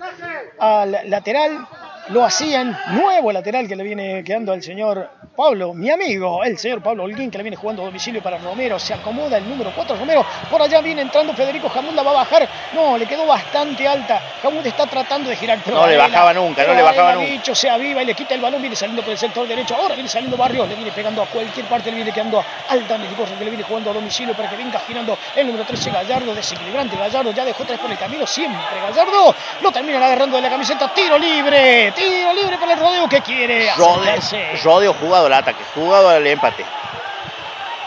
al 0.59 0.97
lateral. 1.05 1.67
Lo 2.09 2.25
hacían, 2.25 2.75
nuevo 2.87 3.31
lateral 3.31 3.67
que 3.67 3.75
le 3.75 3.83
viene 3.83 4.23
quedando 4.23 4.51
al 4.51 4.63
señor 4.63 5.11
Pablo, 5.35 5.75
mi 5.75 5.91
amigo, 5.91 6.43
el 6.43 6.57
señor 6.57 6.81
Pablo 6.81 7.03
Holguín, 7.03 7.29
que 7.29 7.37
le 7.37 7.43
viene 7.43 7.55
jugando 7.55 7.83
a 7.83 7.85
domicilio 7.85 8.19
para 8.19 8.39
Romero. 8.39 8.79
Se 8.79 8.95
acomoda 8.95 9.37
el 9.37 9.47
número 9.47 9.71
4 9.75 9.95
Romero. 9.95 10.25
Por 10.49 10.59
allá 10.59 10.81
viene 10.81 11.03
entrando 11.03 11.33
Federico 11.33 11.69
Jamud, 11.69 11.93
la 11.93 12.01
va 12.01 12.09
a 12.09 12.13
bajar. 12.15 12.49
No, 12.73 12.97
le 12.97 13.05
quedó 13.05 13.27
bastante 13.27 13.87
alta. 13.87 14.19
Jamud 14.41 14.65
está 14.65 14.87
tratando 14.87 15.29
de 15.29 15.35
girar. 15.35 15.59
pero 15.63 15.77
No 15.77 15.85
le 15.87 15.97
bajaba 15.97 16.33
nunca, 16.33 16.65
no 16.65 16.73
le 16.73 16.81
bajaba 16.81 17.13
nunca. 17.13 17.29
bicho, 17.29 17.53
se 17.53 17.69
aviva 17.69 18.01
y 18.01 18.05
le 18.07 18.15
quita 18.15 18.33
el 18.33 18.41
balón. 18.41 18.59
Viene 18.59 18.75
saliendo 18.75 19.03
por 19.03 19.11
el 19.11 19.17
sector 19.19 19.47
derecho. 19.47 19.75
Ahora 19.75 19.93
viene 19.93 20.09
saliendo 20.09 20.35
Barrios. 20.35 20.67
Le 20.67 20.75
viene 20.75 20.91
pegando 20.91 21.21
a 21.21 21.27
cualquier 21.27 21.67
parte. 21.67 21.91
Le 21.91 21.97
viene 21.97 22.11
quedando 22.11 22.43
alta 22.69 22.97
Melicorso, 22.97 23.37
que 23.37 23.43
le 23.43 23.51
viene 23.51 23.63
jugando 23.63 23.91
a 23.91 23.93
domicilio 23.93 24.33
para 24.33 24.49
que 24.49 24.55
venga 24.55 24.79
girando 24.79 25.15
el 25.35 25.45
número 25.45 25.63
13 25.63 25.91
Gallardo. 25.91 26.33
Desequilibrante 26.33 26.97
Gallardo. 26.97 27.31
Ya 27.31 27.45
dejó 27.45 27.63
tres 27.65 27.77
por 27.77 27.91
el 27.91 27.99
camino. 27.99 28.25
Siempre 28.25 28.81
Gallardo. 28.81 29.35
Lo 29.61 29.71
terminan 29.71 30.01
agarrando 30.01 30.37
de 30.37 30.41
la 30.41 30.49
camiseta. 30.49 30.91
Tiro 30.91 31.19
libre. 31.19 31.93
Tiro 31.99 32.33
libre 32.33 32.57
para 32.57 32.73
el 32.73 32.79
rodeo 32.79 33.09
que 33.09 33.21
quiere. 33.21 33.69
Rodeo, 33.75 34.21
rodeo 34.63 34.93
jugado 34.93 35.25
al 35.25 35.33
ataque, 35.33 35.63
jugado 35.75 36.09
al 36.09 36.25
empate. 36.25 36.65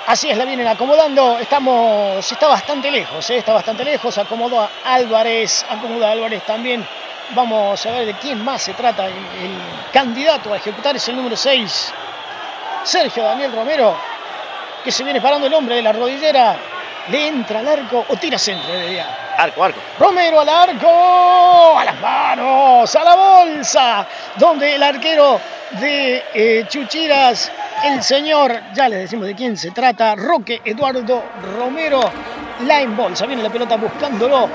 Así 0.06 0.28
es, 0.28 0.36
la 0.36 0.44
vienen 0.44 0.68
acomodando. 0.68 1.38
Estamos, 1.38 2.30
está 2.30 2.46
bastante 2.46 2.90
lejos, 2.90 3.28
¿eh? 3.30 3.38
está 3.38 3.54
bastante 3.54 3.84
lejos. 3.84 4.18
Acomodó 4.18 4.60
a 4.60 4.70
Álvarez, 4.84 5.64
acomoda 5.68 6.08
a 6.08 6.12
Álvarez 6.12 6.42
también. 6.44 6.86
Vamos 7.30 7.86
a 7.86 7.90
ver 7.92 8.04
de 8.04 8.14
quién 8.14 8.44
más 8.44 8.60
se 8.60 8.74
trata. 8.74 9.06
El, 9.06 9.14
el 9.14 9.58
candidato 9.92 10.52
a 10.52 10.56
ejecutar 10.58 10.94
es 10.94 11.08
el 11.08 11.16
número 11.16 11.36
6, 11.36 11.94
Sergio 12.82 13.22
Daniel 13.22 13.52
Romero, 13.52 13.96
que 14.84 14.92
se 14.92 15.04
viene 15.04 15.22
parando 15.22 15.46
el 15.46 15.54
hombre 15.54 15.76
de 15.76 15.82
la 15.82 15.92
rodillera. 15.92 16.56
Le 17.08 17.28
entra 17.28 17.60
al 17.60 17.68
arco 17.68 18.04
o 18.08 18.16
tira 18.16 18.38
centro 18.38 18.72
de 18.72 18.88
día. 18.88 19.34
Arco, 19.36 19.64
arco. 19.64 19.80
Romero 19.98 20.40
al 20.40 20.48
arco, 20.48 21.78
a 21.78 21.84
las 21.84 22.00
manos, 22.00 22.94
a 22.94 23.04
la 23.04 23.14
bolsa, 23.16 24.06
donde 24.36 24.74
el 24.76 24.82
arquero 24.82 25.40
de 25.80 26.22
eh, 26.34 26.64
Chuchiras, 26.68 27.50
el 27.84 28.02
señor, 28.02 28.60
ya 28.74 28.88
les 28.88 29.00
decimos 29.00 29.26
de 29.26 29.34
quién 29.34 29.56
se 29.56 29.70
trata, 29.70 30.14
Roque 30.14 30.60
Eduardo 30.64 31.24
Romero, 31.56 32.00
la 32.66 32.80
embolsa, 32.80 33.26
viene 33.26 33.42
la 33.42 33.50
pelota 33.50 33.76
buscándolo 33.76 34.48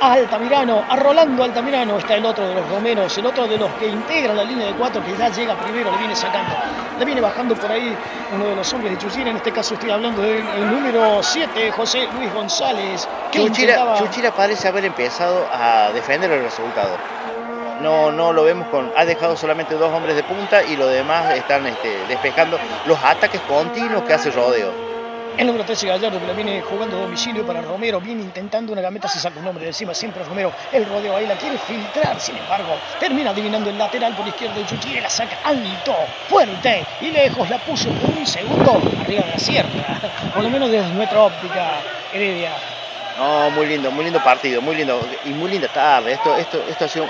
Altamirano, 0.00 0.84
a 0.88 0.96
Rolando 0.96 1.42
Altamirano, 1.44 1.98
está 1.98 2.16
el 2.16 2.24
otro 2.26 2.46
de 2.48 2.54
los 2.54 2.68
Romeros, 2.68 3.16
el 3.16 3.26
otro 3.26 3.46
de 3.46 3.56
los 3.56 3.70
que 3.74 3.86
integran 3.88 4.36
la 4.36 4.44
línea 4.44 4.66
de 4.66 4.74
cuatro 4.74 5.02
que 5.02 5.16
ya 5.16 5.28
llega 5.30 5.54
primero, 5.56 5.90
le 5.92 5.98
viene 5.98 6.14
sacando, 6.16 6.54
le 6.98 7.04
viene 7.04 7.20
bajando 7.20 7.54
por 7.54 7.70
ahí 7.70 7.96
uno 8.32 8.46
de 8.46 8.54
los 8.56 8.72
hombres 8.72 8.92
de 8.92 8.98
Chuchira, 8.98 9.30
en 9.30 9.36
este 9.36 9.52
caso 9.52 9.74
estoy 9.74 9.90
hablando 9.90 10.20
del 10.22 10.38
el 10.46 10.70
número 10.70 11.22
7, 11.22 11.70
José 11.72 12.08
Luis 12.12 12.32
González, 12.32 13.08
que 13.30 13.38
Chuchira, 13.38 13.72
intentaba- 13.72 13.98
Chuchira 13.98 14.30
parece 14.32 14.68
haber 14.68 14.84
empezado 14.84 15.46
a 15.52 15.90
defender 15.92 16.30
el 16.32 16.42
resultado. 16.42 16.98
No, 17.80 18.12
no 18.12 18.32
lo 18.32 18.44
vemos 18.44 18.68
con. 18.68 18.90
Ha 18.96 19.04
dejado 19.04 19.36
solamente 19.36 19.74
dos 19.74 19.92
hombres 19.92 20.14
de 20.16 20.22
punta 20.22 20.62
y 20.62 20.76
los 20.76 20.90
demás 20.90 21.34
están 21.34 21.66
este, 21.66 21.88
despejando 22.08 22.56
los 22.86 22.98
ataques 23.02 23.40
continuos 23.42 24.02
que 24.04 24.12
hace 24.12 24.30
Rodeo. 24.30 24.93
El 25.36 25.48
número 25.48 25.64
13 25.64 25.88
Gallardo 25.88 26.20
que 26.20 26.26
la 26.26 26.32
viene 26.32 26.62
jugando 26.62 26.96
a 26.96 27.00
domicilio 27.00 27.44
para 27.44 27.60
Romero, 27.60 28.00
viene 28.00 28.22
intentando 28.22 28.72
una 28.72 28.80
gameta, 28.80 29.08
se 29.08 29.18
saca 29.18 29.38
un 29.38 29.44
nombre 29.44 29.64
de 29.64 29.70
encima, 29.70 29.92
siempre 29.92 30.22
Romero, 30.22 30.52
el 30.72 30.86
rodeo 30.86 31.16
ahí 31.16 31.26
la 31.26 31.36
quiere 31.36 31.58
filtrar, 31.58 32.20
sin 32.20 32.36
embargo, 32.36 32.78
termina 33.00 33.30
adivinando 33.30 33.68
el 33.68 33.76
lateral 33.76 34.14
por 34.14 34.26
izquierda 34.28 34.54
de 34.54 34.66
Chuchira 34.66 34.98
y 34.98 35.02
la 35.02 35.10
saca 35.10 35.38
alto, 35.42 35.94
fuerte 36.28 36.84
y 37.00 37.10
lejos, 37.10 37.50
la 37.50 37.58
puso 37.58 37.88
por 37.90 38.10
un 38.10 38.26
segundo 38.26 38.80
arriba 39.00 39.24
de 39.24 39.30
la 39.30 39.38
sierra, 39.38 40.00
por 40.32 40.44
lo 40.44 40.50
menos 40.50 40.70
desde 40.70 40.92
nuestra 40.92 41.20
óptica, 41.20 41.80
Heredia. 42.12 42.52
No, 43.18 43.50
muy 43.50 43.66
lindo, 43.66 43.90
muy 43.90 44.04
lindo 44.04 44.20
partido, 44.20 44.60
muy 44.60 44.76
lindo 44.76 45.00
y 45.24 45.30
muy 45.30 45.50
linda 45.50 45.68
tarde. 45.68 46.12
Esto, 46.12 46.34
esto, 46.36 46.62
esto 46.68 46.84
ha 46.84 46.88
sido. 46.88 47.06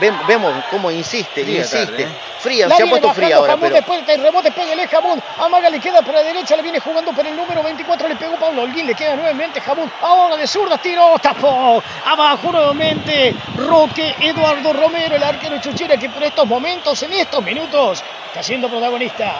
Vemos 0.00 0.52
cómo 0.70 0.90
insiste, 0.90 1.44
Fría 1.44 1.58
insiste. 1.58 1.86
tarde, 1.86 2.02
¿eh? 2.04 2.08
Fría, 2.38 2.66
La 2.66 2.76
se 2.76 2.82
ha 2.82 2.86
puesto 2.86 3.12
fría 3.14 3.36
ahora, 3.36 3.52
Jamón, 3.52 3.60
pero 3.60 3.74
después 3.76 4.06
del 4.06 4.22
rebote, 4.22 4.50
pégale 4.50 4.88
Jamón. 4.88 5.22
Amaga 5.38 5.68
le 5.70 5.78
queda 5.78 6.02
por 6.02 6.14
la 6.14 6.22
derecha, 6.22 6.56
le 6.56 6.62
viene 6.62 6.80
jugando 6.80 7.12
por 7.12 7.26
el 7.26 7.36
número 7.36 7.62
24, 7.62 8.08
le 8.08 8.16
pegó 8.16 8.36
Pablo 8.36 8.62
Holguín, 8.62 8.86
le 8.86 8.94
queda 8.94 9.14
nuevamente 9.16 9.60
Jamón. 9.60 9.92
Ahora 10.00 10.36
de 10.36 10.46
zurda, 10.46 10.78
tiro, 10.78 11.18
tapó. 11.20 11.82
Abajo 12.06 12.50
nuevamente 12.50 13.34
Roque 13.56 14.16
Eduardo 14.20 14.72
Romero, 14.72 15.16
el 15.16 15.22
arquero 15.22 15.60
Chuchira, 15.60 15.96
que 15.96 16.08
por 16.08 16.22
estos 16.22 16.46
momentos, 16.46 17.00
en 17.02 17.12
estos 17.12 17.42
minutos, 17.44 18.02
está 18.28 18.42
siendo 18.42 18.68
protagonista. 18.68 19.34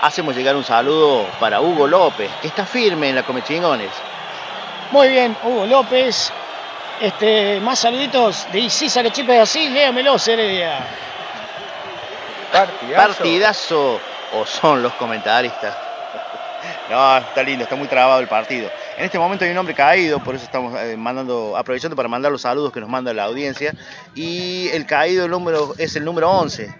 hacemos 0.00 0.34
llegar 0.34 0.56
un 0.56 0.64
saludo 0.64 1.26
para 1.38 1.60
Hugo 1.60 1.86
López, 1.86 2.30
que 2.40 2.48
está 2.48 2.64
firme 2.64 3.10
en 3.10 3.16
la 3.16 3.22
Comechingones. 3.24 3.90
Muy 4.90 5.08
bien, 5.08 5.36
Hugo 5.44 5.66
López. 5.66 6.32
Este, 7.00 7.60
más 7.60 7.78
saluditos 7.78 8.46
de 8.52 8.58
Isisa 8.58 9.02
que 9.02 9.12
chipe 9.12 9.38
así, 9.38 9.68
léamelo, 9.68 10.16
Heredia. 10.26 10.80
Partidazo. 12.52 12.96
Partidazo 12.96 14.00
o 14.34 14.46
son 14.46 14.82
los 14.82 14.92
comentaristas. 14.94 15.76
No, 16.90 17.18
está 17.18 17.42
lindo, 17.42 17.64
está 17.64 17.76
muy 17.76 17.86
trabado 17.86 18.18
el 18.20 18.28
partido. 18.28 18.70
En 18.96 19.04
este 19.04 19.18
momento 19.18 19.44
hay 19.44 19.50
un 19.50 19.58
hombre 19.58 19.74
caído, 19.74 20.18
por 20.20 20.34
eso 20.34 20.44
estamos 20.44 20.74
eh, 20.80 20.96
mandando, 20.96 21.54
aprovechando 21.56 21.94
para 21.94 22.08
mandar 22.08 22.32
los 22.32 22.40
saludos 22.40 22.72
que 22.72 22.80
nos 22.80 22.88
manda 22.88 23.12
la 23.12 23.24
audiencia. 23.24 23.74
Y 24.14 24.68
el 24.68 24.86
caído 24.86 25.26
el 25.26 25.30
número, 25.30 25.74
es 25.76 25.96
el 25.96 26.04
número 26.04 26.30
11. 26.30 26.74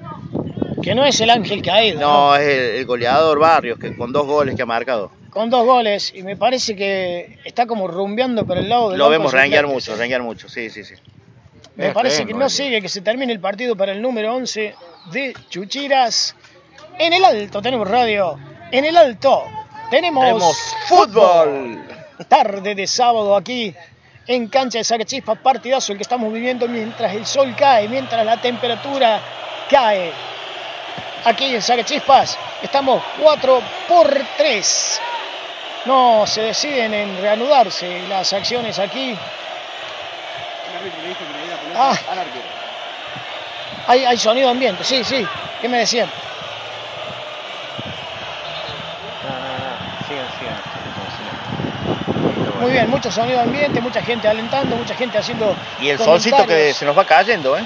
Que 0.83 0.95
no 0.95 1.05
es 1.05 1.21
el 1.21 1.31
ángel 1.31 1.63
caído. 1.63 2.01
No, 2.01 2.35
es 2.35 2.49
el, 2.49 2.65
el 2.77 2.87
goleador 2.87 3.39
Barrios, 3.39 3.79
que 3.79 3.95
con 3.97 4.11
dos 4.11 4.27
goles 4.27 4.57
que 4.57 4.63
ha 4.63 4.67
marcado. 4.67 5.11
Con 5.39 5.51
dos 5.51 5.65
goles. 5.65 6.13
Y 6.17 6.25
me 6.25 6.37
parece 6.37 6.75
que 6.75 7.39
está 7.45 7.65
como 7.65 7.87
rumbeando 7.87 8.45
por 8.45 8.59
el 8.59 8.69
lado 8.69 8.91
del 8.91 8.99
Lo 8.99 9.09
vemos 9.09 9.31
suplentes. 9.31 9.63
mucho, 9.67 9.95
renguear 9.95 10.21
mucho, 10.21 10.49
sí, 10.49 10.69
sí, 10.69 10.83
sí. 10.83 10.95
Me 11.77 11.87
Es 11.87 11.95
parece 11.95 12.27
que 12.27 12.35
no 12.35 12.47
el- 12.47 12.51
sigue 12.51 12.83
que 12.83 12.89
se 12.89 13.03
termine 13.03 13.33
el 13.33 13.39
partido 13.39 13.77
para 13.77 13.93
el 13.93 14.03
número 14.03 14.35
11 14.35 14.75
de 15.13 15.33
Chuchiras. 15.49 16.35
En 16.99 17.13
el 17.13 17.25
alto 17.25 17.63
tenemos 17.63 17.89
radio. 17.89 18.37
En 18.73 18.85
el 18.85 18.97
alto 18.97 19.45
tenemos, 19.93 20.25
Tenemos 20.25 20.59
fútbol. 20.89 21.85
Tarde 22.27 22.75
de 22.75 22.87
sábado 22.89 23.37
aquí 23.37 23.73
en 24.27 24.49
cancha 24.49 24.79
de 24.79 24.83
Sacachispas. 24.85 25.39
Partidazo 25.39 25.93
el 25.93 25.99
que 25.99 26.03
estamos 26.03 26.33
viviendo 26.33 26.67
mientras 26.67 27.15
el 27.15 27.25
sol 27.25 27.55
cae, 27.57 27.87
mientras 27.87 28.27
la 28.27 28.41
temperatura 28.41 29.21
cae. 29.71 30.11
Aquí 31.27 31.45
en 31.55 31.63
Sacachispas 31.63 32.37
estamos 32.61 33.01
4 33.23 33.63
por 33.87 34.13
3. 34.37 35.01
No 35.89 36.27
se 36.27 36.43
deciden 36.43 36.93
en 36.93 37.19
reanudarse 37.19 38.07
las 38.11 38.35
acciones 38.35 38.79
aquí. 38.79 39.17
Ah. 41.75 41.97
Hay, 43.87 44.05
hay 44.05 44.19
sonido 44.19 44.51
ambiente, 44.51 44.85
sí, 44.85 45.03
sí. 45.03 45.27
¿Qué 45.63 45.67
me 45.67 45.79
decían? 45.79 46.11
Muy 52.61 52.73
bien, 52.73 52.91
mucho 52.91 53.11
sonido 53.11 53.41
ambiente, 53.41 53.81
mucha 53.81 54.03
gente 54.03 54.29
alentando, 54.29 54.77
mucha 54.77 54.95
gente 54.95 55.17
haciendo. 55.17 55.57
Y 55.81 55.89
el 55.89 55.99
solcito 55.99 56.47
que 56.47 56.75
se 56.75 56.85
nos 56.85 56.99
va 56.99 57.07
cayendo, 57.07 57.57
¿eh? 57.57 57.65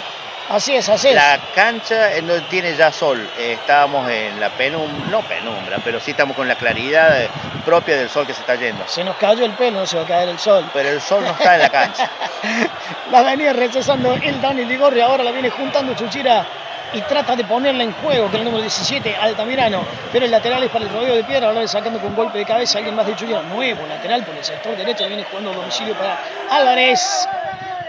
Así 0.52 0.74
es, 0.74 0.86
así 0.90 1.08
es. 1.08 1.14
La 1.14 1.38
cancha 1.54 2.10
no 2.22 2.34
tiene 2.42 2.76
ya 2.76 2.92
sol. 2.92 3.26
Eh, 3.38 3.54
estábamos 3.54 4.06
en 4.10 4.38
la 4.38 4.50
penumbra, 4.50 5.08
no 5.10 5.22
penumbra, 5.22 5.78
pero 5.82 5.98
sí 5.98 6.10
estamos 6.10 6.36
con 6.36 6.46
la 6.46 6.56
claridad 6.56 7.22
eh, 7.22 7.30
propia 7.64 7.96
del 7.96 8.10
sol 8.10 8.26
que 8.26 8.34
se 8.34 8.42
está 8.42 8.56
yendo. 8.56 8.86
Se 8.86 9.02
nos 9.02 9.16
cayó 9.16 9.46
el 9.46 9.52
pelo, 9.52 9.80
no 9.80 9.86
se 9.86 9.96
va 9.96 10.02
a 10.02 10.06
caer 10.06 10.28
el 10.28 10.38
sol. 10.38 10.68
Pero 10.74 10.90
el 10.90 11.00
sol 11.00 11.24
no 11.24 11.30
está 11.30 11.54
en 11.54 11.62
la 11.62 11.70
cancha. 11.70 12.10
La 13.10 13.22
venía 13.22 13.54
rechazando 13.54 14.12
el 14.12 14.42
Dani 14.42 14.66
Ligorri, 14.66 15.00
ahora 15.00 15.24
la 15.24 15.30
viene 15.30 15.48
juntando 15.48 15.94
Chuchira 15.94 16.46
y 16.92 17.00
trata 17.02 17.34
de 17.34 17.44
ponerla 17.44 17.84
en 17.84 17.92
juego 17.92 18.26
con 18.26 18.36
el 18.36 18.44
número 18.44 18.60
17, 18.62 19.16
Altamirano. 19.16 19.84
Pero 20.12 20.26
el 20.26 20.30
lateral 20.30 20.62
es 20.64 20.70
para 20.70 20.84
el 20.84 20.90
rodeo 20.90 21.14
de 21.14 21.24
piedra, 21.24 21.48
ahora 21.48 21.60
le 21.60 21.68
sacando 21.68 21.98
con 21.98 22.14
golpe 22.14 22.38
de 22.38 22.44
cabeza 22.44 22.76
alguien 22.76 22.94
más 22.94 23.06
de 23.06 23.16
Chuchira. 23.16 23.42
Nuevo 23.42 23.86
lateral 23.86 24.22
por 24.24 24.34
el 24.34 24.44
sector 24.44 24.76
derecho, 24.76 25.06
viene 25.08 25.24
jugando 25.24 25.52
a 25.52 25.54
domicilio 25.54 25.94
para 25.94 26.18
Álvarez. 26.50 27.26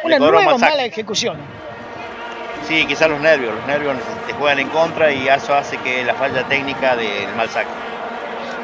Una 0.03 0.19
nueva 0.19 0.57
mala 0.57 0.85
ejecución. 0.85 1.37
Sí, 2.67 2.85
quizás 2.85 3.09
los 3.09 3.19
nervios, 3.19 3.53
los 3.55 3.65
nervios 3.67 3.97
te 4.25 4.33
juegan 4.33 4.59
en 4.59 4.69
contra 4.69 5.11
y 5.11 5.27
eso 5.27 5.53
hace 5.53 5.77
que 5.77 6.03
la 6.03 6.13
falla 6.13 6.43
técnica 6.47 6.95
del 6.95 7.35
mal 7.35 7.49
saque. 7.49 7.69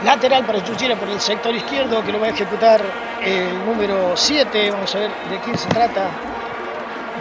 Lateral 0.05 0.45
para 0.45 0.63
Chuchira 0.63 0.95
por 0.95 1.09
el 1.09 1.19
sector 1.19 1.53
izquierdo 1.53 2.01
que 2.05 2.13
lo 2.13 2.21
va 2.21 2.27
a 2.27 2.29
ejecutar 2.29 2.81
el 3.21 3.65
número 3.65 4.15
7. 4.15 4.71
Vamos 4.71 4.95
a 4.95 4.99
ver 4.99 5.11
de 5.29 5.39
quién 5.39 5.57
se 5.57 5.67
trata. 5.67 6.09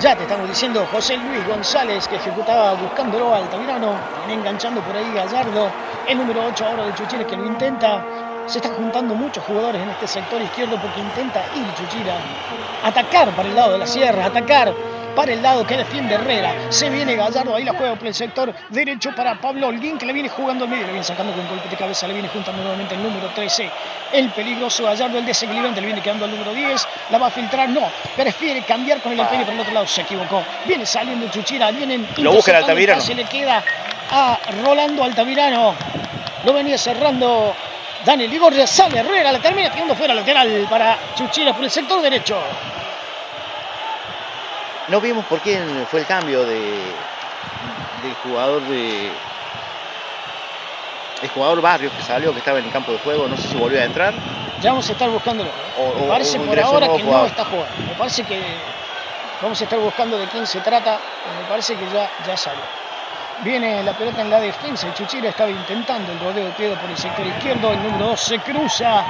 Ya 0.00 0.14
te 0.14 0.22
estamos 0.22 0.48
diciendo 0.48 0.86
José 0.92 1.16
Luis 1.16 1.44
González 1.48 2.06
que 2.06 2.14
ejecutaba 2.14 2.74
buscándolo 2.74 3.34
a 3.34 3.38
Altamirano. 3.38 3.98
Viene 4.24 4.40
enganchando 4.40 4.80
por 4.82 4.96
ahí 4.96 5.12
Gallardo. 5.12 5.72
El 6.06 6.18
número 6.18 6.46
8 6.46 6.64
ahora 6.64 6.84
de 6.86 6.94
Chuchira 6.94 7.26
que 7.26 7.36
lo 7.36 7.44
intenta. 7.44 8.04
Se 8.46 8.58
están 8.58 8.74
juntando 8.74 9.16
muchos 9.16 9.42
jugadores 9.42 9.82
en 9.82 9.90
este 9.90 10.06
sector 10.06 10.40
izquierdo 10.40 10.80
porque 10.80 11.00
intenta 11.00 11.40
ir 11.56 11.66
Chuchira. 11.74 12.14
Atacar 12.84 13.30
para 13.32 13.48
el 13.48 13.56
lado 13.56 13.72
de 13.72 13.78
la 13.78 13.86
sierra, 13.88 14.26
atacar 14.26 14.72
para 15.18 15.32
el 15.32 15.42
lado 15.42 15.66
que 15.66 15.76
defiende 15.76 16.14
Herrera. 16.14 16.54
Se 16.68 16.88
viene 16.90 17.16
Gallardo, 17.16 17.56
ahí 17.56 17.64
la 17.64 17.72
juega 17.72 17.96
por 17.96 18.06
el 18.06 18.14
sector 18.14 18.54
derecho 18.68 19.12
para 19.16 19.40
Pablo 19.40 19.66
Holguín 19.66 19.98
que 19.98 20.06
le 20.06 20.12
viene 20.12 20.28
jugando 20.28 20.62
al 20.62 20.70
medio, 20.70 20.86
le 20.86 20.92
viene 20.92 21.04
sacando 21.04 21.32
con 21.32 21.44
golpe 21.48 21.68
de 21.68 21.76
cabeza, 21.76 22.06
le 22.06 22.12
viene 22.12 22.28
juntando 22.28 22.62
nuevamente 22.62 22.94
el 22.94 23.02
número 23.02 23.26
13. 23.34 23.68
El 24.12 24.30
peligroso 24.30 24.84
Gallardo, 24.84 25.18
el 25.18 25.26
desequilibrante, 25.26 25.80
le 25.80 25.88
viene 25.88 26.02
quedando 26.02 26.24
al 26.24 26.30
número 26.30 26.54
10. 26.54 26.86
La 27.10 27.18
va 27.18 27.26
a 27.26 27.30
filtrar, 27.30 27.68
no, 27.68 27.90
prefiere 28.14 28.62
cambiar 28.62 29.00
con 29.00 29.10
el 29.10 29.18
empeño 29.18 29.44
por 29.44 29.54
el 29.54 29.58
otro 29.58 29.74
lado, 29.74 29.88
se 29.88 30.02
equivocó. 30.02 30.40
Viene 30.64 30.86
saliendo 30.86 31.28
Chuchira, 31.28 31.72
vienen 31.72 32.06
Lo 32.18 32.30
busca 32.30 32.52
el 32.52 32.58
Altamirano. 32.58 33.00
pase, 33.00 33.16
le 33.16 33.24
queda 33.24 33.64
a 34.12 34.38
Rolando 34.62 35.02
Altamirano. 35.02 35.74
Lo 36.44 36.52
venía 36.52 36.78
cerrando 36.78 37.56
Daniel 38.04 38.30
Ligorria, 38.30 38.68
sale 38.68 39.00
Herrera, 39.00 39.32
la 39.32 39.40
termina 39.40 39.68
tirando 39.68 39.96
fuera 39.96 40.14
lateral 40.14 40.68
para 40.70 40.96
Chuchira 41.16 41.52
por 41.52 41.64
el 41.64 41.70
sector 41.72 42.00
derecho. 42.00 42.40
No 44.88 45.00
vimos 45.00 45.24
por 45.26 45.40
quién 45.40 45.86
fue 45.90 46.00
el 46.00 46.06
cambio 46.06 46.44
de, 46.44 46.60
del 48.02 48.14
jugador 48.24 48.62
de. 48.62 49.10
El 51.22 51.28
jugador 51.30 51.60
Barrios 51.60 51.92
que 51.92 52.02
salió, 52.02 52.32
que 52.32 52.38
estaba 52.38 52.58
en 52.60 52.66
el 52.66 52.72
campo 52.72 52.92
de 52.92 52.98
juego, 52.98 53.26
no 53.28 53.36
sé 53.36 53.48
si 53.48 53.56
volvió 53.56 53.80
a 53.80 53.84
entrar. 53.84 54.14
Ya 54.60 54.70
vamos 54.70 54.88
a 54.88 54.92
estar 54.92 55.08
buscándolo. 55.10 55.50
O- 55.78 56.00
Me 56.02 56.08
parece 56.08 56.38
o 56.38 56.42
por 56.42 56.58
ahora 56.60 56.86
que 56.96 57.02
no 57.02 57.26
está 57.26 57.44
jugando. 57.44 57.74
Me 57.86 57.94
parece 57.94 58.22
que 58.24 58.40
vamos 59.42 59.60
a 59.60 59.64
estar 59.64 59.78
buscando 59.80 60.16
de 60.18 60.26
quién 60.28 60.46
se 60.46 60.60
trata. 60.60 60.98
Me 61.42 61.48
parece 61.48 61.74
que 61.74 61.84
ya, 61.92 62.08
ya 62.26 62.36
salió. 62.36 62.62
Viene 63.42 63.82
la 63.82 63.92
pelota 63.92 64.22
en 64.22 64.30
la 64.30 64.40
defensa. 64.40 64.86
El 64.86 64.94
Chuchira 64.94 65.28
estaba 65.28 65.50
intentando 65.50 66.12
el 66.12 66.18
rodeo 66.20 66.46
de 66.46 66.76
por 66.76 66.90
el 66.90 66.96
sector 66.96 67.26
izquierdo. 67.26 67.72
El 67.72 67.82
número 67.82 68.06
2 68.10 68.20
se 68.20 68.38
cruza. 68.38 69.04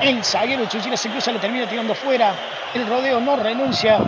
El 0.00 0.24
zaguero 0.24 0.64
Chuchira 0.66 0.96
se 0.96 1.08
cruza, 1.10 1.30
le 1.32 1.38
termina 1.38 1.66
tirando 1.66 1.94
fuera. 1.94 2.32
El 2.74 2.86
rodeo 2.86 3.20
no 3.20 3.36
renuncia. 3.36 3.98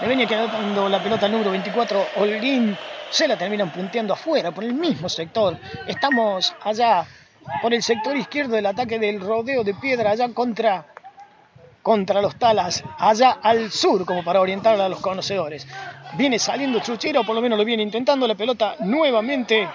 Le 0.00 0.08
venía 0.08 0.26
quedando 0.26 0.88
la 0.88 1.02
pelota 1.02 1.26
al 1.26 1.32
número 1.32 1.50
24, 1.50 2.06
Holguín. 2.16 2.74
Se 3.10 3.28
la 3.28 3.36
terminan 3.36 3.70
punteando 3.70 4.14
afuera 4.14 4.50
por 4.50 4.64
el 4.64 4.72
mismo 4.72 5.10
sector. 5.10 5.58
Estamos 5.86 6.54
allá 6.62 7.06
por 7.60 7.74
el 7.74 7.82
sector 7.82 8.16
izquierdo 8.16 8.56
del 8.56 8.64
ataque 8.64 8.98
del 8.98 9.20
rodeo 9.20 9.62
de 9.62 9.74
piedra, 9.74 10.12
allá 10.12 10.32
contra, 10.32 10.86
contra 11.82 12.22
los 12.22 12.36
talas, 12.36 12.82
allá 12.98 13.40
al 13.42 13.70
sur, 13.70 14.06
como 14.06 14.24
para 14.24 14.40
orientar 14.40 14.80
a 14.80 14.88
los 14.88 15.00
conocedores. 15.00 15.66
Viene 16.14 16.38
saliendo 16.38 16.80
Chuchira, 16.80 17.20
o 17.20 17.24
por 17.24 17.34
lo 17.34 17.42
menos 17.42 17.58
lo 17.58 17.64
viene 17.66 17.82
intentando, 17.82 18.26
la 18.26 18.34
pelota 18.34 18.76
nuevamente 18.80 19.68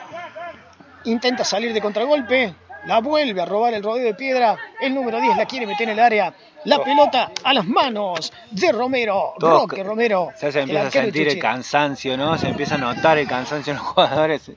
intenta 1.04 1.44
salir 1.44 1.72
de 1.72 1.82
contragolpe, 1.82 2.56
la 2.88 3.00
vuelve 3.00 3.42
a 3.42 3.46
robar 3.46 3.76
el 3.76 3.84
rodeo 3.84 4.06
de 4.06 4.16
piedra, 4.16 4.58
el 4.82 4.96
número 4.96 5.22
10 5.22 5.38
la 5.38 5.46
quiere 5.46 5.68
meter 5.68 5.88
en 5.88 5.94
el 5.94 6.00
área, 6.00 6.34
la 6.66 6.84
pelota 6.84 7.32
a 7.44 7.54
las 7.54 7.66
manos 7.66 8.32
de 8.52 8.72
Romero, 8.72 9.34
Todos- 9.40 9.62
Roque 9.62 9.84
Romero. 9.84 10.34
Ya 10.42 10.52
se 10.52 10.60
empieza 10.62 10.88
a 10.88 10.92
sentir 10.92 11.28
el 11.28 11.40
cansancio, 11.40 12.18
¿no? 12.18 12.38
Se 12.38 12.48
empieza 12.48 12.76
a 12.76 12.78
notar 12.78 13.18
el 13.18 13.28
cansancio 13.28 13.72
en 13.72 13.78
los 13.78 13.88
jugadores. 13.94 14.52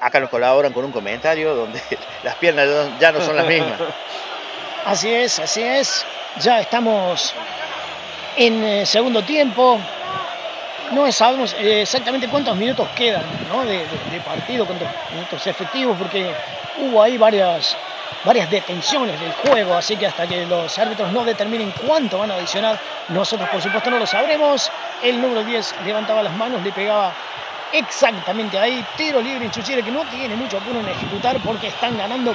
Acá 0.00 0.18
nos 0.20 0.30
colaboran 0.30 0.72
con 0.72 0.84
un 0.84 0.92
comentario 0.92 1.54
donde 1.54 1.80
las 2.24 2.34
piernas 2.36 2.68
ya- 2.98 3.12
no 3.12 3.20
son 3.20 3.36
las 3.36 3.46
mismas. 3.46 3.78
Así 4.86 5.12
es, 5.12 5.38
así 5.38 5.62
es. 5.62 6.06
Ya 6.40 6.58
estamos 6.60 7.34
en 8.36 8.64
eh, 8.64 8.86
segundo 8.86 9.22
tiempo. 9.22 9.78
No 10.92 11.12
sabemos 11.12 11.54
eh, 11.58 11.82
exactamente 11.82 12.28
cuántos 12.28 12.56
minutos 12.56 12.88
quedan 12.96 13.22
¿no? 13.52 13.62
de, 13.66 13.74
de- 13.74 14.10
de 14.10 14.20
partido, 14.24 14.64
cuántos 14.64 14.88
minutos 15.12 15.46
efectivos, 15.46 15.98
porque 15.98 16.32
hubo 16.78 17.02
ahí 17.02 17.18
varias, 17.18 17.76
varias 18.24 18.50
detenciones 18.50 19.18
del 19.20 19.32
juego, 19.32 19.74
así 19.74 19.96
que 19.96 20.06
hasta 20.06 20.26
que 20.26 20.46
los 20.46 20.78
árbitros 20.78 21.12
no 21.12 21.24
determinen 21.24 21.72
cuánto 21.86 22.18
van 22.18 22.30
a 22.30 22.34
adicionar, 22.34 22.78
nosotros 23.08 23.48
por 23.48 23.62
supuesto 23.62 23.90
no 23.90 23.98
lo 23.98 24.06
sabremos. 24.06 24.70
El 25.02 25.20
número 25.20 25.42
10 25.44 25.74
levantaba 25.84 26.22
las 26.22 26.34
manos, 26.34 26.62
le 26.62 26.72
pegaba 26.72 27.12
exactamente 27.72 28.58
ahí. 28.58 28.84
Tiro 28.96 29.20
libre 29.20 29.44
en 29.44 29.50
Chuchira 29.50 29.82
que 29.82 29.90
no 29.90 30.04
tiene 30.06 30.34
mucho 30.36 30.58
apuro 30.58 30.80
en 30.80 30.88
ejecutar 30.88 31.38
porque 31.40 31.68
están 31.68 31.96
ganando 31.96 32.34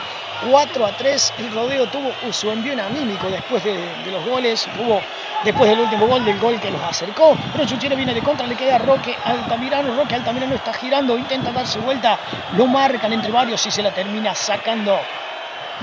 4 0.49 0.85
a 0.85 0.91
3. 0.91 1.33
El 1.39 1.53
rodeo 1.53 1.87
tuvo 1.87 2.11
su 2.31 2.49
envío 2.51 2.73
anímico 2.73 3.29
después 3.29 3.63
de, 3.63 3.77
los 4.11 4.25
goles, 4.25 4.67
tuvo 4.77 5.01
después 5.43 5.69
del 5.69 5.79
último 5.79 6.07
gol, 6.07 6.25
del 6.25 6.39
gol 6.39 6.59
que 6.59 6.71
los 6.71 6.81
acercó. 6.81 7.37
Pero 7.53 7.65
Chuchera 7.65 7.95
viene 7.95 8.13
de 8.13 8.21
contra, 8.21 8.47
le 8.47 8.55
queda 8.55 8.77
Roque 8.77 9.15
Altamirano. 9.23 9.95
Roque 9.95 10.15
Altamirano 10.15 10.55
está 10.55 10.73
girando, 10.73 11.17
intenta 11.17 11.51
darse 11.51 11.79
vuelta, 11.79 12.19
lo 12.53 12.65
marcan 12.67 13.13
entre 13.13 13.31
varios 13.31 13.65
y 13.65 13.71
se 13.71 13.81
la 13.81 13.91
termina 13.91 14.33
sacando 14.33 14.99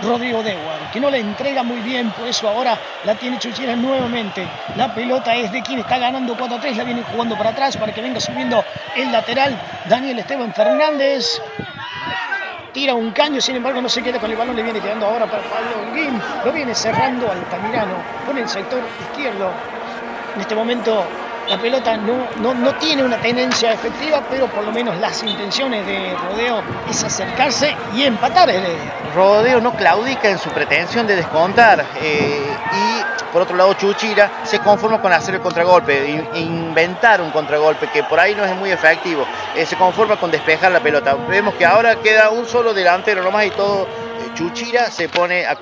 Rodrigo 0.01 0.43
Dewar, 0.43 0.91
que 0.93 1.01
no 1.01 1.11
la 1.11 1.19
entrega 1.19 1.63
muy 1.63 1.81
bien, 1.81 2.11
por 2.13 2.27
eso 2.27 2.49
ahora 2.49 2.79
la 3.05 3.15
tiene 3.15 3.39
Chuchera 3.39 3.77
nuevamente. 3.77 4.47
La 4.77 4.95
pelota 4.95 5.35
es 5.35 5.53
de 5.53 5.63
quien 5.63 5.81
está 5.81 5.99
ganando 5.99 6.37
4-3, 6.37 6.77
la 6.77 6.85
viene 6.85 7.03
jugando 7.03 7.37
para 7.37 7.51
atrás 7.51 7.77
para 7.77 7.93
que 7.93 8.01
venga 8.01 8.21
subiendo 8.21 8.65
el 8.97 9.13
lateral 9.13 9.57
Daniel 9.89 10.19
Esteban 10.19 10.53
Fernández. 10.55 11.41
Tira 12.73 12.95
un 12.95 13.11
caño, 13.11 13.41
sin 13.41 13.57
embargo 13.57 13.83
no 13.83 13.89
se 13.89 14.03
queda 14.03 14.19
con 14.19 14.31
el 14.31 14.37
balón, 14.37 14.57
le 14.57 14.63
viene 14.63 14.81
quedando 14.81 15.07
ahora 15.07 15.27
para 15.27 15.43
Pablo 15.43 15.91
Holguín. 15.91 16.19
Lo 16.45 16.53
viene 16.53 16.75
cerrando 16.75 17.31
Altamirano 17.31 17.97
por 18.25 18.39
el 18.39 18.49
sector 18.49 18.81
izquierdo. 19.11 19.51
En 20.35 20.41
este 20.41 20.55
momento 20.55 21.05
la 21.49 21.59
pelota 21.59 21.97
no, 21.97 22.55
no, 22.55 22.75
tiene 22.77 23.03
una 23.03 23.19
tendencia 23.19 23.73
efectiva, 23.73 24.23
pero 24.31 24.47
por 24.47 24.65
lo 24.65 24.73
menos 24.73 24.97
las 24.99 25.23
intenciones 25.23 25.87
de 25.87 26.15
Rodeo 26.29 26.63
es 26.89 27.03
acercarse 27.05 27.77
y 27.95 28.03
empatar 28.03 28.51
Rodeo 29.15 29.61
no 29.61 29.73
claudica 29.73 30.31
en 30.31 30.39
su 30.39 30.51
pretensión 30.51 31.07
de 31.07 31.17
descontar 31.17 31.85
eh, 32.01 32.57
por 33.33 33.43
otro 33.43 33.57
lado 33.57 33.75
Chuchira 33.75 34.43
se 34.45 34.59
conforma 34.61 35.01
con 35.01 35.13
hacer 35.13 35.35
el 35.35 35.41
contragolpe, 35.41 36.23
inventar 36.35 37.21
un 37.21 37.31
contragolpe 37.31 37.89
que 37.89 38.05
por 38.05 38.21
ahí 38.21 38.35
no 38.35 38.45
es 38.45 38.55
muy 38.57 38.71
efectivo, 38.71 39.25
eh, 39.57 39.65
se 39.65 39.77
conforma 39.77 40.17
con 40.17 40.31
despejar 40.31 40.71
la 40.71 40.81
pelota. 40.81 41.15
Vemos 41.29 41.55
que 41.55 41.65
ahora 41.65 41.97
queda 41.97 42.31
un 42.31 42.47
solo 42.47 42.75
delantero 42.75 43.23
nomás 43.23 43.47
y 43.47 43.51
todo 43.51 43.85
eh, 43.85 44.31
Chuchira 44.35 44.91
se 44.91 45.09
pone 45.09 45.47
a 45.47 45.57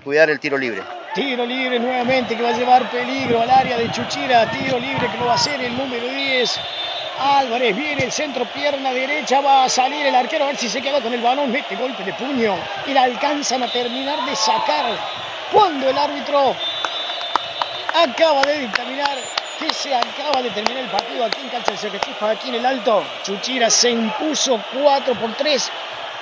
cuidar 0.00 0.30
el 0.30 0.38
tiro 0.38 0.56
libre. 0.56 0.82
Tiro 1.16 1.46
libre 1.46 1.78
nuevamente 1.78 2.36
que 2.36 2.42
va 2.42 2.50
a 2.50 2.52
llevar 2.52 2.90
peligro 2.90 3.40
al 3.40 3.48
área 3.48 3.78
de 3.78 3.90
Chuchira. 3.90 4.50
Tiro 4.50 4.78
libre 4.78 5.08
que 5.08 5.16
lo 5.16 5.24
va 5.24 5.32
a 5.32 5.36
hacer 5.36 5.58
el 5.62 5.74
número 5.74 6.06
10. 6.06 6.60
Álvarez 7.18 7.74
viene 7.74 8.04
el 8.04 8.12
centro, 8.12 8.44
pierna 8.44 8.92
derecha, 8.92 9.40
va 9.40 9.64
a 9.64 9.68
salir 9.70 10.04
el 10.04 10.14
arquero 10.14 10.44
a 10.44 10.48
ver 10.48 10.58
si 10.58 10.68
se 10.68 10.82
queda 10.82 11.00
con 11.00 11.14
el 11.14 11.22
balón, 11.22 11.50
mete 11.50 11.74
golpe 11.74 12.04
de 12.04 12.12
puño 12.12 12.54
y 12.86 12.92
la 12.92 13.04
alcanzan 13.04 13.62
a 13.62 13.72
terminar 13.72 14.26
de 14.26 14.36
sacar 14.36 14.84
cuando 15.50 15.88
el 15.88 15.96
árbitro 15.96 16.54
acaba 17.96 18.42
de 18.42 18.60
dictaminar 18.60 19.18
que 19.58 19.72
se 19.72 19.94
acaba 19.94 20.42
de 20.42 20.50
terminar 20.50 20.84
el 20.84 20.90
partido 20.90 21.24
aquí 21.24 21.40
en 21.42 21.48
cancha 21.48 21.72
aquí 22.28 22.48
en 22.50 22.56
el 22.56 22.66
Alto. 22.66 23.02
Chuchira 23.22 23.70
se 23.70 23.90
impuso 23.90 24.62
4 24.82 25.14
por 25.14 25.32
3 25.34 25.70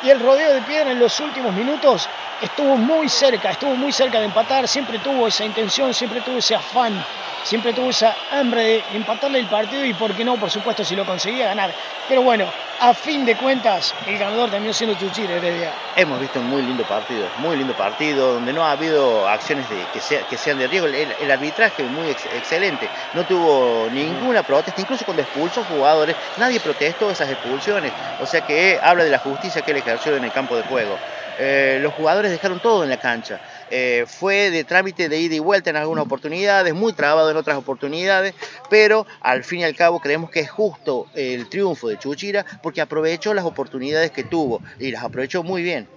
y 0.04 0.10
el 0.10 0.20
rodeo 0.20 0.54
de 0.54 0.62
piedra 0.62 0.92
en 0.92 1.00
los 1.00 1.18
últimos 1.18 1.52
minutos 1.52 2.08
estuvo 2.40 2.76
muy 2.76 3.08
cerca, 3.08 3.50
estuvo 3.50 3.74
muy 3.74 3.92
cerca 3.92 4.20
de 4.20 4.26
empatar, 4.26 4.68
siempre 4.68 4.98
tuvo 5.00 5.26
esa 5.26 5.44
intención, 5.44 5.92
siempre 5.92 6.20
tuvo 6.20 6.38
ese 6.38 6.54
afán, 6.54 7.04
siempre 7.44 7.72
tuvo 7.72 7.90
esa 7.90 8.16
hambre 8.32 8.62
de 8.62 8.84
empatarle 8.94 9.38
el 9.38 9.46
partido 9.46 9.84
y 9.84 9.92
por 9.92 10.14
qué 10.14 10.24
no, 10.24 10.36
por 10.36 10.50
supuesto, 10.50 10.84
si 10.84 10.96
lo 10.96 11.04
conseguía 11.04 11.46
ganar. 11.46 11.70
Pero 12.08 12.22
bueno, 12.22 12.46
a 12.80 12.92
fin 12.92 13.24
de 13.24 13.36
cuentas, 13.36 13.94
el 14.06 14.18
ganador 14.18 14.50
también 14.50 14.74
siendo 14.74 14.98
Chuchira 14.98 15.34
Heredia. 15.34 15.72
Hemos 15.94 16.18
visto 16.18 16.40
un 16.40 16.46
muy 16.46 16.62
lindo 16.62 16.84
partido, 16.84 17.26
muy 17.38 17.56
lindo 17.56 17.74
partido, 17.74 18.34
donde 18.34 18.52
no 18.52 18.64
ha 18.64 18.72
habido 18.72 19.28
acciones 19.28 19.66
de, 19.70 19.76
que, 19.92 20.36
sean 20.36 20.58
de 20.58 20.66
riesgo. 20.66 20.88
El, 20.88 21.30
arbitraje 21.30 21.82
muy 21.84 22.10
excelente, 22.10 22.88
no 23.12 23.24
tuvo 23.24 23.88
ninguna 23.90 24.42
protesta, 24.42 24.80
incluso 24.80 25.04
cuando 25.04 25.22
expulsó 25.22 25.64
jugadores, 25.64 26.16
nadie 26.38 26.60
protestó 26.60 27.10
esas 27.10 27.30
expulsiones. 27.30 27.92
O 28.20 28.26
sea 28.26 28.40
que 28.40 28.78
habla 28.82 29.04
de 29.04 29.10
la 29.10 29.18
justicia 29.18 29.62
que 29.62 29.70
él 29.70 29.78
ejerció 29.78 30.16
en 30.16 30.24
el 30.24 30.32
campo 30.32 30.56
de 30.56 30.62
juego. 30.62 30.98
Eh, 31.38 31.78
los 31.80 31.92
jugadores 31.94 32.30
dejaron 32.30 32.60
todo 32.60 32.84
en 32.84 32.90
la 32.90 32.96
cancha. 32.96 33.40
Eh, 33.76 34.04
fue 34.06 34.52
de 34.52 34.62
trámite 34.62 35.08
de 35.08 35.18
ida 35.18 35.34
y 35.34 35.40
vuelta 35.40 35.68
en 35.68 35.74
algunas 35.74 36.04
oportunidades, 36.04 36.72
muy 36.74 36.92
trabado 36.92 37.28
en 37.28 37.36
otras 37.36 37.56
oportunidades, 37.56 38.32
pero 38.70 39.04
al 39.20 39.42
fin 39.42 39.60
y 39.60 39.64
al 39.64 39.74
cabo 39.74 39.98
creemos 39.98 40.30
que 40.30 40.38
es 40.38 40.48
justo 40.48 41.08
el 41.12 41.48
triunfo 41.48 41.88
de 41.88 41.98
Chuchira 41.98 42.46
porque 42.62 42.80
aprovechó 42.80 43.34
las 43.34 43.44
oportunidades 43.44 44.12
que 44.12 44.22
tuvo 44.22 44.62
y 44.78 44.92
las 44.92 45.02
aprovechó 45.02 45.42
muy 45.42 45.64
bien. 45.64 45.88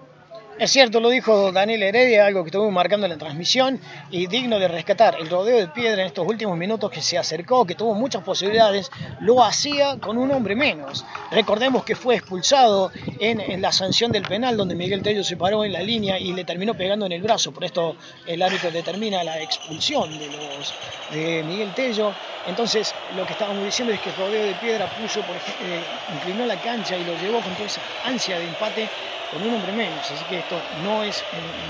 Es 0.60 0.72
cierto, 0.72 1.00
lo 1.00 1.10
dijo 1.10 1.52
Daniel 1.52 1.84
Heredia, 1.84 2.26
algo 2.26 2.44
que 2.44 2.48
estuvimos 2.48 2.74
marcando 2.74 3.06
en 3.06 3.12
la 3.12 3.18
transmisión 3.20 3.80
y 4.10 4.26
digno 4.26 4.58
de 4.58 4.68
rescatar. 4.68 5.16
El 5.20 5.30
rodeo 5.30 5.58
de 5.58 5.68
piedra 5.68 6.02
en 6.02 6.08
estos 6.08 6.28
últimos 6.28 6.58
minutos 6.58 6.90
que 6.90 7.00
se 7.00 7.16
acercó, 7.16 7.64
que 7.68 7.76
tuvo 7.76 7.94
muchas 7.94 8.24
posibilidades, 8.24 8.90
lo 9.20 9.44
hacía 9.44 10.00
con 10.00 10.18
un 10.18 10.32
hombre 10.32 10.56
menos. 10.56 11.06
Recordemos 11.30 11.84
que 11.84 11.96
fue 11.96 12.16
expulsado 12.16 12.92
en, 13.20 13.62
la 13.62 13.72
sanción 13.72 14.12
del 14.12 14.24
penal, 14.24 14.58
donde 14.58 14.74
Miguel 14.74 15.04
Tello 15.04 15.24
se 15.24 15.38
paró 15.38 15.64
en 15.64 15.74
la 15.74 15.82
línea 15.82 16.18
y 16.18 16.34
le 16.34 16.44
terminó 16.44 16.74
pegando 16.74 17.06
en 17.06 17.12
el 17.12 17.22
brazo. 17.22 17.52
Por 17.52 17.64
esto 17.64 17.96
el 18.26 18.42
árbitro 18.42 18.72
determina 18.72 19.24
la 19.24 19.40
expulsión 19.40 20.18
de, 20.18 20.26
los, 20.26 20.74
de 21.12 21.44
Miguel 21.44 21.72
Tello. 21.76 22.14
Entonces, 22.48 22.96
lo 23.16 23.28
que 23.28 23.34
estábamos 23.34 23.64
diciendo 23.64 23.94
es 23.94 24.00
que 24.00 24.10
el 24.10 24.16
rodeo 24.16 24.44
de 24.44 24.56
piedra 24.56 24.90
puso, 25.00 25.22
por 25.22 25.36
eh, 25.36 25.84
inclinó 26.16 26.48
la 26.48 26.60
cancha 26.60 26.98
y 26.98 27.04
lo 27.04 27.16
llevó 27.22 27.42
con 27.42 27.54
toda 27.54 27.68
esa 27.68 27.82
ansia 28.06 28.40
de 28.40 28.48
empate 28.48 28.90
con 29.32 29.44
un 29.44 29.54
hombre 29.54 29.74
menos, 29.74 30.10
así 30.10 30.24
que 30.26 30.40
esto 30.40 30.56
no 30.84 31.04
es 31.04 31.24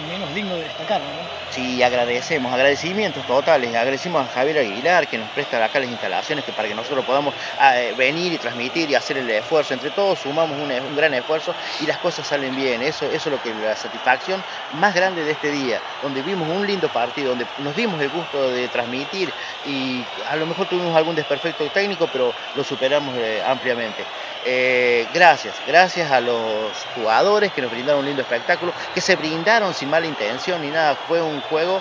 menos 0.07 0.34
digno 0.34 0.55
de 0.55 0.63
destacarlo. 0.63 1.07
¿no? 1.07 1.38
Sí, 1.49 1.81
agradecemos, 1.81 2.53
agradecimientos 2.53 3.25
totales, 3.25 3.75
agradecemos 3.75 4.21
a 4.21 4.31
Javier 4.31 4.59
Aguilar 4.59 5.07
que 5.07 5.17
nos 5.17 5.29
presta 5.29 5.63
acá 5.63 5.79
las 5.79 5.89
instalaciones 5.89 6.45
que 6.45 6.51
para 6.51 6.67
que 6.67 6.75
nosotros 6.75 7.03
podamos 7.05 7.34
ah, 7.59 7.79
eh, 7.79 7.93
venir 7.97 8.34
y 8.34 8.38
transmitir 8.38 8.89
y 8.91 8.95
hacer 8.95 9.17
el 9.17 9.29
esfuerzo, 9.29 9.73
entre 9.73 9.89
todos 9.89 10.19
sumamos 10.19 10.57
un, 10.57 10.95
gran 10.95 11.13
esfuerzo 11.13 11.53
y 11.81 11.88
las 11.88 11.97
cosas 11.97 12.27
salen 12.27 12.55
bien, 12.55 12.81
eso, 12.81 13.05
eso 13.05 13.29
es 13.29 13.35
lo 13.35 13.41
que 13.41 13.53
la 13.55 13.75
satisfacción 13.75 14.41
más 14.79 14.93
grande 14.93 15.23
de 15.23 15.31
este 15.31 15.51
día, 15.51 15.79
donde 16.03 16.21
vimos 16.21 16.47
un 16.47 16.65
lindo 16.65 16.89
partido, 16.89 17.29
donde 17.29 17.47
nos 17.59 17.75
dimos 17.75 17.99
el 18.01 18.09
gusto 18.09 18.51
de 18.51 18.67
transmitir 18.67 19.31
y 19.65 20.03
a 20.29 20.35
lo 20.35 20.45
mejor 20.45 20.67
tuvimos 20.67 20.95
algún 20.95 21.15
desperfecto 21.15 21.67
técnico, 21.69 22.07
pero 22.11 22.34
lo 22.55 22.63
superamos 22.63 23.15
eh, 23.17 23.41
ampliamente. 23.45 24.03
Eh, 24.45 25.07
gracias, 25.14 25.55
gracias 25.68 26.11
a 26.11 26.22
los 26.22 26.72
jugadores 26.95 27.51
que 27.51 27.61
nos 27.61 27.72
brindaron 27.72 27.99
un 28.01 28.05
lindo 28.05 28.22
espectáculo, 28.22 28.72
que 28.93 29.01
se 29.01 29.15
brindaron 29.15 29.73
sin 29.73 29.89
mala 29.89 30.05
intención 30.07 30.61
ni 30.61 30.69
nada, 30.69 30.95
fue 30.95 31.22
un 31.22 31.41
juego, 31.41 31.77
eh, 31.77 31.80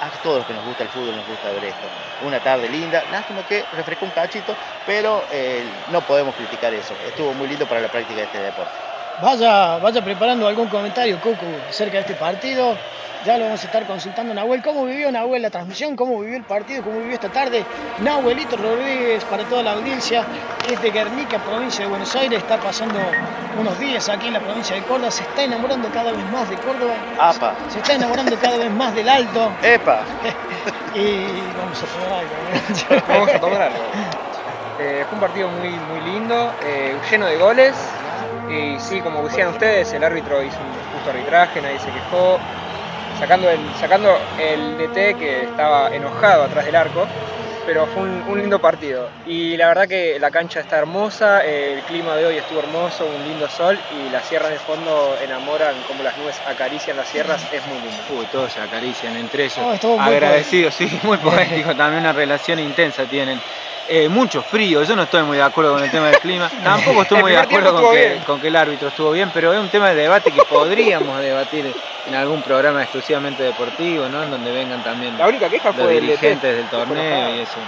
a 0.00 0.10
todos 0.22 0.38
los 0.38 0.46
que 0.46 0.52
nos 0.52 0.64
gusta 0.64 0.82
el 0.82 0.88
fútbol 0.90 1.16
nos 1.16 1.26
gusta 1.26 1.50
ver 1.52 1.64
esto. 1.64 1.86
Una 2.26 2.40
tarde 2.40 2.68
linda, 2.68 3.02
lástima 3.10 3.46
que 3.46 3.64
refrescó 3.74 4.04
un 4.04 4.10
cachito, 4.10 4.54
pero 4.86 5.22
eh, 5.32 5.62
no 5.90 6.00
podemos 6.02 6.34
criticar 6.34 6.74
eso, 6.74 6.94
estuvo 7.06 7.32
muy 7.32 7.48
lindo 7.48 7.66
para 7.66 7.80
la 7.80 7.88
práctica 7.88 8.20
de 8.20 8.26
este 8.26 8.38
deporte. 8.38 8.72
Vaya, 9.22 9.78
vaya 9.78 10.02
preparando 10.02 10.48
algún 10.48 10.66
comentario, 10.68 11.20
Coco, 11.20 11.46
acerca 11.68 11.94
de 11.94 12.00
este 12.00 12.14
partido. 12.14 12.76
Ya 13.24 13.38
lo 13.38 13.46
vamos 13.46 13.62
a 13.62 13.66
estar 13.66 13.86
consultando 13.86 14.34
Nahuel. 14.34 14.62
¿Cómo 14.62 14.84
vivió 14.84 15.10
Nahuel 15.10 15.40
la 15.40 15.48
transmisión? 15.48 15.96
¿Cómo 15.96 16.20
vivió 16.20 16.36
el 16.36 16.42
partido? 16.42 16.82
¿Cómo 16.82 16.98
vivió 16.98 17.14
esta 17.14 17.30
tarde? 17.30 17.64
Nahuelito 18.00 18.54
Rodríguez 18.54 19.24
para 19.24 19.44
toda 19.44 19.62
la 19.62 19.72
audiencia. 19.72 20.26
Es 20.70 20.82
de 20.82 20.90
Guernica, 20.90 21.38
provincia 21.38 21.86
de 21.86 21.90
Buenos 21.90 22.14
Aires. 22.16 22.40
Está 22.40 22.58
pasando 22.58 22.98
unos 23.58 23.78
días 23.78 24.06
aquí 24.10 24.26
en 24.26 24.34
la 24.34 24.40
provincia 24.40 24.76
de 24.76 24.82
Córdoba. 24.82 25.10
Se 25.10 25.22
está 25.22 25.42
enamorando 25.42 25.88
cada 25.88 26.12
vez 26.12 26.22
más 26.30 26.50
de 26.50 26.56
Córdoba. 26.56 26.92
¡Apa! 27.18 27.54
Se 27.70 27.78
está 27.78 27.94
enamorando 27.94 28.36
cada 28.38 28.58
vez 28.58 28.70
más 28.70 28.94
del 28.94 29.08
Alto. 29.08 29.52
¡Epa! 29.62 30.02
y 30.94 31.26
vamos 31.56 31.82
a 31.82 31.86
tomar 31.86 32.12
algo. 32.20 33.04
vamos 33.08 33.28
a 33.30 33.40
tomar 33.40 33.62
algo. 33.62 33.78
Eh, 34.80 35.06
fue 35.08 35.14
un 35.14 35.20
partido 35.20 35.48
muy, 35.48 35.70
muy 35.70 36.00
lindo, 36.12 36.52
eh, 36.62 36.94
lleno 37.10 37.24
de 37.24 37.38
goles. 37.38 37.74
Y 38.50 38.78
sí, 38.78 39.00
como 39.00 39.22
decían 39.22 39.48
ustedes, 39.48 39.94
el 39.94 40.04
árbitro 40.04 40.42
hizo 40.42 40.58
un 40.58 40.92
justo 40.92 41.08
arbitraje, 41.08 41.62
nadie 41.62 41.78
se 41.78 41.90
quejó 41.90 42.38
sacando 43.18 43.50
el, 43.50 43.58
sacando 43.80 44.16
el 44.38 44.78
DT 44.78 45.18
que 45.18 45.44
estaba 45.44 45.88
enojado 45.94 46.44
atrás 46.44 46.66
del 46.66 46.76
arco, 46.76 47.06
pero 47.66 47.86
fue 47.86 48.02
un, 48.02 48.38
lindo 48.38 48.58
partido. 48.58 49.08
Y 49.26 49.56
la 49.56 49.68
verdad 49.68 49.88
que 49.88 50.18
la 50.18 50.30
cancha 50.30 50.60
está 50.60 50.78
hermosa, 50.78 51.44
el 51.44 51.80
clima 51.82 52.16
de 52.16 52.26
hoy 52.26 52.36
estuvo 52.36 52.58
hermoso, 52.58 53.06
un 53.06 53.24
lindo 53.24 53.48
sol 53.48 53.78
y 53.90 54.10
las 54.10 54.26
sierras 54.26 54.50
de 54.50 54.58
fondo 54.58 55.16
enamoran 55.22 55.74
como 55.86 56.02
las 56.02 56.16
nubes 56.18 56.40
acarician 56.46 56.96
las 56.96 57.08
sierras, 57.08 57.46
es 57.52 57.66
muy 57.66 57.78
lindo. 57.78 58.20
Uy, 58.20 58.26
todos 58.30 58.52
se 58.52 58.60
acarician 58.60 59.16
entre 59.16 59.44
ellos. 59.44 59.58
Agradecidos, 59.98 60.74
sí, 60.74 61.00
muy 61.02 61.18
poético, 61.18 61.74
también 61.74 62.02
una 62.02 62.12
relación 62.12 62.58
intensa 62.58 63.06
tienen. 63.06 63.38
Eh, 63.86 64.08
mucho 64.08 64.42
frío, 64.42 64.82
yo 64.82 64.96
no 64.96 65.02
estoy 65.02 65.22
muy 65.24 65.36
de 65.36 65.42
acuerdo 65.42 65.74
con 65.74 65.84
el 65.84 65.90
tema 65.90 66.06
del 66.06 66.18
clima, 66.18 66.50
tampoco 66.64 67.02
estoy 67.02 67.20
muy 67.20 67.32
de 67.32 67.38
acuerdo 67.38 67.74
con 67.74 67.94
que, 67.94 68.18
con 68.26 68.40
que, 68.40 68.48
el 68.48 68.56
árbitro 68.56 68.88
estuvo 68.88 69.10
bien, 69.10 69.30
pero 69.34 69.52
es 69.52 69.60
un 69.60 69.68
tema 69.68 69.90
de 69.90 69.96
debate 69.96 70.30
que 70.30 70.42
podríamos 70.42 71.20
debatir 71.20 71.70
en 72.06 72.14
algún 72.14 72.40
programa 72.42 72.82
exclusivamente 72.82 73.42
deportivo, 73.42 74.08
¿no? 74.08 74.22
En 74.22 74.30
donde 74.30 74.52
vengan 74.52 74.82
también 74.82 75.18
La 75.18 75.28
única 75.28 75.50
queja 75.50 75.72
los 75.76 75.88
dirigentes 75.88 76.56
del 76.56 76.66
torneo 76.68 77.36
y 77.36 77.40
eso. 77.40 77.58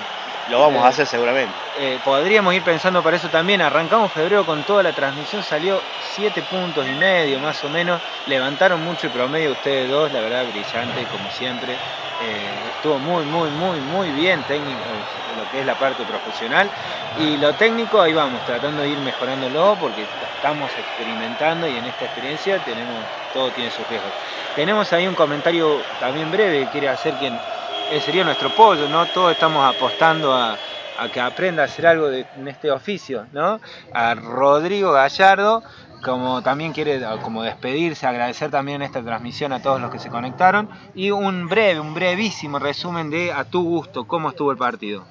Lo 0.50 0.60
vamos 0.60 0.84
a 0.84 0.88
hacer 0.88 1.06
seguramente. 1.06 1.52
Eh, 1.80 1.98
podríamos 2.04 2.54
ir 2.54 2.62
pensando 2.62 3.02
para 3.02 3.16
eso 3.16 3.28
también. 3.28 3.60
Arrancamos 3.60 4.12
febrero 4.12 4.46
con 4.46 4.62
toda 4.62 4.82
la 4.82 4.92
transmisión, 4.92 5.42
salió 5.42 5.80
7 6.14 6.40
puntos 6.42 6.86
y 6.86 6.92
medio 6.92 7.40
más 7.40 7.62
o 7.64 7.68
menos. 7.68 8.00
Levantaron 8.26 8.82
mucho 8.84 9.08
el 9.08 9.12
promedio 9.12 9.52
ustedes 9.52 9.90
dos, 9.90 10.12
la 10.12 10.20
verdad 10.20 10.44
brillante 10.52 11.04
como 11.10 11.28
siempre. 11.32 11.76
Eh, 12.18 12.70
estuvo 12.70 12.98
muy, 12.98 13.26
muy, 13.26 13.50
muy, 13.50 13.80
muy 13.82 14.10
bien 14.10 14.42
técnico, 14.44 14.80
lo 15.34 15.46
que 15.50 15.60
es 15.60 15.66
la 15.66 15.74
parte 15.76 16.06
profesional. 16.06 16.70
Y 17.18 17.36
lo 17.36 17.52
técnico, 17.54 18.00
ahí 18.00 18.14
vamos, 18.14 18.42
tratando 18.42 18.82
de 18.82 18.88
ir 18.88 19.00
mejorándolo 19.00 19.76
porque 19.78 20.02
estamos 20.36 20.78
experimentando 20.78 21.68
y 21.68 21.76
en 21.76 21.84
esta 21.84 22.06
experiencia 22.06 22.58
tenemos, 22.60 23.06
todo 23.32 23.52
tiene 23.52 23.70
sus 23.70 23.86
riesgos. 23.86 24.14
tenemos 24.54 24.92
ahí 24.94 25.06
un 25.06 25.14
comentario 25.14 25.84
también 25.98 26.30
breve 26.30 26.64
que 26.64 26.70
quiere 26.70 26.88
hacer 26.88 27.16
quien 27.16 27.38
eh, 27.88 28.00
sería 28.00 28.24
nuestro 28.24 28.50
pollo, 28.50 28.88
¿no? 28.88 29.06
Todos 29.08 29.32
estamos 29.32 29.64
apostando 29.64 30.34
a, 30.34 30.58
que 31.12 31.20
aprenda 31.20 31.62
a 31.62 31.66
hacer 31.66 31.86
algo 31.86 32.08
de- 32.08 32.26
en 32.34 32.48
este 32.48 32.70
oficio, 32.70 33.26
¿no? 33.32 33.60
A 33.92 34.14
Rodrigo 34.14 34.92
Gallardo, 34.92 35.62
como 36.02 36.42
también 36.42 36.72
quiere 36.72 37.04
ah, 37.04 37.18
como 37.22 37.42
despedirse, 37.42 38.06
agradecer 38.06 38.50
también 38.50 38.82
esta 38.82 39.02
transmisión 39.02 39.52
a 39.52 39.60
todos 39.60 39.80
los 39.80 39.90
que 39.90 39.98
se 39.98 40.08
conectaron 40.08 40.68
y 40.94 41.10
un 41.10 41.48
breve, 41.48 41.80
un 41.80 41.94
brevísimo 41.94 42.58
resumen 42.58 43.10
de 43.10 43.32
a 43.32 43.44
tu 43.44 43.62
gusto 43.62 44.06
cómo 44.06 44.30
estuvo 44.30 44.52
el 44.52 44.58
partido. 44.58 45.04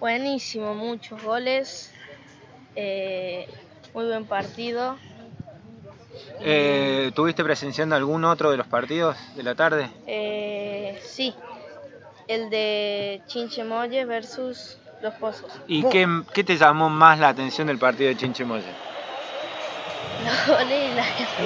Buenísimo, 0.00 0.74
muchos 0.74 1.22
goles. 1.22 1.92
eh, 2.76 3.48
muy 3.94 4.06
buen 4.06 4.26
partido. 4.26 4.96
Eh, 6.40 7.12
¿Tuviste 7.14 7.44
presenciando 7.44 7.94
algún 7.96 8.24
otro 8.24 8.50
de 8.50 8.56
los 8.56 8.66
partidos 8.66 9.16
de 9.36 9.42
la 9.42 9.54
tarde? 9.54 9.88
Eh, 10.06 11.00
sí, 11.02 11.34
el 12.28 12.50
de 12.50 13.22
Chinchemoye 13.26 14.04
versus 14.04 14.78
Los 15.00 15.14
Pozos. 15.14 15.52
¿Y 15.66 15.84
qué, 15.84 16.06
qué 16.32 16.44
te 16.44 16.56
llamó 16.56 16.88
más 16.88 17.18
la 17.18 17.28
atención 17.28 17.66
del 17.66 17.78
partido 17.78 18.08
de 18.08 18.16
Chinchemoye? 18.16 18.64
Goles 20.46 20.90
y 20.90 20.94
la 20.94 21.02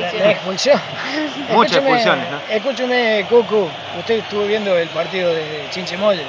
La, 0.08 0.12
la 0.12 0.30
expulsión. 0.30 0.30
expulsión. 0.30 0.80
Muchas 1.50 1.72
Escúcheme- 1.72 1.76
expulsiones, 1.78 2.30
¿no? 2.30 2.40
Escúcheme, 2.48 3.26
Cucu, 3.28 3.70
usted 3.98 4.14
estuvo 4.18 4.44
viendo 4.44 4.76
el 4.76 4.88
partido 4.88 5.34
de 5.34 5.66
Chinchemoyes. 5.70 6.26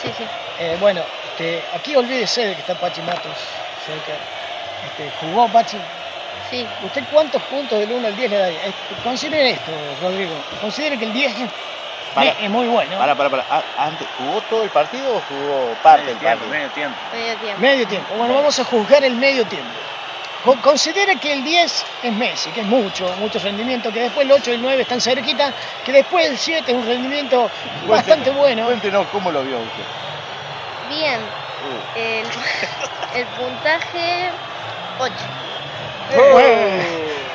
Sí, 0.00 0.10
sí. 0.16 0.24
Eh, 0.58 0.76
bueno, 0.80 1.02
este, 1.32 1.62
aquí 1.74 1.94
olvídese 1.96 2.46
de 2.46 2.54
que 2.54 2.60
está 2.60 2.74
Pachi 2.74 3.00
Matos 3.02 3.36
cerca. 3.86 4.12
Este, 4.86 5.10
¿Jugó 5.20 5.48
Pachi? 5.48 5.76
Sí, 6.50 6.66
¿Usted 6.84 7.04
cuántos 7.10 7.40
puntos 7.44 7.78
del 7.78 7.92
1 7.92 8.06
al 8.06 8.16
10 8.16 8.30
le 8.30 8.38
da? 8.38 8.48
Eh, 8.48 8.72
Considere 9.02 9.50
esto, 9.50 9.70
Rodrigo. 10.02 10.32
Considere 10.60 10.98
que 10.98 11.04
el 11.06 11.12
10 11.12 11.32
es, 11.40 11.50
Para. 12.14 12.30
es 12.30 12.50
muy 12.50 12.66
bueno. 12.66 12.98
Para, 12.98 13.14
para, 13.14 13.30
para. 13.30 13.44
Ah, 13.48 13.62
Antes, 13.78 14.06
¿Jugó 14.18 14.40
todo 14.42 14.62
el 14.64 14.70
partido 14.70 15.16
o 15.16 15.22
jugó 15.28 15.74
parte 15.82 16.06
del 16.06 16.16
partido? 16.16 16.48
medio 16.50 16.68
tiempo. 16.70 16.96
medio 17.12 17.36
tiempo. 17.36 17.60
Medio 17.60 17.86
tiempo. 17.88 18.14
Bueno, 18.16 18.34
vamos 18.34 18.58
a 18.58 18.64
juzgar 18.64 19.02
el 19.04 19.14
medio 19.14 19.46
tiempo. 19.46 19.70
Co- 20.44 20.56
Considere 20.60 21.16
que 21.16 21.32
el 21.32 21.44
10 21.44 21.84
es 22.02 22.12
Messi, 22.12 22.50
que 22.50 22.60
es 22.62 22.66
mucho, 22.66 23.06
mucho 23.18 23.38
rendimiento, 23.38 23.92
que 23.92 24.00
después 24.02 24.26
el 24.26 24.32
8 24.32 24.50
y 24.50 24.54
el 24.54 24.62
9 24.62 24.82
están 24.82 25.00
cerquita, 25.00 25.52
que 25.84 25.92
después 25.92 26.26
el 26.28 26.36
7 26.38 26.70
es 26.72 26.76
un 26.76 26.86
rendimiento 26.86 27.48
bastante 27.86 28.30
bueno. 28.30 28.66
Cuéntenos 28.66 29.06
cómo 29.12 29.30
lo 29.30 29.42
vio 29.42 29.58
usted. 29.58 29.84
Bien, 30.88 31.20
Uh. 31.62 31.98
el, 31.98 32.24
el 33.20 33.26
puntaje 33.36 34.30
8. 34.98 35.14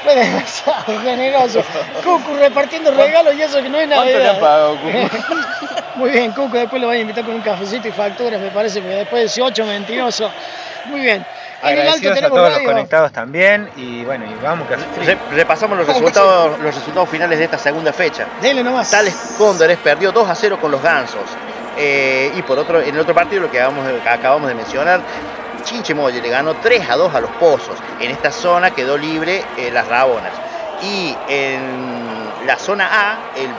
Fue 0.04 0.16
demasiado 0.16 1.00
generoso. 1.02 1.64
Cucu 2.04 2.34
repartiendo 2.36 2.92
regalos 2.92 3.36
y 3.36 3.42
eso 3.42 3.62
que 3.64 3.70
no 3.70 3.80
es 3.80 3.88
¿Cuánto 3.88 4.18
le 4.20 4.28
han 4.30 4.40
pagado, 4.40 4.78
Cucu? 4.78 4.98
Muy 5.96 6.12
bien, 6.12 6.32
Cucu, 6.32 6.58
después 6.58 6.82
lo 6.82 6.88
voy 6.90 6.98
a 6.98 7.00
invitar 7.02 7.24
con 7.26 7.36
un 7.36 7.42
cafecito 7.42 7.88
y 7.88 7.92
facturas, 7.92 8.40
me 8.40 8.52
parece, 8.52 8.82
porque 8.82 8.96
después 8.98 9.22
de 9.22 9.42
18 9.42 9.66
mentiroso. 9.66 10.30
Muy 10.86 11.02
bien. 11.02 11.26
En 11.64 11.70
el 11.70 11.88
alto 11.88 11.90
Agradecidos 12.08 12.24
a 12.24 12.28
todos 12.30 12.54
los 12.54 12.62
conectados 12.62 13.12
también 13.12 13.70
y 13.76 14.04
bueno, 14.06 14.26
y 14.26 14.44
vamos 14.44 14.68
que 14.68 14.76
repasamos 15.36 15.78
los 15.78 15.88
¿Cómo 15.88 16.00
que 16.00 16.06
resultados, 16.06 16.60
los 16.60 16.76
resultados 16.76 17.10
finales 17.10 17.40
de 17.40 17.46
esta 17.46 17.58
segunda 17.58 17.92
fecha. 17.92 18.28
Dele 18.42 18.64
nomás. 18.64 18.92
Tales 18.92 19.36
Cóndores 19.38 19.78
perdió 19.80 20.12
2 20.12 20.30
a 20.30 20.36
0 20.36 20.58
con 20.62 20.72
los 20.72 20.82
Gansos. 20.82 21.22
Eh, 21.78 22.32
y 22.36 22.42
por 22.44 22.58
otro, 22.60 22.82
en 22.82 22.94
el 22.94 23.00
otro 23.00 23.14
partido, 23.14 23.42
lo 23.44 23.52
que 23.52 23.60
acabamos 23.60 23.86
acabamos 24.08 24.50
de 24.50 24.56
mencionar, 24.56 25.00
Chinchemoye 25.64 26.22
le 26.22 26.30
ganó 26.30 26.56
3 26.56 26.90
a 26.90 26.96
2 26.96 27.14
a 27.16 27.20
los 27.22 27.32
Pozos. 27.32 27.76
En 28.00 28.12
esta 28.12 28.32
zona 28.32 28.72
quedó 28.72 28.98
libre 28.98 29.44
eh, 29.58 29.70
las 29.72 29.88
Rabonas. 29.88 30.32
Y 30.84 31.16
en 31.28 32.30
la 32.46 32.58
zona 32.58 32.88
A, 32.92 33.18
el 33.36 33.50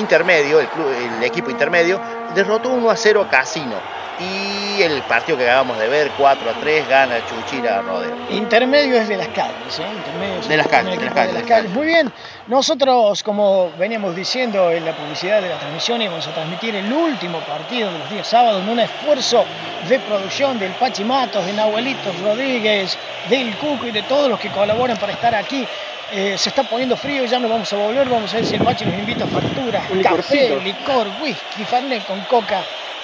intermedio, 0.00 0.60
el, 0.60 0.68
club- 0.68 0.92
el 1.18 1.22
equipo 1.24 1.50
intermedio, 1.50 1.98
derrotó 2.34 2.68
1 2.70 2.90
a 2.90 2.96
0 2.96 3.24
a 3.26 3.30
Casino. 3.30 3.76
Y 4.20 4.82
el 4.82 5.02
partido 5.02 5.38
que 5.38 5.44
acabamos 5.44 5.78
de 5.78 5.88
ver, 5.88 6.10
4 6.16 6.50
a 6.50 6.54
3, 6.54 6.88
gana 6.88 7.16
Chuchira 7.26 7.82
Rodeo. 7.82 8.16
Intermedio 8.30 8.96
es 8.96 9.08
de 9.08 9.16
las 9.16 9.28
calles, 9.28 9.78
¿eh? 9.78 9.86
Intermedio 9.96 10.40
es 10.40 10.48
De 10.48 10.56
las 10.56 10.66
calles, 10.66 10.98
de 10.98 11.04
las 11.04 11.14
calles, 11.14 11.34
de 11.34 11.40
las 11.40 11.48
calles. 11.48 11.70
Muy 11.70 11.86
bien. 11.86 12.12
Nosotros, 12.48 13.22
como 13.22 13.70
veníamos 13.78 14.16
diciendo 14.16 14.70
en 14.72 14.84
la 14.84 14.92
publicidad 14.96 15.40
de 15.42 15.48
la 15.48 15.58
transmisión, 15.58 16.02
íbamos 16.02 16.26
a 16.26 16.32
transmitir 16.32 16.74
el 16.74 16.92
último 16.92 17.38
partido 17.40 17.92
de 17.92 17.98
los 17.98 18.10
días 18.10 18.26
sábados 18.26 18.62
en 18.62 18.68
un 18.68 18.80
esfuerzo 18.80 19.44
de 19.88 19.98
producción 20.00 20.58
del 20.58 20.72
Pachi 20.72 21.04
Matos, 21.04 21.46
de 21.46 21.52
Nahuelitos 21.52 22.18
Rodríguez, 22.20 22.98
del 23.28 23.54
Cuco 23.56 23.86
y 23.86 23.90
de 23.92 24.02
todos 24.02 24.28
los 24.28 24.40
que 24.40 24.48
colaboran 24.50 24.96
para 24.96 25.12
estar 25.12 25.34
aquí. 25.34 25.66
Eh, 26.10 26.38
se 26.38 26.48
está 26.48 26.62
poniendo 26.62 26.96
frío, 26.96 27.24
ya 27.26 27.38
nos 27.38 27.50
vamos 27.50 27.70
a 27.72 27.76
volver, 27.76 28.08
vamos 28.08 28.32
a 28.32 28.36
ver 28.36 28.46
si 28.46 28.54
el 28.56 28.62
Pachi 28.64 28.86
nos 28.86 28.94
invita 28.94 29.24
a 29.24 29.26
facturas, 29.26 29.82
café, 30.02 30.58
licor, 30.60 31.06
whisky, 31.20 31.64
fernet 31.64 32.06
con 32.06 32.18
coca, 32.22 32.62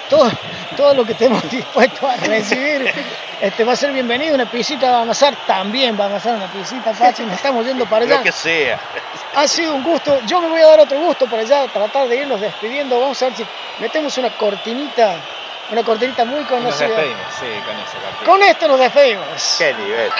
todo, 0.09 0.31
todo 0.75 0.93
lo 0.93 1.05
que 1.05 1.13
estemos 1.13 1.49
dispuestos 1.49 2.03
a 2.03 2.17
recibir. 2.17 2.91
Este 3.41 3.63
va 3.63 3.73
a 3.73 3.75
ser 3.75 3.91
bienvenido, 3.91 4.35
una 4.35 4.49
pisita 4.49 4.91
va 4.91 4.97
a 4.99 5.01
amasar, 5.01 5.35
también 5.47 5.97
va 5.99 6.05
a 6.05 6.07
amasar 6.07 6.35
una 6.35 6.47
pisita, 6.47 6.91
Pachi, 6.93 7.23
nos 7.23 7.35
estamos 7.35 7.65
yendo 7.65 7.85
para 7.85 8.05
allá. 8.05 8.17
Lo 8.17 8.23
que 8.23 8.31
sea. 8.31 8.79
Ha 9.35 9.47
sido 9.47 9.75
un 9.75 9.83
gusto, 9.83 10.21
yo 10.25 10.41
me 10.41 10.47
voy 10.47 10.61
a 10.61 10.67
dar 10.67 10.79
otro 10.79 10.99
gusto 10.99 11.25
para 11.27 11.41
allá, 11.41 11.67
tratar 11.67 12.07
de 12.07 12.15
irnos 12.17 12.39
despidiendo, 12.39 12.99
vamos 12.99 13.21
a 13.21 13.25
ver 13.25 13.35
si 13.35 13.45
metemos 13.79 14.17
una 14.17 14.29
cortinita, 14.29 15.15
una 15.71 15.83
cortinita 15.83 16.23
muy 16.23 16.41
Nos 16.41 16.49
conocida. 16.49 16.87
despedimos, 16.87 17.25
sí, 17.39 17.45
con 17.65 17.75
ese 17.75 17.97
partido. 17.97 18.31
Con 18.31 18.43
esto 18.43 18.67
nos 18.67 18.79
despedimos. 18.79 19.55
Qué 19.57 19.73
nivel. 19.73 20.11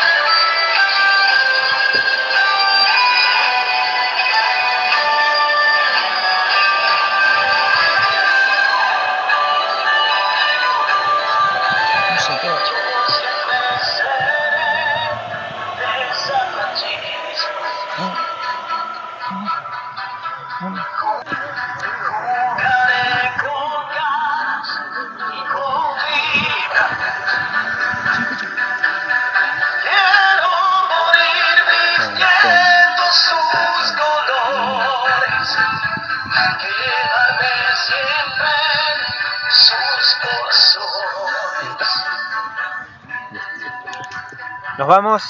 Nos 44.78 44.88
vamos. 44.88 45.24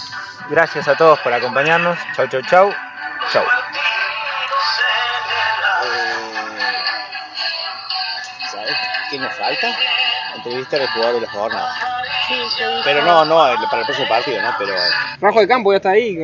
Gracias 0.49 0.87
a 0.87 0.95
todos 0.95 1.19
por 1.19 1.33
acompañarnos. 1.33 1.97
Chau, 2.15 2.27
chau, 2.27 2.41
chau. 2.43 2.73
Chau. 3.31 3.43
¿Sabes 8.51 8.75
qué 9.09 9.17
nos 9.19 9.33
falta? 9.35 9.67
Entrevista 10.35 10.77
al 10.77 10.87
jugador 10.89 11.15
de 11.15 11.21
la 11.21 11.31
jornada. 11.31 11.75
Sí. 12.27 12.35
Pero 12.83 13.03
no, 13.03 13.25
no, 13.25 13.47
el- 13.47 13.57
para 13.69 13.79
el 13.81 13.85
próximo 13.85 14.07
partido, 14.07 14.41
¿no? 14.41 14.55
Pero 14.57 14.73
Trabajo 15.19 15.39
de 15.39 15.47
campo 15.47 15.71
ya 15.71 15.77
está 15.77 15.89
ahí, 15.91 16.17